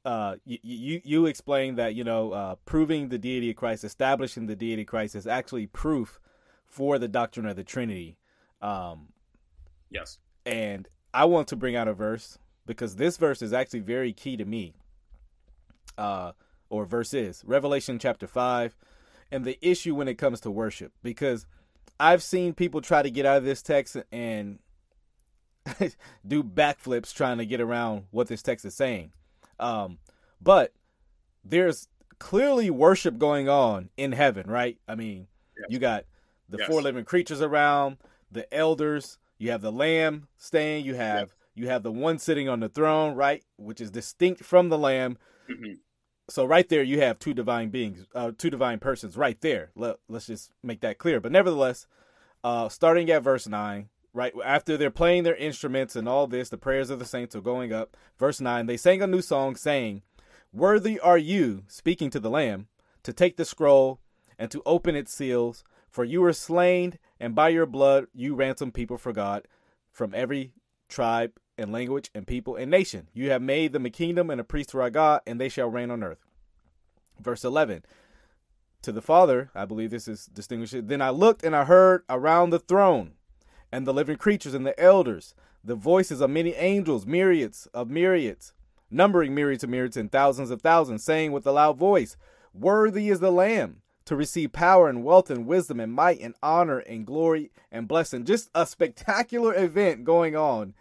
uh, 0.05 0.37
you, 0.45 0.59
you 0.63 1.01
you 1.05 1.27
explained 1.27 1.79
that 1.79 1.95
you 1.95 2.05
know 2.05 2.33
uh, 2.33 2.55
proving 2.65 3.09
the 3.09 3.19
deity 3.19 3.51
of 3.51 3.57
Christ, 3.57 3.85
establishing 3.85 4.47
the 4.47 4.57
deity 4.57 4.83
of 4.83 4.89
Christ 4.89 5.15
is 5.15 5.27
actually 5.27 5.67
proof 5.67 6.21
for 6.67 6.99
the 6.99 7.09
doctrine 7.09 7.47
of 7.47 7.57
the 7.57 7.65
Trinity. 7.65 8.17
Um, 8.63 9.09
yes, 9.91 10.19
and 10.47 10.89
I 11.13 11.27
want 11.27 11.49
to 11.49 11.57
bring 11.57 11.77
out 11.77 11.89
a 11.89 11.95
verse 11.95 12.39
because 12.67 12.97
this 12.97 13.17
verse 13.19 13.43
is 13.43 13.53
actually 13.53 13.81
very 13.81 14.13
key 14.13 14.37
to 14.37 14.45
me. 14.45 14.75
Uh, 15.99 16.33
or 16.71 16.87
verse 16.87 17.13
is 17.13 17.43
Revelation 17.45 17.99
chapter 17.99 18.27
five, 18.27 18.77
and 19.31 19.45
the 19.45 19.59
issue 19.61 19.95
when 19.95 20.09
it 20.09 20.15
comes 20.15 20.41
to 20.41 20.51
worship 20.51 20.93
because 21.03 21.47
I've 21.99 22.23
seen 22.23 22.55
people 22.55 22.81
try 22.81 23.03
to 23.03 23.11
get 23.11 23.27
out 23.27 23.37
of 23.37 23.45
this 23.45 23.61
text 23.61 23.99
and 24.11 24.61
do 26.27 26.43
backflips 26.43 27.13
trying 27.13 27.37
to 27.37 27.45
get 27.45 27.61
around 27.61 28.05
what 28.11 28.29
this 28.29 28.43
text 28.43 28.65
is 28.65 28.75
saying. 28.75 29.13
Um, 29.61 29.99
but 30.41 30.73
there's 31.45 31.89
clearly 32.19 32.71
worship 32.71 33.19
going 33.19 33.49
on 33.49 33.91
in 33.97 34.13
heaven, 34.13 34.51
right? 34.51 34.79
I 34.89 34.95
mean, 34.95 35.27
yes. 35.57 35.67
you 35.69 35.79
got 35.79 36.05
the 36.49 36.59
yes. 36.59 36.69
four 36.69 36.83
living 36.83 37.05
creatures 37.05 37.41
around, 37.41 37.99
the 38.31 38.53
elders, 38.53 39.19
you 39.39 39.51
have 39.51 39.63
the 39.63 39.73
lamb 39.73 40.29
staying, 40.37 40.85
you 40.85 40.95
have 40.95 41.29
yes. 41.29 41.29
you 41.55 41.69
have 41.69 41.83
the 41.83 41.93
one 41.93 42.19
sitting 42.19 42.49
on 42.49 42.61
the 42.61 42.69
throne, 42.69 43.15
right, 43.15 43.45
which 43.57 43.81
is 43.81 43.91
distinct 43.91 44.45
from 44.45 44.69
the 44.69 44.79
lamb. 44.79 45.19
Mm-hmm 45.51 45.75
so 46.31 46.45
right 46.45 46.69
there 46.69 46.83
you 46.83 47.01
have 47.01 47.19
two 47.19 47.35
divine 47.35 47.69
beings 47.69 48.07
uh, 48.15 48.31
two 48.39 48.51
divine 48.51 48.79
persons 48.79 49.17
right 49.17 49.41
there 49.41 49.71
Let, 49.75 49.97
us 50.13 50.27
just 50.27 50.53
make 50.63 50.81
that 50.81 50.99
clear 50.99 51.21
but 51.21 51.33
nevertheless 51.33 51.87
uh, 52.43 52.69
starting 52.69 53.11
at 53.11 53.23
verse 53.23 53.47
9 53.47 53.89
right 54.13 54.33
after 54.45 54.77
they're 54.77 54.91
playing 54.91 55.23
their 55.23 55.37
instruments 55.37 55.97
and 55.97 56.09
all 56.09 56.27
this 56.27 56.49
the 56.49 56.59
prayers 56.59 56.91
of 56.91 56.99
the 56.99 57.05
saints 57.05 57.35
are 57.37 57.41
going 57.41 57.73
up 57.73 57.97
verse 58.19 58.41
9 58.41 58.67
they 58.67 58.77
sang 58.77 59.03
a 59.03 59.07
new 59.07 59.23
song 59.23 59.55
saying 59.55 60.03
worthy 60.53 60.99
are 61.01 61.19
you 61.19 61.63
speaking 61.69 62.11
to 62.11 62.21
the 62.21 62.31
lamb 62.31 62.67
to 63.03 63.13
take 63.13 63.37
the 63.37 63.45
scroll 63.45 64.01
and 64.39 64.51
to 64.51 64.63
open 64.67 64.97
its 64.97 65.15
seals 65.15 65.65
for 65.89 66.05
you 66.05 66.21
were 66.21 66.33
slain 66.33 66.99
and 67.19 67.35
by 67.35 67.49
your 67.49 67.67
blood 67.67 68.07
you 68.13 68.35
ransomed 68.35 68.75
people 68.75 68.99
for 68.99 69.13
god 69.13 69.47
from 69.93 70.15
every 70.15 70.53
tribe 70.89 71.33
and 71.61 71.73
language 71.73 72.11
and 72.15 72.27
people 72.27 72.57
and 72.57 72.71
nation. 72.71 73.09
You 73.13 73.31
have 73.31 73.43
made 73.43 73.73
them 73.73 73.87
a 73.87 73.91
kingdom 73.91 74.31
and 74.31 74.41
a 74.41 74.45
priest 74.45 74.71
to 74.71 74.81
our 74.81 74.91
God, 74.91 75.21
and 75.27 75.41
they 75.41 75.49
shall 75.49 75.69
reign 75.69 75.91
on 75.91 76.03
earth. 76.03 76.25
Verse 77.21 77.45
11 77.45 77.85
To 78.83 78.93
the 78.93 79.03
Father, 79.03 79.51
I 79.55 79.67
believe 79.67 79.91
this 79.91 80.09
is 80.09 80.27
distinguished. 80.27 80.89
Then 80.89 81.03
I 81.03 81.11
looked 81.11 81.45
and 81.45 81.55
I 81.55 81.65
heard 81.65 82.03
around 82.09 82.51
the 82.51 82.59
throne 82.59 83.13
and 83.73 83.87
the 83.87 83.95
living 83.95 84.17
creatures 84.17 84.55
and 84.55 84.67
the 84.67 84.79
elders 84.81 85.35
the 85.63 85.75
voices 85.75 86.21
of 86.21 86.31
many 86.31 86.55
angels, 86.55 87.07
myriads 87.07 87.69
of 87.75 87.91
myriads, 87.91 88.53
numbering 88.91 89.35
myriads 89.35 89.65
of 89.65 89.71
myriads 89.71 89.97
and 89.97 90.11
thousands 90.11 90.51
of 90.51 90.63
thousands, 90.63 91.05
saying 91.05 91.33
with 91.33 91.47
a 91.47 91.53
loud 91.53 91.77
voice, 91.77 92.17
Worthy 92.53 93.11
is 93.11 93.21
the 93.21 93.31
Lamb 93.31 93.83
to 94.07 94.17
receive 94.17 94.53
power 94.53 94.89
and 94.89 95.05
wealth 95.05 95.31
and 95.31 95.47
wisdom 95.47 95.79
and 95.79 95.93
might 95.93 96.21
and 96.21 96.35
honor 96.43 96.79
and 96.79 97.07
glory 97.07 97.51
and 97.71 97.87
blessing. 97.87 98.25
Just 98.25 98.51
a 98.55 98.67
spectacular 98.67 99.55
event 99.55 100.05
going 100.05 100.35
on 100.35 100.75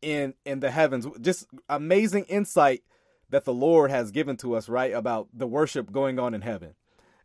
in 0.00 0.34
in 0.44 0.60
the 0.60 0.70
heavens. 0.70 1.06
Just 1.20 1.46
amazing 1.68 2.24
insight 2.24 2.82
that 3.30 3.44
the 3.44 3.52
Lord 3.52 3.90
has 3.90 4.10
given 4.10 4.36
to 4.38 4.54
us, 4.54 4.68
right, 4.68 4.92
about 4.92 5.28
the 5.34 5.46
worship 5.46 5.90
going 5.90 6.18
on 6.18 6.34
in 6.34 6.42
heaven. 6.42 6.74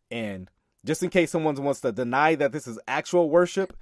And 0.10 0.50
just 0.86 1.04
in 1.04 1.10
case 1.10 1.32
someone 1.32 1.56
wants 1.56 1.82
to 1.82 1.92
deny 1.92 2.36
that 2.36 2.52
this 2.52 2.68
is 2.68 2.80
actual 2.88 3.30
worship, 3.30 3.78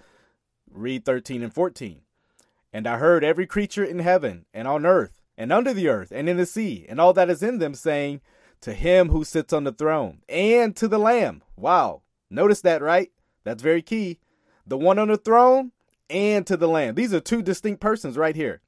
read 0.72 1.06
13 1.06 1.44
and 1.44 1.54
14. 1.54 2.02
And 2.74 2.88
I 2.88 2.98
heard 2.98 3.24
every 3.24 3.46
creature 3.46 3.84
in 3.84 4.00
heaven 4.00 4.46
and 4.54 4.68
on 4.68 4.86
earth 4.86 5.22
and 5.38 5.52
under 5.52 5.74
the 5.74 5.90
earth 5.90 6.12
and 6.12 6.30
in 6.30 6.38
the 6.38 6.46
sea 6.46 6.86
and 6.88 7.00
all 7.00 7.14
that 7.14 7.30
is 7.30 7.44
in 7.44 7.60
them 7.60 7.74
saying, 7.74 8.22
To 8.62 8.74
him 8.74 9.10
who 9.10 9.24
sits 9.24 9.54
on 9.54 9.64
the 9.64 9.72
throne 9.72 10.22
and 10.30 10.76
to 10.78 10.88
the 10.88 11.00
Lamb. 11.00 11.44
Wow. 11.56 12.02
Notice 12.30 12.62
that, 12.62 12.82
right? 12.82 13.12
That's 13.44 13.64
very 13.64 13.82
key. 13.82 14.20
The 14.66 14.78
one 14.78 15.00
on 15.00 15.10
the 15.10 15.18
throne 15.18 15.72
and 16.10 16.48
to 16.48 16.56
the 16.56 16.68
Lamb. 16.68 16.96
These 16.96 17.14
are 17.14 17.20
two 17.20 17.42
distinct 17.42 17.82
persons 17.82 18.18
right 18.18 18.36
here 18.36 18.62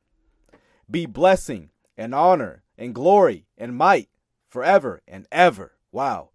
be 0.89 1.05
blessing 1.05 1.69
and 1.97 2.13
honor 2.13 2.63
and 2.77 2.93
glory 2.93 3.45
and 3.57 3.75
might 3.75 4.09
forever 4.47 5.01
and 5.07 5.27
ever. 5.31 5.73
Wow. 5.91 6.30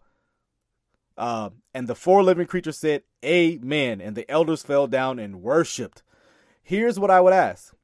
Uh, 1.16 1.50
and 1.74 1.88
the 1.88 1.94
four 1.94 2.22
living 2.22 2.46
creatures 2.46 2.78
said, 2.78 3.02
Amen. 3.24 4.00
And 4.00 4.16
the 4.16 4.30
elders 4.30 4.62
fell 4.62 4.86
down 4.86 5.18
and 5.18 5.42
worshiped. 5.42 6.02
Here's 6.62 6.98
what 6.98 7.10
I 7.10 7.20
would 7.20 7.32
ask 7.32 7.74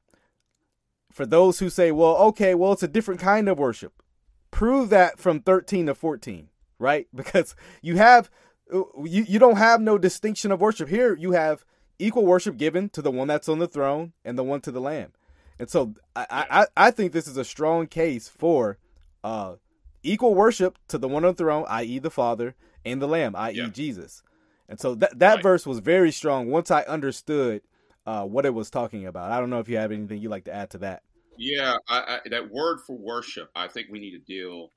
for 1.11 1.25
those 1.25 1.59
who 1.59 1.69
say, 1.69 1.91
well, 1.91 2.15
okay, 2.17 2.53
well, 2.55 2.73
it's 2.73 2.83
a 2.83 2.87
different 2.87 3.21
kind 3.21 3.47
of 3.47 3.57
worship. 3.57 4.03
Prove 4.51 4.89
that 4.89 5.19
from 5.19 5.39
13 5.39 5.87
to 5.87 5.95
14, 5.95 6.49
right? 6.77 7.07
Because 7.15 7.55
you 7.81 7.97
have, 7.97 8.29
you, 8.71 9.23
you 9.27 9.39
don't 9.39 9.57
have 9.57 9.81
no 9.81 9.97
distinction 9.97 10.51
of 10.51 10.61
worship. 10.61 10.89
Here 10.89 11.15
you 11.15 11.31
have 11.31 11.65
equal 11.99 12.25
worship 12.25 12.57
given 12.57 12.89
to 12.89 13.01
the 13.01 13.11
one 13.11 13.27
that's 13.27 13.49
on 13.49 13.59
the 13.59 13.67
throne 13.67 14.13
and 14.23 14.37
the 14.37 14.43
one 14.43 14.61
to 14.61 14.71
the 14.71 14.81
Lamb. 14.81 15.13
And 15.57 15.69
so 15.69 15.95
I, 16.15 16.45
I, 16.51 16.67
I 16.75 16.91
think 16.91 17.11
this 17.11 17.27
is 17.27 17.37
a 17.37 17.45
strong 17.45 17.87
case 17.87 18.27
for 18.27 18.77
uh, 19.23 19.55
equal 20.03 20.35
worship 20.35 20.77
to 20.89 20.97
the 20.97 21.07
one 21.07 21.23
on 21.23 21.31
the 21.31 21.37
throne, 21.37 21.65
i.e., 21.69 21.99
the 21.99 22.11
Father, 22.11 22.55
and 22.83 23.01
the 23.01 23.07
Lamb, 23.07 23.35
i.e., 23.35 23.55
yeah. 23.55 23.67
Jesus. 23.67 24.21
And 24.67 24.79
so 24.79 24.95
that 24.95 25.19
that 25.19 25.35
right. 25.35 25.43
verse 25.43 25.65
was 25.65 25.79
very 25.79 26.11
strong 26.11 26.49
once 26.49 26.71
I 26.71 26.81
understood 26.83 27.61
uh, 28.05 28.23
what 28.23 28.45
it 28.45 28.53
was 28.53 28.69
talking 28.69 29.05
about. 29.05 29.31
I 29.31 29.39
don't 29.39 29.49
know 29.49 29.59
if 29.59 29.69
you 29.69 29.77
have 29.77 29.91
anything 29.91 30.21
you'd 30.21 30.29
like 30.29 30.45
to 30.45 30.53
add 30.53 30.71
to 30.71 30.79
that. 30.79 31.03
Yeah, 31.37 31.77
I, 31.89 32.19
I, 32.25 32.29
that 32.29 32.49
word 32.49 32.79
for 32.81 32.97
worship, 32.97 33.49
I 33.55 33.67
think 33.67 33.87
we 33.91 33.99
need 33.99 34.11
to 34.11 34.19
deal 34.19 34.71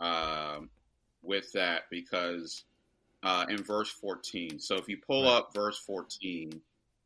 um, 0.00 0.68
with 1.22 1.50
that 1.52 1.84
because 1.90 2.64
uh, 3.22 3.46
in 3.48 3.62
verse 3.62 3.90
14. 3.90 4.58
So 4.58 4.76
if 4.76 4.88
you 4.88 4.98
pull 4.98 5.24
right. 5.24 5.38
up 5.38 5.54
verse 5.54 5.78
14, 5.78 6.60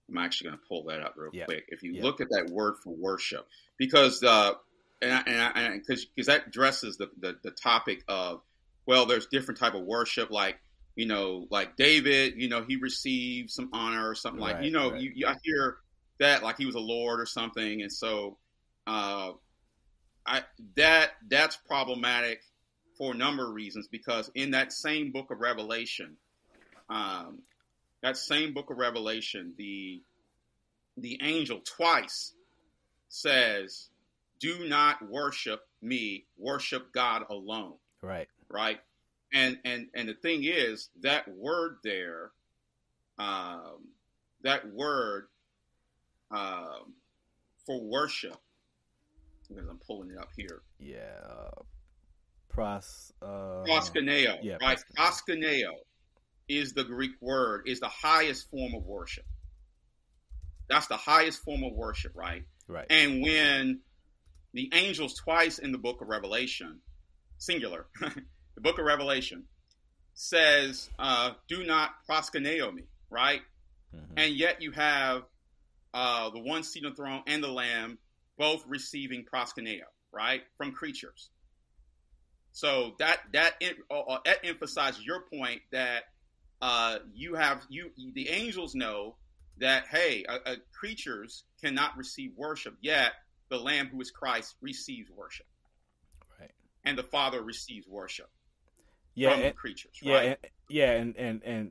I'm 0.09 0.19
actually 0.19 0.51
going 0.51 0.59
to 0.59 0.67
pull 0.69 0.85
that 0.85 1.01
up 1.01 1.15
real 1.17 1.31
yeah. 1.33 1.45
quick. 1.45 1.65
If 1.69 1.83
you 1.83 1.93
yeah. 1.93 2.03
look 2.03 2.21
at 2.21 2.29
that 2.31 2.51
word 2.51 2.75
for 2.83 2.91
worship, 2.91 3.47
because 3.79 4.23
uh, 4.23 4.53
and 5.01 5.81
because 5.81 6.05
because 6.05 6.27
that 6.27 6.49
addresses 6.49 6.97
the, 6.97 7.11
the 7.19 7.37
the 7.43 7.51
topic 7.51 8.03
of 8.09 8.43
well, 8.87 9.07
there's 9.07 9.27
different 9.27 9.59
type 9.59 9.75
of 9.75 9.83
worship 9.83 10.31
like 10.31 10.59
you 10.95 11.07
know, 11.07 11.47
like 11.51 11.77
David, 11.77 12.35
you 12.37 12.49
know, 12.49 12.63
he 12.63 12.77
received 12.77 13.51
some 13.51 13.71
honor 13.73 14.09
or 14.09 14.15
something 14.15 14.43
right, 14.43 14.57
like, 14.57 14.65
you 14.65 14.71
know, 14.71 14.91
right. 14.91 15.01
you, 15.01 15.13
you, 15.15 15.27
I 15.27 15.37
hear 15.43 15.79
that 16.19 16.43
like 16.43 16.59
he 16.59 16.67
was 16.67 16.75
a 16.75 16.81
lord 16.81 17.21
or 17.21 17.27
something, 17.27 17.83
and 17.83 17.93
so 17.93 18.37
uh, 18.87 19.33
I 20.27 20.43
that 20.77 21.13
that's 21.29 21.57
problematic 21.57 22.43
for 22.99 23.13
a 23.13 23.17
number 23.17 23.49
of 23.49 23.55
reasons 23.55 23.89
because 23.89 24.31
in 24.35 24.51
that 24.53 24.73
same 24.73 25.13
book 25.13 25.31
of 25.31 25.41
Revelation, 25.41 26.17
um, 26.91 27.41
that 28.03 28.17
same 28.17 28.53
book 28.53 28.71
of 28.71 28.77
Revelation, 28.77 29.55
the 29.57 30.03
the 30.99 31.19
angel 31.23 31.61
twice 31.65 32.35
says, 33.09 33.89
"Do 34.41 34.69
not 34.69 35.09
worship 35.09 35.61
me; 35.81 36.27
worship 36.37 36.93
God 36.93 37.25
alone." 37.31 37.75
Right. 38.03 38.29
Right. 38.51 38.81
And 39.33 39.59
and 39.65 39.89
and 39.95 40.09
the 40.09 40.15
thing 40.15 40.45
is 40.45 40.91
that 41.01 41.27
word 41.29 41.77
there, 41.83 42.33
um, 43.19 43.89
that 44.43 44.71
word 44.73 45.29
um, 46.31 46.95
for 47.67 47.81
worship. 47.81 48.37
Because 49.49 49.69
I'm 49.69 49.81
pulling 49.87 50.11
it 50.11 50.19
up 50.19 50.31
here. 50.37 50.63
Yeah. 50.79 51.21
Uh, 51.29 51.63
pros. 52.49 53.13
Uh, 53.21 53.65
proskuneo. 53.67 54.39
Yeah. 54.43 54.57
Right. 54.63 54.79
Proskuneo 54.97 55.73
is 56.49 56.73
the 56.73 56.85
Greek 56.85 57.13
word, 57.21 57.63
is 57.67 57.81
the 57.81 57.89
highest 57.89 58.51
form 58.51 58.75
of 58.75 58.85
worship. 58.85 59.25
That's 60.69 60.87
the 60.87 60.97
highest 60.97 61.43
form 61.43 61.65
of 61.65 61.73
worship, 61.73 62.13
right? 62.15 62.45
Right. 62.67 62.87
And 62.89 63.23
when 63.23 63.81
the 64.55 64.71
angels 64.75 65.15
twice 65.15 65.59
in 65.59 65.73
the 65.73 65.79
book 65.79 66.01
of 66.01 66.09
Revelation, 66.09 66.81
singular, 67.39 67.87
the 68.55 68.61
book 68.61 68.79
of 68.79 68.85
Revelation 68.85 69.45
says, 70.15 70.91
uh, 70.99 71.33
do 71.49 71.65
not 71.65 71.91
proskuneo 72.09 72.73
me, 72.73 72.85
right? 73.11 73.41
Mm-hmm. 73.95 74.15
And 74.17 74.35
yet 74.35 74.63
you 74.63 74.73
have 74.73 75.23
uh, 75.95 76.31
the 76.31 76.41
one 76.41 76.63
seat 76.63 76.85
on 76.85 76.91
the 76.91 76.97
throne 76.97 77.23
and 77.27 77.43
the 77.43 77.49
lamb 77.49 77.99
both 78.39 78.65
receiving 78.67 79.25
proskuneo, 79.25 79.83
right? 80.13 80.43
From 80.57 80.73
creatures. 80.73 81.31
So 82.53 82.95
that 82.99 83.21
that 83.33 83.55
uh, 83.91 84.01
uh, 84.01 84.19
that 84.25 84.45
emphasizes 84.45 85.05
your 85.05 85.23
point 85.23 85.63
that 85.71 86.05
uh, 86.61 86.99
you 87.15 87.35
have 87.35 87.65
you 87.71 87.91
the 88.15 88.29
angels 88.29 88.75
know 88.75 89.17
that 89.59 89.87
hey, 89.87 90.25
creatures 90.73 91.45
cannot 91.63 91.97
receive 91.97 92.33
worship, 92.37 92.77
yet 92.81 93.13
the 93.49 93.59
Lamb 93.59 93.89
who 93.89 94.01
is 94.01 94.11
Christ 94.11 94.57
receives 94.61 95.11
worship, 95.11 95.47
right? 96.39 96.51
And 96.85 96.99
the 96.99 97.03
Father 97.03 97.43
receives 97.43 97.87
worship. 97.89 98.31
Yeah, 99.15 99.31
and, 99.31 99.57
creatures. 99.57 99.99
Yeah, 100.01 100.15
right? 100.15 100.25
and, 100.27 100.37
yeah, 100.69 100.93
and 100.93 101.17
and 101.17 101.43
and 101.45 101.71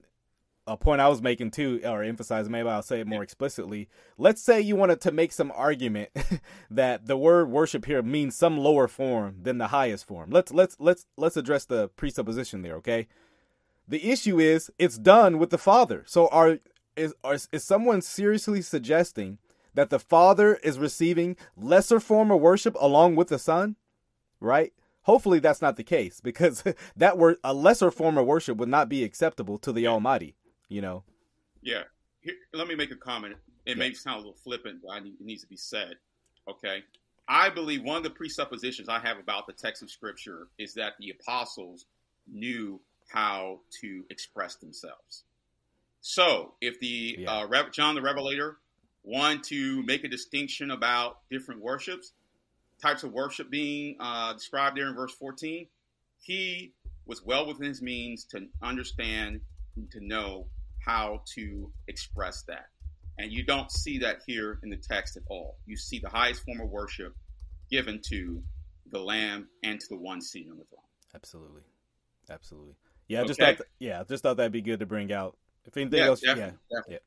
a 0.67 0.77
point 0.77 1.01
I 1.01 1.07
was 1.07 1.21
making 1.21 1.51
too, 1.51 1.81
or 1.83 2.03
emphasizing, 2.03 2.51
maybe 2.51 2.69
I'll 2.69 2.83
say 2.83 2.99
it 2.99 3.07
more 3.07 3.23
explicitly. 3.23 3.89
Let's 4.17 4.41
say 4.41 4.61
you 4.61 4.75
wanted 4.75 5.01
to 5.01 5.11
make 5.11 5.31
some 5.31 5.51
argument 5.55 6.11
that 6.71 7.07
the 7.07 7.17
word 7.17 7.49
worship 7.49 7.85
here 7.85 8.01
means 8.01 8.35
some 8.35 8.57
lower 8.57 8.87
form 8.87 9.37
than 9.41 9.57
the 9.57 9.67
highest 9.67 10.05
form. 10.05 10.29
Let's 10.29 10.51
let's 10.51 10.77
let's 10.79 11.05
let's 11.17 11.37
address 11.37 11.65
the 11.65 11.89
presupposition 11.89 12.61
there, 12.61 12.75
okay? 12.75 13.07
The 13.87 14.11
issue 14.11 14.39
is 14.39 14.71
it's 14.77 14.97
done 14.97 15.39
with 15.39 15.49
the 15.49 15.57
Father. 15.57 16.03
So 16.05 16.27
are 16.27 16.59
is 16.95 17.13
are, 17.23 17.37
is 17.51 17.63
someone 17.63 18.01
seriously 18.01 18.61
suggesting 18.61 19.39
that 19.73 19.89
the 19.89 19.99
Father 19.99 20.55
is 20.57 20.77
receiving 20.77 21.37
lesser 21.57 21.99
form 21.99 22.31
of 22.31 22.39
worship 22.39 22.77
along 22.79 23.15
with 23.15 23.29
the 23.29 23.39
Son? 23.39 23.77
Right? 24.39 24.73
Hopefully 25.03 25.39
that's 25.39 25.61
not 25.61 25.77
the 25.77 25.83
case 25.83 26.21
because 26.21 26.63
that 26.95 27.17
were 27.17 27.37
a 27.43 27.53
lesser 27.53 27.91
form 27.91 28.17
of 28.17 28.25
worship 28.25 28.57
would 28.57 28.69
not 28.69 28.89
be 28.89 29.03
acceptable 29.03 29.57
to 29.59 29.71
the 29.71 29.87
Almighty, 29.87 30.35
you 30.69 30.81
know. 30.81 31.03
Yeah. 31.61 31.83
Here, 32.21 32.35
let 32.53 32.67
me 32.67 32.75
make 32.75 32.91
a 32.91 32.95
comment. 32.95 33.35
It 33.65 33.77
yeah. 33.77 33.83
may 33.83 33.93
sound 33.93 34.15
a 34.15 34.19
little 34.19 34.37
flippant, 34.43 34.81
but 34.85 35.05
it 35.05 35.13
needs 35.19 35.41
to 35.41 35.47
be 35.47 35.57
said. 35.57 35.95
Okay. 36.49 36.83
I 37.27 37.49
believe 37.49 37.83
one 37.83 37.97
of 37.97 38.03
the 38.03 38.09
presuppositions 38.09 38.89
I 38.89 38.99
have 38.99 39.17
about 39.17 39.47
the 39.47 39.53
text 39.53 39.81
of 39.81 39.89
Scripture 39.89 40.47
is 40.57 40.73
that 40.73 40.93
the 40.99 41.11
apostles 41.11 41.85
knew 42.27 42.81
how 43.07 43.59
to 43.81 44.03
express 44.09 44.55
themselves. 44.55 45.23
So, 46.01 46.55
if 46.61 46.79
the 46.79 47.17
yeah. 47.19 47.31
uh, 47.31 47.69
John 47.71 47.95
the 47.95 48.01
Revelator 48.01 48.57
wanted 49.03 49.43
to 49.43 49.83
make 49.83 50.03
a 50.03 50.07
distinction 50.07 50.71
about 50.71 51.19
different 51.29 51.61
worships, 51.61 52.13
types 52.81 53.03
of 53.03 53.11
worship 53.11 53.49
being 53.49 53.95
uh, 53.99 54.33
described 54.33 54.77
there 54.77 54.87
in 54.87 54.95
verse 54.95 55.13
14, 55.13 55.67
he 56.19 56.73
was 57.05 57.23
well 57.23 57.47
within 57.47 57.67
his 57.67 57.81
means 57.81 58.25
to 58.25 58.47
understand 58.61 59.41
and 59.75 59.89
to 59.91 59.99
know 60.05 60.47
how 60.79 61.21
to 61.35 61.71
express 61.87 62.43
that. 62.43 62.67
And 63.17 63.31
you 63.31 63.43
don't 63.43 63.71
see 63.71 63.99
that 63.99 64.21
here 64.25 64.59
in 64.63 64.69
the 64.69 64.77
text 64.77 65.17
at 65.17 65.23
all. 65.27 65.57
You 65.65 65.77
see 65.77 65.99
the 65.99 66.09
highest 66.09 66.43
form 66.43 66.59
of 66.61 66.69
worship 66.69 67.15
given 67.69 68.01
to 68.09 68.41
the 68.91 68.99
Lamb 68.99 69.47
and 69.63 69.79
to 69.79 69.87
the 69.89 69.97
one 69.97 70.21
seated 70.21 70.51
on 70.51 70.57
the 70.57 70.65
throne. 70.65 70.81
Absolutely. 71.13 71.61
Absolutely. 72.29 72.73
Yeah, 73.07 73.21
I 73.21 73.25
just 73.25 73.41
okay. 73.41 73.55
thought. 73.55 73.67
yeah, 73.79 73.99
I 73.99 74.03
just 74.03 74.23
thought 74.23 74.37
that'd 74.37 74.51
be 74.51 74.61
good 74.61 74.79
to 74.79 74.85
bring 74.85 75.11
out. 75.11 75.37
If 75.65 75.75
anything 75.77 75.99
yeah, 75.99 76.05
else, 76.05 76.21
definitely, 76.21 76.57
yeah, 76.71 76.77
definitely. 76.77 76.99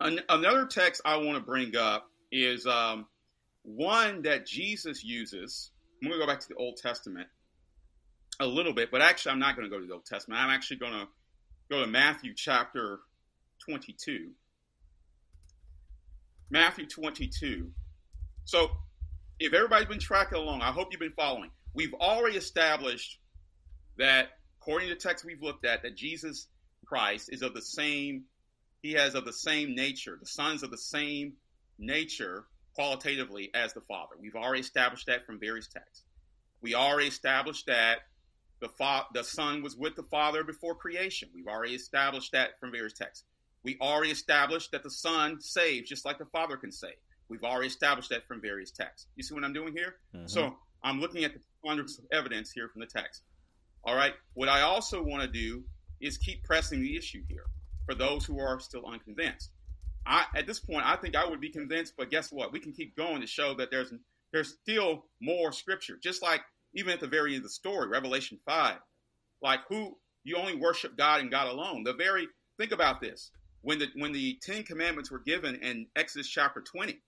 yeah. 0.00 0.06
An- 0.06 0.40
another 0.40 0.66
text 0.66 1.00
I 1.04 1.16
want 1.16 1.38
to 1.38 1.44
bring 1.44 1.76
up 1.76 2.10
is 2.32 2.66
um, 2.66 3.06
one 3.64 4.22
that 4.22 4.46
Jesus 4.46 5.02
uses. 5.02 5.70
I'm 6.02 6.08
going 6.08 6.20
to 6.20 6.26
go 6.26 6.30
back 6.30 6.40
to 6.40 6.48
the 6.48 6.54
Old 6.54 6.76
Testament 6.76 7.26
a 8.38 8.46
little 8.46 8.72
bit, 8.72 8.90
but 8.90 9.00
actually, 9.00 9.32
I'm 9.32 9.38
not 9.38 9.56
going 9.56 9.68
to 9.68 9.74
go 9.74 9.80
to 9.80 9.86
the 9.86 9.94
Old 9.94 10.04
Testament. 10.04 10.40
I'm 10.40 10.50
actually 10.50 10.76
going 10.76 10.92
to 10.92 11.08
go 11.70 11.80
to 11.80 11.86
Matthew 11.86 12.34
chapter 12.36 13.00
22. 13.64 14.30
Matthew 16.50 16.86
22. 16.86 17.70
So, 18.44 18.70
if 19.40 19.52
everybody's 19.52 19.88
been 19.88 19.98
tracking 19.98 20.38
along, 20.38 20.60
I 20.60 20.70
hope 20.70 20.88
you've 20.90 21.00
been 21.00 21.12
following. 21.12 21.50
We've 21.74 21.94
already 21.94 22.36
established 22.36 23.18
that 23.98 24.28
according 24.60 24.88
to 24.88 24.94
the 24.94 25.00
text 25.00 25.24
we've 25.24 25.42
looked 25.42 25.64
at, 25.64 25.82
that 25.82 25.96
Jesus 25.96 26.48
Christ 26.86 27.30
is 27.32 27.42
of 27.42 27.54
the 27.54 27.62
same, 27.62 28.24
he 28.82 28.92
has 28.92 29.14
of 29.14 29.24
the 29.24 29.32
same 29.32 29.74
nature, 29.74 30.16
the 30.20 30.26
sons 30.26 30.62
of 30.62 30.70
the 30.70 30.78
same 30.78 31.34
nature 31.78 32.44
qualitatively 32.74 33.50
as 33.54 33.72
the 33.72 33.80
Father. 33.82 34.16
We've 34.20 34.34
already 34.34 34.60
established 34.60 35.06
that 35.06 35.26
from 35.26 35.38
various 35.38 35.68
texts. 35.68 36.04
We 36.60 36.74
already 36.74 37.08
established 37.08 37.66
that 37.66 37.98
the, 38.60 38.68
fa- 38.68 39.06
the 39.12 39.24
Son 39.24 39.62
was 39.62 39.76
with 39.76 39.96
the 39.96 40.02
Father 40.02 40.44
before 40.44 40.74
creation. 40.74 41.28
We've 41.34 41.46
already 41.46 41.74
established 41.74 42.32
that 42.32 42.58
from 42.58 42.72
various 42.72 42.94
texts. 42.94 43.24
We 43.62 43.76
already 43.80 44.10
established 44.10 44.72
that 44.72 44.82
the 44.82 44.90
Son 44.90 45.40
saves 45.40 45.88
just 45.88 46.04
like 46.04 46.18
the 46.18 46.26
Father 46.26 46.56
can 46.56 46.72
save. 46.72 46.96
We've 47.28 47.44
already 47.44 47.68
established 47.68 48.10
that 48.10 48.26
from 48.26 48.40
various 48.40 48.70
texts. 48.70 49.08
You 49.16 49.22
see 49.22 49.34
what 49.34 49.44
I'm 49.44 49.52
doing 49.52 49.74
here? 49.74 49.96
Mm-hmm. 50.14 50.26
So 50.26 50.54
I'm 50.82 51.00
looking 51.00 51.24
at 51.24 51.32
the 51.32 51.40
hundreds 51.64 51.98
of 51.98 52.04
evidence 52.12 52.50
here 52.50 52.68
from 52.68 52.80
the 52.80 52.86
text. 52.86 53.22
All 53.84 53.96
right. 53.96 54.14
What 54.34 54.48
I 54.48 54.62
also 54.62 55.02
want 55.02 55.22
to 55.22 55.28
do 55.28 55.64
is 56.00 56.18
keep 56.18 56.44
pressing 56.44 56.80
the 56.82 56.96
issue 56.96 57.22
here 57.28 57.44
for 57.86 57.94
those 57.94 58.24
who 58.24 58.38
are 58.38 58.60
still 58.60 58.86
unconvinced. 58.86 59.50
I, 60.06 60.26
at 60.36 60.46
this 60.46 60.60
point, 60.60 60.86
I 60.86 60.96
think 60.96 61.16
I 61.16 61.26
would 61.26 61.40
be 61.40 61.50
convinced, 61.50 61.94
but 61.96 62.10
guess 62.10 62.30
what? 62.30 62.52
We 62.52 62.60
can 62.60 62.72
keep 62.72 62.96
going 62.96 63.20
to 63.20 63.26
show 63.26 63.54
that 63.54 63.70
there's 63.70 63.92
there's 64.32 64.56
still 64.62 65.04
more 65.20 65.52
scripture. 65.52 65.98
Just 66.02 66.22
like 66.22 66.40
even 66.74 66.92
at 66.92 67.00
the 67.00 67.06
very 67.06 67.30
end 67.30 67.38
of 67.38 67.42
the 67.44 67.50
story, 67.50 67.88
Revelation 67.88 68.38
five, 68.46 68.78
like 69.42 69.60
who 69.68 69.96
you 70.24 70.36
only 70.36 70.56
worship 70.56 70.96
God 70.96 71.20
and 71.20 71.30
God 71.30 71.48
alone. 71.48 71.84
The 71.84 71.94
very 71.94 72.28
think 72.58 72.72
about 72.72 73.00
this 73.00 73.30
when 73.62 73.78
the 73.78 73.88
when 73.96 74.12
the 74.12 74.38
Ten 74.42 74.62
Commandments 74.62 75.10
were 75.10 75.20
given 75.20 75.56
in 75.56 75.86
Exodus 75.96 76.28
chapter 76.28 76.60
twenty, 76.60 77.00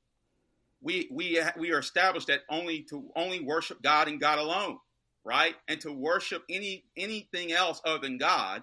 we 0.81 1.09
we 1.11 1.41
we 1.59 1.73
are 1.73 1.81
established 1.81 2.29
that 2.29 2.41
only 2.49 2.83
to 2.91 3.11
only 3.17 3.41
worship 3.41 3.83
God 3.83 4.09
and 4.09 4.21
God 4.21 4.39
alone 4.39 4.79
right? 5.27 5.57
And 5.67 5.81
to 5.81 5.93
worship 5.93 6.45
any 6.49 6.85
anything 6.97 7.53
else 7.53 7.83
other 7.85 7.99
than 7.99 8.17
God 8.17 8.63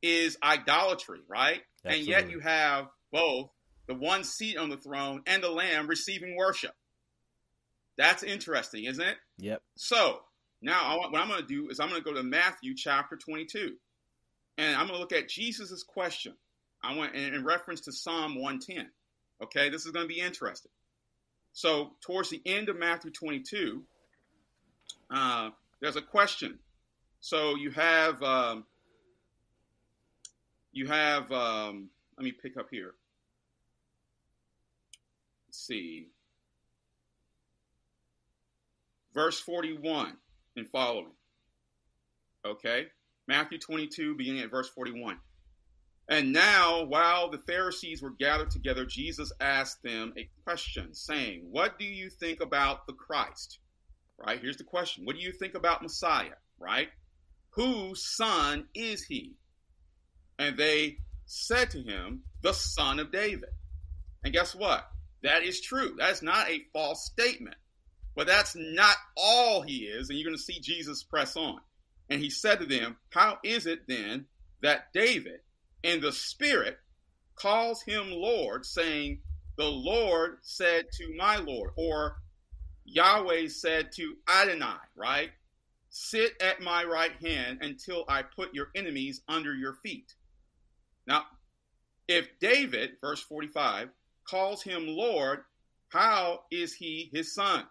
is 0.00 0.38
idolatry, 0.42 1.18
right? 1.28 1.60
Absolutely. 1.84 1.98
And 1.98 2.08
yet 2.08 2.30
you 2.30 2.38
have 2.38 2.86
both 3.12 3.50
the 3.86 3.94
one 3.94 4.24
seat 4.24 4.56
on 4.56 4.68
the 4.68 4.76
throne 4.76 5.22
and 5.26 5.42
the 5.42 5.50
lamb 5.50 5.86
receiving 5.86 6.36
worship. 6.36 6.74
That's 7.96 8.22
interesting, 8.22 8.84
isn't 8.84 9.04
it? 9.04 9.16
Yep. 9.38 9.62
So 9.76 10.20
now 10.60 10.98
what 10.98 11.20
I'm 11.20 11.28
going 11.28 11.40
to 11.40 11.46
do 11.46 11.68
is 11.68 11.78
I'm 11.78 11.88
going 11.88 12.00
to 12.00 12.04
go 12.04 12.14
to 12.14 12.22
Matthew 12.22 12.74
chapter 12.74 13.16
22, 13.16 13.74
and 14.58 14.74
I'm 14.74 14.86
going 14.86 14.94
to 14.94 14.98
look 14.98 15.12
at 15.12 15.28
Jesus's 15.28 15.84
question. 15.84 16.34
I 16.82 16.96
want 16.96 17.14
in 17.14 17.44
reference 17.44 17.82
to 17.82 17.92
Psalm 17.92 18.34
110. 18.34 18.90
Okay, 19.42 19.68
this 19.68 19.86
is 19.86 19.92
going 19.92 20.04
to 20.04 20.14
be 20.14 20.20
interesting. 20.20 20.70
So 21.52 21.92
towards 22.00 22.30
the 22.30 22.42
end 22.44 22.68
of 22.68 22.76
Matthew 22.76 23.10
22, 23.10 23.82
uh, 25.10 25.50
there's 25.80 25.96
a 25.96 26.02
question. 26.02 26.58
So 27.20 27.56
you 27.56 27.70
have 27.70 28.22
um, 28.22 28.64
you 30.72 30.86
have 30.88 31.30
um, 31.32 31.88
let 32.18 32.24
me 32.24 32.32
pick 32.32 32.56
up 32.56 32.66
here. 32.70 32.94
See. 35.54 36.08
Verse 39.14 39.38
41 39.40 40.16
and 40.56 40.68
following. 40.68 41.12
Okay? 42.44 42.86
Matthew 43.28 43.58
22, 43.58 44.16
beginning 44.16 44.42
at 44.42 44.50
verse 44.50 44.68
41. 44.70 45.16
And 46.08 46.32
now, 46.32 46.84
while 46.84 47.30
the 47.30 47.38
Pharisees 47.38 48.02
were 48.02 48.10
gathered 48.10 48.50
together, 48.50 48.84
Jesus 48.84 49.32
asked 49.40 49.82
them 49.82 50.12
a 50.18 50.28
question, 50.44 50.92
saying, 50.92 51.46
What 51.50 51.78
do 51.78 51.84
you 51.86 52.10
think 52.10 52.40
about 52.42 52.86
the 52.86 52.92
Christ? 52.92 53.60
Right? 54.18 54.40
Here's 54.40 54.58
the 54.58 54.64
question 54.64 55.04
What 55.04 55.16
do 55.16 55.22
you 55.22 55.32
think 55.32 55.54
about 55.54 55.82
Messiah? 55.82 56.36
Right? 56.58 56.88
Whose 57.50 58.04
son 58.04 58.66
is 58.74 59.04
he? 59.04 59.36
And 60.38 60.56
they 60.58 60.98
said 61.24 61.70
to 61.70 61.80
him, 61.80 62.24
The 62.42 62.52
son 62.52 62.98
of 62.98 63.12
David. 63.12 63.50
And 64.24 64.32
guess 64.32 64.54
what? 64.54 64.90
That 65.24 65.42
is 65.42 65.60
true. 65.60 65.96
That's 65.98 66.22
not 66.22 66.50
a 66.50 66.66
false 66.72 67.06
statement. 67.06 67.56
But 68.14 68.26
that's 68.26 68.54
not 68.54 68.94
all 69.16 69.62
he 69.62 69.78
is. 69.78 70.08
And 70.08 70.18
you're 70.18 70.28
going 70.28 70.36
to 70.36 70.42
see 70.42 70.60
Jesus 70.60 71.02
press 71.02 71.36
on. 71.36 71.58
And 72.10 72.20
he 72.20 72.30
said 72.30 72.60
to 72.60 72.66
them, 72.66 72.96
How 73.10 73.38
is 73.42 73.66
it 73.66 73.88
then 73.88 74.26
that 74.62 74.92
David, 74.92 75.40
in 75.82 76.00
the 76.00 76.12
Spirit, 76.12 76.78
calls 77.36 77.82
him 77.82 78.10
Lord, 78.10 78.66
saying, 78.66 79.20
The 79.56 79.64
Lord 79.64 80.38
said 80.42 80.86
to 80.98 81.16
my 81.16 81.36
Lord, 81.36 81.70
or 81.76 82.18
Yahweh 82.84 83.48
said 83.48 83.92
to 83.92 84.16
Adonai, 84.28 84.76
right? 84.94 85.30
Sit 85.88 86.32
at 86.40 86.60
my 86.60 86.84
right 86.84 87.12
hand 87.22 87.58
until 87.62 88.04
I 88.08 88.22
put 88.22 88.54
your 88.54 88.68
enemies 88.74 89.22
under 89.26 89.54
your 89.54 89.74
feet. 89.82 90.14
Now, 91.06 91.22
if 92.08 92.28
David, 92.40 92.98
verse 93.00 93.20
45, 93.22 93.88
calls 94.28 94.62
him 94.62 94.86
Lord, 94.86 95.40
how 95.88 96.40
is 96.50 96.74
he 96.74 97.10
his 97.12 97.34
son? 97.34 97.64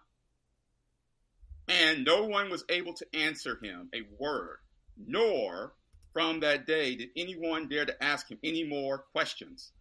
And 1.68 2.04
no 2.04 2.24
one 2.24 2.50
was 2.50 2.64
able 2.68 2.94
to 2.94 3.06
answer 3.14 3.58
him 3.62 3.88
a 3.94 4.02
word, 4.18 4.58
nor 4.96 5.74
from 6.12 6.40
that 6.40 6.66
day 6.66 6.94
did 6.94 7.08
anyone 7.16 7.68
dare 7.68 7.86
to 7.86 8.04
ask 8.04 8.28
him 8.28 8.38
any 8.44 8.64
more 8.64 8.98
questions. 9.12 9.72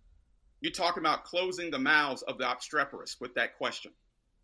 You're 0.61 0.71
talking 0.71 1.03
about 1.03 1.25
closing 1.25 1.71
the 1.71 1.79
mouths 1.79 2.21
of 2.23 2.37
the 2.37 2.45
obstreperous 2.45 3.17
with 3.19 3.35
that 3.35 3.57
question. 3.57 3.91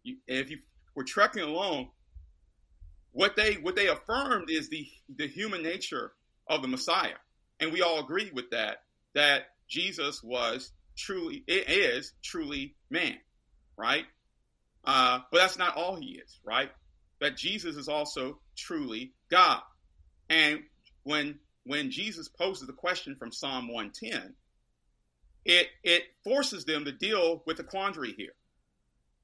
You, 0.03 0.17
if 0.27 0.49
you 0.49 0.59
were 0.95 1.03
trekking 1.03 1.43
along, 1.43 1.89
what 3.11 3.35
they 3.35 3.55
what 3.55 3.75
they 3.75 3.87
affirmed 3.87 4.49
is 4.49 4.69
the 4.69 4.87
the 5.17 5.27
human 5.27 5.63
nature 5.63 6.11
of 6.47 6.61
the 6.61 6.67
Messiah, 6.67 7.17
and 7.59 7.71
we 7.71 7.81
all 7.81 7.99
agree 7.99 8.31
with 8.33 8.49
that. 8.51 8.83
That 9.15 9.47
Jesus 9.67 10.21
was 10.21 10.71
truly 10.99 11.43
is 11.47 12.13
truly 12.23 12.75
man, 12.89 13.17
right? 13.77 14.05
Uh, 14.83 15.19
but 15.31 15.39
that's 15.39 15.57
not 15.57 15.75
all 15.75 15.95
he 15.95 16.19
is, 16.23 16.39
right? 16.43 16.69
that 17.19 17.37
Jesus 17.37 17.75
is 17.75 17.87
also 17.87 18.39
truly 18.57 19.13
God. 19.29 19.61
And 20.29 20.61
when 21.03 21.39
when 21.65 21.91
Jesus 21.91 22.27
poses 22.27 22.67
the 22.67 22.73
question 22.73 23.15
from 23.15 23.31
Psalm 23.31 23.67
110, 23.67 24.33
it 25.45 25.67
it 25.83 26.03
forces 26.23 26.65
them 26.65 26.85
to 26.85 26.91
deal 26.91 27.43
with 27.45 27.57
the 27.57 27.63
quandary 27.63 28.13
here 28.13 28.33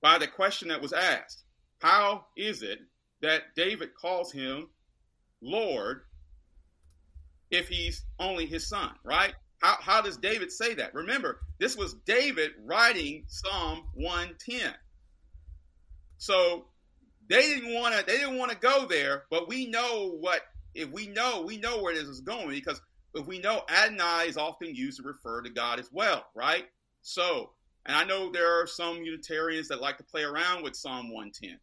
by 0.01 0.17
the 0.17 0.27
question 0.27 0.69
that 0.69 0.81
was 0.81 0.93
asked. 0.93 1.43
How 1.79 2.25
is 2.37 2.63
it 2.63 2.79
that 3.21 3.55
David 3.55 3.89
calls 3.95 4.31
him 4.31 4.69
Lord 5.41 6.01
if 7.51 7.67
he's 7.67 8.03
only 8.19 8.45
his 8.45 8.67
son, 8.67 8.91
right? 9.03 9.33
How, 9.65 9.77
how 9.81 9.99
does 9.99 10.17
David 10.17 10.51
say 10.51 10.75
that? 10.75 10.93
Remember, 10.93 11.39
this 11.57 11.75
was 11.75 11.95
David 12.05 12.51
writing 12.63 13.23
Psalm 13.25 13.85
110. 13.95 14.71
So 16.19 16.67
they 17.27 17.41
didn't 17.41 17.73
want 17.73 17.95
to. 17.95 18.05
They 18.05 18.19
didn't 18.19 18.37
want 18.37 18.51
to 18.51 18.57
go 18.57 18.85
there, 18.85 19.23
but 19.31 19.49
we 19.49 19.65
know 19.65 20.17
what. 20.19 20.41
If 20.75 20.91
we 20.91 21.07
know, 21.07 21.41
we 21.41 21.57
know 21.57 21.81
where 21.81 21.95
this 21.95 22.03
is 22.03 22.21
going 22.21 22.49
because 22.49 22.79
if 23.15 23.25
we 23.25 23.39
know 23.39 23.63
Adonai 23.67 24.27
is 24.27 24.37
often 24.37 24.75
used 24.75 25.01
to 25.01 25.03
refer 25.03 25.41
to 25.41 25.49
God 25.49 25.79
as 25.79 25.89
well, 25.91 26.27
right? 26.35 26.65
So, 27.01 27.49
and 27.87 27.97
I 27.97 28.03
know 28.03 28.31
there 28.31 28.61
are 28.61 28.67
some 28.67 29.03
Unitarians 29.03 29.67
that 29.69 29.81
like 29.81 29.97
to 29.97 30.03
play 30.03 30.21
around 30.21 30.61
with 30.61 30.75
Psalm 30.75 31.09
110, 31.11 31.57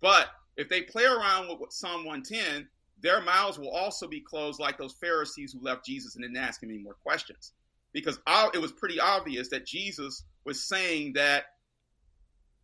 but 0.00 0.26
if 0.56 0.68
they 0.68 0.82
play 0.82 1.04
around 1.04 1.56
with 1.60 1.72
Psalm 1.72 2.04
110, 2.04 2.66
their 3.04 3.20
mouths 3.20 3.58
will 3.58 3.70
also 3.70 4.08
be 4.08 4.20
closed 4.20 4.58
like 4.58 4.78
those 4.78 4.94
Pharisees 4.94 5.52
who 5.52 5.62
left 5.62 5.84
Jesus 5.84 6.16
and 6.16 6.24
didn't 6.24 6.38
ask 6.38 6.62
him 6.62 6.70
any 6.70 6.78
more 6.78 6.96
questions. 7.04 7.52
Because 7.92 8.18
it 8.54 8.60
was 8.60 8.72
pretty 8.72 8.98
obvious 8.98 9.50
that 9.50 9.66
Jesus 9.66 10.24
was 10.44 10.66
saying 10.66 11.12
that 11.12 11.44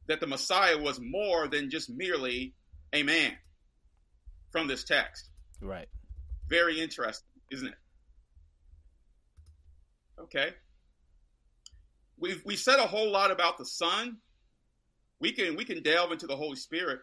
that 0.08 0.18
the 0.18 0.26
Messiah 0.26 0.78
was 0.78 0.98
more 1.00 1.46
than 1.46 1.70
just 1.70 1.88
merely 1.90 2.54
a 2.92 3.04
man 3.04 3.32
from 4.50 4.66
this 4.66 4.82
text. 4.82 5.28
Right. 5.60 5.86
Very 6.48 6.80
interesting, 6.80 7.28
isn't 7.52 7.68
it? 7.68 7.74
Okay. 10.22 10.50
We've 12.18 12.42
we 12.44 12.56
said 12.56 12.78
a 12.80 12.86
whole 12.86 13.12
lot 13.12 13.30
about 13.30 13.58
the 13.58 13.66
Son. 13.66 14.16
We 15.20 15.32
can 15.32 15.54
we 15.54 15.66
can 15.66 15.82
delve 15.82 16.12
into 16.12 16.26
the 16.26 16.36
Holy 16.36 16.56
Spirit 16.56 17.00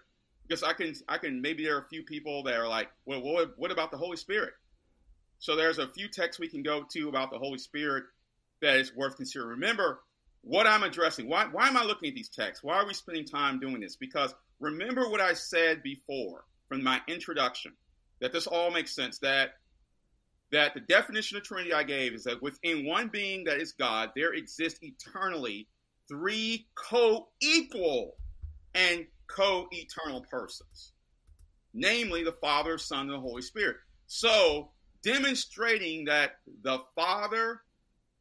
because 0.47 0.63
I 0.63 0.73
can 0.73 0.93
I 1.07 1.17
can 1.17 1.41
maybe 1.41 1.63
there 1.63 1.75
are 1.75 1.81
a 1.81 1.87
few 1.89 2.03
people 2.03 2.43
that 2.43 2.55
are 2.55 2.67
like, 2.67 2.89
well, 3.05 3.21
what, 3.21 3.53
what 3.57 3.71
about 3.71 3.91
the 3.91 3.97
Holy 3.97 4.17
Spirit? 4.17 4.53
So 5.39 5.55
there's 5.55 5.77
a 5.77 5.87
few 5.89 6.07
texts 6.07 6.39
we 6.39 6.49
can 6.49 6.63
go 6.63 6.83
to 6.93 7.09
about 7.09 7.31
the 7.31 7.37
Holy 7.37 7.59
Spirit 7.59 8.05
that 8.61 8.77
is 8.77 8.95
worth 8.95 9.17
considering. 9.17 9.49
Remember, 9.49 9.99
what 10.41 10.65
I'm 10.65 10.83
addressing. 10.83 11.27
Why, 11.27 11.45
why 11.45 11.67
am 11.67 11.77
I 11.77 11.83
looking 11.83 12.09
at 12.09 12.15
these 12.15 12.29
texts? 12.29 12.63
Why 12.63 12.77
are 12.77 12.87
we 12.87 12.93
spending 12.93 13.25
time 13.25 13.59
doing 13.59 13.81
this? 13.81 13.97
Because 13.97 14.33
remember 14.59 15.09
what 15.09 15.21
I 15.21 15.33
said 15.33 15.83
before 15.83 16.45
from 16.69 16.83
my 16.83 17.01
introduction 17.07 17.73
that 18.21 18.33
this 18.33 18.47
all 18.47 18.71
makes 18.71 18.95
sense 18.95 19.19
that 19.19 19.51
that 20.51 20.73
the 20.73 20.79
definition 20.79 21.37
of 21.37 21.43
Trinity 21.43 21.73
I 21.73 21.83
gave 21.83 22.13
is 22.13 22.23
that 22.23 22.41
within 22.41 22.85
one 22.85 23.09
being 23.09 23.43
that 23.43 23.57
is 23.59 23.73
God, 23.73 24.11
there 24.15 24.33
exist 24.33 24.77
eternally 24.81 25.67
three 26.07 26.67
co-equal 26.73 28.15
and 28.73 29.05
co-eternal 29.27 30.21
persons, 30.29 30.93
namely 31.73 32.23
the 32.23 32.35
Father, 32.41 32.77
Son, 32.77 33.01
and 33.01 33.11
the 33.11 33.19
Holy 33.19 33.41
Spirit. 33.41 33.77
So 34.07 34.71
demonstrating 35.03 36.05
that 36.05 36.39
the 36.63 36.79
Father, 36.95 37.61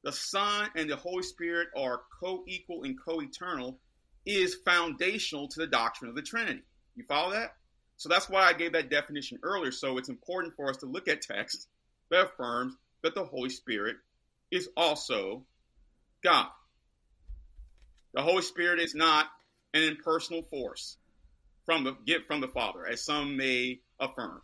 the 0.02 0.12
Son 0.12 0.68
and 0.74 0.88
the 0.88 0.96
Holy 0.96 1.22
Spirit 1.22 1.68
are 1.76 2.02
co 2.20 2.44
equal 2.46 2.84
and 2.84 2.98
co 3.02 3.20
eternal 3.20 3.78
is 4.24 4.56
foundational 4.64 5.48
to 5.48 5.60
the 5.60 5.66
doctrine 5.66 6.08
of 6.08 6.16
the 6.16 6.22
Trinity. 6.22 6.62
You 6.96 7.04
follow 7.08 7.32
that? 7.32 7.54
So 7.96 8.08
that's 8.08 8.28
why 8.28 8.42
I 8.42 8.52
gave 8.52 8.72
that 8.72 8.90
definition 8.90 9.38
earlier. 9.42 9.72
So 9.72 9.98
it's 9.98 10.08
important 10.08 10.54
for 10.54 10.68
us 10.68 10.76
to 10.78 10.86
look 10.86 11.08
at 11.08 11.22
texts 11.22 11.68
that 12.10 12.26
affirms 12.26 12.74
that 13.02 13.14
the 13.14 13.24
Holy 13.24 13.50
Spirit 13.50 13.96
is 14.50 14.68
also 14.76 15.44
God. 16.22 16.48
The 18.14 18.22
Holy 18.22 18.42
Spirit 18.42 18.80
is 18.80 18.94
not 18.94 19.26
an 19.76 19.82
impersonal 19.82 20.42
force 20.42 20.96
from 21.64 21.84
the 21.84 21.96
get 22.06 22.26
from 22.26 22.40
the 22.40 22.48
Father, 22.48 22.86
as 22.86 23.04
some 23.04 23.36
may 23.36 23.80
affirm, 24.00 24.40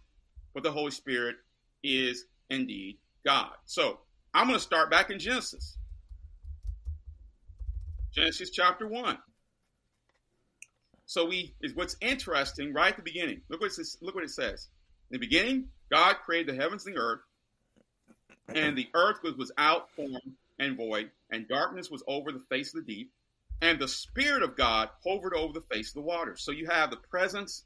but 0.55 0.63
the 0.63 0.73
Holy 0.73 0.91
Spirit 0.91 1.37
is 1.83 2.27
indeed 2.51 2.99
God. 3.25 3.53
So 3.65 4.01
I'm 4.35 4.47
going 4.47 4.59
to 4.59 4.65
start 4.65 4.91
back 4.91 5.11
in 5.11 5.19
Genesis. 5.19 5.79
Genesis 8.13 8.51
chapter 8.51 8.87
1. 8.87 9.17
So 11.07 11.27
we 11.27 11.55
is 11.61 11.75
what's 11.75 11.97
interesting 12.01 12.73
right 12.73 12.91
at 12.91 12.97
the 12.97 13.03
beginning. 13.03 13.41
Look 13.49 13.61
what 13.61 13.71
it 13.71 13.87
look 14.01 14.15
what 14.15 14.25
it 14.25 14.31
says. 14.31 14.69
In 15.11 15.15
the 15.15 15.27
beginning, 15.27 15.69
God 15.91 16.17
created 16.25 16.55
the 16.55 16.61
heavens 16.61 16.87
and 16.87 16.97
the 16.97 17.01
earth, 17.01 17.21
and 18.49 18.77
the 18.77 18.89
earth 18.95 19.19
was 19.23 19.37
without 19.37 19.91
form 19.91 20.37
and 20.59 20.77
void, 20.77 21.11
and 21.31 21.49
darkness 21.49 21.91
was 21.91 22.03
over 22.07 22.33
the 22.33 22.43
face 22.49 22.75
of 22.75 22.85
the 22.85 22.95
deep, 22.95 23.13
and 23.63 23.79
the 23.79 23.89
Spirit 23.89 24.43
of 24.43 24.57
God 24.57 24.91
hovered 25.07 25.35
over 25.35 25.53
the 25.55 25.75
face 25.75 25.91
of 25.91 25.95
the 25.95 26.03
waters. 26.03 26.43
So 26.43 26.51
you 26.51 26.67
have 26.67 26.91
the 26.91 26.97
presence 26.97 27.65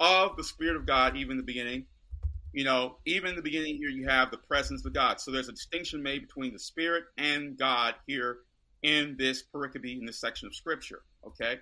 of 0.00 0.36
the 0.36 0.42
Spirit 0.42 0.74
of 0.74 0.86
God 0.86 1.16
even 1.16 1.32
in 1.32 1.36
the 1.36 1.42
beginning, 1.44 1.84
you 2.52 2.64
know, 2.64 2.96
even 3.04 3.30
in 3.30 3.36
the 3.36 3.42
beginning 3.42 3.76
here, 3.76 3.90
you 3.90 4.08
have 4.08 4.30
the 4.30 4.38
presence 4.38 4.84
of 4.84 4.92
God. 4.92 5.20
So 5.20 5.30
there's 5.30 5.48
a 5.48 5.52
distinction 5.52 6.02
made 6.02 6.22
between 6.22 6.52
the 6.52 6.58
Spirit 6.58 7.04
and 7.18 7.56
God 7.56 7.94
here 8.06 8.38
in 8.82 9.16
this 9.18 9.44
pericope, 9.54 9.98
in 9.98 10.06
this 10.06 10.18
section 10.18 10.48
of 10.48 10.54
Scripture. 10.54 11.02
Okay. 11.26 11.58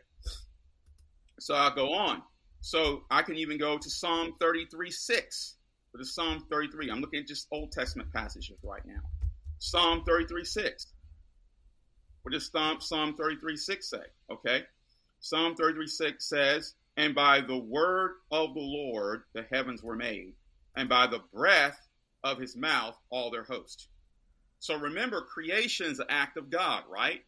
So 1.40 1.54
I'll 1.54 1.74
go 1.74 1.92
on. 1.92 2.22
So 2.60 3.02
I 3.10 3.22
can 3.22 3.36
even 3.36 3.58
go 3.58 3.78
to 3.78 3.90
Psalm 3.90 4.34
33 4.40 4.90
6. 4.90 5.56
For 5.90 5.98
the 5.98 6.04
Psalm 6.04 6.46
33, 6.48 6.88
I'm 6.88 7.00
looking 7.00 7.18
at 7.18 7.26
just 7.26 7.48
Old 7.50 7.72
Testament 7.72 8.12
passages 8.12 8.56
right 8.62 8.86
now. 8.86 9.00
Psalm 9.58 10.04
33 10.06 10.44
6. 10.44 10.86
What 12.22 12.32
does 12.32 12.50
Psalm, 12.50 12.80
Psalm 12.80 13.14
33 13.14 13.56
6 13.56 13.90
say? 13.90 13.98
Okay. 14.30 14.64
Psalm 15.20 15.54
33 15.54 15.86
6 15.86 16.28
says, 16.28 16.74
And 16.96 17.14
by 17.14 17.40
the 17.40 17.58
word 17.58 18.12
of 18.30 18.54
the 18.54 18.60
Lord 18.60 19.22
the 19.32 19.42
heavens 19.50 19.82
were 19.82 19.96
made 19.96 20.34
and 20.76 20.88
by 20.88 21.06
the 21.06 21.22
breath 21.32 21.88
of 22.22 22.38
his 22.38 22.56
mouth 22.56 22.96
all 23.10 23.30
their 23.30 23.44
host. 23.44 23.88
So 24.58 24.76
remember, 24.76 25.22
creation 25.22 25.86
is 25.86 25.98
an 25.98 26.06
act 26.10 26.36
of 26.36 26.50
God, 26.50 26.84
right? 26.88 27.20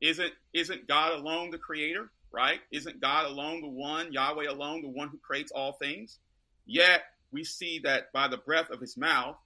Isn't 0.00 0.32
isn't 0.52 0.86
God 0.86 1.14
alone 1.18 1.50
the 1.50 1.58
creator, 1.58 2.10
right? 2.30 2.60
Isn't 2.70 3.00
God 3.00 3.26
alone 3.26 3.62
the 3.62 3.68
one, 3.68 4.12
Yahweh 4.12 4.48
alone, 4.48 4.82
the 4.82 4.88
one 4.88 5.08
who 5.08 5.18
creates 5.18 5.52
all 5.52 5.72
things? 5.72 6.18
Yet 6.66 7.02
we 7.32 7.44
see 7.44 7.80
that 7.84 8.12
by 8.12 8.28
the 8.28 8.36
breath 8.36 8.70
of 8.70 8.80
his 8.80 8.96
mouth 8.96 9.36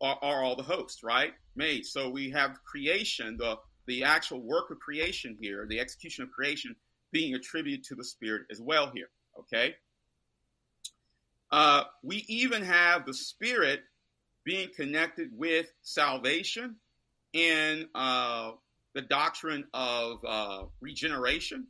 are, 0.00 0.18
are 0.22 0.44
all 0.44 0.56
the 0.56 0.62
hosts, 0.62 1.02
right? 1.02 1.32
Made. 1.56 1.86
So 1.86 2.08
we 2.08 2.30
have 2.30 2.62
creation, 2.64 3.36
the 3.36 3.56
the 3.86 4.04
actual 4.04 4.40
work 4.40 4.70
of 4.70 4.78
creation 4.78 5.36
here, 5.40 5.66
the 5.68 5.80
execution 5.80 6.24
of 6.24 6.30
creation 6.30 6.74
being 7.12 7.34
attributed 7.34 7.84
to 7.84 7.94
the 7.94 8.04
Spirit 8.04 8.42
as 8.50 8.60
well 8.60 8.90
here. 8.94 9.08
Okay. 9.38 9.74
Uh, 11.50 11.84
we 12.02 12.24
even 12.28 12.62
have 12.62 13.06
the 13.06 13.14
Spirit 13.14 13.80
being 14.44 14.68
connected 14.76 15.30
with 15.32 15.66
salvation 15.82 16.76
and 17.32 17.86
uh, 17.94 18.52
the 18.94 19.02
doctrine 19.02 19.64
of 19.72 20.18
uh, 20.26 20.62
regeneration. 20.80 21.66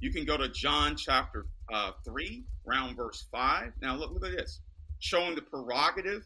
You 0.00 0.12
can 0.12 0.24
go 0.24 0.36
to 0.36 0.48
John 0.48 0.96
chapter 0.96 1.46
uh, 1.72 1.92
3, 2.04 2.44
round 2.66 2.96
verse 2.96 3.26
5. 3.30 3.72
Now, 3.80 3.96
look, 3.96 4.12
look 4.12 4.24
at 4.24 4.36
this 4.36 4.60
showing 4.98 5.34
the 5.34 5.42
prerogative 5.42 6.24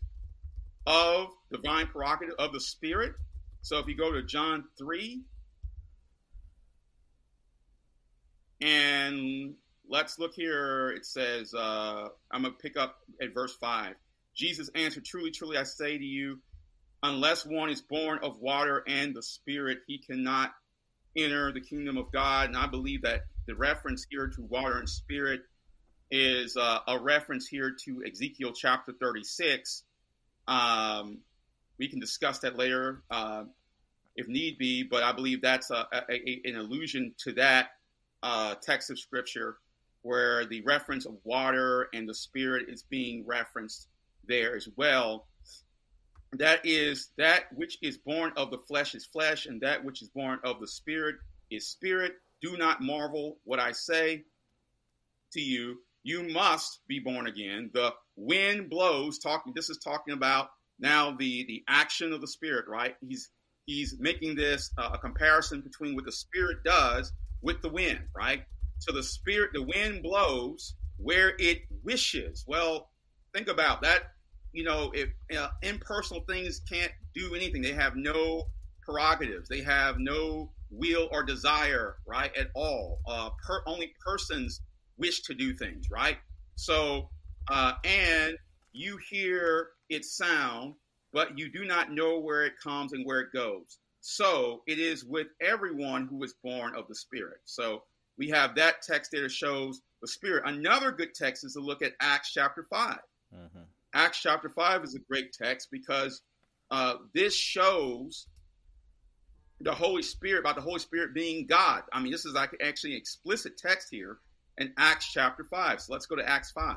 of 0.87 1.29
divine 1.51 1.87
prerogative 1.87 2.35
of 2.39 2.53
the 2.53 2.61
Spirit. 2.61 3.15
So 3.67 3.81
if 3.81 3.89
you 3.89 3.97
go 3.97 4.13
to 4.13 4.23
John 4.23 4.63
3, 4.79 5.23
and 8.61 9.55
let's 9.91 10.21
look 10.21 10.35
here, 10.35 10.91
it 10.91 11.05
says, 11.05 11.53
uh, 11.53 12.07
I'm 12.31 12.43
going 12.43 12.55
to 12.55 12.59
pick 12.61 12.77
up 12.77 12.95
at 13.21 13.35
verse 13.35 13.57
5. 13.57 13.97
Jesus 14.37 14.71
answered, 14.77 15.05
Truly, 15.05 15.33
truly, 15.33 15.57
I 15.57 15.65
say 15.65 15.99
to 15.99 16.05
you, 16.05 16.39
unless 17.03 17.45
one 17.45 17.69
is 17.69 17.83
born 17.83 18.21
of 18.23 18.39
water 18.39 18.85
and 18.87 19.17
the 19.17 19.23
Spirit, 19.25 19.79
he 19.89 19.99
cannot 19.99 20.53
enter 21.17 21.51
the 21.51 21.61
kingdom 21.61 21.97
of 21.97 22.13
God. 22.13 22.51
And 22.51 22.57
I 22.57 22.69
believe 22.69 23.03
that 23.03 23.23
the 23.49 23.57
reference 23.57 24.07
here 24.09 24.29
to 24.29 24.43
water 24.43 24.79
and 24.79 24.89
spirit 24.89 25.41
is 26.13 26.57
uh, 26.57 26.79
a 26.87 27.01
reference 27.01 27.49
here 27.49 27.75
to 27.85 28.05
Ezekiel 28.09 28.53
chapter 28.53 28.93
36. 28.93 29.83
Um, 30.47 31.23
we 31.79 31.89
can 31.89 32.01
discuss 32.01 32.39
that 32.41 32.57
later 32.57 33.03
uh, 33.11 33.45
if 34.17 34.29
need 34.29 34.59
be, 34.59 34.83
but 34.83 35.03
I 35.03 35.13
believe 35.13 35.43
that's 35.43 35.71
a, 35.71 35.87
a, 35.93 36.03
a, 36.11 36.41
an 36.45 36.57
allusion 36.57 37.15
to 37.19 37.33
that 37.33 37.71
uh, 38.23 38.55
text 38.63 38.91
of 38.91 38.99
scripture 38.99 39.59
where 40.03 40.47
the 40.47 40.63
reference 40.63 41.05
of 41.05 41.17
water 41.25 41.89
and 41.93 42.09
the 42.09 42.15
spirit 42.15 42.67
is 42.69 42.83
being 42.85 43.27
referenced 43.27 43.89
there 44.27 44.57
as 44.57 44.69
well. 44.77 45.27
That 46.33 46.61
is 46.65 47.11
that 47.19 47.45
which 47.55 47.79
is 47.83 47.99
born 47.99 48.33
of 48.37 48.51
the 48.51 48.59
flesh 48.59 48.95
is 48.95 49.07
flesh, 49.07 49.47
and 49.47 49.61
that 49.63 49.85
which 49.85 50.03
is 50.03 50.09
born 50.09 50.39
of 50.45 50.61
the 50.61 50.69
spirit 50.69 51.17
is 51.51 51.69
spirit. 51.69 52.15
Do 52.43 52.57
not 52.57 52.83
marvel 52.83 53.39
what 53.45 53.61
I 53.61 53.73
say 53.73 54.25
to 55.33 55.41
you. 55.41 55.79
You 56.03 56.23
must 56.25 56.81
be 56.89 57.01
born 57.01 57.27
again. 57.27 57.71
The 57.73 57.93
wind 58.17 58.71
blows. 58.71 59.19
Talking. 59.19 59.53
This 59.55 59.71
is 59.71 59.79
talking 59.79 60.15
about 60.15 60.51
now 60.79 61.13
the 61.13 61.45
the 61.47 61.63
action 61.69 62.13
of 62.13 62.21
the 62.21 62.29
spirit. 62.29 62.67
Right. 62.69 62.97
He's 63.07 63.31
he's 63.67 63.97
making 63.99 64.37
this 64.37 64.71
uh, 64.79 64.91
a 64.95 64.99
comparison 64.99 65.61
between 65.61 65.95
what 65.95 66.05
the 66.05 66.13
spirit 66.13 66.59
does 66.65 67.13
with 67.43 67.63
the 67.63 67.69
wind. 67.69 68.01
Right. 68.15 68.43
So 68.79 68.93
the 68.93 69.03
spirit, 69.03 69.51
the 69.55 69.63
wind 69.63 70.03
blows 70.03 70.75
where 70.99 71.33
it 71.39 71.63
wishes. 71.83 72.45
Well, 72.47 72.91
think 73.35 73.49
about 73.49 73.83
that 73.83 74.05
you 74.57 74.65
know, 74.65 74.91
if 74.95 75.11
uh, 75.39 75.49
impersonal 75.63 76.25
things 76.27 76.63
can't 76.67 76.91
do 77.15 77.35
anything, 77.35 77.61
they 77.61 77.75
have 77.75 77.95
no 77.95 78.45
prerogatives, 78.83 79.51
they 79.51 79.61
have 79.61 79.99
no 79.99 80.51
will 80.71 81.09
or 81.13 81.23
desire, 81.23 81.97
right, 82.09 82.35
at 82.35 82.49
all. 82.55 83.01
Uh, 83.07 83.29
per, 83.47 83.61
only 83.67 83.93
persons 84.05 84.63
wish 84.97 85.23
to 85.25 85.35
do 85.35 85.55
things, 85.55 85.91
right? 85.91 86.17
So, 86.55 87.11
uh, 87.51 87.75
and 87.85 88.39
you 88.77 88.99
hear 89.11 89.69
its 89.89 90.17
sound, 90.17 90.75
but 91.13 91.39
you 91.39 91.51
do 91.51 91.65
not 91.65 91.93
know 91.93 92.19
where 92.19 92.45
it 92.45 92.55
comes 92.63 92.93
and 92.93 93.05
where 93.07 93.21
it 93.21 93.33
goes. 93.33 93.79
So 94.01 94.63
it 94.67 94.79
is 94.79 95.05
with 95.05 95.29
everyone 95.41 96.07
who 96.07 96.23
is 96.23 96.35
born 96.45 96.77
of 96.77 96.87
the 96.89 96.95
Spirit. 96.95 97.39
So 97.45 97.83
we 98.19 98.29
have 98.29 98.55
that 98.57 98.83
text 98.83 99.11
there 99.11 99.23
that 99.23 99.33
shows 99.33 99.81
the 100.01 100.09
Spirit. 100.09 100.45
Another 100.47 100.93
good 100.93 101.15
text 101.15 101.45
is 101.45 101.55
to 101.55 101.61
look 101.61 101.83
at 101.83 101.95
Acts 102.01 102.33
chapter 102.33 102.67
5. 102.71 102.99
Mm-hmm. 103.35 103.59
Acts 103.95 104.21
chapter 104.21 104.49
5 104.49 104.85
is 104.85 104.95
a 104.95 105.01
great 105.01 105.33
text 105.33 105.69
because 105.73 106.23
uh, 106.71 106.97
this 107.15 107.35
shows 107.35 108.27
the 109.61 109.73
Holy 109.75 110.03
Spirit, 110.03 110.41
about 110.41 110.57
the 110.57 110.63
Holy 110.63 110.79
Spirit 110.79 111.15
being 111.15 111.47
God. 111.47 111.83
I 111.93 112.01
mean, 112.01 112.13
this 112.13 112.27
is 112.27 112.35
like 112.35 112.51
actually 112.63 112.93
an 112.93 112.99
explicit 112.99 113.57
text 113.57 113.89
here 113.91 114.19
in 114.59 114.73
Acts 114.77 115.11
chapter 115.11 115.45
5. 115.45 115.81
So 115.81 115.93
let's 115.93 116.07
go 116.07 116.17
to 116.17 116.29
Acts 116.29 116.51
5. 116.51 116.77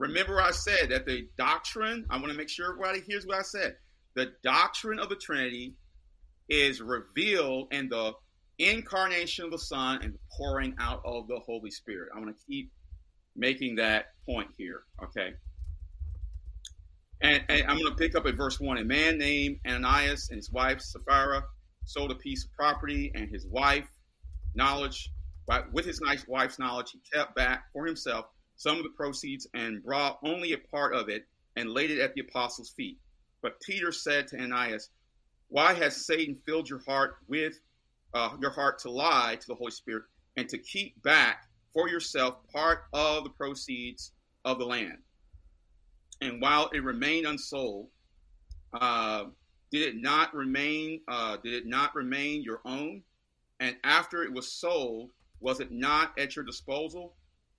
Remember, 0.00 0.40
I 0.40 0.50
said 0.50 0.88
that 0.88 1.04
the 1.04 1.28
doctrine, 1.36 2.06
I 2.08 2.16
want 2.16 2.32
to 2.32 2.36
make 2.36 2.48
sure 2.48 2.72
everybody 2.72 3.02
hears 3.02 3.26
what 3.26 3.36
I 3.36 3.42
said. 3.42 3.76
The 4.14 4.32
doctrine 4.42 4.98
of 4.98 5.10
the 5.10 5.14
Trinity 5.14 5.74
is 6.48 6.80
revealed 6.80 7.68
in 7.70 7.90
the 7.90 8.14
incarnation 8.58 9.44
of 9.44 9.50
the 9.50 9.58
Son 9.58 10.00
and 10.02 10.14
the 10.14 10.18
pouring 10.34 10.74
out 10.80 11.02
of 11.04 11.28
the 11.28 11.38
Holy 11.38 11.70
Spirit. 11.70 12.08
I 12.16 12.18
want 12.18 12.34
to 12.34 12.44
keep 12.46 12.72
making 13.36 13.76
that 13.76 14.06
point 14.24 14.48
here. 14.56 14.84
Okay. 15.04 15.34
And, 17.20 17.44
and 17.50 17.64
I'm 17.68 17.76
going 17.76 17.90
to 17.90 17.98
pick 17.98 18.16
up 18.16 18.24
at 18.24 18.36
verse 18.36 18.58
1. 18.58 18.78
A 18.78 18.84
man 18.84 19.18
named 19.18 19.58
Ananias 19.66 20.30
and 20.30 20.38
his 20.38 20.50
wife 20.50 20.80
Sapphira 20.80 21.44
sold 21.84 22.10
a 22.10 22.14
piece 22.14 22.46
of 22.46 22.52
property, 22.52 23.12
and 23.14 23.28
his 23.28 23.46
wife, 23.46 23.88
knowledge, 24.54 25.12
with 25.72 25.84
his 25.84 26.00
nice 26.00 26.26
wife's 26.26 26.58
knowledge, 26.58 26.92
he 26.92 27.00
kept 27.12 27.34
back 27.34 27.64
for 27.74 27.84
himself 27.84 28.26
some 28.60 28.76
of 28.76 28.82
the 28.82 28.90
proceeds 28.90 29.46
and 29.54 29.82
brought 29.82 30.18
only 30.22 30.52
a 30.52 30.58
part 30.58 30.94
of 30.94 31.08
it 31.08 31.26
and 31.56 31.70
laid 31.70 31.90
it 31.90 31.98
at 31.98 32.12
the 32.12 32.20
apostles' 32.20 32.74
feet. 32.76 32.98
But 33.40 33.58
Peter 33.62 33.90
said 33.90 34.28
to 34.28 34.36
Ananias, 34.36 34.90
Why 35.48 35.72
has 35.72 36.04
Satan 36.04 36.36
filled 36.44 36.68
your 36.68 36.82
heart 36.86 37.14
with 37.26 37.58
uh, 38.12 38.36
your 38.38 38.50
heart 38.50 38.78
to 38.80 38.90
lie 38.90 39.38
to 39.40 39.46
the 39.46 39.54
Holy 39.54 39.70
Spirit 39.70 40.02
and 40.36 40.46
to 40.50 40.58
keep 40.58 41.02
back 41.02 41.48
for 41.72 41.88
yourself 41.88 42.34
part 42.52 42.82
of 42.92 43.24
the 43.24 43.30
proceeds 43.30 44.12
of 44.44 44.58
the 44.58 44.66
land. 44.66 44.98
And 46.20 46.42
while 46.42 46.68
it 46.74 46.84
remained 46.84 47.26
unsold, 47.26 47.88
uh, 48.74 49.24
did 49.72 49.88
it 49.88 49.96
not 49.96 50.34
remain? 50.34 51.00
Uh, 51.08 51.38
did 51.42 51.54
it 51.54 51.66
not 51.66 51.94
remain 51.94 52.42
your 52.42 52.60
own? 52.66 53.04
And 53.58 53.76
after 53.84 54.22
it 54.22 54.34
was 54.34 54.52
sold, 54.52 55.12
was 55.40 55.60
it 55.60 55.72
not 55.72 56.18
at 56.18 56.36
your 56.36 56.44
disposal? 56.44 57.14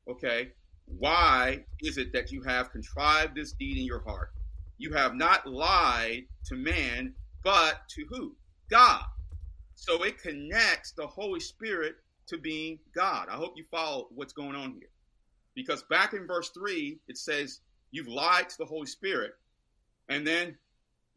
Okay. 0.08 0.52
Why 0.98 1.64
is 1.82 1.98
it 1.98 2.14
that 2.14 2.32
you 2.32 2.42
have 2.44 2.72
contrived 2.72 3.36
this 3.36 3.54
deed 3.54 3.78
in 3.78 3.86
your 3.86 4.02
heart? 4.02 4.32
You 4.78 4.94
have 4.94 5.16
not 5.16 5.48
lied 5.48 6.26
to 6.46 6.56
man, 6.56 7.14
but 7.44 7.82
to 7.90 8.06
who? 8.10 8.36
God. 8.70 9.04
So 9.76 10.04
it 10.04 10.22
connects 10.22 10.92
the 10.92 11.08
Holy 11.08 11.40
Spirit 11.40 11.96
to 12.28 12.38
being 12.38 12.80
God. 12.94 13.28
I 13.30 13.36
hope 13.36 13.54
you 13.56 13.64
follow 13.72 14.08
what's 14.14 14.34
going 14.34 14.56
on 14.56 14.74
here. 14.74 14.90
Because 15.56 15.84
back 15.84 16.14
in 16.14 16.28
verse 16.28 16.50
3, 16.50 17.00
it 17.08 17.18
says, 17.18 17.60
You've 17.92 18.08
lied 18.08 18.50
to 18.50 18.58
the 18.58 18.66
Holy 18.66 18.86
Spirit. 18.86 19.34
And 20.08 20.26
then 20.26 20.56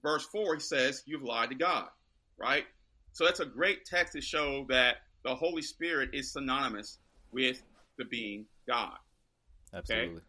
verse 0.03 0.27
4, 0.27 0.55
he 0.55 0.61
says, 0.61 1.03
You've 1.07 1.23
lied 1.23 1.51
to 1.51 1.55
God, 1.55 1.89
right? 2.37 2.65
So 3.13 3.25
that's 3.25 3.41
a 3.41 3.47
great 3.47 3.85
text 3.85 4.15
to 4.15 4.21
show 4.21 4.67
that 4.69 4.97
the 5.25 5.35
Holy 5.35 5.63
Spirit 5.63 6.11
is 6.13 6.33
synonymous 6.33 6.99
with 7.33 7.63
the 7.97 8.05
being 8.05 8.47
God. 8.67 8.97
Absolutely. 9.75 10.17
Okay? 10.17 10.25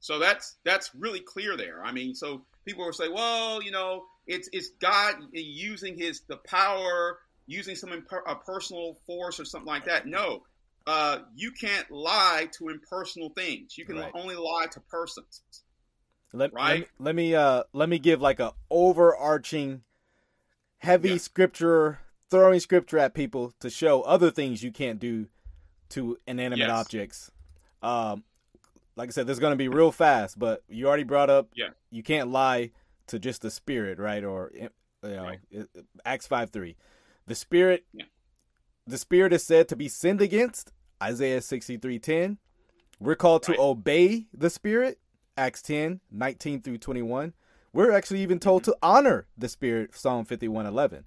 So 0.00 0.18
that's 0.18 0.56
that's 0.64 0.94
really 0.94 1.20
clear 1.20 1.56
there. 1.56 1.82
I 1.84 1.92
mean, 1.92 2.14
so 2.14 2.42
people 2.64 2.84
will 2.84 2.92
say, 2.92 3.08
well, 3.08 3.62
you 3.62 3.70
know, 3.70 4.04
it's 4.26 4.48
it's 4.52 4.70
God 4.80 5.16
using 5.32 5.96
his 5.96 6.22
the 6.28 6.36
power 6.38 7.18
using 7.46 7.76
some 7.76 7.90
imper- 7.90 8.26
a 8.26 8.34
personal 8.34 8.96
force 9.06 9.40
or 9.40 9.44
something 9.44 9.66
like 9.66 9.84
that. 9.86 10.06
No, 10.06 10.42
uh, 10.86 11.20
you 11.34 11.52
can't 11.52 11.90
lie 11.90 12.48
to 12.58 12.68
impersonal 12.68 13.30
things. 13.30 13.76
You 13.78 13.84
can 13.84 13.98
right. 13.98 14.12
only 14.14 14.36
lie 14.36 14.66
to 14.72 14.80
persons. 14.80 15.42
Let, 16.32 16.52
right? 16.52 16.80
let, 16.80 16.88
let 16.98 17.14
me 17.14 17.34
uh, 17.34 17.64
let 17.72 17.88
me 17.88 17.98
give 17.98 18.20
like 18.20 18.40
a 18.40 18.52
overarching, 18.70 19.82
heavy 20.78 21.10
yeah. 21.10 21.16
scripture, 21.16 22.00
throwing 22.30 22.60
scripture 22.60 22.98
at 22.98 23.14
people 23.14 23.52
to 23.60 23.70
show 23.70 24.02
other 24.02 24.30
things 24.30 24.62
you 24.62 24.70
can't 24.70 24.98
do 24.98 25.28
to 25.90 26.18
inanimate 26.26 26.68
yes. 26.68 26.70
objects. 26.70 27.30
Um, 27.82 28.24
like 28.96 29.10
I 29.10 29.12
said, 29.12 29.26
this 29.26 29.34
is 29.34 29.40
going 29.40 29.52
to 29.52 29.56
be 29.56 29.68
real 29.68 29.92
fast, 29.92 30.38
but 30.38 30.62
you 30.68 30.88
already 30.88 31.04
brought 31.04 31.30
up 31.30 31.48
yeah. 31.54 31.68
you 31.90 32.02
can't 32.02 32.30
lie 32.30 32.70
to 33.08 33.18
just 33.18 33.42
the 33.42 33.50
spirit, 33.50 33.98
right? 33.98 34.24
Or 34.24 34.50
eh, 34.58 34.68
you 35.02 35.10
know, 35.10 35.24
right. 35.24 35.40
Acts 36.04 36.26
five 36.26 36.50
three. 36.50 36.76
The 37.26 37.34
spirit, 37.34 37.84
yeah. 37.92 38.04
the 38.86 38.98
spirit 38.98 39.32
is 39.32 39.44
said 39.44 39.68
to 39.68 39.76
be 39.76 39.88
sinned 39.88 40.20
against. 40.20 40.72
Isaiah 41.02 41.42
sixty 41.42 41.76
three 41.76 41.98
ten. 41.98 42.38
We're 42.98 43.14
called 43.14 43.42
to 43.44 43.60
obey 43.60 44.26
the 44.32 44.48
Spirit, 44.48 44.98
Acts 45.36 45.60
10, 45.62 46.00
19 46.10 46.62
through 46.62 46.78
21. 46.78 47.34
We're 47.72 47.92
actually 47.92 48.20
even 48.20 48.38
told 48.38 48.62
mm-hmm. 48.62 48.72
to 48.72 48.78
honor 48.82 49.26
the 49.36 49.48
Spirit, 49.48 49.94
Psalm 49.94 50.24
51, 50.24 50.64
11. 50.64 51.04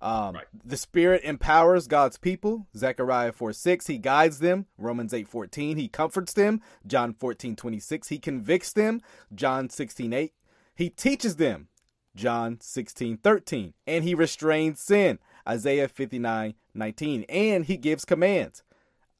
Um, 0.00 0.34
Right. 0.36 0.44
The 0.64 0.76
Spirit 0.76 1.22
empowers 1.24 1.86
God's 1.88 2.18
people, 2.18 2.66
Zechariah 2.76 3.32
4, 3.32 3.52
6. 3.52 3.86
He 3.88 3.98
guides 3.98 4.38
them, 4.38 4.66
Romans 4.78 5.12
8, 5.12 5.28
14. 5.28 5.76
He 5.76 5.88
comforts 5.88 6.32
them, 6.32 6.60
John 6.86 7.12
14, 7.14 7.56
26. 7.56 8.08
He 8.08 8.18
convicts 8.18 8.72
them, 8.72 9.00
John 9.34 9.68
16, 9.70 10.12
8. 10.12 10.32
He 10.76 10.88
teaches 10.90 11.36
them, 11.36 11.68
John 12.14 12.58
16, 12.60 13.16
13. 13.18 13.74
And 13.86 14.04
he 14.04 14.14
restrains 14.14 14.80
sin, 14.80 15.18
Isaiah 15.48 15.88
59, 15.88 16.54
19. 16.74 17.24
And 17.28 17.64
he 17.64 17.76
gives 17.76 18.04
commands, 18.04 18.62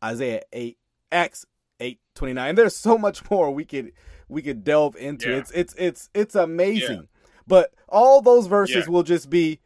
Isaiah 0.03 0.43
8, 0.53 0.79
Acts 1.11 1.45
8, 1.81 1.99
29. 2.15 2.49
And 2.51 2.59
there's 2.59 2.77
so 2.77 2.97
much 2.99 3.29
more 3.31 3.51
we 3.51 3.65
could 3.65 3.93
we 4.29 4.43
could 4.43 4.63
delve 4.63 4.95
into. 4.97 5.31
Yeah. 5.31 5.37
It's 5.39 5.51
it's 5.53 5.75
it's 5.79 6.11
it's 6.15 6.35
amazing. 6.35 7.09
But 7.47 7.73
all 7.89 8.21
those 8.21 8.47
verses 8.47 8.85
Yeah. 8.87 8.93
will 8.93 9.03
just 9.03 9.31
be, 9.31 9.61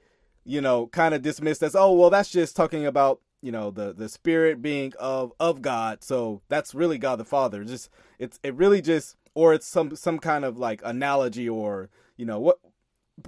you 0.44 0.60
know, 0.60 0.86
kind 0.89 1.14
of 1.14 1.23
dismissed 1.23 1.62
as, 1.62 1.74
oh 1.74 1.93
well, 1.93 2.10
that's 2.10 2.31
just 2.31 2.56
talking 2.56 2.86
about, 2.86 3.20
you 3.40 3.52
know, 3.52 3.70
the 3.70 3.93
the 3.93 4.09
spirit 4.09 4.62
being 4.62 4.93
of 4.98 5.32
of 5.40 5.62
God. 5.62 6.02
So 6.02 6.43
that's 6.48 6.74
really 6.74 6.98
God 6.98 7.16
the 7.16 7.24
Father. 7.24 7.64
Just 7.64 7.90
it's 8.19 8.39
it 8.43 8.55
really 8.55 8.81
just 8.82 9.16
or 9.35 9.55
it's 9.55 9.66
some 9.66 9.97
some 9.97 10.19
kind 10.19 10.44
of 10.44 10.59
like 10.59 10.81
analogy 10.85 11.48
or 11.48 11.90
you 12.16 12.27
know 12.27 12.39
what 12.40 12.59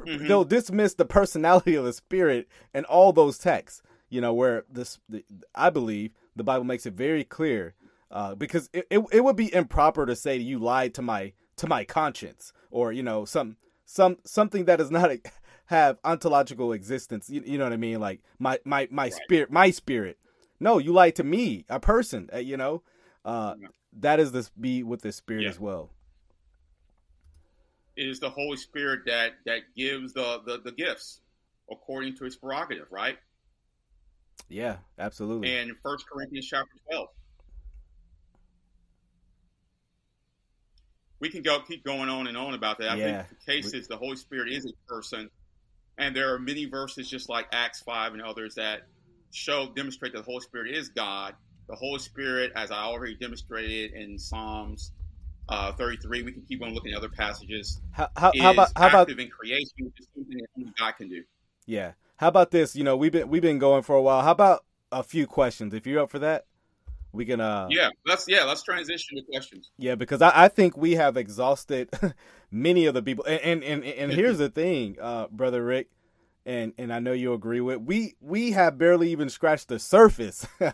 Mhm. 0.00 0.26
they'll 0.26 0.44
dismiss 0.44 0.94
the 0.94 1.04
personality 1.18 1.74
of 1.74 1.84
the 1.84 1.92
spirit 1.92 2.48
and 2.72 2.86
all 2.86 3.12
those 3.12 3.38
texts 3.38 3.82
you 4.08 4.20
know 4.20 4.32
where 4.32 4.64
this 4.70 4.98
the, 5.08 5.24
i 5.54 5.68
believe 5.70 6.10
the 6.34 6.42
bible 6.44 6.64
makes 6.64 6.86
it 6.86 6.94
very 6.94 7.22
clear 7.22 7.74
uh, 8.10 8.34
because 8.34 8.70
it, 8.72 8.86
it, 8.90 9.00
it 9.12 9.24
would 9.24 9.36
be 9.36 9.52
improper 9.54 10.06
to 10.06 10.16
say 10.16 10.36
you 10.36 10.58
lied 10.58 10.94
to 10.94 11.02
my 11.02 11.32
to 11.56 11.66
my 11.66 11.84
conscience 11.84 12.52
or 12.70 12.92
you 12.92 13.02
know 13.02 13.24
some 13.24 13.56
some 13.84 14.16
something 14.24 14.64
that 14.64 14.80
is 14.80 14.90
not 14.90 15.10
have 15.66 15.98
ontological 16.04 16.72
existence 16.72 17.30
you, 17.30 17.42
you 17.44 17.58
know 17.58 17.64
what 17.64 17.72
i 17.72 17.76
mean 17.76 18.00
like 18.00 18.20
my 18.38 18.58
my 18.64 18.86
my 18.90 19.08
spirit 19.08 19.50
my 19.50 19.70
spirit 19.70 20.18
no 20.60 20.78
you 20.78 20.92
lied 20.92 21.14
to 21.16 21.24
me 21.24 21.64
a 21.68 21.80
person 21.80 22.28
uh, 22.34 22.38
you 22.38 22.56
know 22.56 22.82
uh, 23.24 23.54
Yeah. 23.58 23.68
that 23.92 24.20
is 24.20 24.32
this 24.32 24.50
be 24.50 24.82
with 24.82 25.00
the 25.02 25.10
spirit 25.12 25.44
Yeah. 25.44 25.50
as 25.50 25.60
well 25.60 25.90
It 27.96 28.08
is 28.08 28.18
the 28.18 28.28
Holy 28.28 28.56
Spirit 28.56 29.02
that 29.06 29.32
that 29.46 29.60
gives 29.76 30.12
the, 30.12 30.40
the 30.44 30.60
the 30.64 30.72
gifts 30.72 31.20
according 31.70 32.16
to 32.16 32.24
His 32.24 32.36
prerogative, 32.36 32.88
right? 32.90 33.16
yeah 34.48 34.76
absolutely 34.98 35.48
And 35.48 35.70
in 35.70 35.76
First 35.82 36.04
Corinthians 36.12 36.46
chapter 36.46 36.76
twelve, 36.90 37.08
we 41.20 41.30
can 41.30 41.42
go 41.42 41.60
keep 41.60 41.84
going 41.84 42.08
on 42.10 42.26
and 42.26 42.36
on 42.36 42.52
about 42.54 42.78
that. 42.78 42.90
I 42.90 42.96
Yeah. 42.96 43.22
think 43.22 43.28
the 43.30 43.52
case 43.52 43.72
is 43.72 43.88
the 43.88 43.96
Holy 43.96 44.16
Spirit 44.16 44.52
is 44.52 44.66
a 44.66 44.92
person, 44.92 45.30
and 45.98 46.14
there 46.14 46.32
are 46.34 46.38
many 46.38 46.64
verses 46.66 47.08
just 47.08 47.28
like 47.28 47.46
Acts 47.52 47.80
five 47.80 48.12
and 48.12 48.22
others 48.22 48.54
that 48.54 48.82
show 49.32 49.68
demonstrate 49.74 50.12
that 50.12 50.24
the 50.24 50.30
Holy 50.30 50.40
Spirit 50.40 50.74
is 50.74 50.88
God. 50.88 51.34
The 51.68 51.74
Holy 51.74 51.98
Spirit, 51.98 52.52
as 52.56 52.70
I 52.70 52.82
already 52.82 53.14
demonstrated 53.14 53.92
in 53.92 54.18
Psalms 54.18 54.92
uh, 55.48 55.72
33, 55.72 56.22
we 56.22 56.32
can 56.32 56.42
keep 56.42 56.62
on 56.62 56.74
looking 56.74 56.92
at 56.92 56.98
other 56.98 57.08
passages. 57.08 57.80
how, 57.90 58.08
how, 58.16 58.30
is 58.32 58.40
how 58.40 58.52
about 58.52 58.68
how 58.76 58.88
about 58.88 59.10
in 59.10 59.28
creation, 59.28 59.72
which 59.78 60.00
is 60.00 60.06
something 60.14 60.36
that 60.36 60.46
only 60.58 60.72
God 60.78 60.92
can 60.92 61.08
do. 61.08 61.22
Yeah. 61.66 61.92
How 62.16 62.28
about 62.28 62.50
this? 62.50 62.76
You 62.76 62.84
know, 62.84 62.96
we've 62.96 63.12
been 63.12 63.28
we've 63.28 63.42
been 63.42 63.58
going 63.58 63.82
for 63.82 63.96
a 63.96 64.02
while. 64.02 64.22
How 64.22 64.32
about 64.32 64.64
a 64.92 65.02
few 65.02 65.26
questions? 65.26 65.74
If 65.74 65.86
you're 65.86 66.02
up 66.02 66.10
for 66.10 66.18
that, 66.20 66.46
we 67.14 67.24
can. 67.24 67.40
uh 67.40 67.68
Yeah, 67.70 67.88
let's 68.04 68.26
yeah, 68.28 68.44
let's 68.44 68.62
transition 68.62 69.16
to 69.16 69.22
questions. 69.30 69.70
Yeah, 69.78 69.94
because 69.94 70.20
I, 70.20 70.44
I 70.44 70.48
think 70.48 70.76
we 70.76 70.92
have 70.92 71.16
exhausted 71.16 71.88
many 72.50 72.86
of 72.86 72.94
the 72.94 73.02
people. 73.02 73.24
And 73.24 73.40
and 73.40 73.62
and, 73.64 73.84
and 73.84 74.12
here's 74.12 74.38
the 74.38 74.50
thing, 74.50 74.96
uh, 75.00 75.28
brother 75.28 75.64
Rick, 75.64 75.88
and 76.44 76.72
and 76.76 76.92
I 76.92 76.98
know 76.98 77.12
you 77.12 77.32
agree 77.32 77.60
with 77.60 77.78
we 77.80 78.16
we 78.20 78.50
have 78.52 78.76
barely 78.76 79.10
even 79.10 79.30
scratched 79.30 79.68
the 79.68 79.78
surface. 79.78 80.46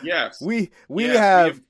Yes, 0.00 0.40
we 0.40 0.70
we 0.88 1.04
Yes, 1.04 1.12
we 1.12 1.16
have 1.16 1.46
have- 1.46 1.60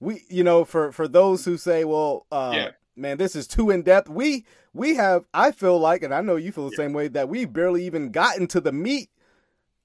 we 0.00 0.24
you 0.28 0.44
know 0.44 0.64
for 0.64 0.92
for 0.92 1.08
those 1.08 1.44
who 1.46 1.56
say, 1.56 1.84
well, 1.84 2.26
uh, 2.30 2.52
Yeah. 2.54 2.70
man, 2.96 3.16
this 3.16 3.34
is 3.34 3.46
too 3.46 3.70
in 3.70 3.82
depth. 3.82 4.10
We 4.10 4.44
we 4.74 4.94
have. 4.96 5.24
I 5.32 5.52
feel 5.52 5.78
like, 5.78 6.02
and 6.02 6.12
I 6.12 6.20
know 6.20 6.36
you 6.36 6.52
feel 6.52 6.66
the 6.66 6.72
Yeah. 6.72 6.84
same 6.84 6.92
way 6.92 7.08
that 7.08 7.30
we 7.30 7.46
barely 7.46 7.86
even 7.86 8.10
gotten 8.10 8.46
to 8.48 8.60
the 8.60 8.72
meat. 8.72 9.08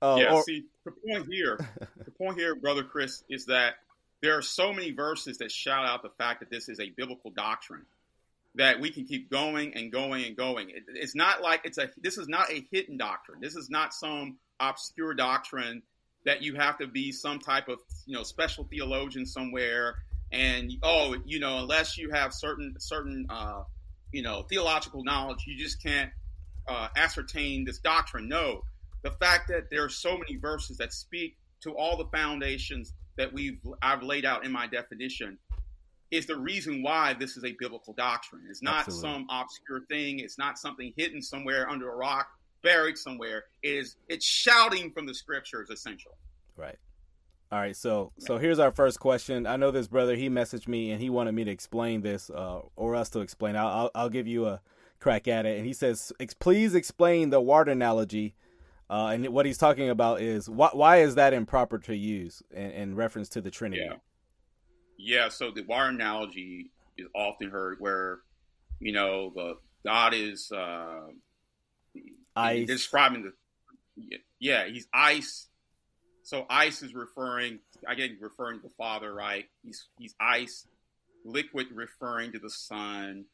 Uh, 0.01 0.17
yeah. 0.19 0.33
or, 0.33 0.43
See, 0.43 0.65
the 0.83 0.91
point 0.91 1.27
here, 1.31 1.57
point 2.23 2.39
here, 2.39 2.55
brother 2.55 2.83
Chris, 2.83 3.23
is 3.29 3.45
that 3.47 3.75
there 4.21 4.37
are 4.37 4.41
so 4.41 4.71
many 4.71 4.91
verses 4.91 5.37
that 5.39 5.51
shout 5.51 5.85
out 5.85 6.01
the 6.01 6.09
fact 6.09 6.39
that 6.39 6.49
this 6.49 6.69
is 6.69 6.79
a 6.79 6.89
biblical 6.91 7.31
doctrine 7.31 7.85
that 8.55 8.79
we 8.79 8.91
can 8.91 9.05
keep 9.05 9.29
going 9.29 9.73
and 9.75 9.91
going 9.91 10.23
and 10.25 10.37
going. 10.37 10.69
It, 10.69 10.83
it's 10.87 11.15
not 11.15 11.41
like 11.41 11.61
it's 11.65 11.77
a. 11.77 11.89
This 11.97 12.17
is 12.17 12.27
not 12.27 12.51
a 12.51 12.65
hidden 12.71 12.97
doctrine. 12.97 13.39
This 13.41 13.55
is 13.55 13.69
not 13.69 13.93
some 13.93 14.37
obscure 14.59 15.13
doctrine 15.13 15.81
that 16.25 16.41
you 16.41 16.55
have 16.55 16.77
to 16.77 16.87
be 16.87 17.11
some 17.11 17.39
type 17.39 17.67
of 17.67 17.79
you 18.05 18.15
know 18.15 18.23
special 18.23 18.63
theologian 18.69 19.25
somewhere 19.25 19.95
and 20.31 20.71
oh 20.83 21.15
you 21.25 21.39
know 21.39 21.59
unless 21.59 21.97
you 21.97 22.11
have 22.11 22.33
certain 22.33 22.75
certain 22.79 23.25
uh, 23.29 23.63
you 24.11 24.21
know 24.21 24.43
theological 24.43 25.03
knowledge 25.03 25.43
you 25.45 25.57
just 25.57 25.83
can't 25.83 26.11
uh, 26.67 26.87
ascertain 26.95 27.65
this 27.65 27.79
doctrine 27.79 28.29
no 28.29 28.63
the 29.01 29.11
fact 29.11 29.49
that 29.49 29.69
there 29.69 29.83
are 29.83 29.89
so 29.89 30.17
many 30.17 30.37
verses 30.37 30.77
that 30.77 30.93
speak 30.93 31.35
to 31.63 31.75
all 31.75 31.97
the 31.97 32.05
foundations 32.05 32.93
that 33.17 33.31
we've 33.31 33.59
I've 33.81 34.03
laid 34.03 34.25
out 34.25 34.45
in 34.45 34.51
my 34.51 34.67
definition 34.67 35.37
is 36.11 36.25
the 36.27 36.37
reason 36.37 36.83
why 36.83 37.13
this 37.13 37.37
is 37.37 37.43
a 37.43 37.55
biblical 37.59 37.93
doctrine. 37.93 38.43
It's 38.49 38.61
not 38.61 38.87
Absolutely. 38.87 39.09
some 39.09 39.27
obscure 39.29 39.81
thing. 39.89 40.19
It's 40.19 40.37
not 40.37 40.57
something 40.59 40.93
hidden 40.95 41.21
somewhere 41.21 41.69
under 41.69 41.91
a 41.91 41.95
rock, 41.95 42.27
buried 42.61 42.97
somewhere. 42.97 43.45
It 43.63 43.69
is 43.69 43.95
it's 44.07 44.25
shouting 44.25 44.91
from 44.91 45.05
the 45.05 45.13
scriptures 45.13 45.69
essential. 45.69 46.11
Right. 46.55 46.77
All 47.51 47.59
right. 47.59 47.75
So 47.75 48.11
so 48.19 48.37
here's 48.37 48.59
our 48.59 48.71
first 48.71 48.99
question. 48.99 49.47
I 49.47 49.57
know 49.57 49.71
this 49.71 49.87
brother. 49.87 50.15
He 50.15 50.29
messaged 50.29 50.67
me 50.67 50.91
and 50.91 51.01
he 51.01 51.09
wanted 51.09 51.33
me 51.33 51.43
to 51.45 51.51
explain 51.51 52.01
this, 52.01 52.29
uh, 52.29 52.61
or 52.75 52.95
us 52.95 53.09
to 53.11 53.19
explain. 53.19 53.55
I'll, 53.55 53.67
I'll 53.67 53.91
I'll 53.95 54.09
give 54.09 54.27
you 54.27 54.45
a 54.45 54.61
crack 54.99 55.27
at 55.27 55.45
it. 55.45 55.57
And 55.57 55.65
he 55.65 55.73
says, 55.73 56.13
please 56.39 56.73
explain 56.73 57.29
the 57.29 57.41
water 57.41 57.71
analogy. 57.71 58.35
Uh, 58.93 59.07
and 59.07 59.27
what 59.29 59.43
he's 59.43 59.57
talking 59.57 59.89
about 59.89 60.21
is 60.21 60.47
why 60.47 60.69
why 60.71 60.97
is 60.97 61.15
that 61.15 61.33
improper 61.33 61.79
to 61.79 61.95
use 61.95 62.43
in, 62.51 62.69
in 62.69 62.95
reference 62.95 63.27
to 63.27 63.41
the 63.41 63.49
Trinity? 63.49 63.81
Yeah. 63.83 63.95
Yeah, 64.99 65.29
so 65.29 65.49
the 65.49 65.63
water 65.63 65.89
analogy 65.89 66.69
is 66.95 67.07
often 67.15 67.49
heard 67.49 67.77
where, 67.79 68.19
you 68.79 68.91
know, 68.91 69.31
the 69.33 69.57
God 69.83 70.13
is 70.13 70.51
uh, 70.51 71.07
Ice. 72.35 72.67
describing 72.67 73.23
the 73.23 73.33
yeah, 74.39 74.65
he's 74.67 74.87
ice. 74.93 75.47
So 76.21 76.45
ice 76.47 76.83
is 76.83 76.93
referring 76.93 77.61
again 77.87 78.19
referring 78.21 78.59
to 78.59 78.67
the 78.67 78.73
Father, 78.77 79.11
right? 79.11 79.45
He's 79.63 79.87
he's 79.97 80.13
ice, 80.19 80.67
liquid 81.25 81.65
referring 81.73 82.31
to 82.33 82.39
the 82.39 82.51
Son, 82.51 83.25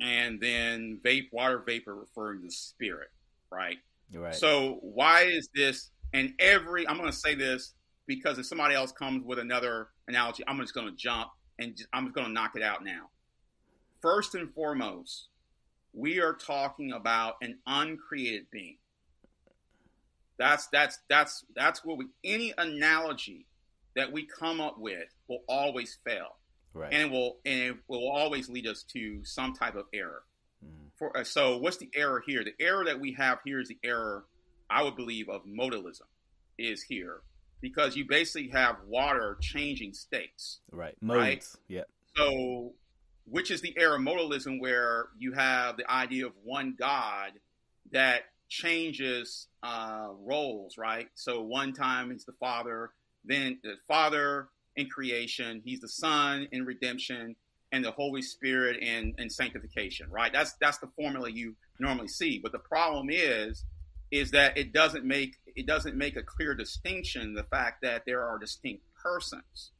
and 0.00 0.40
then 0.40 0.98
vape 1.04 1.30
water 1.30 1.58
vapor 1.58 1.94
referring 1.94 2.40
to 2.40 2.46
the 2.46 2.52
Spirit, 2.52 3.08
right? 3.52 3.76
Right. 4.12 4.34
So 4.34 4.78
why 4.82 5.22
is 5.22 5.48
this? 5.54 5.90
And 6.12 6.32
every 6.38 6.88
I'm 6.88 6.96
going 6.96 7.10
to 7.10 7.16
say 7.16 7.34
this 7.34 7.74
because 8.06 8.38
if 8.38 8.46
somebody 8.46 8.74
else 8.74 8.92
comes 8.92 9.24
with 9.24 9.38
another 9.38 9.88
analogy, 10.08 10.42
I'm 10.48 10.58
just 10.60 10.74
going 10.74 10.88
to 10.88 10.96
jump 10.96 11.30
and 11.58 11.76
just, 11.76 11.88
I'm 11.92 12.06
just 12.06 12.14
going 12.14 12.26
to 12.26 12.32
knock 12.32 12.52
it 12.56 12.62
out 12.62 12.84
now. 12.84 13.10
First 14.00 14.34
and 14.34 14.52
foremost, 14.54 15.28
we 15.92 16.20
are 16.20 16.32
talking 16.32 16.92
about 16.92 17.34
an 17.42 17.58
uncreated 17.66 18.46
being. 18.50 18.78
That's 20.38 20.68
that's 20.68 21.00
that's 21.08 21.44
that's 21.56 21.84
what 21.84 21.98
we 21.98 22.06
any 22.24 22.54
analogy 22.56 23.46
that 23.96 24.12
we 24.12 24.24
come 24.24 24.60
up 24.60 24.78
with 24.78 25.08
will 25.28 25.42
always 25.48 25.98
fail, 26.06 26.36
right. 26.72 26.92
and 26.92 27.02
it 27.02 27.10
will 27.10 27.38
and 27.44 27.60
it 27.60 27.76
will 27.88 28.08
always 28.08 28.48
lead 28.48 28.66
us 28.66 28.84
to 28.94 29.24
some 29.24 29.52
type 29.52 29.74
of 29.74 29.86
error. 29.92 30.22
For 30.98 31.16
uh, 31.16 31.24
so 31.24 31.58
what's 31.58 31.76
the 31.76 31.88
error 31.94 32.22
here 32.26 32.44
the 32.44 32.54
error 32.60 32.84
that 32.84 33.00
we 33.00 33.12
have 33.12 33.38
here 33.44 33.60
is 33.60 33.68
the 33.68 33.78
error 33.84 34.24
i 34.68 34.82
would 34.82 34.96
believe 34.96 35.28
of 35.28 35.44
modalism 35.46 36.02
is 36.58 36.82
here 36.82 37.20
because 37.60 37.96
you 37.96 38.04
basically 38.06 38.48
have 38.48 38.76
water 38.86 39.36
changing 39.40 39.92
states 39.92 40.60
right. 40.70 40.94
right. 41.02 41.44
Yeah. 41.68 41.82
so 42.16 42.72
which 43.26 43.50
is 43.50 43.60
the 43.60 43.74
error 43.78 43.96
of 43.96 44.02
modalism 44.02 44.60
where 44.60 45.06
you 45.18 45.32
have 45.32 45.76
the 45.76 45.90
idea 45.90 46.26
of 46.26 46.32
one 46.42 46.74
god 46.78 47.32
that 47.92 48.22
changes 48.48 49.46
uh, 49.62 50.08
roles 50.20 50.78
right 50.78 51.08
so 51.14 51.42
one 51.42 51.72
time 51.72 52.10
he's 52.10 52.24
the 52.24 52.32
father 52.32 52.90
then 53.24 53.58
the 53.62 53.74
father 53.86 54.48
in 54.76 54.88
creation 54.88 55.60
he's 55.64 55.80
the 55.80 55.88
son 55.88 56.48
in 56.50 56.64
redemption 56.64 57.36
and 57.72 57.84
the 57.84 57.90
Holy 57.90 58.22
Spirit 58.22 58.82
and, 58.82 59.14
and 59.18 59.30
sanctification, 59.30 60.10
right? 60.10 60.32
That's 60.32 60.54
that's 60.60 60.78
the 60.78 60.88
formula 60.96 61.30
you 61.30 61.54
normally 61.78 62.08
see. 62.08 62.38
But 62.38 62.52
the 62.52 62.58
problem 62.58 63.08
is, 63.10 63.64
is 64.10 64.30
that 64.32 64.56
it 64.56 64.72
doesn't 64.72 65.04
make 65.04 65.36
it 65.54 65.66
doesn't 65.66 65.96
make 65.96 66.16
a 66.16 66.22
clear 66.22 66.54
distinction. 66.54 67.34
The 67.34 67.44
fact 67.44 67.82
that 67.82 68.04
there 68.06 68.22
are 68.24 68.38
distinct 68.38 68.82
persons, 69.02 69.72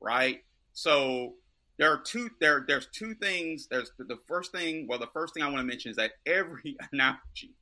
right? 0.00 0.42
So 0.72 1.34
there 1.78 1.92
are 1.92 1.98
two 1.98 2.30
there 2.40 2.64
there's 2.66 2.86
two 2.88 3.14
things. 3.14 3.68
There's 3.70 3.92
the, 3.98 4.04
the 4.04 4.18
first 4.26 4.52
thing. 4.52 4.86
Well, 4.88 4.98
the 4.98 5.08
first 5.12 5.34
thing 5.34 5.42
I 5.42 5.46
want 5.46 5.58
to 5.58 5.64
mention 5.64 5.90
is 5.90 5.96
that 5.96 6.12
every 6.26 6.76
analogy 6.92 7.54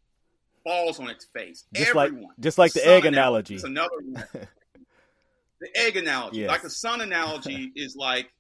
falls 0.65 0.99
on 0.99 1.09
its 1.09 1.25
face. 1.27 1.65
Just 1.75 1.91
Everyone. 1.91 2.23
like 2.23 2.31
just 2.41 2.59
like 2.59 2.73
the 2.73 2.87
egg 2.87 3.05
analogy. 3.05 3.55
It's 3.55 3.65
another 3.65 3.91
one. 4.03 4.25
the 5.61 5.69
egg 5.77 5.97
analogy, 5.97 6.39
Yes. 6.41 6.49
like 6.49 6.63
the 6.63 6.71
sun 6.71 7.01
analogy, 7.01 7.73
is 7.77 7.97
like 7.97 8.31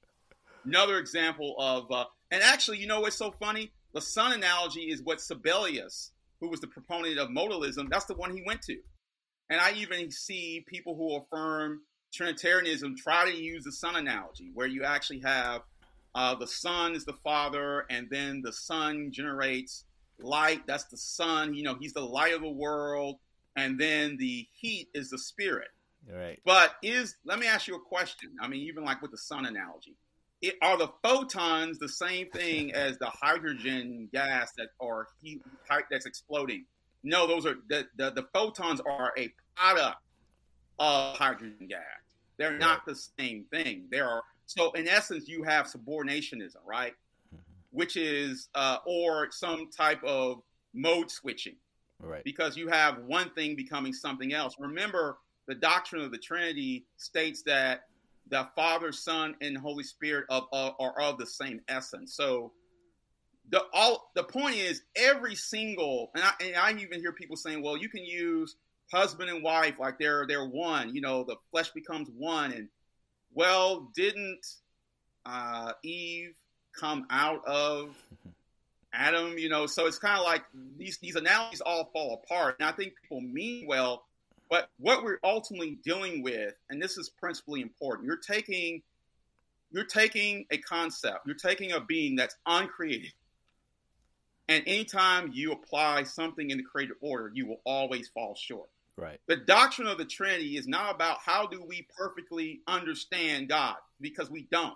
another 0.69 0.99
example 0.99 1.55
of. 1.59 1.91
Uh, 1.91 2.05
and 2.31 2.43
actually, 2.43 2.79
you 2.79 2.87
know 2.87 3.01
what's 3.01 3.17
so 3.17 3.33
funny? 3.41 3.73
The 3.95 4.01
sun 4.01 4.33
analogy 4.33 4.83
is 4.83 5.03
what 5.03 5.19
Sabellius, 5.19 6.11
who 6.41 6.49
was 6.49 6.61
the 6.61 6.67
proponent 6.67 7.19
of 7.19 7.29
modalism, 7.29 7.89
that's 7.91 8.05
the 8.05 8.15
one 8.15 8.37
he 8.37 8.43
went 8.47 8.63
to. 8.63 8.77
And 9.51 9.61
I 9.61 9.73
even 9.73 10.11
see 10.11 10.65
people 10.69 10.95
who 10.95 11.17
affirm 11.17 11.81
Trinitarianism 12.13 12.97
try 12.97 13.31
to 13.31 13.37
use 13.37 13.65
the 13.65 13.73
sun 13.73 13.97
analogy, 13.97 14.51
where 14.55 14.67
you 14.67 14.85
actually 14.85 15.21
have 15.21 15.63
uh, 16.15 16.35
the 16.35 16.47
sun 16.47 16.95
is 16.95 17.05
the 17.05 17.15
father, 17.25 17.87
and 17.91 18.09
then 18.11 18.43
the 18.43 18.53
sun 18.53 19.11
generates 19.11 19.85
light. 20.19 20.67
That's 20.67 20.85
the 20.85 20.97
sun. 20.97 21.55
You 21.55 21.63
know, 21.63 21.77
he's 21.79 21.93
the 21.93 22.01
light 22.01 22.35
of 22.35 22.43
the 22.43 22.51
world, 22.51 23.17
and 23.57 23.79
then 23.79 24.17
the 24.19 24.47
heat 24.53 24.89
is 24.95 25.11
the 25.11 25.19
spirit. 25.19 25.69
Right. 26.11 26.41
But 26.45 26.77
is 26.83 27.17
let 27.25 27.39
me 27.39 27.47
ask 27.47 27.69
you 27.69 27.77
a 27.77 27.81
question. 27.81 28.31
I 28.41 28.49
mean, 28.49 28.61
even 28.63 28.85
like 28.85 29.03
with 29.03 29.11
the 29.11 29.19
sun 29.19 29.47
analogy, 29.47 29.97
it, 30.41 30.55
are 30.63 30.79
the 30.79 30.91
photons 31.03 31.79
the 31.79 31.89
same 31.89 32.31
thing 32.31 32.73
as 32.75 32.99
the 32.99 33.11
hydrogen 33.11 34.09
gas 34.13 34.53
that 34.57 34.69
or 34.79 35.09
heat 35.21 35.43
that's 35.91 36.07
exploding? 36.07 36.65
No, 37.03 37.27
those 37.27 37.47
are 37.47 37.57
the, 37.69 37.87
the, 37.97 38.11
the 38.11 38.27
photons 38.33 38.81
are 38.81 39.13
a 39.17 39.33
product 39.57 39.99
of 40.79 41.17
hydrogen 41.17 41.67
gas. 41.69 41.83
They're 42.37 42.59
not 42.59 42.87
the 42.87 42.95
same 42.95 43.45
thing. 43.53 43.87
There 43.91 44.09
are 44.09 44.23
so 44.47 44.73
in 44.73 44.89
essence 44.89 45.29
you 45.29 45.43
have 45.43 45.67
subordinationism, 45.67 46.57
right? 46.67 46.95
Which 47.71 47.97
is 47.97 48.49
uh, 48.55 48.79
or 48.87 49.29
some 49.31 49.71
type 49.71 50.03
of 50.05 50.43
mode 50.75 51.11
switching 51.11 51.57
Right. 52.01 52.23
because 52.23 52.57
you 52.57 52.69
have 52.69 52.99
one 52.99 53.31
thing 53.31 53.57
becoming 53.57 53.93
something 53.93 54.33
else. 54.33 54.55
Remember, 54.61 55.19
the 55.49 55.55
doctrine 55.57 56.01
of 56.03 56.13
the 56.13 56.19
Trinity 56.19 56.85
states 56.97 57.43
that 57.43 57.87
the 58.31 58.49
Father, 58.55 58.93
Son, 58.93 59.35
and 59.41 59.57
Holy 59.57 59.85
Spirit 59.85 60.27
of, 60.29 60.45
of- 60.53 60.75
are 60.79 61.01
of 61.01 61.19
the 61.19 61.27
same 61.27 61.61
essence. 61.69 62.15
So 62.15 62.53
the 63.51 63.63
all 63.73 64.11
the 64.15 64.25
point 64.25 64.57
is 64.57 64.83
every 64.97 65.35
single 65.35 66.11
and 66.15 66.25
I, 66.25 66.33
and 66.41 66.57
I 66.57 66.71
even 66.81 67.01
hear 67.01 67.13
people 67.13 67.37
saying, 67.37 67.63
well, 67.63 67.77
you 67.77 67.89
can 67.89 68.05
use 68.05 68.57
husband 68.93 69.31
and 69.31 69.43
wife 69.43 69.79
like 69.79 69.99
they're 69.99 70.27
they're 70.27 70.47
one. 70.47 70.95
You 70.95 71.01
know, 71.01 71.25
the 71.25 71.37
flesh 71.51 71.71
becomes 71.71 72.09
one. 72.17 72.53
And 72.53 72.69
well, 73.33 73.91
didn't 73.95 74.47
uh, 75.25 75.73
Eve 75.83 76.35
come 76.79 77.07
out 77.11 77.45
of 77.47 77.97
Adam, 78.93 79.37
you 79.37 79.49
know, 79.49 79.67
so 79.67 79.87
it's 79.87 79.99
kind 79.99 80.19
of 80.19 80.25
like 80.25 80.45
these 80.77 80.99
these 80.99 81.17
analogies 81.17 81.61
all 81.61 81.91
fall 81.93 82.23
apart. 82.25 82.57
And 82.59 82.69
I 82.69 82.73
think 82.73 82.95
people 83.03 83.21
mean 83.21 83.67
well, 83.67 84.05
but 84.51 84.71
what 84.79 85.05
we're 85.05 85.21
ultimately 85.23 85.79
dealing 85.85 86.23
with, 86.23 86.55
and 86.71 86.81
this 86.81 86.97
is 86.97 87.09
principally 87.09 87.61
important, 87.61 88.07
you're 88.07 88.17
taking 88.17 88.83
you're 89.71 89.85
taking 89.85 90.47
a 90.51 90.59
concept, 90.59 91.27
you're 91.27 91.37
taking 91.37 91.73
a 91.73 91.81
being 91.81 92.17
that's 92.17 92.37
uncreated. 92.47 93.13
And 94.49 94.63
anytime 94.67 95.31
you 95.35 95.53
apply 95.53 96.05
something 96.05 96.49
in 96.49 96.57
the 96.57 96.65
created 96.65 96.97
order, 97.03 97.31
you 97.35 97.47
will 97.47 97.61
always 97.65 98.09
fall 98.09 98.35
short. 98.35 98.71
Right. 98.97 99.21
The 99.27 99.37
doctrine 99.37 99.87
of 99.87 99.99
the 99.99 100.07
Trinity 100.07 100.57
is 100.57 100.67
not 100.67 100.95
about 100.95 101.19
how 101.25 101.47
do 101.47 101.63
we 101.63 101.87
perfectly 101.97 102.63
understand 102.67 103.49
God, 103.49 103.77
because 104.01 104.31
we 104.31 104.49
don't. 104.51 104.75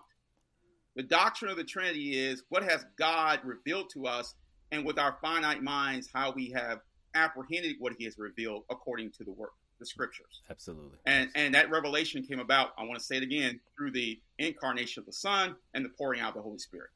The 0.94 1.03
doctrine 1.03 1.51
of 1.51 1.57
the 1.57 1.65
Trinity 1.65 2.19
is 2.19 2.44
what 2.51 2.62
has 2.62 2.85
God 2.99 3.40
revealed 3.44 3.89
to 3.94 4.07
us, 4.07 4.35
and 4.70 4.85
with 4.85 4.99
our 4.99 5.16
finite 5.23 5.62
minds, 5.62 6.09
how 6.12 6.32
we 6.32 6.51
have 6.51 6.81
apprehended 7.15 7.77
what 7.78 7.94
He 7.97 8.05
has 8.05 8.19
revealed 8.19 8.65
according 8.70 9.12
to 9.12 9.24
the 9.24 9.32
work, 9.32 9.53
the 9.82 9.86
Scriptures. 9.86 10.40
Absolutely. 10.50 10.98
And 11.06 11.28
and 11.34 11.54
that 11.54 11.70
revelation 11.70 12.22
came 12.22 12.38
about. 12.40 12.70
I 12.78 12.84
want 12.84 12.98
to 12.98 13.04
say 13.04 13.16
it 13.16 13.22
again 13.22 13.60
through 13.76 13.92
the 13.92 14.20
incarnation 14.38 15.00
of 15.00 15.06
the 15.06 15.12
Son 15.12 15.56
and 15.74 15.84
the 15.84 15.90
pouring 15.90 16.20
out 16.20 16.30
of 16.30 16.34
the 16.36 16.42
Holy 16.42 16.59
Spirit. 16.59 16.90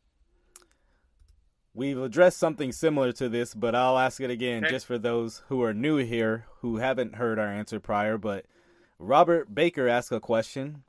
We've 1.74 1.98
addressed 1.98 2.38
something 2.38 2.72
similar 2.72 3.12
to 3.12 3.28
this, 3.28 3.52
but 3.54 3.74
I'll 3.74 3.98
ask 3.98 4.20
it 4.20 4.30
again 4.30 4.64
Okay. 4.64 4.72
just 4.72 4.86
for 4.86 4.96
those 4.96 5.42
who 5.48 5.62
are 5.62 5.74
new 5.74 5.98
here 5.98 6.46
who 6.60 6.78
haven't 6.78 7.16
heard 7.16 7.38
our 7.38 7.48
answer 7.48 7.78
prior. 7.78 8.16
But 8.16 8.46
Robert 8.98 9.54
Baker 9.54 9.86
asked 9.86 10.10
a 10.10 10.20
question 10.20 10.84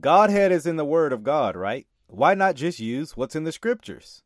Godhead 0.00 0.50
is 0.50 0.66
in 0.66 0.76
the 0.76 0.84
Word 0.84 1.12
of 1.12 1.22
God, 1.22 1.54
right? 1.54 1.86
Why 2.08 2.34
not 2.34 2.56
just 2.56 2.80
use 2.80 3.16
what's 3.16 3.36
in 3.36 3.44
the 3.44 3.52
Scriptures? 3.52 4.22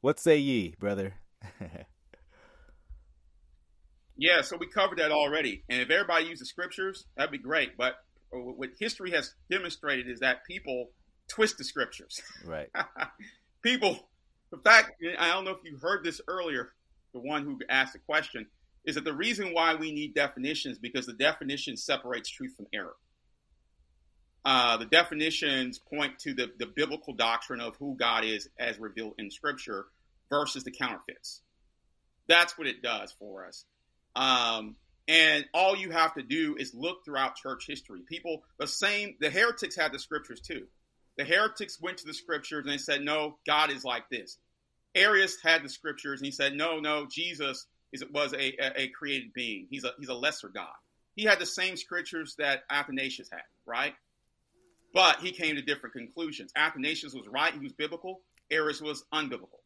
What 0.00 0.18
say 0.18 0.38
ye, 0.38 0.74
brother? 0.78 1.14
Yeah, 4.16 4.42
so 4.42 4.56
we 4.56 4.66
covered 4.66 4.98
that 4.98 5.12
already. 5.12 5.62
And 5.68 5.80
if 5.80 5.90
everybody 5.90 6.26
used 6.26 6.40
the 6.40 6.46
scriptures, 6.46 7.04
that'd 7.16 7.30
be 7.30 7.38
great. 7.38 7.76
But 7.76 7.96
what 8.30 8.70
history 8.78 9.10
has 9.12 9.34
demonstrated 9.50 10.08
is 10.08 10.20
that 10.20 10.44
people 10.46 10.90
twist 11.28 11.58
the 11.58 11.64
scriptures. 11.64 12.20
right. 12.44 12.68
people, 13.62 14.08
the 14.50 14.58
fact, 14.58 14.92
I 15.18 15.32
don't 15.32 15.44
know 15.44 15.52
if 15.52 15.64
you 15.64 15.78
heard 15.78 16.04
this 16.04 16.20
earlier, 16.28 16.72
the 17.12 17.20
one 17.20 17.44
who 17.44 17.58
asked 17.68 17.92
the 17.92 17.98
question, 17.98 18.46
is 18.84 18.94
that 18.94 19.04
the 19.04 19.12
reason 19.12 19.52
why 19.52 19.74
we 19.74 19.92
need 19.92 20.14
definitions 20.14 20.78
because 20.78 21.06
the 21.06 21.12
definition 21.12 21.76
separates 21.76 22.30
truth 22.30 22.54
from 22.56 22.66
error. 22.72 22.94
Uh, 24.44 24.76
the 24.76 24.86
definitions 24.86 25.80
point 25.80 26.20
to 26.20 26.32
the, 26.32 26.52
the 26.58 26.66
biblical 26.66 27.12
doctrine 27.12 27.60
of 27.60 27.74
who 27.76 27.96
God 27.96 28.24
is 28.24 28.48
as 28.60 28.78
revealed 28.78 29.14
in 29.18 29.28
Scripture 29.28 29.86
versus 30.30 30.62
the 30.62 30.70
counterfeits. 30.70 31.42
That's 32.28 32.56
what 32.56 32.68
it 32.68 32.80
does 32.80 33.12
for 33.18 33.44
us. 33.44 33.64
Um, 34.16 34.76
and 35.06 35.44
all 35.54 35.76
you 35.76 35.90
have 35.90 36.14
to 36.14 36.22
do 36.22 36.56
is 36.58 36.74
look 36.74 37.04
throughout 37.04 37.36
church 37.36 37.64
history. 37.68 38.00
People, 38.08 38.42
the 38.58 38.66
same, 38.66 39.14
the 39.20 39.30
heretics 39.30 39.76
had 39.76 39.92
the 39.92 39.98
scriptures 39.98 40.40
too. 40.40 40.66
The 41.16 41.24
heretics 41.24 41.80
went 41.80 41.98
to 41.98 42.06
the 42.06 42.14
scriptures 42.14 42.64
and 42.64 42.72
they 42.72 42.78
said, 42.78 43.02
no, 43.02 43.38
God 43.46 43.70
is 43.70 43.84
like 43.84 44.08
this. 44.10 44.38
Arius 44.94 45.36
had 45.42 45.62
the 45.62 45.68
scriptures 45.68 46.20
and 46.20 46.26
he 46.26 46.32
said, 46.32 46.54
no, 46.54 46.80
no, 46.80 47.06
Jesus 47.06 47.66
is, 47.92 48.02
was 48.12 48.32
a, 48.32 48.54
a, 48.60 48.82
a 48.82 48.88
created 48.88 49.32
being. 49.32 49.68
He's 49.70 49.84
a, 49.84 49.92
he's 49.98 50.08
a 50.08 50.14
lesser 50.14 50.48
God. 50.48 50.74
He 51.14 51.24
had 51.24 51.38
the 51.38 51.46
same 51.46 51.76
scriptures 51.76 52.34
that 52.38 52.64
Athanasius 52.70 53.28
had, 53.30 53.42
right? 53.64 53.94
But 54.92 55.20
he 55.20 55.30
came 55.30 55.56
to 55.56 55.62
different 55.62 55.94
conclusions. 55.94 56.52
Athanasius 56.56 57.14
was 57.14 57.28
right, 57.28 57.52
he 57.52 57.60
was 57.60 57.72
biblical. 57.72 58.22
Arius 58.50 58.80
was 58.80 59.04
unbiblical. 59.12 59.60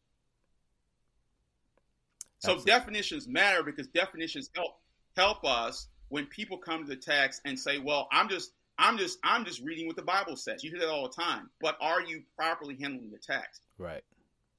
So 2.41 2.53
Absolutely. 2.53 2.71
definitions 2.71 3.27
matter 3.27 3.61
because 3.61 3.87
definitions 3.89 4.49
help 4.55 4.71
help 5.15 5.45
us 5.45 5.87
when 6.09 6.25
people 6.25 6.57
come 6.57 6.83
to 6.83 6.89
the 6.89 6.95
text 6.95 7.41
and 7.45 7.57
say, 7.57 7.77
"Well, 7.77 8.07
I'm 8.11 8.29
just 8.29 8.51
I'm 8.79 8.97
just 8.97 9.19
I'm 9.23 9.45
just 9.45 9.61
reading 9.61 9.85
what 9.85 9.95
the 9.95 10.01
Bible 10.01 10.35
says." 10.35 10.63
You 10.63 10.71
hear 10.71 10.79
that 10.79 10.89
all 10.89 11.03
the 11.03 11.21
time, 11.21 11.51
but 11.61 11.77
are 11.79 12.01
you 12.01 12.23
properly 12.35 12.77
handling 12.81 13.11
the 13.11 13.19
text? 13.19 13.61
Right. 13.77 14.03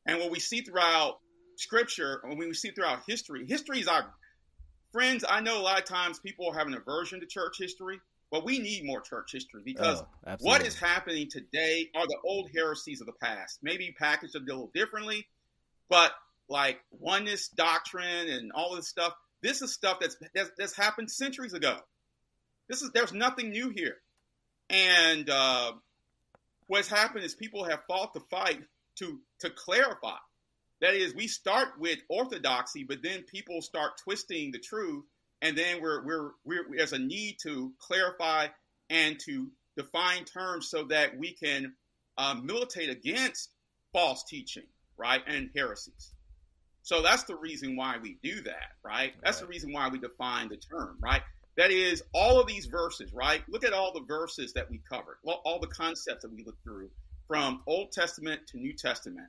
And 0.06 0.20
what 0.20 0.30
we 0.30 0.38
see 0.38 0.60
throughout 0.60 1.18
Scripture, 1.56 2.20
and 2.22 2.38
when 2.38 2.48
we 2.48 2.54
see 2.54 2.70
throughout 2.70 3.00
history, 3.06 3.46
history 3.48 3.80
is 3.80 3.88
our 3.88 4.14
friends. 4.92 5.24
I 5.28 5.40
know 5.40 5.60
a 5.60 5.62
lot 5.62 5.80
of 5.80 5.84
times 5.84 6.20
people 6.20 6.52
have 6.52 6.68
an 6.68 6.74
aversion 6.74 7.18
to 7.18 7.26
church 7.26 7.56
history, 7.58 8.00
but 8.30 8.44
we 8.44 8.60
need 8.60 8.84
more 8.84 9.00
church 9.00 9.32
history 9.32 9.62
because 9.64 10.04
Oh, 10.24 10.36
what 10.38 10.64
is 10.64 10.78
happening 10.78 11.28
today 11.28 11.90
are 11.96 12.06
the 12.06 12.18
old 12.24 12.48
heresies 12.54 13.00
of 13.00 13.08
the 13.08 13.12
past, 13.20 13.58
maybe 13.60 13.92
packaged 13.98 14.36
a 14.36 14.38
little 14.38 14.70
differently, 14.72 15.26
but 15.88 16.12
like 16.48 16.80
oneness 16.90 17.48
doctrine 17.48 18.28
and 18.28 18.52
all 18.52 18.76
this 18.76 18.88
stuff. 18.88 19.12
This 19.42 19.62
is 19.62 19.72
stuff 19.72 19.98
that's 20.00 20.16
that's, 20.34 20.50
that's 20.56 20.76
happened 20.76 21.10
centuries 21.10 21.54
ago. 21.54 21.76
This 22.68 22.82
is 22.82 22.90
there's 22.92 23.12
nothing 23.12 23.50
new 23.50 23.70
here, 23.70 23.96
and 24.70 25.28
uh, 25.28 25.72
what's 26.66 26.88
happened 26.88 27.24
is 27.24 27.34
people 27.34 27.64
have 27.64 27.82
fought 27.88 28.14
the 28.14 28.20
fight 28.30 28.60
to 28.98 29.18
to 29.40 29.50
clarify. 29.50 30.16
That 30.80 30.94
is, 30.94 31.14
we 31.14 31.28
start 31.28 31.78
with 31.78 32.00
orthodoxy, 32.08 32.84
but 32.84 33.02
then 33.04 33.22
people 33.22 33.62
start 33.62 33.92
twisting 34.02 34.50
the 34.50 34.58
truth, 34.58 35.04
and 35.40 35.56
then 35.56 35.80
we're 35.80 36.04
we're, 36.04 36.30
we're 36.44 36.66
there's 36.76 36.92
a 36.92 36.98
need 36.98 37.36
to 37.42 37.72
clarify 37.78 38.48
and 38.90 39.18
to 39.20 39.50
define 39.76 40.24
terms 40.24 40.68
so 40.68 40.84
that 40.84 41.16
we 41.16 41.32
can 41.32 41.74
uh, 42.18 42.34
militate 42.42 42.90
against 42.90 43.50
false 43.92 44.24
teaching, 44.24 44.66
right, 44.96 45.22
and 45.26 45.50
heresies. 45.54 46.12
So 46.82 47.00
that's 47.00 47.24
the 47.24 47.36
reason 47.36 47.76
why 47.76 47.96
we 48.02 48.18
do 48.22 48.42
that, 48.42 48.72
right? 48.84 49.12
That's 49.22 49.40
the 49.40 49.46
reason 49.46 49.72
why 49.72 49.88
we 49.88 49.98
define 49.98 50.48
the 50.48 50.56
term, 50.56 50.98
right? 51.00 51.22
That 51.56 51.70
is 51.70 52.02
all 52.12 52.40
of 52.40 52.46
these 52.48 52.66
verses, 52.66 53.12
right? 53.12 53.42
Look 53.48 53.64
at 53.64 53.72
all 53.72 53.92
the 53.92 54.04
verses 54.06 54.52
that 54.54 54.68
we 54.68 54.80
covered, 54.88 55.18
all 55.24 55.60
the 55.60 55.68
concepts 55.68 56.22
that 56.22 56.32
we 56.32 56.42
looked 56.44 56.62
through 56.64 56.90
from 57.28 57.62
Old 57.66 57.92
Testament 57.92 58.40
to 58.48 58.58
New 58.58 58.74
Testament. 58.74 59.28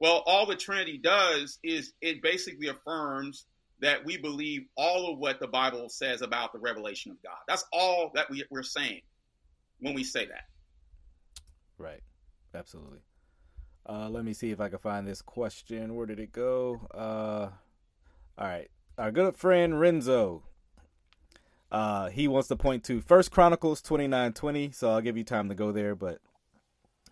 Well, 0.00 0.22
all 0.26 0.46
the 0.46 0.56
Trinity 0.56 0.98
does 0.98 1.58
is 1.62 1.92
it 2.02 2.22
basically 2.22 2.68
affirms 2.68 3.46
that 3.80 4.04
we 4.04 4.16
believe 4.16 4.62
all 4.76 5.12
of 5.12 5.18
what 5.18 5.40
the 5.40 5.48
Bible 5.48 5.88
says 5.88 6.22
about 6.22 6.52
the 6.52 6.58
revelation 6.58 7.10
of 7.10 7.22
God. 7.22 7.38
That's 7.48 7.64
all 7.72 8.10
that 8.14 8.28
we, 8.30 8.44
we're 8.50 8.62
saying 8.62 9.00
when 9.80 9.94
we 9.94 10.04
say 10.04 10.26
that. 10.26 10.44
Right. 11.78 12.02
Absolutely. 12.54 12.98
Uh, 13.88 14.08
let 14.08 14.24
me 14.24 14.32
see 14.32 14.50
if 14.50 14.60
I 14.60 14.68
can 14.68 14.78
find 14.78 15.06
this 15.06 15.22
question. 15.22 15.94
Where 15.94 16.06
did 16.06 16.20
it 16.20 16.32
go? 16.32 16.86
Uh, 16.94 17.48
all 18.38 18.48
right. 18.48 18.70
Our 18.96 19.10
good 19.10 19.36
friend 19.36 19.80
Renzo. 19.80 20.44
Uh, 21.70 22.10
he 22.10 22.28
wants 22.28 22.48
to 22.48 22.56
point 22.56 22.84
to 22.84 23.00
First 23.00 23.30
Chronicles 23.30 23.80
twenty 23.80 24.06
nine 24.06 24.34
twenty. 24.34 24.70
So 24.72 24.90
I'll 24.90 25.00
give 25.00 25.16
you 25.16 25.24
time 25.24 25.48
to 25.48 25.54
go 25.54 25.72
there. 25.72 25.94
But 25.94 26.18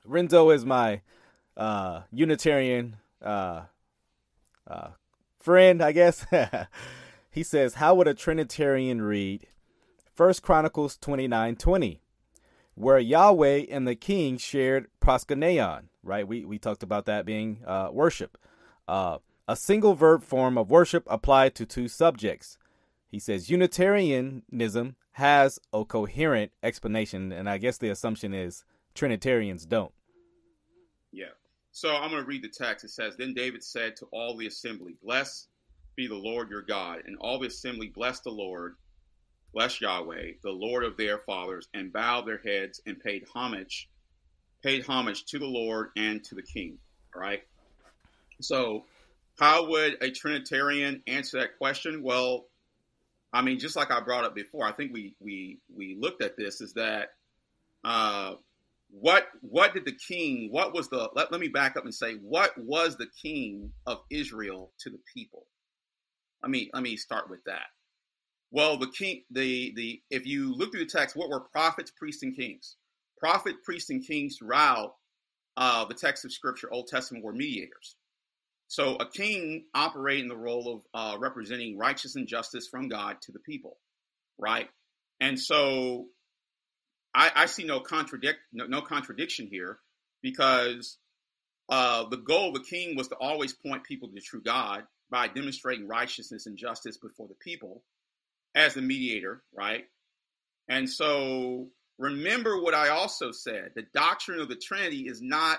Renzo 0.04 0.50
is 0.50 0.64
my 0.64 1.00
uh, 1.56 2.02
Unitarian 2.12 2.96
uh, 3.22 3.62
uh, 4.66 4.90
friend, 5.38 5.82
I 5.82 5.92
guess. 5.92 6.26
he 7.30 7.42
says, 7.42 7.74
"How 7.74 7.94
would 7.94 8.06
a 8.06 8.14
Trinitarian 8.14 9.02
read 9.02 9.46
First 10.14 10.42
Chronicles 10.42 10.98
twenty 10.98 11.26
nine 11.26 11.56
twenty, 11.56 12.02
where 12.74 12.98
Yahweh 12.98 13.64
and 13.70 13.88
the 13.88 13.96
King 13.96 14.36
shared 14.36 14.88
proskuneion?" 15.00 15.89
Right? 16.02 16.26
We 16.26 16.44
we 16.44 16.58
talked 16.58 16.82
about 16.82 17.06
that 17.06 17.26
being 17.26 17.62
uh, 17.66 17.88
worship. 17.92 18.38
Uh, 18.88 19.18
a 19.46 19.56
single 19.56 19.94
verb 19.94 20.22
form 20.22 20.56
of 20.56 20.70
worship 20.70 21.04
applied 21.08 21.54
to 21.56 21.66
two 21.66 21.88
subjects. 21.88 22.56
He 23.08 23.18
says 23.18 23.50
Unitarianism 23.50 24.96
has 25.12 25.58
a 25.72 25.84
coherent 25.84 26.52
explanation, 26.62 27.32
and 27.32 27.48
I 27.48 27.58
guess 27.58 27.78
the 27.78 27.90
assumption 27.90 28.32
is 28.32 28.64
Trinitarians 28.94 29.66
don't. 29.66 29.92
Yeah. 31.12 31.34
So 31.72 31.94
I'm 31.94 32.10
going 32.10 32.22
to 32.22 32.28
read 32.28 32.42
the 32.42 32.48
text. 32.48 32.84
It 32.84 32.90
says, 32.90 33.16
Then 33.16 33.34
David 33.34 33.62
said 33.62 33.96
to 33.96 34.06
all 34.12 34.36
the 34.36 34.46
assembly, 34.46 34.96
Blessed 35.02 35.48
be 35.96 36.06
the 36.06 36.14
Lord 36.14 36.50
your 36.50 36.62
God. 36.62 37.02
And 37.06 37.16
all 37.20 37.38
the 37.38 37.48
assembly 37.48 37.88
blessed 37.88 38.24
the 38.24 38.30
Lord, 38.30 38.76
blessed 39.52 39.80
Yahweh, 39.80 40.32
the 40.42 40.50
Lord 40.50 40.84
of 40.84 40.96
their 40.96 41.18
fathers, 41.18 41.68
and 41.74 41.92
bowed 41.92 42.26
their 42.26 42.40
heads 42.44 42.80
and 42.86 42.98
paid 42.98 43.26
homage, 43.32 43.88
paid 44.62 44.84
homage 44.84 45.24
to 45.26 45.38
the 45.38 45.46
Lord 45.46 45.90
and 45.96 46.22
to 46.24 46.34
the 46.34 46.42
king. 46.42 46.78
All 47.14 47.20
right. 47.20 47.42
So 48.40 48.84
how 49.38 49.68
would 49.68 49.96
a 50.02 50.10
Trinitarian 50.10 51.02
answer 51.06 51.40
that 51.40 51.58
question? 51.58 52.02
Well, 52.02 52.46
I 53.32 53.42
mean, 53.42 53.58
just 53.58 53.76
like 53.76 53.90
I 53.90 54.00
brought 54.00 54.24
up 54.24 54.34
before, 54.34 54.66
I 54.66 54.72
think 54.72 54.92
we 54.92 55.14
we 55.20 55.58
we 55.74 55.96
looked 55.98 56.22
at 56.22 56.36
this 56.36 56.60
is 56.60 56.74
that 56.74 57.10
uh, 57.84 58.34
what 58.90 59.28
what 59.40 59.72
did 59.72 59.84
the 59.84 59.96
king? 59.96 60.48
What 60.50 60.74
was 60.74 60.88
the? 60.88 61.10
Let, 61.14 61.30
let 61.30 61.40
me 61.40 61.48
back 61.48 61.76
up 61.76 61.84
and 61.84 61.94
say, 61.94 62.14
what 62.14 62.52
was 62.58 62.96
the 62.96 63.06
king 63.22 63.72
of 63.86 64.00
Israel 64.10 64.72
to 64.80 64.90
the 64.90 64.98
people? 65.14 65.46
Let 66.42 66.50
me 66.50 66.70
let 66.74 66.82
me 66.82 66.96
start 66.96 67.30
with 67.30 67.44
that. 67.44 67.66
Well, 68.50 68.78
the 68.78 68.88
king, 68.88 69.22
the 69.30 69.72
the 69.76 70.02
if 70.10 70.26
you 70.26 70.54
look 70.54 70.72
through 70.72 70.84
the 70.84 70.90
text, 70.90 71.14
what 71.16 71.28
were 71.30 71.40
prophets, 71.40 71.92
priests, 71.92 72.22
and 72.22 72.34
kings? 72.34 72.76
Prophet, 73.20 73.62
priests, 73.62 73.90
and 73.90 74.04
kings 74.04 74.36
throughout 74.38 74.94
uh, 75.56 75.84
the 75.84 75.94
text 75.94 76.24
of 76.24 76.32
Scripture, 76.32 76.72
Old 76.72 76.88
Testament, 76.88 77.24
were 77.24 77.32
mediators. 77.32 77.96
So 78.68 78.96
a 78.96 79.06
king 79.06 79.64
operating 79.74 80.28
the 80.28 80.36
role 80.36 80.82
of 80.94 81.14
uh, 81.14 81.18
representing 81.18 81.76
righteousness 81.76 82.16
and 82.16 82.26
justice 82.26 82.68
from 82.68 82.88
God 82.88 83.16
to 83.22 83.32
the 83.32 83.40
people, 83.40 83.76
right? 84.38 84.68
And 85.20 85.38
so 85.38 86.06
I, 87.14 87.32
I 87.34 87.46
see 87.46 87.64
no 87.64 87.80
contradict 87.80 88.38
no, 88.52 88.66
no, 88.66 88.80
contradiction 88.80 89.48
here 89.48 89.78
because 90.22 90.98
uh, 91.68 92.04
the 92.08 92.16
goal 92.16 92.48
of 92.48 92.54
the 92.54 92.68
king 92.68 92.96
was 92.96 93.08
to 93.08 93.16
always 93.16 93.52
point 93.52 93.84
people 93.84 94.08
to 94.08 94.14
the 94.14 94.20
true 94.20 94.42
God 94.42 94.84
by 95.10 95.28
demonstrating 95.28 95.88
righteousness 95.88 96.46
and 96.46 96.56
justice 96.56 96.96
before 96.96 97.26
the 97.26 97.34
people 97.34 97.82
as 98.54 98.74
the 98.74 98.82
mediator, 98.82 99.42
right? 99.52 99.84
And 100.68 100.88
so 100.88 101.68
remember 102.00 102.60
what 102.60 102.74
I 102.74 102.88
also 102.88 103.30
said: 103.30 103.70
the 103.76 103.86
doctrine 103.94 104.40
of 104.40 104.48
the 104.48 104.56
Trinity 104.56 105.06
is 105.06 105.22
not 105.22 105.58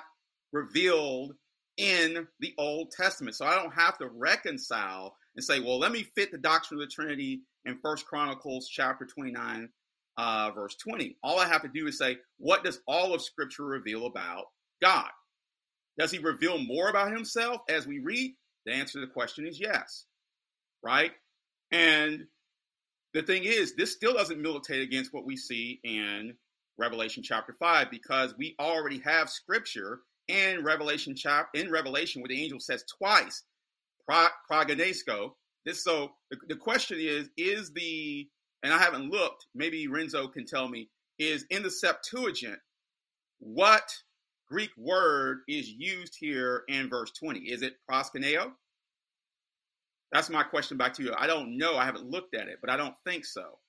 revealed 0.52 1.34
in 1.78 2.28
the 2.40 2.54
Old 2.58 2.92
Testament. 2.92 3.36
So 3.36 3.46
I 3.46 3.56
don't 3.56 3.74
have 3.74 3.98
to 4.00 4.08
reconcile 4.08 5.16
and 5.36 5.44
say, 5.44 5.60
well, 5.60 5.80
let 5.80 5.92
me 5.92 6.04
fit 6.16 6.32
the 6.32 6.38
doctrine 6.38 6.82
of 6.82 6.88
the 6.88 6.94
Trinity 6.94 7.42
in 7.66 7.80
First 7.82 8.06
Chronicles 8.06 8.68
chapter 8.70 9.06
29, 9.06 9.70
uh, 10.18 10.52
verse 10.52 10.76
20. 10.76 11.18
All 11.24 11.40
I 11.40 11.48
have 11.48 11.62
to 11.62 11.70
do 11.74 11.88
is 11.88 11.98
say, 11.98 12.18
what 12.38 12.64
does 12.64 12.82
all 12.88 13.14
of 13.14 13.22
Scripture 13.22 13.64
reveal 13.64 14.06
about 14.06 14.46
God? 14.82 15.10
Does 15.98 16.12
he 16.12 16.20
reveal 16.20 16.58
more 16.58 16.90
about 16.90 17.12
himself 17.12 17.62
as 17.70 17.88
we 17.88 18.00
read? 18.00 18.34
The 18.66 18.74
answer 18.74 19.00
to 19.00 19.06
the 19.06 19.12
question 19.12 19.48
is 19.48 19.60
yes. 19.60 20.06
Right? 20.84 21.12
And 21.72 22.26
the 23.14 23.22
thing 23.22 23.44
is, 23.44 23.76
this 23.76 23.92
still 23.92 24.14
doesn't 24.14 24.42
militate 24.42 24.82
against 24.82 25.14
what 25.14 25.26
we 25.26 25.36
see 25.36 25.80
in 25.84 26.34
Revelation 26.78 27.24
chapter 27.24 27.54
5 27.60 27.92
because 27.92 28.36
we 28.38 28.56
already 28.60 29.00
have 29.00 29.30
scripture 29.30 30.02
in 30.28 30.64
Revelation 30.64 31.16
chapter 31.16 31.60
in 31.60 31.72
Revelation 31.72 32.22
where 32.22 32.30
the 32.30 32.42
angel 32.42 32.60
says 32.60 32.84
twice, 32.98 33.44
prognosco. 34.10 35.32
This 35.66 35.84
so 35.84 36.12
the, 36.32 36.38
the 36.48 36.56
question 36.56 36.98
is, 37.00 37.30
is 37.38 37.72
the 37.74 38.28
and 38.64 38.74
I 38.74 38.78
haven't 38.78 39.10
looked, 39.10 39.48
maybe 39.56 39.88
Renzo 39.88 40.28
can 40.28 40.46
tell 40.46 40.68
me, 40.68 40.90
is 41.18 41.46
in 41.50 41.64
the 41.64 41.72
Septuagint, 41.72 42.60
what 43.40 43.92
Greek 44.48 44.72
word 44.78 45.40
is 45.48 45.70
used 45.70 46.16
here 46.20 46.64
in 46.68 46.90
verse 46.90 47.12
20? 47.20 47.40
Is 47.40 47.64
it 47.64 47.74
proskuneo? 47.90 48.52
That's 50.12 50.30
my 50.30 50.44
question 50.44 50.78
back 50.78 50.94
to 50.96 51.04
you. 51.04 51.14
I 51.18 51.28
don't 51.28 51.58
know. 51.58 51.78
I 51.78 51.86
haven't 51.86 52.10
looked 52.10 52.36
at 52.36 52.48
it, 52.48 52.58
but 52.60 52.70
I 52.70 52.78
don't 52.78 52.96
think 53.06 53.26
so. 53.26 53.60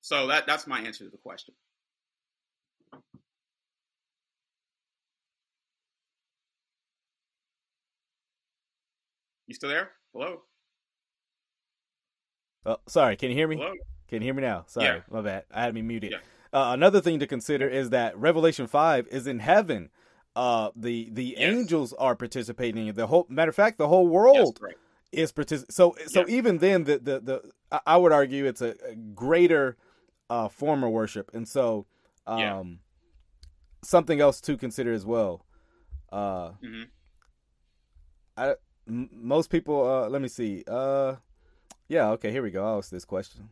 So 0.00 0.26
that, 0.28 0.46
that's 0.46 0.66
my 0.66 0.80
answer 0.80 1.04
to 1.04 1.10
the 1.10 1.16
question. 1.16 1.54
You 9.46 9.54
still 9.54 9.70
there? 9.70 9.90
Hello? 10.12 10.42
Oh, 12.66 12.76
sorry. 12.86 13.16
Can 13.16 13.30
you 13.30 13.36
hear 13.36 13.48
me? 13.48 13.56
Hello? 13.56 13.72
Can 14.08 14.20
you 14.20 14.26
hear 14.26 14.34
me 14.34 14.42
now? 14.42 14.64
Sorry, 14.66 14.86
yeah. 14.86 15.00
my 15.10 15.22
bad. 15.22 15.44
I 15.50 15.62
had 15.62 15.74
me 15.74 15.80
muted. 15.80 16.12
Yeah. 16.12 16.18
Uh, 16.52 16.72
another 16.72 17.00
thing 17.00 17.18
to 17.20 17.26
consider 17.26 17.66
is 17.66 17.90
that 17.90 18.16
Revelation 18.16 18.66
five 18.66 19.06
is 19.08 19.26
in 19.26 19.38
heaven. 19.38 19.88
Uh, 20.36 20.70
the 20.76 21.08
the 21.12 21.34
yes. 21.36 21.38
angels 21.40 21.92
are 21.94 22.14
participating. 22.14 22.92
The 22.92 23.06
whole 23.08 23.26
matter 23.28 23.48
of 23.48 23.56
fact, 23.56 23.78
the 23.78 23.88
whole 23.88 24.06
world 24.06 24.36
yes, 24.36 24.52
right. 24.60 24.74
is 25.10 25.32
participating. 25.32 25.72
So 25.74 25.96
so 26.06 26.20
Yeah. 26.26 26.36
even 26.36 26.58
then, 26.58 26.84
the, 26.84 26.98
the 26.98 27.20
the 27.20 27.80
I 27.86 27.96
would 27.96 28.12
argue 28.12 28.44
it's 28.46 28.62
a, 28.62 28.74
a 28.88 28.94
greater 28.94 29.76
uh, 30.30 30.48
form 30.48 30.84
of 30.84 30.90
worship, 30.90 31.30
and 31.34 31.48
so 31.48 31.86
um, 32.26 32.38
Yeah. 32.38 32.62
something 33.82 34.20
else 34.20 34.40
to 34.42 34.56
consider 34.56 34.92
as 34.92 35.04
well. 35.04 35.44
Uh, 36.12 36.50
mm-hmm. 36.62 36.82
I 38.36 38.54
m- 38.86 39.10
most 39.12 39.50
people. 39.50 39.86
Uh, 39.88 40.08
let 40.08 40.22
me 40.22 40.28
see. 40.28 40.64
Uh, 40.66 41.16
yeah. 41.88 42.10
Okay. 42.10 42.30
Here 42.30 42.42
we 42.42 42.50
go. 42.50 42.64
I'll 42.64 42.78
ask 42.78 42.90
this 42.90 43.04
question. 43.04 43.50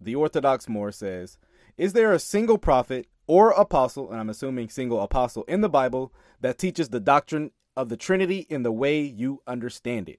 The 0.00 0.14
Orthodox 0.14 0.68
Moor 0.68 0.92
says, 0.92 1.36
"Is 1.76 1.92
there 1.94 2.12
a 2.12 2.18
single 2.20 2.58
prophet 2.58 3.08
or 3.28 3.50
apostle, 3.52 4.10
and 4.10 4.18
I'm 4.20 4.28
assuming 4.30 4.68
single 4.68 5.00
apostle 5.00 5.44
in 5.44 5.60
the 5.60 5.68
Bible 5.68 6.12
that 6.40 6.58
teaches 6.58 6.88
the 6.88 6.98
doctrine 7.00 7.52
of 7.76 7.88
the 7.88 7.96
Trinity 7.96 8.46
in 8.50 8.64
the 8.64 8.72
way 8.72 9.00
you 9.00 9.40
understand 9.46 10.08
it?" 10.08 10.18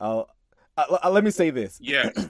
Uh, 0.00 0.24
uh, 0.76 0.98
uh, 1.04 1.10
let 1.10 1.24
me 1.24 1.30
say 1.30 1.48
this. 1.50 1.78
Yeah. 1.80 2.10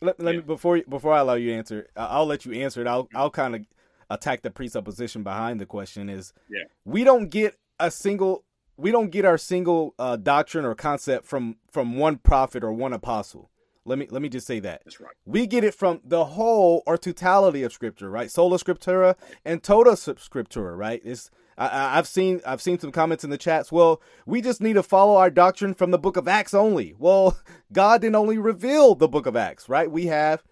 Let, 0.00 0.20
let 0.20 0.34
Yeah. 0.34 0.40
me 0.40 0.46
before 0.46 0.80
before 0.88 1.12
I 1.12 1.18
allow 1.18 1.34
you 1.34 1.50
to 1.50 1.56
answer. 1.56 1.88
I- 1.96 2.06
I'll 2.06 2.26
let 2.26 2.44
you 2.46 2.52
answer 2.52 2.80
it. 2.80 2.86
I'll 2.86 3.08
I'll 3.16 3.30
kind 3.30 3.56
of 3.56 3.62
attack 4.08 4.42
the 4.42 4.50
presupposition 4.52 5.24
behind 5.24 5.60
the 5.60 5.66
question. 5.66 6.08
Is 6.08 6.32
Yeah. 6.48 6.62
we 6.84 7.02
don't 7.02 7.30
get 7.30 7.56
a 7.80 7.90
single 7.90 8.44
we 8.76 8.92
don't 8.92 9.10
get 9.10 9.24
our 9.24 9.36
single 9.36 9.96
uh, 9.98 10.14
doctrine 10.14 10.64
or 10.64 10.76
concept 10.76 11.24
from 11.26 11.56
from 11.72 11.96
one 11.96 12.18
prophet 12.18 12.62
or 12.62 12.72
one 12.72 12.92
apostle. 12.92 13.50
Let 13.88 13.98
me 13.98 14.06
let 14.10 14.22
me 14.22 14.28
just 14.28 14.46
say 14.46 14.60
that 14.60 14.82
That's 14.84 15.00
right. 15.00 15.14
we 15.24 15.46
get 15.46 15.64
it 15.64 15.74
from 15.74 16.00
the 16.04 16.24
whole 16.24 16.82
or 16.86 16.98
totality 16.98 17.62
of 17.62 17.72
scripture, 17.72 18.10
right? 18.10 18.30
Sola 18.30 18.58
scriptura 18.58 19.16
and 19.44 19.62
tota 19.62 19.90
scriptura, 19.92 20.76
right? 20.76 21.00
It's 21.04 21.30
I- 21.56 21.98
I've 21.98 22.06
seen 22.06 22.40
I've 22.46 22.62
seen 22.62 22.78
some 22.78 22.92
comments 22.92 23.24
in 23.24 23.30
the 23.30 23.38
chats. 23.38 23.72
Well, 23.72 24.00
we 24.26 24.40
just 24.40 24.60
need 24.60 24.74
to 24.74 24.82
follow 24.82 25.16
our 25.16 25.30
doctrine 25.30 25.74
from 25.74 25.90
the 25.90 25.98
Book 25.98 26.16
of 26.16 26.28
Acts 26.28 26.54
only. 26.54 26.94
Well, 26.98 27.38
God 27.72 28.02
didn't 28.02 28.16
only 28.16 28.38
reveal 28.38 28.94
the 28.94 29.08
Book 29.08 29.26
of 29.26 29.34
Acts, 29.36 29.68
right? 29.68 29.90
We 29.90 30.06
have 30.06 30.44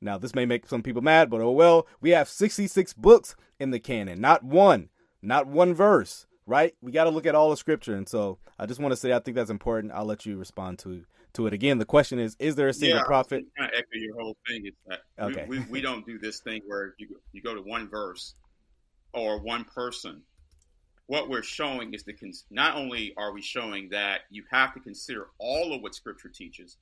now 0.00 0.18
this 0.18 0.34
may 0.34 0.46
make 0.46 0.66
some 0.66 0.82
people 0.82 1.02
mad, 1.02 1.30
but 1.30 1.40
oh 1.40 1.52
well. 1.52 1.86
We 2.00 2.10
have 2.10 2.28
sixty 2.28 2.66
six 2.66 2.92
books 2.92 3.36
in 3.60 3.70
the 3.70 3.78
canon, 3.78 4.20
not 4.20 4.42
one, 4.42 4.88
not 5.20 5.46
one 5.46 5.74
verse, 5.74 6.26
right? 6.46 6.74
We 6.80 6.90
got 6.90 7.04
to 7.04 7.10
look 7.10 7.26
at 7.26 7.34
all 7.36 7.50
the 7.50 7.56
scripture, 7.56 7.94
and 7.94 8.08
so 8.08 8.38
I 8.58 8.66
just 8.66 8.80
want 8.80 8.92
to 8.92 8.96
say 8.96 9.12
I 9.12 9.20
think 9.20 9.36
that's 9.36 9.50
important. 9.50 9.92
I'll 9.92 10.04
let 10.04 10.26
you 10.26 10.36
respond 10.38 10.78
to 10.80 11.04
to 11.34 11.46
it 11.46 11.52
again. 11.52 11.78
The 11.78 11.84
question 11.84 12.18
is: 12.18 12.36
Is 12.38 12.54
there 12.54 12.68
a 12.68 12.74
single 12.74 12.98
yeah, 12.98 13.04
prophet? 13.04 13.44
Kind 13.56 13.70
of 13.70 13.78
echo 13.78 13.88
your 13.94 14.20
whole 14.20 14.36
thing. 14.46 14.66
Is 14.66 14.72
that 14.86 15.00
Okay. 15.18 15.46
we, 15.48 15.58
we, 15.60 15.64
we 15.70 15.80
don't 15.80 16.06
do 16.06 16.18
this 16.18 16.40
thing 16.40 16.62
where 16.66 16.94
you 16.98 17.08
go, 17.08 17.14
you 17.32 17.42
go 17.42 17.54
to 17.54 17.62
one 17.62 17.88
verse 17.88 18.34
or 19.12 19.40
one 19.40 19.64
person. 19.64 20.22
What 21.06 21.28
we're 21.28 21.42
showing 21.42 21.92
is 21.94 22.04
the 22.04 22.14
not 22.50 22.76
only 22.76 23.12
are 23.16 23.32
we 23.32 23.42
showing 23.42 23.88
that 23.90 24.20
you 24.30 24.44
have 24.50 24.72
to 24.74 24.80
consider 24.80 25.28
all 25.38 25.74
of 25.74 25.82
what 25.82 25.94
Scripture 25.94 26.28
teaches, 26.28 26.76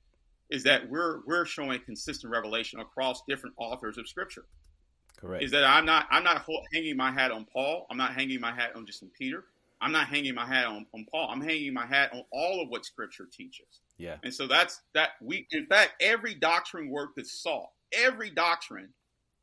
is 0.49 0.63
that 0.63 0.89
we're 0.89 1.21
we're 1.25 1.45
showing 1.45 1.79
consistent 1.81 2.31
revelation 2.31 2.79
across 2.79 3.23
different 3.27 3.55
authors 3.57 3.97
of 3.97 4.07
Scripture. 4.07 4.45
Correct. 5.17 5.43
Is 5.43 5.51
that 5.51 5.63
I'm 5.63 5.85
not 5.85 6.07
I'm 6.11 6.23
not 6.23 6.45
hanging 6.73 6.97
my 6.97 7.11
hat 7.11 7.31
on 7.31 7.45
Paul. 7.45 7.87
I'm 7.89 7.97
not 7.97 8.13
hanging 8.13 8.39
my 8.39 8.53
hat 8.53 8.75
on 8.75 8.85
just 8.85 9.03
Peter. 9.17 9.45
I'm 9.81 9.91
not 9.91 10.07
hanging 10.07 10.35
my 10.35 10.45
hat 10.45 10.67
on, 10.67 10.85
on 10.93 11.05
Paul. 11.11 11.27
I'm 11.31 11.41
hanging 11.41 11.73
my 11.73 11.87
hat 11.87 12.13
on 12.13 12.23
all 12.31 12.61
of 12.61 12.69
what 12.69 12.85
Scripture 12.85 13.27
teaches. 13.31 13.81
Yeah. 14.01 14.15
And 14.23 14.33
so 14.33 14.47
that's 14.47 14.81
that 14.95 15.11
we 15.21 15.47
in 15.51 15.67
fact 15.67 15.91
every 16.01 16.33
doctrine 16.33 16.89
work 16.89 17.11
that's 17.15 17.31
sought, 17.31 17.69
every 17.93 18.31
doctrine 18.31 18.89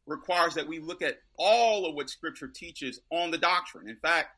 requires 0.07 0.55
that 0.55 0.67
we 0.67 0.81
look 0.81 1.01
at 1.01 1.19
all 1.39 1.87
of 1.87 1.95
what 1.95 2.11
Scripture 2.11 2.49
teaches 2.49 3.01
on 3.13 3.31
the 3.31 3.39
doctrine. 3.39 3.89
In 3.89 3.97
fact, 3.97 4.31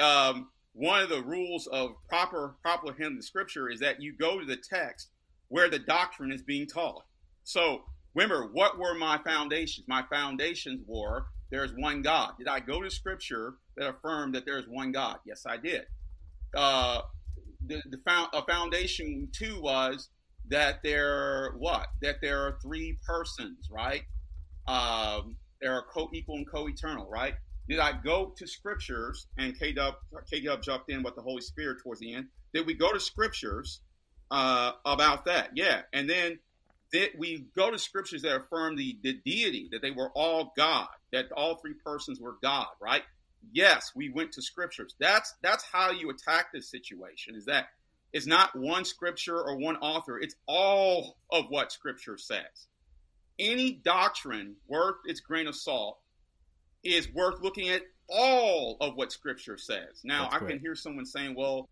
um, 0.00 0.50
one 0.74 1.02
of 1.02 1.08
the 1.08 1.22
rules 1.22 1.66
of 1.66 1.96
proper 2.08 2.54
proper 2.62 2.92
hymn 2.92 3.16
the 3.16 3.22
Scripture 3.22 3.68
is 3.68 3.80
that 3.80 4.00
you 4.00 4.14
go 4.16 4.38
to 4.38 4.46
the 4.46 4.56
text 4.56 5.10
where 5.48 5.68
the 5.68 5.78
doctrine 5.78 6.30
is 6.30 6.42
being 6.42 6.66
taught. 6.66 7.02
So 7.42 7.82
remember, 8.14 8.48
what 8.52 8.78
were 8.78 8.94
my 8.94 9.18
foundations? 9.24 9.88
My 9.88 10.04
foundations 10.08 10.82
were 10.86 11.26
there's 11.50 11.72
one 11.76 12.00
God. 12.00 12.34
Did 12.38 12.46
I 12.46 12.60
go 12.60 12.80
to 12.80 12.90
Scripture 12.90 13.54
that 13.76 13.88
affirmed 13.88 14.36
that 14.36 14.46
there 14.46 14.58
is 14.58 14.68
one 14.68 14.92
God? 14.92 15.18
Yes, 15.26 15.44
I 15.46 15.56
did. 15.56 15.86
Uh, 16.54 17.00
the, 17.66 17.82
the 17.90 17.98
found, 18.06 18.28
a 18.32 18.42
foundation 18.44 19.28
too 19.32 19.60
was 19.60 20.08
that 20.48 20.82
there 20.82 21.54
what 21.58 21.86
that 22.02 22.16
there 22.20 22.40
are 22.46 22.58
three 22.62 22.98
persons, 23.06 23.68
right? 23.70 24.02
Um, 24.66 25.36
there 25.60 25.72
are 25.72 25.84
co-equal 25.92 26.36
and 26.36 26.50
co-eternal, 26.50 27.08
right? 27.08 27.34
Did 27.68 27.78
I 27.78 27.92
go 27.92 28.34
to 28.36 28.46
scriptures 28.46 29.26
and 29.38 29.58
K 29.58 29.72
Dub 29.72 29.94
jumped 30.62 30.90
in 30.90 31.02
with 31.02 31.14
the 31.14 31.22
Holy 31.22 31.40
Spirit 31.42 31.78
towards 31.82 32.00
the 32.00 32.14
end? 32.14 32.26
Did 32.52 32.66
we 32.66 32.74
go 32.74 32.92
to 32.92 33.00
scriptures 33.00 33.80
uh, 34.30 34.72
about 34.84 35.24
that? 35.26 35.50
Yeah, 35.54 35.82
and 35.92 36.10
then 36.10 36.38
did 36.92 37.12
we 37.16 37.46
go 37.56 37.70
to 37.70 37.78
scriptures 37.78 38.22
that 38.22 38.36
affirm 38.36 38.76
the, 38.76 38.98
the 39.02 39.18
deity 39.24 39.68
that 39.72 39.80
they 39.80 39.90
were 39.90 40.10
all 40.14 40.52
God, 40.56 40.88
that 41.12 41.32
all 41.32 41.56
three 41.56 41.74
persons 41.84 42.20
were 42.20 42.36
God, 42.42 42.66
right? 42.80 43.02
Yes, 43.50 43.92
we 43.94 44.08
went 44.10 44.32
to 44.32 44.42
scriptures. 44.42 44.94
That's 44.98 45.34
that's 45.42 45.64
how 45.64 45.90
you 45.90 46.10
attack 46.10 46.52
this 46.52 46.70
situation. 46.70 47.34
Is 47.34 47.46
that 47.46 47.68
it's 48.12 48.26
not 48.26 48.54
one 48.54 48.84
scripture 48.84 49.36
or 49.36 49.56
one 49.56 49.76
author. 49.76 50.18
It's 50.18 50.36
all 50.46 51.16
of 51.30 51.46
what 51.48 51.72
scripture 51.72 52.18
says. 52.18 52.68
Any 53.38 53.72
doctrine 53.72 54.56
worth 54.68 54.96
its 55.06 55.20
grain 55.20 55.46
of 55.46 55.56
salt 55.56 55.98
is 56.84 57.12
worth 57.12 57.40
looking 57.40 57.70
at 57.70 57.82
all 58.08 58.76
of 58.80 58.96
what 58.96 59.12
scripture 59.12 59.56
says. 59.56 60.02
Now, 60.04 60.28
That's 60.30 60.42
I 60.42 60.46
can 60.46 60.60
hear 60.60 60.74
someone 60.74 61.06
saying, 61.06 61.34
well, 61.34 61.68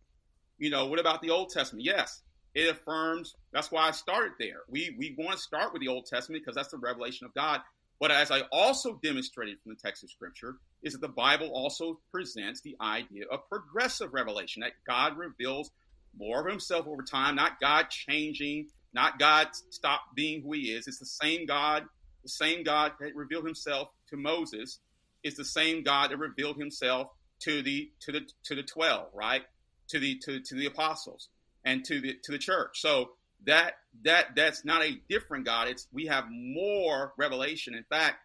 you 0.59 0.71
know, 0.71 0.87
what 0.87 0.99
about 0.99 1.21
the 1.21 1.31
Old 1.31 1.51
Testament? 1.51 1.85
Yes, 1.85 2.23
it 2.55 2.71
affirms. 2.71 3.35
That's 3.53 3.71
why 3.71 3.89
I 3.89 3.91
started 3.91 4.33
there. 4.39 4.61
We 4.69 4.95
we 4.99 5.15
want 5.19 5.33
to 5.33 5.39
start 5.39 5.73
with 5.73 5.81
the 5.81 5.89
Old 5.89 6.07
Testament 6.07 6.43
because 6.43 6.55
that's 6.55 6.71
the 6.71 6.79
revelation 6.79 7.27
of 7.27 7.35
God. 7.35 7.61
But 8.01 8.11
as 8.11 8.31
I 8.31 8.43
also 8.51 8.99
demonstrated 9.03 9.61
from 9.61 9.73
the 9.75 9.81
text 9.81 10.03
of 10.03 10.11
Scripture, 10.11 10.57
is 10.83 10.95
that 10.95 11.01
the 11.01 11.09
Bible 11.09 11.51
also 11.53 12.01
presents 12.11 12.61
the 12.61 12.77
idea 12.81 13.25
of 13.31 13.49
progressive 13.49 14.13
revelation, 14.13 14.63
that 14.63 14.73
God 14.87 15.17
reveals 15.17 15.71
more 16.19 16.41
of 16.41 16.51
himself 16.51 16.87
over 16.87 17.03
time, 17.03 17.37
not 17.37 17.61
God 17.61 17.91
changing, 17.91 18.69
not 18.93 19.19
God 19.19 19.49
stop 19.71 20.01
being 20.15 20.43
who 20.43 20.53
he 20.53 20.73
is. 20.73 20.89
It's 20.89 20.99
the 20.99 21.07
same 21.07 21.47
God, 21.47 21.85
the 22.23 22.29
same 22.29 22.65
God 22.65 22.93
that 23.01 23.15
revealed 23.15 23.45
himself 23.45 23.89
to 24.09 24.17
Moses 24.17 24.81
is 25.23 25.37
the 25.37 25.45
same 25.45 25.83
God 25.83 26.11
that 26.11 26.19
revealed 26.19 26.57
himself 26.57 27.09
to 27.41 27.63
the 27.63 27.91
to 28.01 28.13
the 28.13 28.21
to 28.45 28.55
the 28.55 28.63
12, 28.63 29.09
right? 29.15 29.43
To 29.89 29.99
the 29.99 30.19
to, 30.25 30.41
to 30.41 30.55
the 30.55 30.67
apostles 30.67 31.29
and 31.65 31.85
to 31.85 32.01
the 32.01 32.17
to 32.25 32.33
the 32.33 32.39
church. 32.39 32.81
So 32.81 33.11
that 33.47 33.75
that 34.05 34.35
that's 34.37 34.65
not 34.65 34.83
a 34.83 35.01
different 35.09 35.45
God. 35.45 35.69
It's 35.69 35.87
we 35.93 36.07
have 36.07 36.25
more 36.31 37.13
revelation. 37.17 37.75
In 37.75 37.85
fact, 37.85 38.17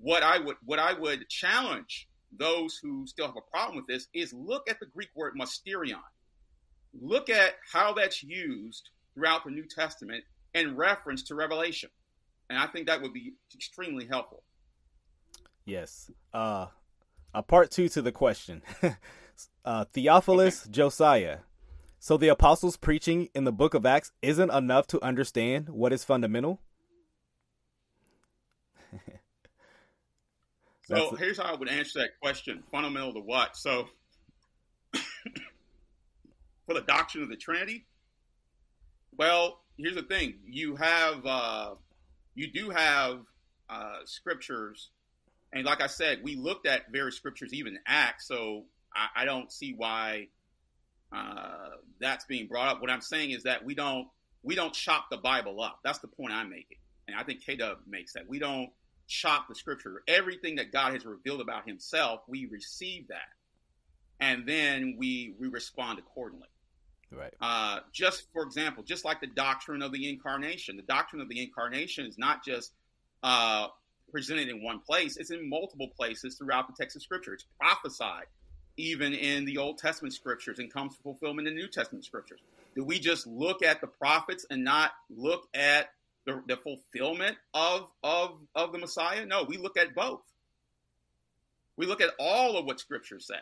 what 0.00 0.22
I 0.22 0.38
would 0.38 0.56
what 0.64 0.78
I 0.78 0.92
would 0.92 1.28
challenge 1.28 2.08
those 2.36 2.78
who 2.82 3.06
still 3.06 3.26
have 3.26 3.36
a 3.36 3.50
problem 3.50 3.76
with 3.76 3.86
this 3.86 4.08
is 4.14 4.32
look 4.32 4.68
at 4.68 4.80
the 4.80 4.86
Greek 4.86 5.08
word 5.14 5.34
mysterion. 5.38 6.02
Look 7.00 7.30
at 7.30 7.54
how 7.72 7.92
that's 7.92 8.22
used 8.22 8.90
throughout 9.14 9.44
the 9.44 9.50
New 9.50 9.66
Testament 9.66 10.24
in 10.54 10.76
reference 10.76 11.22
to 11.24 11.34
Revelation. 11.34 11.90
And 12.50 12.58
I 12.58 12.66
think 12.66 12.86
that 12.86 13.02
would 13.02 13.12
be 13.12 13.34
extremely 13.54 14.06
helpful. 14.06 14.42
Yes. 15.64 16.10
Uh, 16.32 16.66
a 17.34 17.42
part 17.42 17.70
two 17.70 17.88
to 17.90 18.02
the 18.02 18.12
question. 18.12 18.62
uh, 19.64 19.84
Theophilus 19.92 20.66
Josiah. 20.68 21.38
So 21.98 22.16
the 22.16 22.28
apostles' 22.28 22.76
preaching 22.76 23.28
in 23.34 23.44
the 23.44 23.52
book 23.52 23.74
of 23.74 23.84
Acts 23.84 24.12
isn't 24.22 24.50
enough 24.50 24.86
to 24.88 25.04
understand 25.04 25.68
what 25.68 25.92
is 25.92 26.04
fundamental? 26.04 26.60
So 30.88 31.10
the- 31.10 31.16
here's 31.18 31.38
how 31.38 31.44
I 31.44 31.54
would 31.54 31.68
answer 31.68 32.00
that 32.00 32.18
question 32.20 32.62
fundamental 32.72 33.12
to 33.14 33.20
what? 33.20 33.56
So, 33.56 33.88
for 34.92 36.74
the 36.74 36.80
doctrine 36.80 37.22
of 37.22 37.28
the 37.28 37.36
Trinity, 37.36 37.86
well, 39.16 39.60
here's 39.76 39.96
the 39.96 40.02
thing 40.02 40.38
you 40.46 40.76
have, 40.76 41.26
uh, 41.26 41.74
you 42.34 42.50
do 42.50 42.70
have 42.70 43.20
uh, 43.68 43.98
scriptures. 44.04 44.90
And 45.52 45.64
like 45.64 45.82
I 45.82 45.86
said, 45.88 46.20
we 46.22 46.36
looked 46.36 46.66
at 46.66 46.90
various 46.90 47.16
scriptures, 47.16 47.52
even 47.52 47.78
Acts. 47.86 48.26
So 48.26 48.64
I, 48.94 49.22
I 49.22 49.24
don't 49.24 49.52
see 49.52 49.74
why 49.76 50.28
uh, 51.12 51.70
that's 52.00 52.24
being 52.26 52.46
brought 52.46 52.68
up. 52.68 52.80
What 52.80 52.90
I'm 52.90 53.00
saying 53.00 53.32
is 53.32 53.42
that 53.42 53.64
we 53.64 53.74
don't 53.74 54.08
we 54.42 54.54
don't 54.54 54.72
chop 54.72 55.06
the 55.10 55.16
Bible 55.16 55.60
up. 55.60 55.80
That's 55.82 55.98
the 55.98 56.06
point 56.06 56.32
I'm 56.32 56.48
making, 56.48 56.78
and 57.08 57.16
I 57.16 57.24
think 57.24 57.42
K 57.44 57.56
Dub 57.56 57.78
makes 57.86 58.12
that. 58.12 58.28
We 58.28 58.38
don't 58.38 58.70
chop 59.08 59.48
the 59.48 59.54
Scripture. 59.54 60.02
Everything 60.06 60.56
that 60.56 60.70
God 60.70 60.92
has 60.92 61.04
revealed 61.04 61.40
about 61.40 61.66
Himself, 61.66 62.20
we 62.28 62.46
receive 62.46 63.08
that, 63.08 63.28
and 64.20 64.46
then 64.46 64.96
we 64.98 65.34
we 65.40 65.48
respond 65.48 65.98
accordingly. 65.98 66.46
Right. 67.10 67.32
Uh, 67.40 67.80
just 67.92 68.26
for 68.32 68.42
example, 68.42 68.84
just 68.84 69.04
like 69.04 69.20
the 69.20 69.26
doctrine 69.26 69.82
of 69.82 69.92
the 69.92 70.08
incarnation, 70.08 70.76
the 70.76 70.82
doctrine 70.82 71.22
of 71.22 71.28
the 71.28 71.42
incarnation 71.42 72.06
is 72.06 72.18
not 72.18 72.44
just 72.44 72.72
uh, 73.22 73.68
presented 74.12 74.48
in 74.48 74.62
one 74.62 74.80
place; 74.80 75.16
it's 75.16 75.30
in 75.30 75.48
multiple 75.48 75.88
places 75.96 76.36
throughout 76.36 76.68
the 76.68 76.74
text 76.78 76.94
of 76.94 77.02
Scripture. 77.02 77.34
It's 77.34 77.46
prophesied 77.58 78.26
even 78.78 79.12
in 79.12 79.44
the 79.44 79.58
Old 79.58 79.76
Testament 79.76 80.14
scriptures 80.14 80.60
and 80.60 80.72
comes 80.72 80.96
to 80.96 81.02
fulfillment 81.02 81.48
in 81.48 81.54
the 81.54 81.60
New 81.60 81.68
Testament 81.68 82.04
scriptures. 82.04 82.40
Do 82.76 82.84
we 82.84 83.00
just 83.00 83.26
look 83.26 83.62
at 83.62 83.80
the 83.80 83.88
prophets 83.88 84.46
and 84.50 84.62
not 84.62 84.92
look 85.10 85.48
at 85.52 85.90
the, 86.28 86.42
the 86.46 86.56
fulfillment 86.56 87.36
of, 87.54 87.88
of, 88.02 88.38
of 88.54 88.72
the 88.72 88.78
Messiah? 88.78 89.24
No, 89.26 89.44
we 89.44 89.56
look 89.56 89.76
at 89.76 89.94
both. 89.94 90.20
We 91.76 91.86
look 91.86 92.00
at 92.00 92.10
all 92.18 92.56
of 92.56 92.64
what 92.66 92.80
scripture 92.80 93.20
says. 93.20 93.38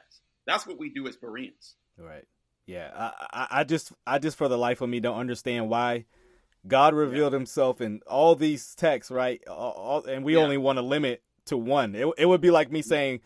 That's 0.47 0.67
what 0.67 0.79
we 0.79 0.91
do 0.91 1.07
as 1.09 1.17
Bereans. 1.17 1.75
Right. 1.99 2.25
Yeah. 2.67 2.91
I, 2.95 3.13
I, 3.33 3.47
I 3.61 3.65
just, 3.65 3.93
I 4.07 4.19
just 4.19 4.37
for 4.37 4.49
the 4.49 4.59
life 4.59 4.81
of 4.81 4.89
me 4.89 5.01
don't 5.01 5.19
understand 5.19 5.69
why 5.69 6.05
God 6.67 6.95
revealed 6.95 7.33
Himself 7.33 7.81
in 7.81 8.01
all 8.07 8.35
these 8.35 8.75
texts, 8.75 9.11
right? 9.11 9.41
All, 9.49 9.73
all, 9.73 10.05
and 10.05 10.25
we 10.25 10.35
Yeah. 10.35 10.41
only 10.43 10.59
want 10.59 10.77
to 10.79 10.83
limit 10.83 11.23
to 11.47 11.57
one. 11.57 11.95
It, 11.95 12.07
it 12.19 12.27
would 12.27 12.41
be 12.41 12.51
like 12.51 12.71
me 12.71 12.83
saying, 12.83 13.21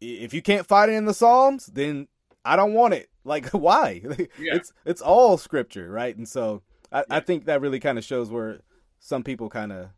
if 0.00 0.34
you 0.34 0.42
can't 0.42 0.66
find 0.66 0.90
it 0.90 0.94
in 0.94 1.06
the 1.06 1.14
Psalms, 1.14 1.66
then 1.66 2.08
I 2.44 2.56
don't 2.56 2.72
want 2.74 2.94
it. 2.94 3.08
Like, 3.26 3.48
why? 3.48 4.02
Yeah. 4.38 4.54
It's 4.54 4.72
it's 4.84 5.00
all 5.02 5.36
scripture, 5.36 5.90
right? 5.90 6.16
And 6.16 6.28
so 6.28 6.62
I, 6.92 7.02
I 7.10 7.18
think 7.18 7.46
that 7.46 7.60
really 7.60 7.80
kind 7.80 7.98
of 7.98 8.04
shows 8.04 8.30
where 8.30 8.60
some 9.06 9.22
people 9.22 9.48
kind 9.48 9.70
of 9.72 9.90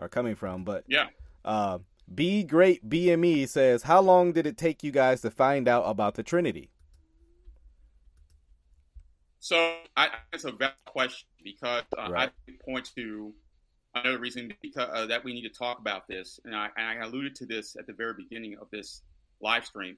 are 0.00 0.08
coming 0.08 0.34
from. 0.34 0.64
But 0.64 0.84
Yeah. 0.88 1.08
uh, 1.44 1.78
B 2.12 2.42
Great 2.42 2.88
BME 2.88 3.48
says, 3.48 3.84
how 3.84 4.00
long 4.00 4.32
did 4.32 4.46
it 4.46 4.58
take 4.58 4.82
you 4.82 4.90
guys 4.90 5.20
to 5.20 5.30
find 5.30 5.68
out 5.68 5.84
about 5.84 6.14
the 6.14 6.24
Trinity? 6.24 6.70
So 9.38 9.76
I, 9.96 10.08
it's 10.32 10.44
a 10.44 10.50
valid 10.50 10.74
question 10.86 11.28
because 11.44 11.84
uh, 11.96 12.10
Right. 12.10 12.30
I 12.48 12.52
point 12.64 12.90
to 12.96 13.32
another 13.94 14.18
reason 14.18 14.52
because 14.60 14.88
uh, 14.92 15.06
that 15.06 15.22
we 15.22 15.32
need 15.32 15.48
to 15.48 15.56
talk 15.56 15.78
about 15.78 16.08
this, 16.08 16.40
and 16.44 16.54
I, 16.54 16.68
and 16.76 16.86
I 17.00 17.06
alluded 17.06 17.36
to 17.36 17.46
this 17.46 17.76
at 17.78 17.86
the 17.86 17.92
very 17.92 18.14
beginning 18.14 18.56
of 18.60 18.68
this 18.70 19.02
live 19.40 19.64
stream. 19.64 19.96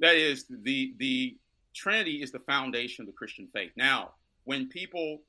That 0.00 0.16
is 0.16 0.44
the 0.50 0.94
the 0.98 1.38
Trinity 1.74 2.22
is 2.22 2.30
the 2.30 2.40
foundation 2.40 3.02
of 3.02 3.06
the 3.06 3.14
Christian 3.14 3.48
faith. 3.54 3.72
Now, 3.76 4.10
when 4.44 4.68
people 4.68 5.22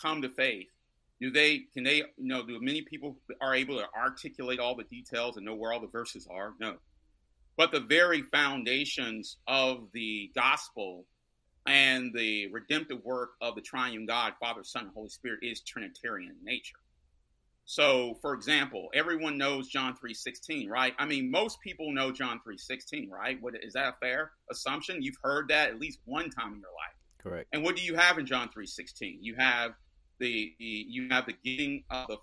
come 0.00 0.22
to 0.22 0.28
faith, 0.28 0.68
do 1.20 1.30
they 1.30 1.64
can 1.74 1.84
they 1.84 1.96
you 1.96 2.04
know 2.18 2.46
do 2.46 2.58
many 2.60 2.82
people 2.82 3.16
are 3.40 3.54
able 3.54 3.76
to 3.78 3.86
articulate 3.96 4.60
all 4.60 4.76
the 4.76 4.84
details 4.84 5.36
and 5.36 5.44
know 5.44 5.54
where 5.54 5.72
all 5.72 5.80
the 5.80 5.88
verses 5.88 6.26
are? 6.30 6.54
No. 6.60 6.76
But 7.56 7.72
the 7.72 7.80
very 7.80 8.22
foundations 8.22 9.38
of 9.48 9.88
the 9.92 10.30
gospel 10.34 11.06
and 11.66 12.14
the 12.14 12.46
redemptive 12.48 13.04
work 13.04 13.30
of 13.40 13.56
the 13.56 13.60
triune 13.60 14.06
God, 14.06 14.34
Father, 14.40 14.62
Son, 14.62 14.84
and 14.84 14.92
Holy 14.94 15.08
Spirit 15.08 15.40
is 15.42 15.60
Trinitarian 15.60 16.30
in 16.30 16.44
nature. 16.44 16.78
So, 17.64 18.16
for 18.22 18.32
example, 18.32 18.88
everyone 18.94 19.36
knows 19.36 19.68
John 19.68 19.94
3.16, 19.94 20.70
right? 20.70 20.94
I 20.98 21.04
mean, 21.04 21.30
most 21.30 21.60
people 21.60 21.92
know 21.92 22.10
John 22.10 22.40
3.16, 22.48 23.10
right? 23.10 23.36
What, 23.42 23.54
is 23.62 23.74
that 23.74 23.88
a 23.88 23.96
fair 24.00 24.30
assumption? 24.50 25.02
You've 25.02 25.18
heard 25.22 25.48
that 25.48 25.68
at 25.68 25.78
least 25.78 25.98
one 26.06 26.30
time 26.30 26.54
in 26.54 26.60
your 26.60 26.70
life. 26.70 26.96
Correct. 27.18 27.48
And 27.52 27.62
what 27.62 27.76
do 27.76 27.82
you 27.82 27.94
have 27.94 28.16
in 28.16 28.24
John 28.24 28.48
3.16? 28.48 29.18
You 29.20 29.34
have 29.34 29.72
the, 30.18 30.54
the 30.58 30.86
you 30.88 31.08
have 31.10 31.26
the 31.26 31.34
giving 31.44 31.84
of 31.90 32.08
the 32.08 32.16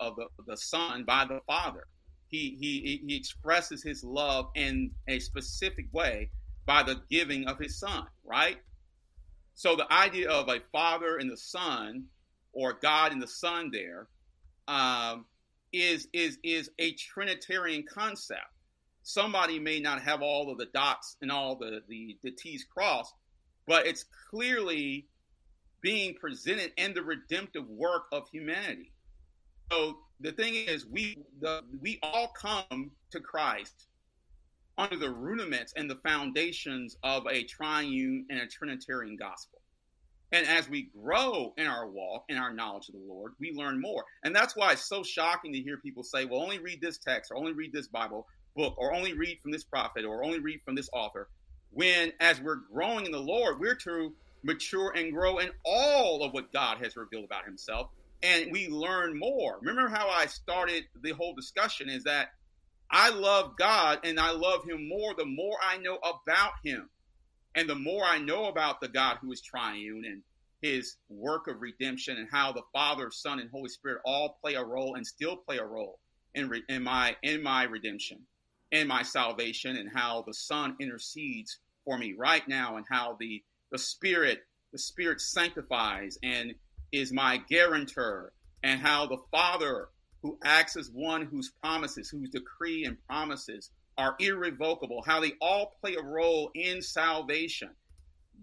of 0.00 0.16
the, 0.16 0.26
the 0.46 0.56
Son 0.56 1.04
by 1.04 1.24
the 1.24 1.40
Father. 1.46 1.84
he 2.28 2.56
he 2.60 3.02
he 3.06 3.16
expresses 3.16 3.82
his 3.82 4.04
love 4.04 4.50
in 4.54 4.90
a 5.08 5.18
specific 5.18 5.86
way 5.92 6.30
by 6.66 6.82
the 6.82 7.00
giving 7.10 7.46
of 7.48 7.58
his 7.58 7.78
son, 7.78 8.06
right? 8.24 8.58
So 9.54 9.74
the 9.74 9.90
idea 9.92 10.30
of 10.30 10.48
a 10.48 10.60
father 10.70 11.16
and 11.16 11.30
the 11.30 11.36
son, 11.36 12.04
or 12.52 12.74
God 12.74 13.12
and 13.12 13.22
the 13.22 13.26
son, 13.26 13.70
there 13.72 14.08
um, 14.68 15.24
is 15.72 16.08
is 16.12 16.38
is 16.44 16.70
a 16.78 16.92
Trinitarian 16.92 17.84
concept. 17.92 18.42
Somebody 19.02 19.58
may 19.58 19.80
not 19.80 20.02
have 20.02 20.20
all 20.20 20.52
of 20.52 20.58
the 20.58 20.66
dots 20.66 21.16
and 21.22 21.32
all 21.32 21.56
the 21.56 21.80
the, 21.88 22.18
the 22.22 22.30
T's 22.30 22.64
crossed, 22.64 23.14
but 23.66 23.86
it's 23.86 24.04
clearly 24.30 25.06
being 25.80 26.14
presented 26.14 26.72
in 26.76 26.94
the 26.94 27.02
redemptive 27.02 27.68
work 27.68 28.04
of 28.12 28.28
humanity. 28.28 28.92
So 29.70 29.98
the 30.20 30.32
thing 30.32 30.54
is, 30.54 30.86
we 30.86 31.18
the, 31.40 31.62
we 31.80 31.98
all 32.02 32.28
come 32.28 32.90
to 33.10 33.20
Christ 33.20 33.88
under 34.76 34.96
the 34.96 35.10
rudiments 35.10 35.72
and 35.76 35.90
the 35.90 35.96
foundations 35.96 36.96
of 37.02 37.26
a 37.26 37.42
triune 37.44 38.26
and 38.30 38.40
a 38.40 38.46
trinitarian 38.46 39.16
gospel. 39.16 39.60
And 40.30 40.46
as 40.46 40.68
we 40.68 40.90
grow 40.94 41.54
in 41.56 41.66
our 41.66 41.88
walk, 41.88 42.24
in 42.28 42.36
our 42.36 42.52
knowledge 42.52 42.88
of 42.88 42.94
the 42.94 43.06
Lord, 43.08 43.32
we 43.40 43.52
learn 43.52 43.80
more. 43.80 44.04
And 44.24 44.36
that's 44.36 44.54
why 44.54 44.72
it's 44.72 44.84
so 44.84 45.02
shocking 45.02 45.52
to 45.54 45.60
hear 45.60 45.78
people 45.78 46.02
say, 46.02 46.26
well, 46.26 46.42
only 46.42 46.58
read 46.58 46.80
this 46.80 46.98
text, 46.98 47.30
or 47.30 47.38
only 47.38 47.52
read 47.52 47.72
this 47.72 47.88
Bible 47.88 48.26
book, 48.54 48.74
or 48.76 48.94
only 48.94 49.14
read 49.14 49.38
from 49.40 49.52
this 49.52 49.64
prophet, 49.64 50.04
or 50.04 50.22
only 50.22 50.38
read 50.38 50.60
from 50.64 50.74
this 50.74 50.90
author. 50.92 51.28
When, 51.70 52.12
as 52.20 52.40
we're 52.40 52.60
growing 52.72 53.06
in 53.06 53.12
the 53.12 53.18
Lord, 53.18 53.58
we're 53.58 53.74
to 53.76 54.14
mature 54.48 54.92
and 54.96 55.12
grow 55.12 55.38
in 55.38 55.50
all 55.64 56.24
of 56.24 56.32
what 56.32 56.52
God 56.52 56.78
has 56.78 56.96
revealed 56.96 57.26
about 57.26 57.44
himself 57.44 57.90
and 58.22 58.50
we 58.50 58.68
learn 58.68 59.18
more. 59.18 59.58
Remember 59.60 59.88
how 59.88 60.08
I 60.08 60.26
started 60.26 60.84
the 61.02 61.12
whole 61.12 61.34
discussion 61.34 61.88
is 61.88 62.04
that 62.04 62.30
I 62.90 63.10
love 63.10 63.56
God 63.56 64.00
and 64.04 64.18
I 64.18 64.30
love 64.32 64.64
him 64.64 64.88
more 64.88 65.14
the 65.14 65.26
more 65.26 65.56
I 65.62 65.76
know 65.76 65.98
about 65.98 66.52
him. 66.64 66.88
And 67.54 67.68
the 67.68 67.74
more 67.74 68.04
I 68.04 68.18
know 68.18 68.46
about 68.46 68.80
the 68.80 68.88
God 68.88 69.18
who 69.20 69.32
is 69.32 69.40
triune 69.40 70.04
and 70.06 70.22
his 70.62 70.96
work 71.08 71.46
of 71.46 71.60
redemption 71.60 72.16
and 72.16 72.28
how 72.30 72.52
the 72.52 72.62
Father, 72.72 73.10
Son, 73.10 73.38
and 73.38 73.50
Holy 73.50 73.68
Spirit 73.68 74.00
all 74.04 74.38
play 74.42 74.54
a 74.54 74.64
role 74.64 74.94
and 74.96 75.06
still 75.06 75.36
play 75.36 75.58
a 75.58 75.64
role 75.64 75.98
in, 76.34 76.48
re- 76.48 76.64
in 76.68 76.82
my 76.82 77.16
in 77.22 77.42
my 77.42 77.64
redemption, 77.64 78.18
in 78.72 78.88
my 78.88 79.02
salvation, 79.02 79.76
and 79.76 79.90
how 79.92 80.24
the 80.26 80.34
Son 80.34 80.76
intercedes 80.80 81.58
for 81.84 81.98
me 81.98 82.14
right 82.18 82.46
now, 82.48 82.76
and 82.76 82.86
how 82.90 83.16
the 83.20 83.42
the 83.70 83.78
Spirit 83.78 84.40
the 84.72 84.78
Spirit 84.78 85.20
sanctifies 85.20 86.18
and 86.22 86.54
is 86.92 87.12
my 87.12 87.38
guarantor, 87.48 88.32
and 88.62 88.80
how 88.80 89.06
the 89.06 89.18
Father, 89.30 89.88
who 90.22 90.38
acts 90.44 90.76
as 90.76 90.90
one 90.92 91.22
whose 91.22 91.52
promises, 91.62 92.08
whose 92.08 92.30
decree 92.30 92.84
and 92.84 92.96
promises 93.06 93.70
are 93.96 94.16
irrevocable, 94.20 95.02
how 95.06 95.20
they 95.20 95.32
all 95.40 95.74
play 95.80 95.94
a 95.94 96.02
role 96.02 96.50
in 96.54 96.80
salvation. 96.82 97.70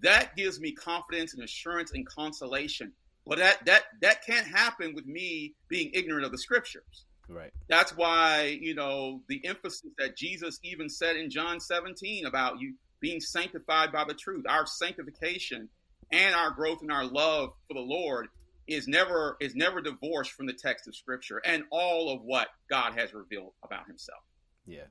That 0.02 0.36
gives 0.36 0.60
me 0.60 0.74
confidence 0.74 1.34
and 1.34 1.44
assurance 1.44 1.92
and 1.94 2.06
consolation. 2.08 2.92
But 3.26 3.40
that 3.40 3.66
that 3.66 3.84
that 4.02 4.26
can't 4.26 4.46
happen 4.46 4.94
with 4.94 5.06
me 5.06 5.56
being 5.70 5.92
ignorant 5.94 6.26
of 6.26 6.32
the 6.32 6.38
scriptures. 6.38 7.06
Right. 7.28 7.52
That's 7.70 7.96
why, 7.98 8.60
you 8.62 8.76
know, 8.76 9.22
the 9.30 9.44
emphasis 9.46 9.90
that 9.98 10.16
Jesus 10.16 10.60
even 10.64 10.90
said 10.90 11.16
in 11.16 11.32
John 11.32 11.60
17 11.60 12.28
about 12.28 12.60
you 12.60 12.76
being 13.00 13.20
sanctified 13.20 13.92
by 13.92 14.04
the 14.04 14.14
truth. 14.14 14.46
Our 14.48 14.66
sanctification 14.66 15.70
and 16.12 16.36
our 16.36 16.52
growth 16.52 16.82
in 16.82 16.92
our 16.92 17.06
love 17.06 17.52
for 17.68 17.74
the 17.74 17.82
Lord 17.82 18.28
is 18.68 18.88
never 18.88 19.38
is 19.40 19.56
never 19.56 19.82
divorced 19.82 20.32
from 20.32 20.48
the 20.48 20.54
text 20.54 20.88
of 20.88 20.96
Scripture 20.96 21.42
and 21.46 21.64
all 21.70 22.12
of 22.12 22.22
what 22.22 22.48
God 22.70 22.94
has 22.98 23.14
revealed 23.14 23.54
about 23.64 23.88
Himself. 23.88 24.22
Yeah, 24.66 24.86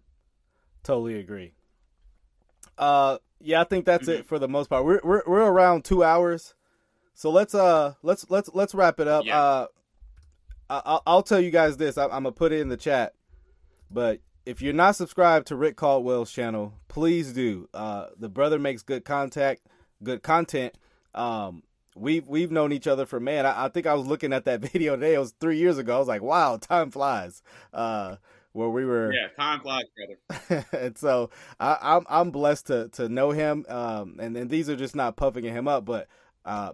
totally 0.82 1.18
agree. 1.18 1.54
Uh, 2.78 3.18
yeah, 3.40 3.60
I 3.60 3.64
think 3.64 3.84
that's 3.84 4.08
mm-hmm. 4.08 4.20
it 4.20 4.26
for 4.26 4.38
the 4.38 4.48
most 4.48 4.70
part. 4.70 4.84
We're, 4.84 5.00
we're 5.02 5.22
we're 5.26 5.44
around 5.44 5.84
two 5.84 6.04
hours, 6.04 6.54
so 7.14 7.30
let's 7.30 7.54
uh 7.54 7.94
let's 8.02 8.26
let's 8.30 8.50
let's 8.54 8.74
wrap 8.74 9.00
it 9.00 9.08
up. 9.08 9.24
Yeah. 9.24 9.40
Uh, 9.40 9.66
I, 10.70 10.98
I'll 11.06 11.22
tell 11.22 11.40
you 11.40 11.50
guys 11.50 11.76
this. 11.76 11.98
I, 11.98 12.04
I'm 12.04 12.10
gonna 12.10 12.32
put 12.32 12.52
it 12.52 12.60
in 12.60 12.68
the 12.68 12.76
chat, 12.76 13.14
but 13.90 14.20
if 14.46 14.60
you're 14.60 14.72
not 14.72 14.96
subscribed 14.96 15.46
to 15.48 15.56
Rick 15.56 15.76
Caldwell's 15.76 16.30
channel, 16.30 16.74
please 16.88 17.32
do. 17.32 17.68
Uh, 17.72 18.06
the 18.18 18.28
brother 18.28 18.58
makes 18.58 18.82
good 18.82 19.04
contact, 19.04 19.66
good 20.02 20.22
content. 20.22 20.74
Um, 21.14 21.62
we've 21.96 22.26
we've 22.26 22.50
known 22.50 22.72
each 22.72 22.86
other 22.86 23.06
for 23.06 23.20
man. 23.20 23.46
I, 23.46 23.66
I, 23.66 23.68
think 23.68 23.86
I 23.86 23.94
was 23.94 24.06
looking 24.06 24.32
at 24.32 24.44
that 24.44 24.60
video 24.72 24.96
today. 24.96 25.14
It 25.14 25.18
was 25.18 25.34
three 25.40 25.58
years 25.58 25.78
ago. 25.78 25.96
I 25.96 25.98
was 25.98 26.08
like, 26.08 26.22
wow, 26.22 26.56
time 26.56 26.90
flies. 26.90 27.42
Uh, 27.72 28.16
where 28.52 28.68
we 28.68 28.84
were, 28.84 29.12
yeah, 29.12 29.28
time 29.36 29.60
flies, 29.60 29.82
brother. 29.96 30.66
and 30.72 30.96
so 30.96 31.30
I, 31.58 31.72
am 31.72 31.78
I'm, 31.82 32.06
I'm 32.08 32.30
blessed 32.30 32.68
to 32.68 32.88
to 32.90 33.08
know 33.08 33.30
him. 33.30 33.64
Um, 33.68 34.18
and 34.20 34.36
and 34.36 34.50
these 34.50 34.68
are 34.68 34.76
just 34.76 34.94
not 34.94 35.16
puffing 35.16 35.44
him 35.44 35.66
up, 35.66 35.84
but 35.84 36.06
uh, 36.44 36.72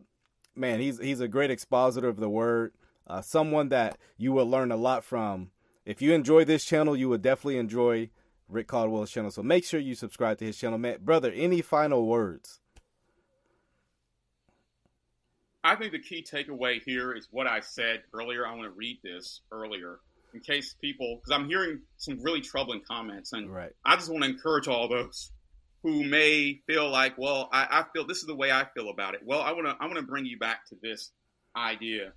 man, 0.54 0.80
he's 0.80 0.98
he's 0.98 1.20
a 1.20 1.28
great 1.28 1.50
expositor 1.50 2.08
of 2.08 2.18
the 2.18 2.28
word. 2.28 2.74
Uh, 3.06 3.22
someone 3.22 3.70
that 3.70 3.98
you 4.18 4.32
will 4.32 4.46
learn 4.48 4.70
a 4.70 4.76
lot 4.76 5.04
from. 5.04 5.50
If 5.84 6.02
you 6.02 6.12
enjoy 6.12 6.44
this 6.44 6.64
channel, 6.64 6.96
you 6.96 7.08
would 7.08 7.22
definitely 7.22 7.58
enjoy 7.58 8.10
Rick 8.48 8.68
Caldwell's 8.68 9.10
channel. 9.10 9.30
So 9.30 9.42
make 9.42 9.64
sure 9.64 9.80
you 9.80 9.94
subscribe 9.94 10.38
to 10.38 10.44
his 10.44 10.58
channel, 10.58 10.78
man. 10.78 10.98
Brother, 11.00 11.32
any 11.34 11.62
final 11.62 12.06
words? 12.06 12.60
I 15.62 15.76
think 15.76 15.92
the 15.92 15.98
key 15.98 16.24
takeaway 16.28 16.80
here 16.82 17.12
is 17.12 17.28
what 17.30 17.46
I 17.46 17.60
said 17.60 18.02
earlier. 18.14 18.46
I 18.46 18.54
want 18.54 18.64
to 18.64 18.70
read 18.70 18.98
this 19.02 19.42
earlier 19.52 20.00
in 20.32 20.40
case 20.40 20.74
people, 20.80 21.16
because 21.16 21.38
I'm 21.38 21.48
hearing 21.48 21.80
some 21.96 22.22
really 22.22 22.40
troubling 22.40 22.82
comments, 22.86 23.32
and 23.32 23.52
right. 23.52 23.72
I 23.84 23.96
just 23.96 24.10
want 24.10 24.22
to 24.24 24.30
encourage 24.30 24.68
all 24.68 24.88
those 24.88 25.32
who 25.82 26.04
may 26.04 26.60
feel 26.66 26.88
like, 26.88 27.18
well, 27.18 27.48
I, 27.52 27.66
I 27.70 27.84
feel 27.92 28.06
this 28.06 28.18
is 28.18 28.26
the 28.26 28.36
way 28.36 28.52
I 28.52 28.64
feel 28.74 28.90
about 28.90 29.14
it. 29.14 29.20
Well, 29.24 29.40
I 29.40 29.52
want 29.52 29.66
to 29.66 29.76
I 29.80 29.86
want 29.86 29.96
to 29.96 30.02
bring 30.02 30.26
you 30.26 30.38
back 30.38 30.66
to 30.68 30.76
this 30.82 31.10
idea 31.56 32.12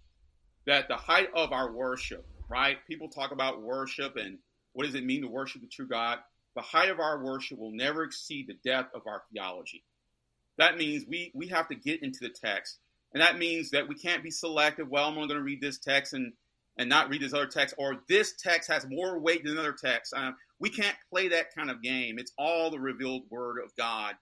that 0.68 0.88
the 0.88 0.96
height 0.96 1.30
of 1.34 1.52
our 1.52 1.74
worship, 1.74 2.26
right? 2.50 2.78
People 2.88 3.10
talk 3.10 3.32
about 3.32 3.62
worship 3.62 4.16
and 4.16 4.38
what 4.74 4.86
does 4.86 4.96
it 4.96 5.06
mean 5.06 5.22
to 5.22 5.28
worship 5.28 5.62
the 5.62 5.68
true 5.68 5.88
God? 5.88 6.20
The 6.56 6.62
height 6.62 6.90
of 6.90 7.00
our 7.00 7.24
worship 7.24 7.60
will 7.60 7.72
never 7.72 8.04
exceed 8.04 8.48
the 8.48 8.70
depth 8.70 8.96
of 8.96 9.08
our 9.08 9.24
theology. 9.32 9.84
That 10.58 10.78
means 10.78 11.06
we 11.08 11.32
we 11.34 11.48
have 11.48 11.68
to 11.70 11.76
get 11.76 12.04
into 12.04 12.20
the 12.22 12.30
text 12.30 12.78
and 13.14 13.22
that 13.22 13.38
means 13.38 13.72
that 13.72 13.88
we 13.88 13.96
can't 13.96 14.24
be 14.24 14.32
selective. 14.32 14.90
Well, 14.90 15.06
I'm 15.08 15.16
only 15.16 15.28
going 15.28 15.40
to 15.40 15.44
read 15.44 15.62
this 15.62 15.80
text 15.80 16.14
and 16.14 16.34
and 16.78 16.90
not 16.90 17.10
read 17.10 17.22
this 17.22 17.36
other 17.36 17.46
text, 17.46 17.76
or 17.78 17.98
this 18.10 18.34
text 18.42 18.72
has 18.72 18.88
more 18.90 19.20
weight 19.20 19.44
than 19.44 19.54
another 19.54 19.76
text. 19.80 20.12
Um, 20.16 20.36
we 20.60 20.72
can't 20.72 20.96
play 21.12 21.28
that 21.28 21.54
kind 21.54 21.70
of 21.70 21.84
game. 21.84 22.18
It's 22.18 22.34
all 22.36 22.72
the 22.72 22.80
revealed 22.80 23.26
Word 23.30 23.58
of 23.64 23.76
God. 23.76 24.16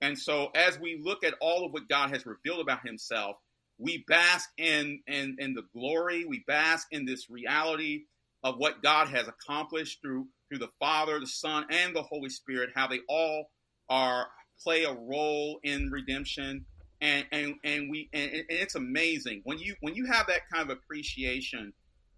And 0.00 0.18
so, 0.18 0.48
as 0.54 0.78
we 0.78 0.98
look 1.02 1.22
at 1.22 1.34
all 1.40 1.66
of 1.66 1.72
what 1.72 1.88
God 1.88 2.10
has 2.10 2.24
revealed 2.24 2.60
about 2.60 2.86
Himself, 2.86 3.36
we 3.78 4.04
bask 4.08 4.48
in 4.56 5.00
in, 5.06 5.36
in 5.38 5.54
the 5.54 5.64
glory. 5.72 6.24
We 6.24 6.44
bask 6.46 6.88
in 6.90 7.04
this 7.04 7.30
reality 7.30 8.02
of 8.42 8.56
what 8.58 8.82
God 8.82 9.08
has 9.08 9.28
accomplished 9.28 10.00
through 10.02 10.26
through 10.48 10.58
the 10.58 10.70
Father, 10.78 11.20
the 11.20 11.26
Son, 11.26 11.66
and 11.70 11.94
the 11.94 12.02
Holy 12.02 12.30
Spirit. 12.30 12.70
How 12.74 12.86
they 12.86 13.00
all 13.08 13.50
are 13.88 14.28
play 14.62 14.84
a 14.84 14.92
role 14.92 15.60
in 15.62 15.90
redemption 15.90 16.66
and 17.00 17.26
and 17.32 17.54
and 17.64 17.90
we 17.90 18.08
and, 18.12 18.30
and 18.30 18.44
it's 18.48 18.74
amazing 18.74 19.40
when 19.44 19.58
you 19.58 19.74
when 19.80 19.94
you 19.94 20.06
have 20.06 20.26
that 20.26 20.48
kind 20.52 20.70
of 20.70 20.76
appreciation. 20.76 21.72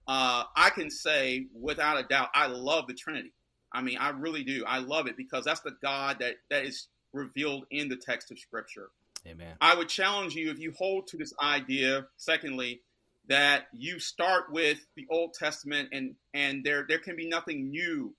Uh, 0.08 0.44
I 0.56 0.70
can 0.70 0.90
say 0.90 1.46
without 1.54 1.98
a 1.98 2.02
doubt, 2.02 2.30
I 2.34 2.46
love 2.48 2.86
the 2.88 2.94
Trinity. 2.94 3.32
I 3.72 3.82
mean, 3.82 3.98
I 3.98 4.08
really 4.08 4.42
do. 4.42 4.64
I 4.66 4.78
love 4.78 5.06
it 5.06 5.16
because 5.16 5.44
that's 5.44 5.60
the 5.60 5.76
God 5.82 6.16
that 6.20 6.36
that 6.50 6.64
is 6.64 6.88
revealed 7.12 7.64
in 7.70 7.88
the 7.88 7.96
text 7.96 8.30
of 8.30 8.38
Scripture. 8.38 8.88
Amen. 9.26 9.54
I 9.60 9.74
would 9.74 9.88
challenge 9.88 10.34
you 10.34 10.50
if 10.50 10.58
you 10.58 10.72
hold 10.76 11.08
to 11.08 11.16
this 11.16 11.32
idea. 11.42 12.06
Secondly, 12.16 12.80
that 13.28 13.66
you 13.72 13.98
start 13.98 14.50
with 14.50 14.78
the 14.96 15.06
Old 15.10 15.34
Testament 15.34 15.90
and 15.92 16.14
and 16.34 16.64
there 16.64 16.84
there 16.88 16.98
can 16.98 17.16
be 17.16 17.28
nothing 17.28 17.70
new 17.70 18.14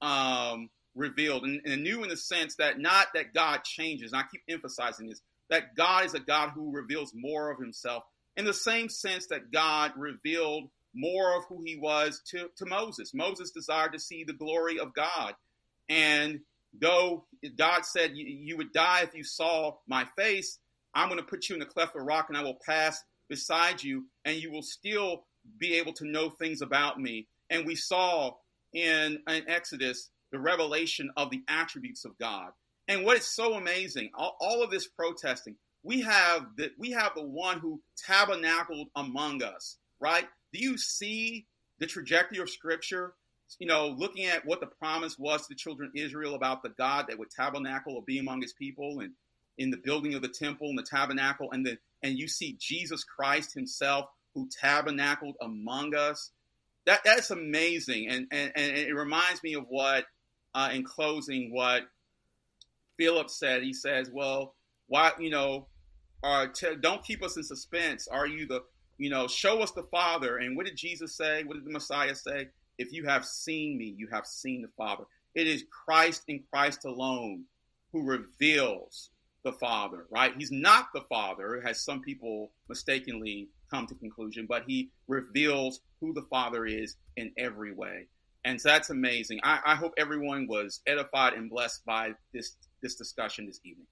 um, 0.00 0.68
revealed, 0.94 1.44
and, 1.44 1.60
and 1.64 1.82
new 1.82 2.02
in 2.02 2.08
the 2.08 2.16
sense 2.16 2.56
that 2.56 2.78
not 2.78 3.06
that 3.14 3.32
God 3.32 3.64
changes. 3.64 4.12
And 4.12 4.20
I 4.20 4.24
keep 4.30 4.42
emphasizing 4.48 5.08
this 5.08 5.20
that 5.48 5.74
God 5.76 6.06
is 6.06 6.14
a 6.14 6.20
God 6.20 6.50
who 6.54 6.72
reveals 6.72 7.12
more 7.14 7.50
of 7.50 7.58
himself 7.58 8.04
in 8.36 8.44
the 8.44 8.54
same 8.54 8.88
sense 8.88 9.26
that 9.26 9.50
God 9.52 9.92
revealed 9.96 10.70
more 10.94 11.36
of 11.36 11.44
who 11.48 11.62
he 11.64 11.76
was 11.76 12.20
to, 12.28 12.48
to 12.56 12.66
Moses. 12.66 13.12
Moses 13.14 13.50
desired 13.50 13.92
to 13.92 13.98
see 13.98 14.24
the 14.24 14.32
glory 14.32 14.78
of 14.78 14.94
God. 14.94 15.34
And 15.88 16.40
though 16.78 17.26
God 17.56 17.84
said 17.84 18.12
you, 18.14 18.56
would 18.56 18.72
die 18.72 19.02
if 19.02 19.14
you 19.14 19.24
saw 19.24 19.76
my 19.86 20.06
face, 20.16 20.58
I'm 20.94 21.08
going 21.08 21.20
to 21.20 21.26
put 21.26 21.48
you 21.48 21.54
in 21.54 21.60
the 21.60 21.66
cleft 21.66 21.96
of 21.96 22.02
rock 22.02 22.26
and 22.28 22.36
I 22.36 22.42
will 22.42 22.58
pass 22.64 23.02
beside 23.28 23.82
you, 23.82 24.06
and 24.24 24.36
you 24.36 24.50
will 24.50 24.62
still 24.62 25.24
be 25.58 25.74
able 25.74 25.92
to 25.94 26.06
know 26.06 26.30
things 26.30 26.60
about 26.60 27.00
me. 27.00 27.28
And 27.50 27.66
we 27.66 27.74
saw 27.74 28.32
in, 28.72 29.18
in 29.28 29.48
Exodus 29.48 30.10
the 30.30 30.38
revelation 30.38 31.10
of 31.16 31.30
the 31.30 31.42
attributes 31.48 32.04
of 32.04 32.16
God. 32.18 32.50
And 32.88 33.04
what 33.04 33.16
is 33.16 33.26
so 33.26 33.54
amazing, 33.54 34.10
all, 34.14 34.36
all 34.40 34.62
of 34.62 34.70
this 34.70 34.88
protesting, 34.88 35.56
we 35.82 36.00
have 36.02 36.46
the 36.56 36.70
we 36.78 36.90
have 36.92 37.12
the 37.14 37.24
one 37.24 37.58
who 37.58 37.80
tabernacled 38.06 38.88
among 38.96 39.42
us, 39.42 39.78
right? 40.00 40.26
Do 40.52 40.60
you 40.60 40.78
see 40.78 41.46
the 41.78 41.86
trajectory 41.86 42.38
of 42.38 42.50
Scripture 42.50 43.14
you 43.58 43.66
know, 43.66 43.88
looking 43.88 44.26
at 44.26 44.44
what 44.44 44.60
the 44.60 44.66
promise 44.66 45.18
was 45.18 45.42
to 45.42 45.46
the 45.50 45.54
children 45.54 45.88
of 45.88 46.00
Israel 46.00 46.34
about 46.34 46.62
the 46.62 46.70
God 46.70 47.06
that 47.08 47.18
would 47.18 47.30
tabernacle 47.30 47.94
or 47.96 48.02
be 48.02 48.18
among 48.18 48.42
his 48.42 48.52
people 48.52 49.00
and 49.00 49.12
in 49.58 49.70
the 49.70 49.76
building 49.76 50.14
of 50.14 50.22
the 50.22 50.28
temple 50.28 50.68
and 50.68 50.78
the 50.78 50.82
tabernacle, 50.82 51.50
and 51.52 51.66
then 51.66 51.78
and 52.02 52.18
you 52.18 52.26
see 52.26 52.56
Jesus 52.58 53.04
Christ 53.04 53.54
himself 53.54 54.06
who 54.34 54.48
tabernacled 54.60 55.36
among 55.40 55.94
us. 55.94 56.30
That 56.86 57.02
that's 57.04 57.30
amazing. 57.30 58.08
And 58.08 58.26
and, 58.30 58.52
and 58.56 58.76
it 58.76 58.94
reminds 58.94 59.42
me 59.42 59.54
of 59.54 59.66
what 59.68 60.04
uh, 60.54 60.70
in 60.72 60.84
closing 60.84 61.52
what 61.52 61.82
Philip 62.98 63.30
said. 63.30 63.62
He 63.62 63.74
says, 63.74 64.10
Well, 64.12 64.54
why 64.86 65.12
you 65.18 65.30
know, 65.30 65.68
uh, 66.22 66.46
t- 66.52 66.76
don't 66.80 67.04
keep 67.04 67.22
us 67.22 67.36
in 67.36 67.42
suspense. 67.42 68.08
Are 68.08 68.26
you 68.26 68.46
the 68.46 68.62
you 68.98 69.10
know, 69.10 69.26
show 69.26 69.60
us 69.62 69.72
the 69.72 69.82
Father. 69.82 70.36
And 70.36 70.56
what 70.56 70.66
did 70.66 70.76
Jesus 70.76 71.16
say? 71.16 71.42
What 71.44 71.54
did 71.54 71.64
the 71.64 71.72
Messiah 71.72 72.14
say? 72.14 72.48
If 72.78 72.92
you 72.92 73.04
have 73.06 73.24
seen 73.24 73.78
me, 73.78 73.94
you 73.96 74.08
have 74.12 74.26
seen 74.26 74.62
the 74.62 74.68
Father. 74.76 75.04
It 75.34 75.46
is 75.46 75.64
Christ 75.70 76.24
and 76.28 76.40
Christ 76.50 76.84
alone 76.84 77.44
who 77.92 78.02
reveals 78.04 79.10
the 79.44 79.52
Father, 79.52 80.06
right? 80.10 80.32
He's 80.36 80.52
not 80.52 80.86
the 80.94 81.02
Father, 81.08 81.62
as 81.66 81.80
some 81.80 82.00
people 82.00 82.52
mistakenly 82.68 83.48
come 83.70 83.86
to 83.86 83.94
conclusion, 83.94 84.46
but 84.48 84.64
he 84.66 84.90
reveals 85.08 85.80
who 86.00 86.12
the 86.12 86.26
Father 86.30 86.66
is 86.66 86.96
in 87.16 87.32
every 87.36 87.72
way. 87.72 88.06
And 88.44 88.60
so 88.60 88.68
that's 88.68 88.90
amazing. 88.90 89.40
I, 89.42 89.60
I 89.64 89.74
hope 89.74 89.92
everyone 89.96 90.46
was 90.46 90.80
edified 90.86 91.34
and 91.34 91.48
blessed 91.48 91.84
by 91.84 92.12
this 92.32 92.56
this 92.82 92.96
discussion 92.96 93.46
this 93.46 93.60
evening. 93.64 93.86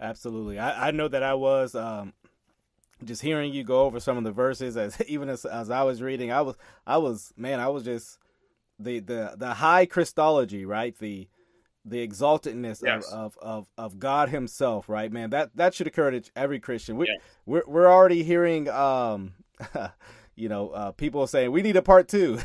Absolutely. 0.00 0.58
I, 0.58 0.88
I 0.88 0.90
know 0.90 1.08
that 1.08 1.22
I 1.22 1.34
was 1.34 1.74
um, 1.74 2.14
just 3.04 3.22
hearing 3.22 3.52
you 3.52 3.64
go 3.64 3.82
over 3.82 4.00
some 4.00 4.16
of 4.16 4.24
the 4.24 4.32
verses 4.32 4.76
as 4.76 5.00
even 5.06 5.28
as, 5.28 5.44
as 5.44 5.70
I 5.70 5.82
was 5.82 6.02
reading, 6.02 6.32
I 6.32 6.42
was 6.42 6.56
I 6.86 6.98
was 6.98 7.32
man, 7.36 7.60
I 7.60 7.68
was 7.68 7.84
just 7.84 8.18
the 8.78 9.00
the 9.00 9.34
the 9.36 9.54
high 9.54 9.86
Christology, 9.86 10.64
right? 10.64 10.96
The 10.98 11.28
the 11.84 12.06
exaltedness 12.06 12.82
yes. 12.84 13.06
of, 13.06 13.12
of, 13.12 13.38
of, 13.40 13.68
of, 13.78 13.98
God 14.00 14.28
Himself, 14.28 14.88
right, 14.88 15.10
man? 15.10 15.30
That 15.30 15.50
that 15.54 15.72
should 15.72 15.86
occur 15.86 16.10
to 16.10 16.22
every 16.34 16.58
Christian. 16.58 16.96
We, 16.96 17.06
yes. 17.06 17.20
We're 17.46 17.62
we're 17.66 17.90
already 17.90 18.24
hearing, 18.24 18.68
um, 18.68 19.34
you 20.34 20.48
know, 20.48 20.70
uh, 20.70 20.90
people 20.92 21.26
saying 21.28 21.52
we 21.52 21.62
need 21.62 21.76
a 21.76 21.82
part 21.82 22.08
two, 22.08 22.40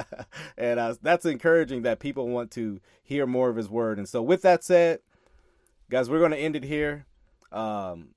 and 0.56 0.78
uh, 0.78 0.94
that's 1.02 1.24
encouraging 1.24 1.82
that 1.82 1.98
people 1.98 2.28
want 2.28 2.52
to 2.52 2.80
hear 3.02 3.26
more 3.26 3.50
of 3.50 3.56
His 3.56 3.68
Word. 3.68 3.98
And 3.98 4.08
so, 4.08 4.22
with 4.22 4.42
that 4.42 4.62
said, 4.62 5.00
guys, 5.90 6.08
we're 6.08 6.20
going 6.20 6.30
to 6.30 6.38
end 6.38 6.54
it 6.54 6.64
here. 6.64 7.06
Um, 7.50 8.10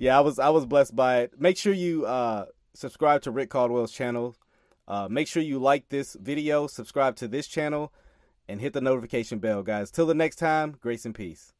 yeah, 0.00 0.16
I 0.16 0.22
was 0.22 0.38
I 0.38 0.48
was 0.48 0.64
blessed 0.64 0.96
by 0.96 1.18
it. 1.18 1.38
Make 1.38 1.58
sure 1.58 1.74
you 1.74 2.06
uh, 2.06 2.46
subscribe 2.72 3.20
to 3.22 3.30
Rick 3.30 3.50
Caldwell's 3.50 3.92
channel. 3.92 4.34
Uh, 4.88 5.08
make 5.10 5.28
sure 5.28 5.42
you 5.42 5.58
like 5.58 5.90
this 5.90 6.16
video, 6.18 6.66
subscribe 6.66 7.16
to 7.16 7.28
this 7.28 7.46
channel 7.46 7.92
and 8.48 8.62
hit 8.62 8.72
the 8.72 8.80
notification 8.80 9.40
bell, 9.40 9.62
guys. 9.62 9.90
Till 9.90 10.06
the 10.06 10.14
next 10.14 10.36
time, 10.36 10.76
grace 10.80 11.04
and 11.04 11.14
peace. 11.14 11.52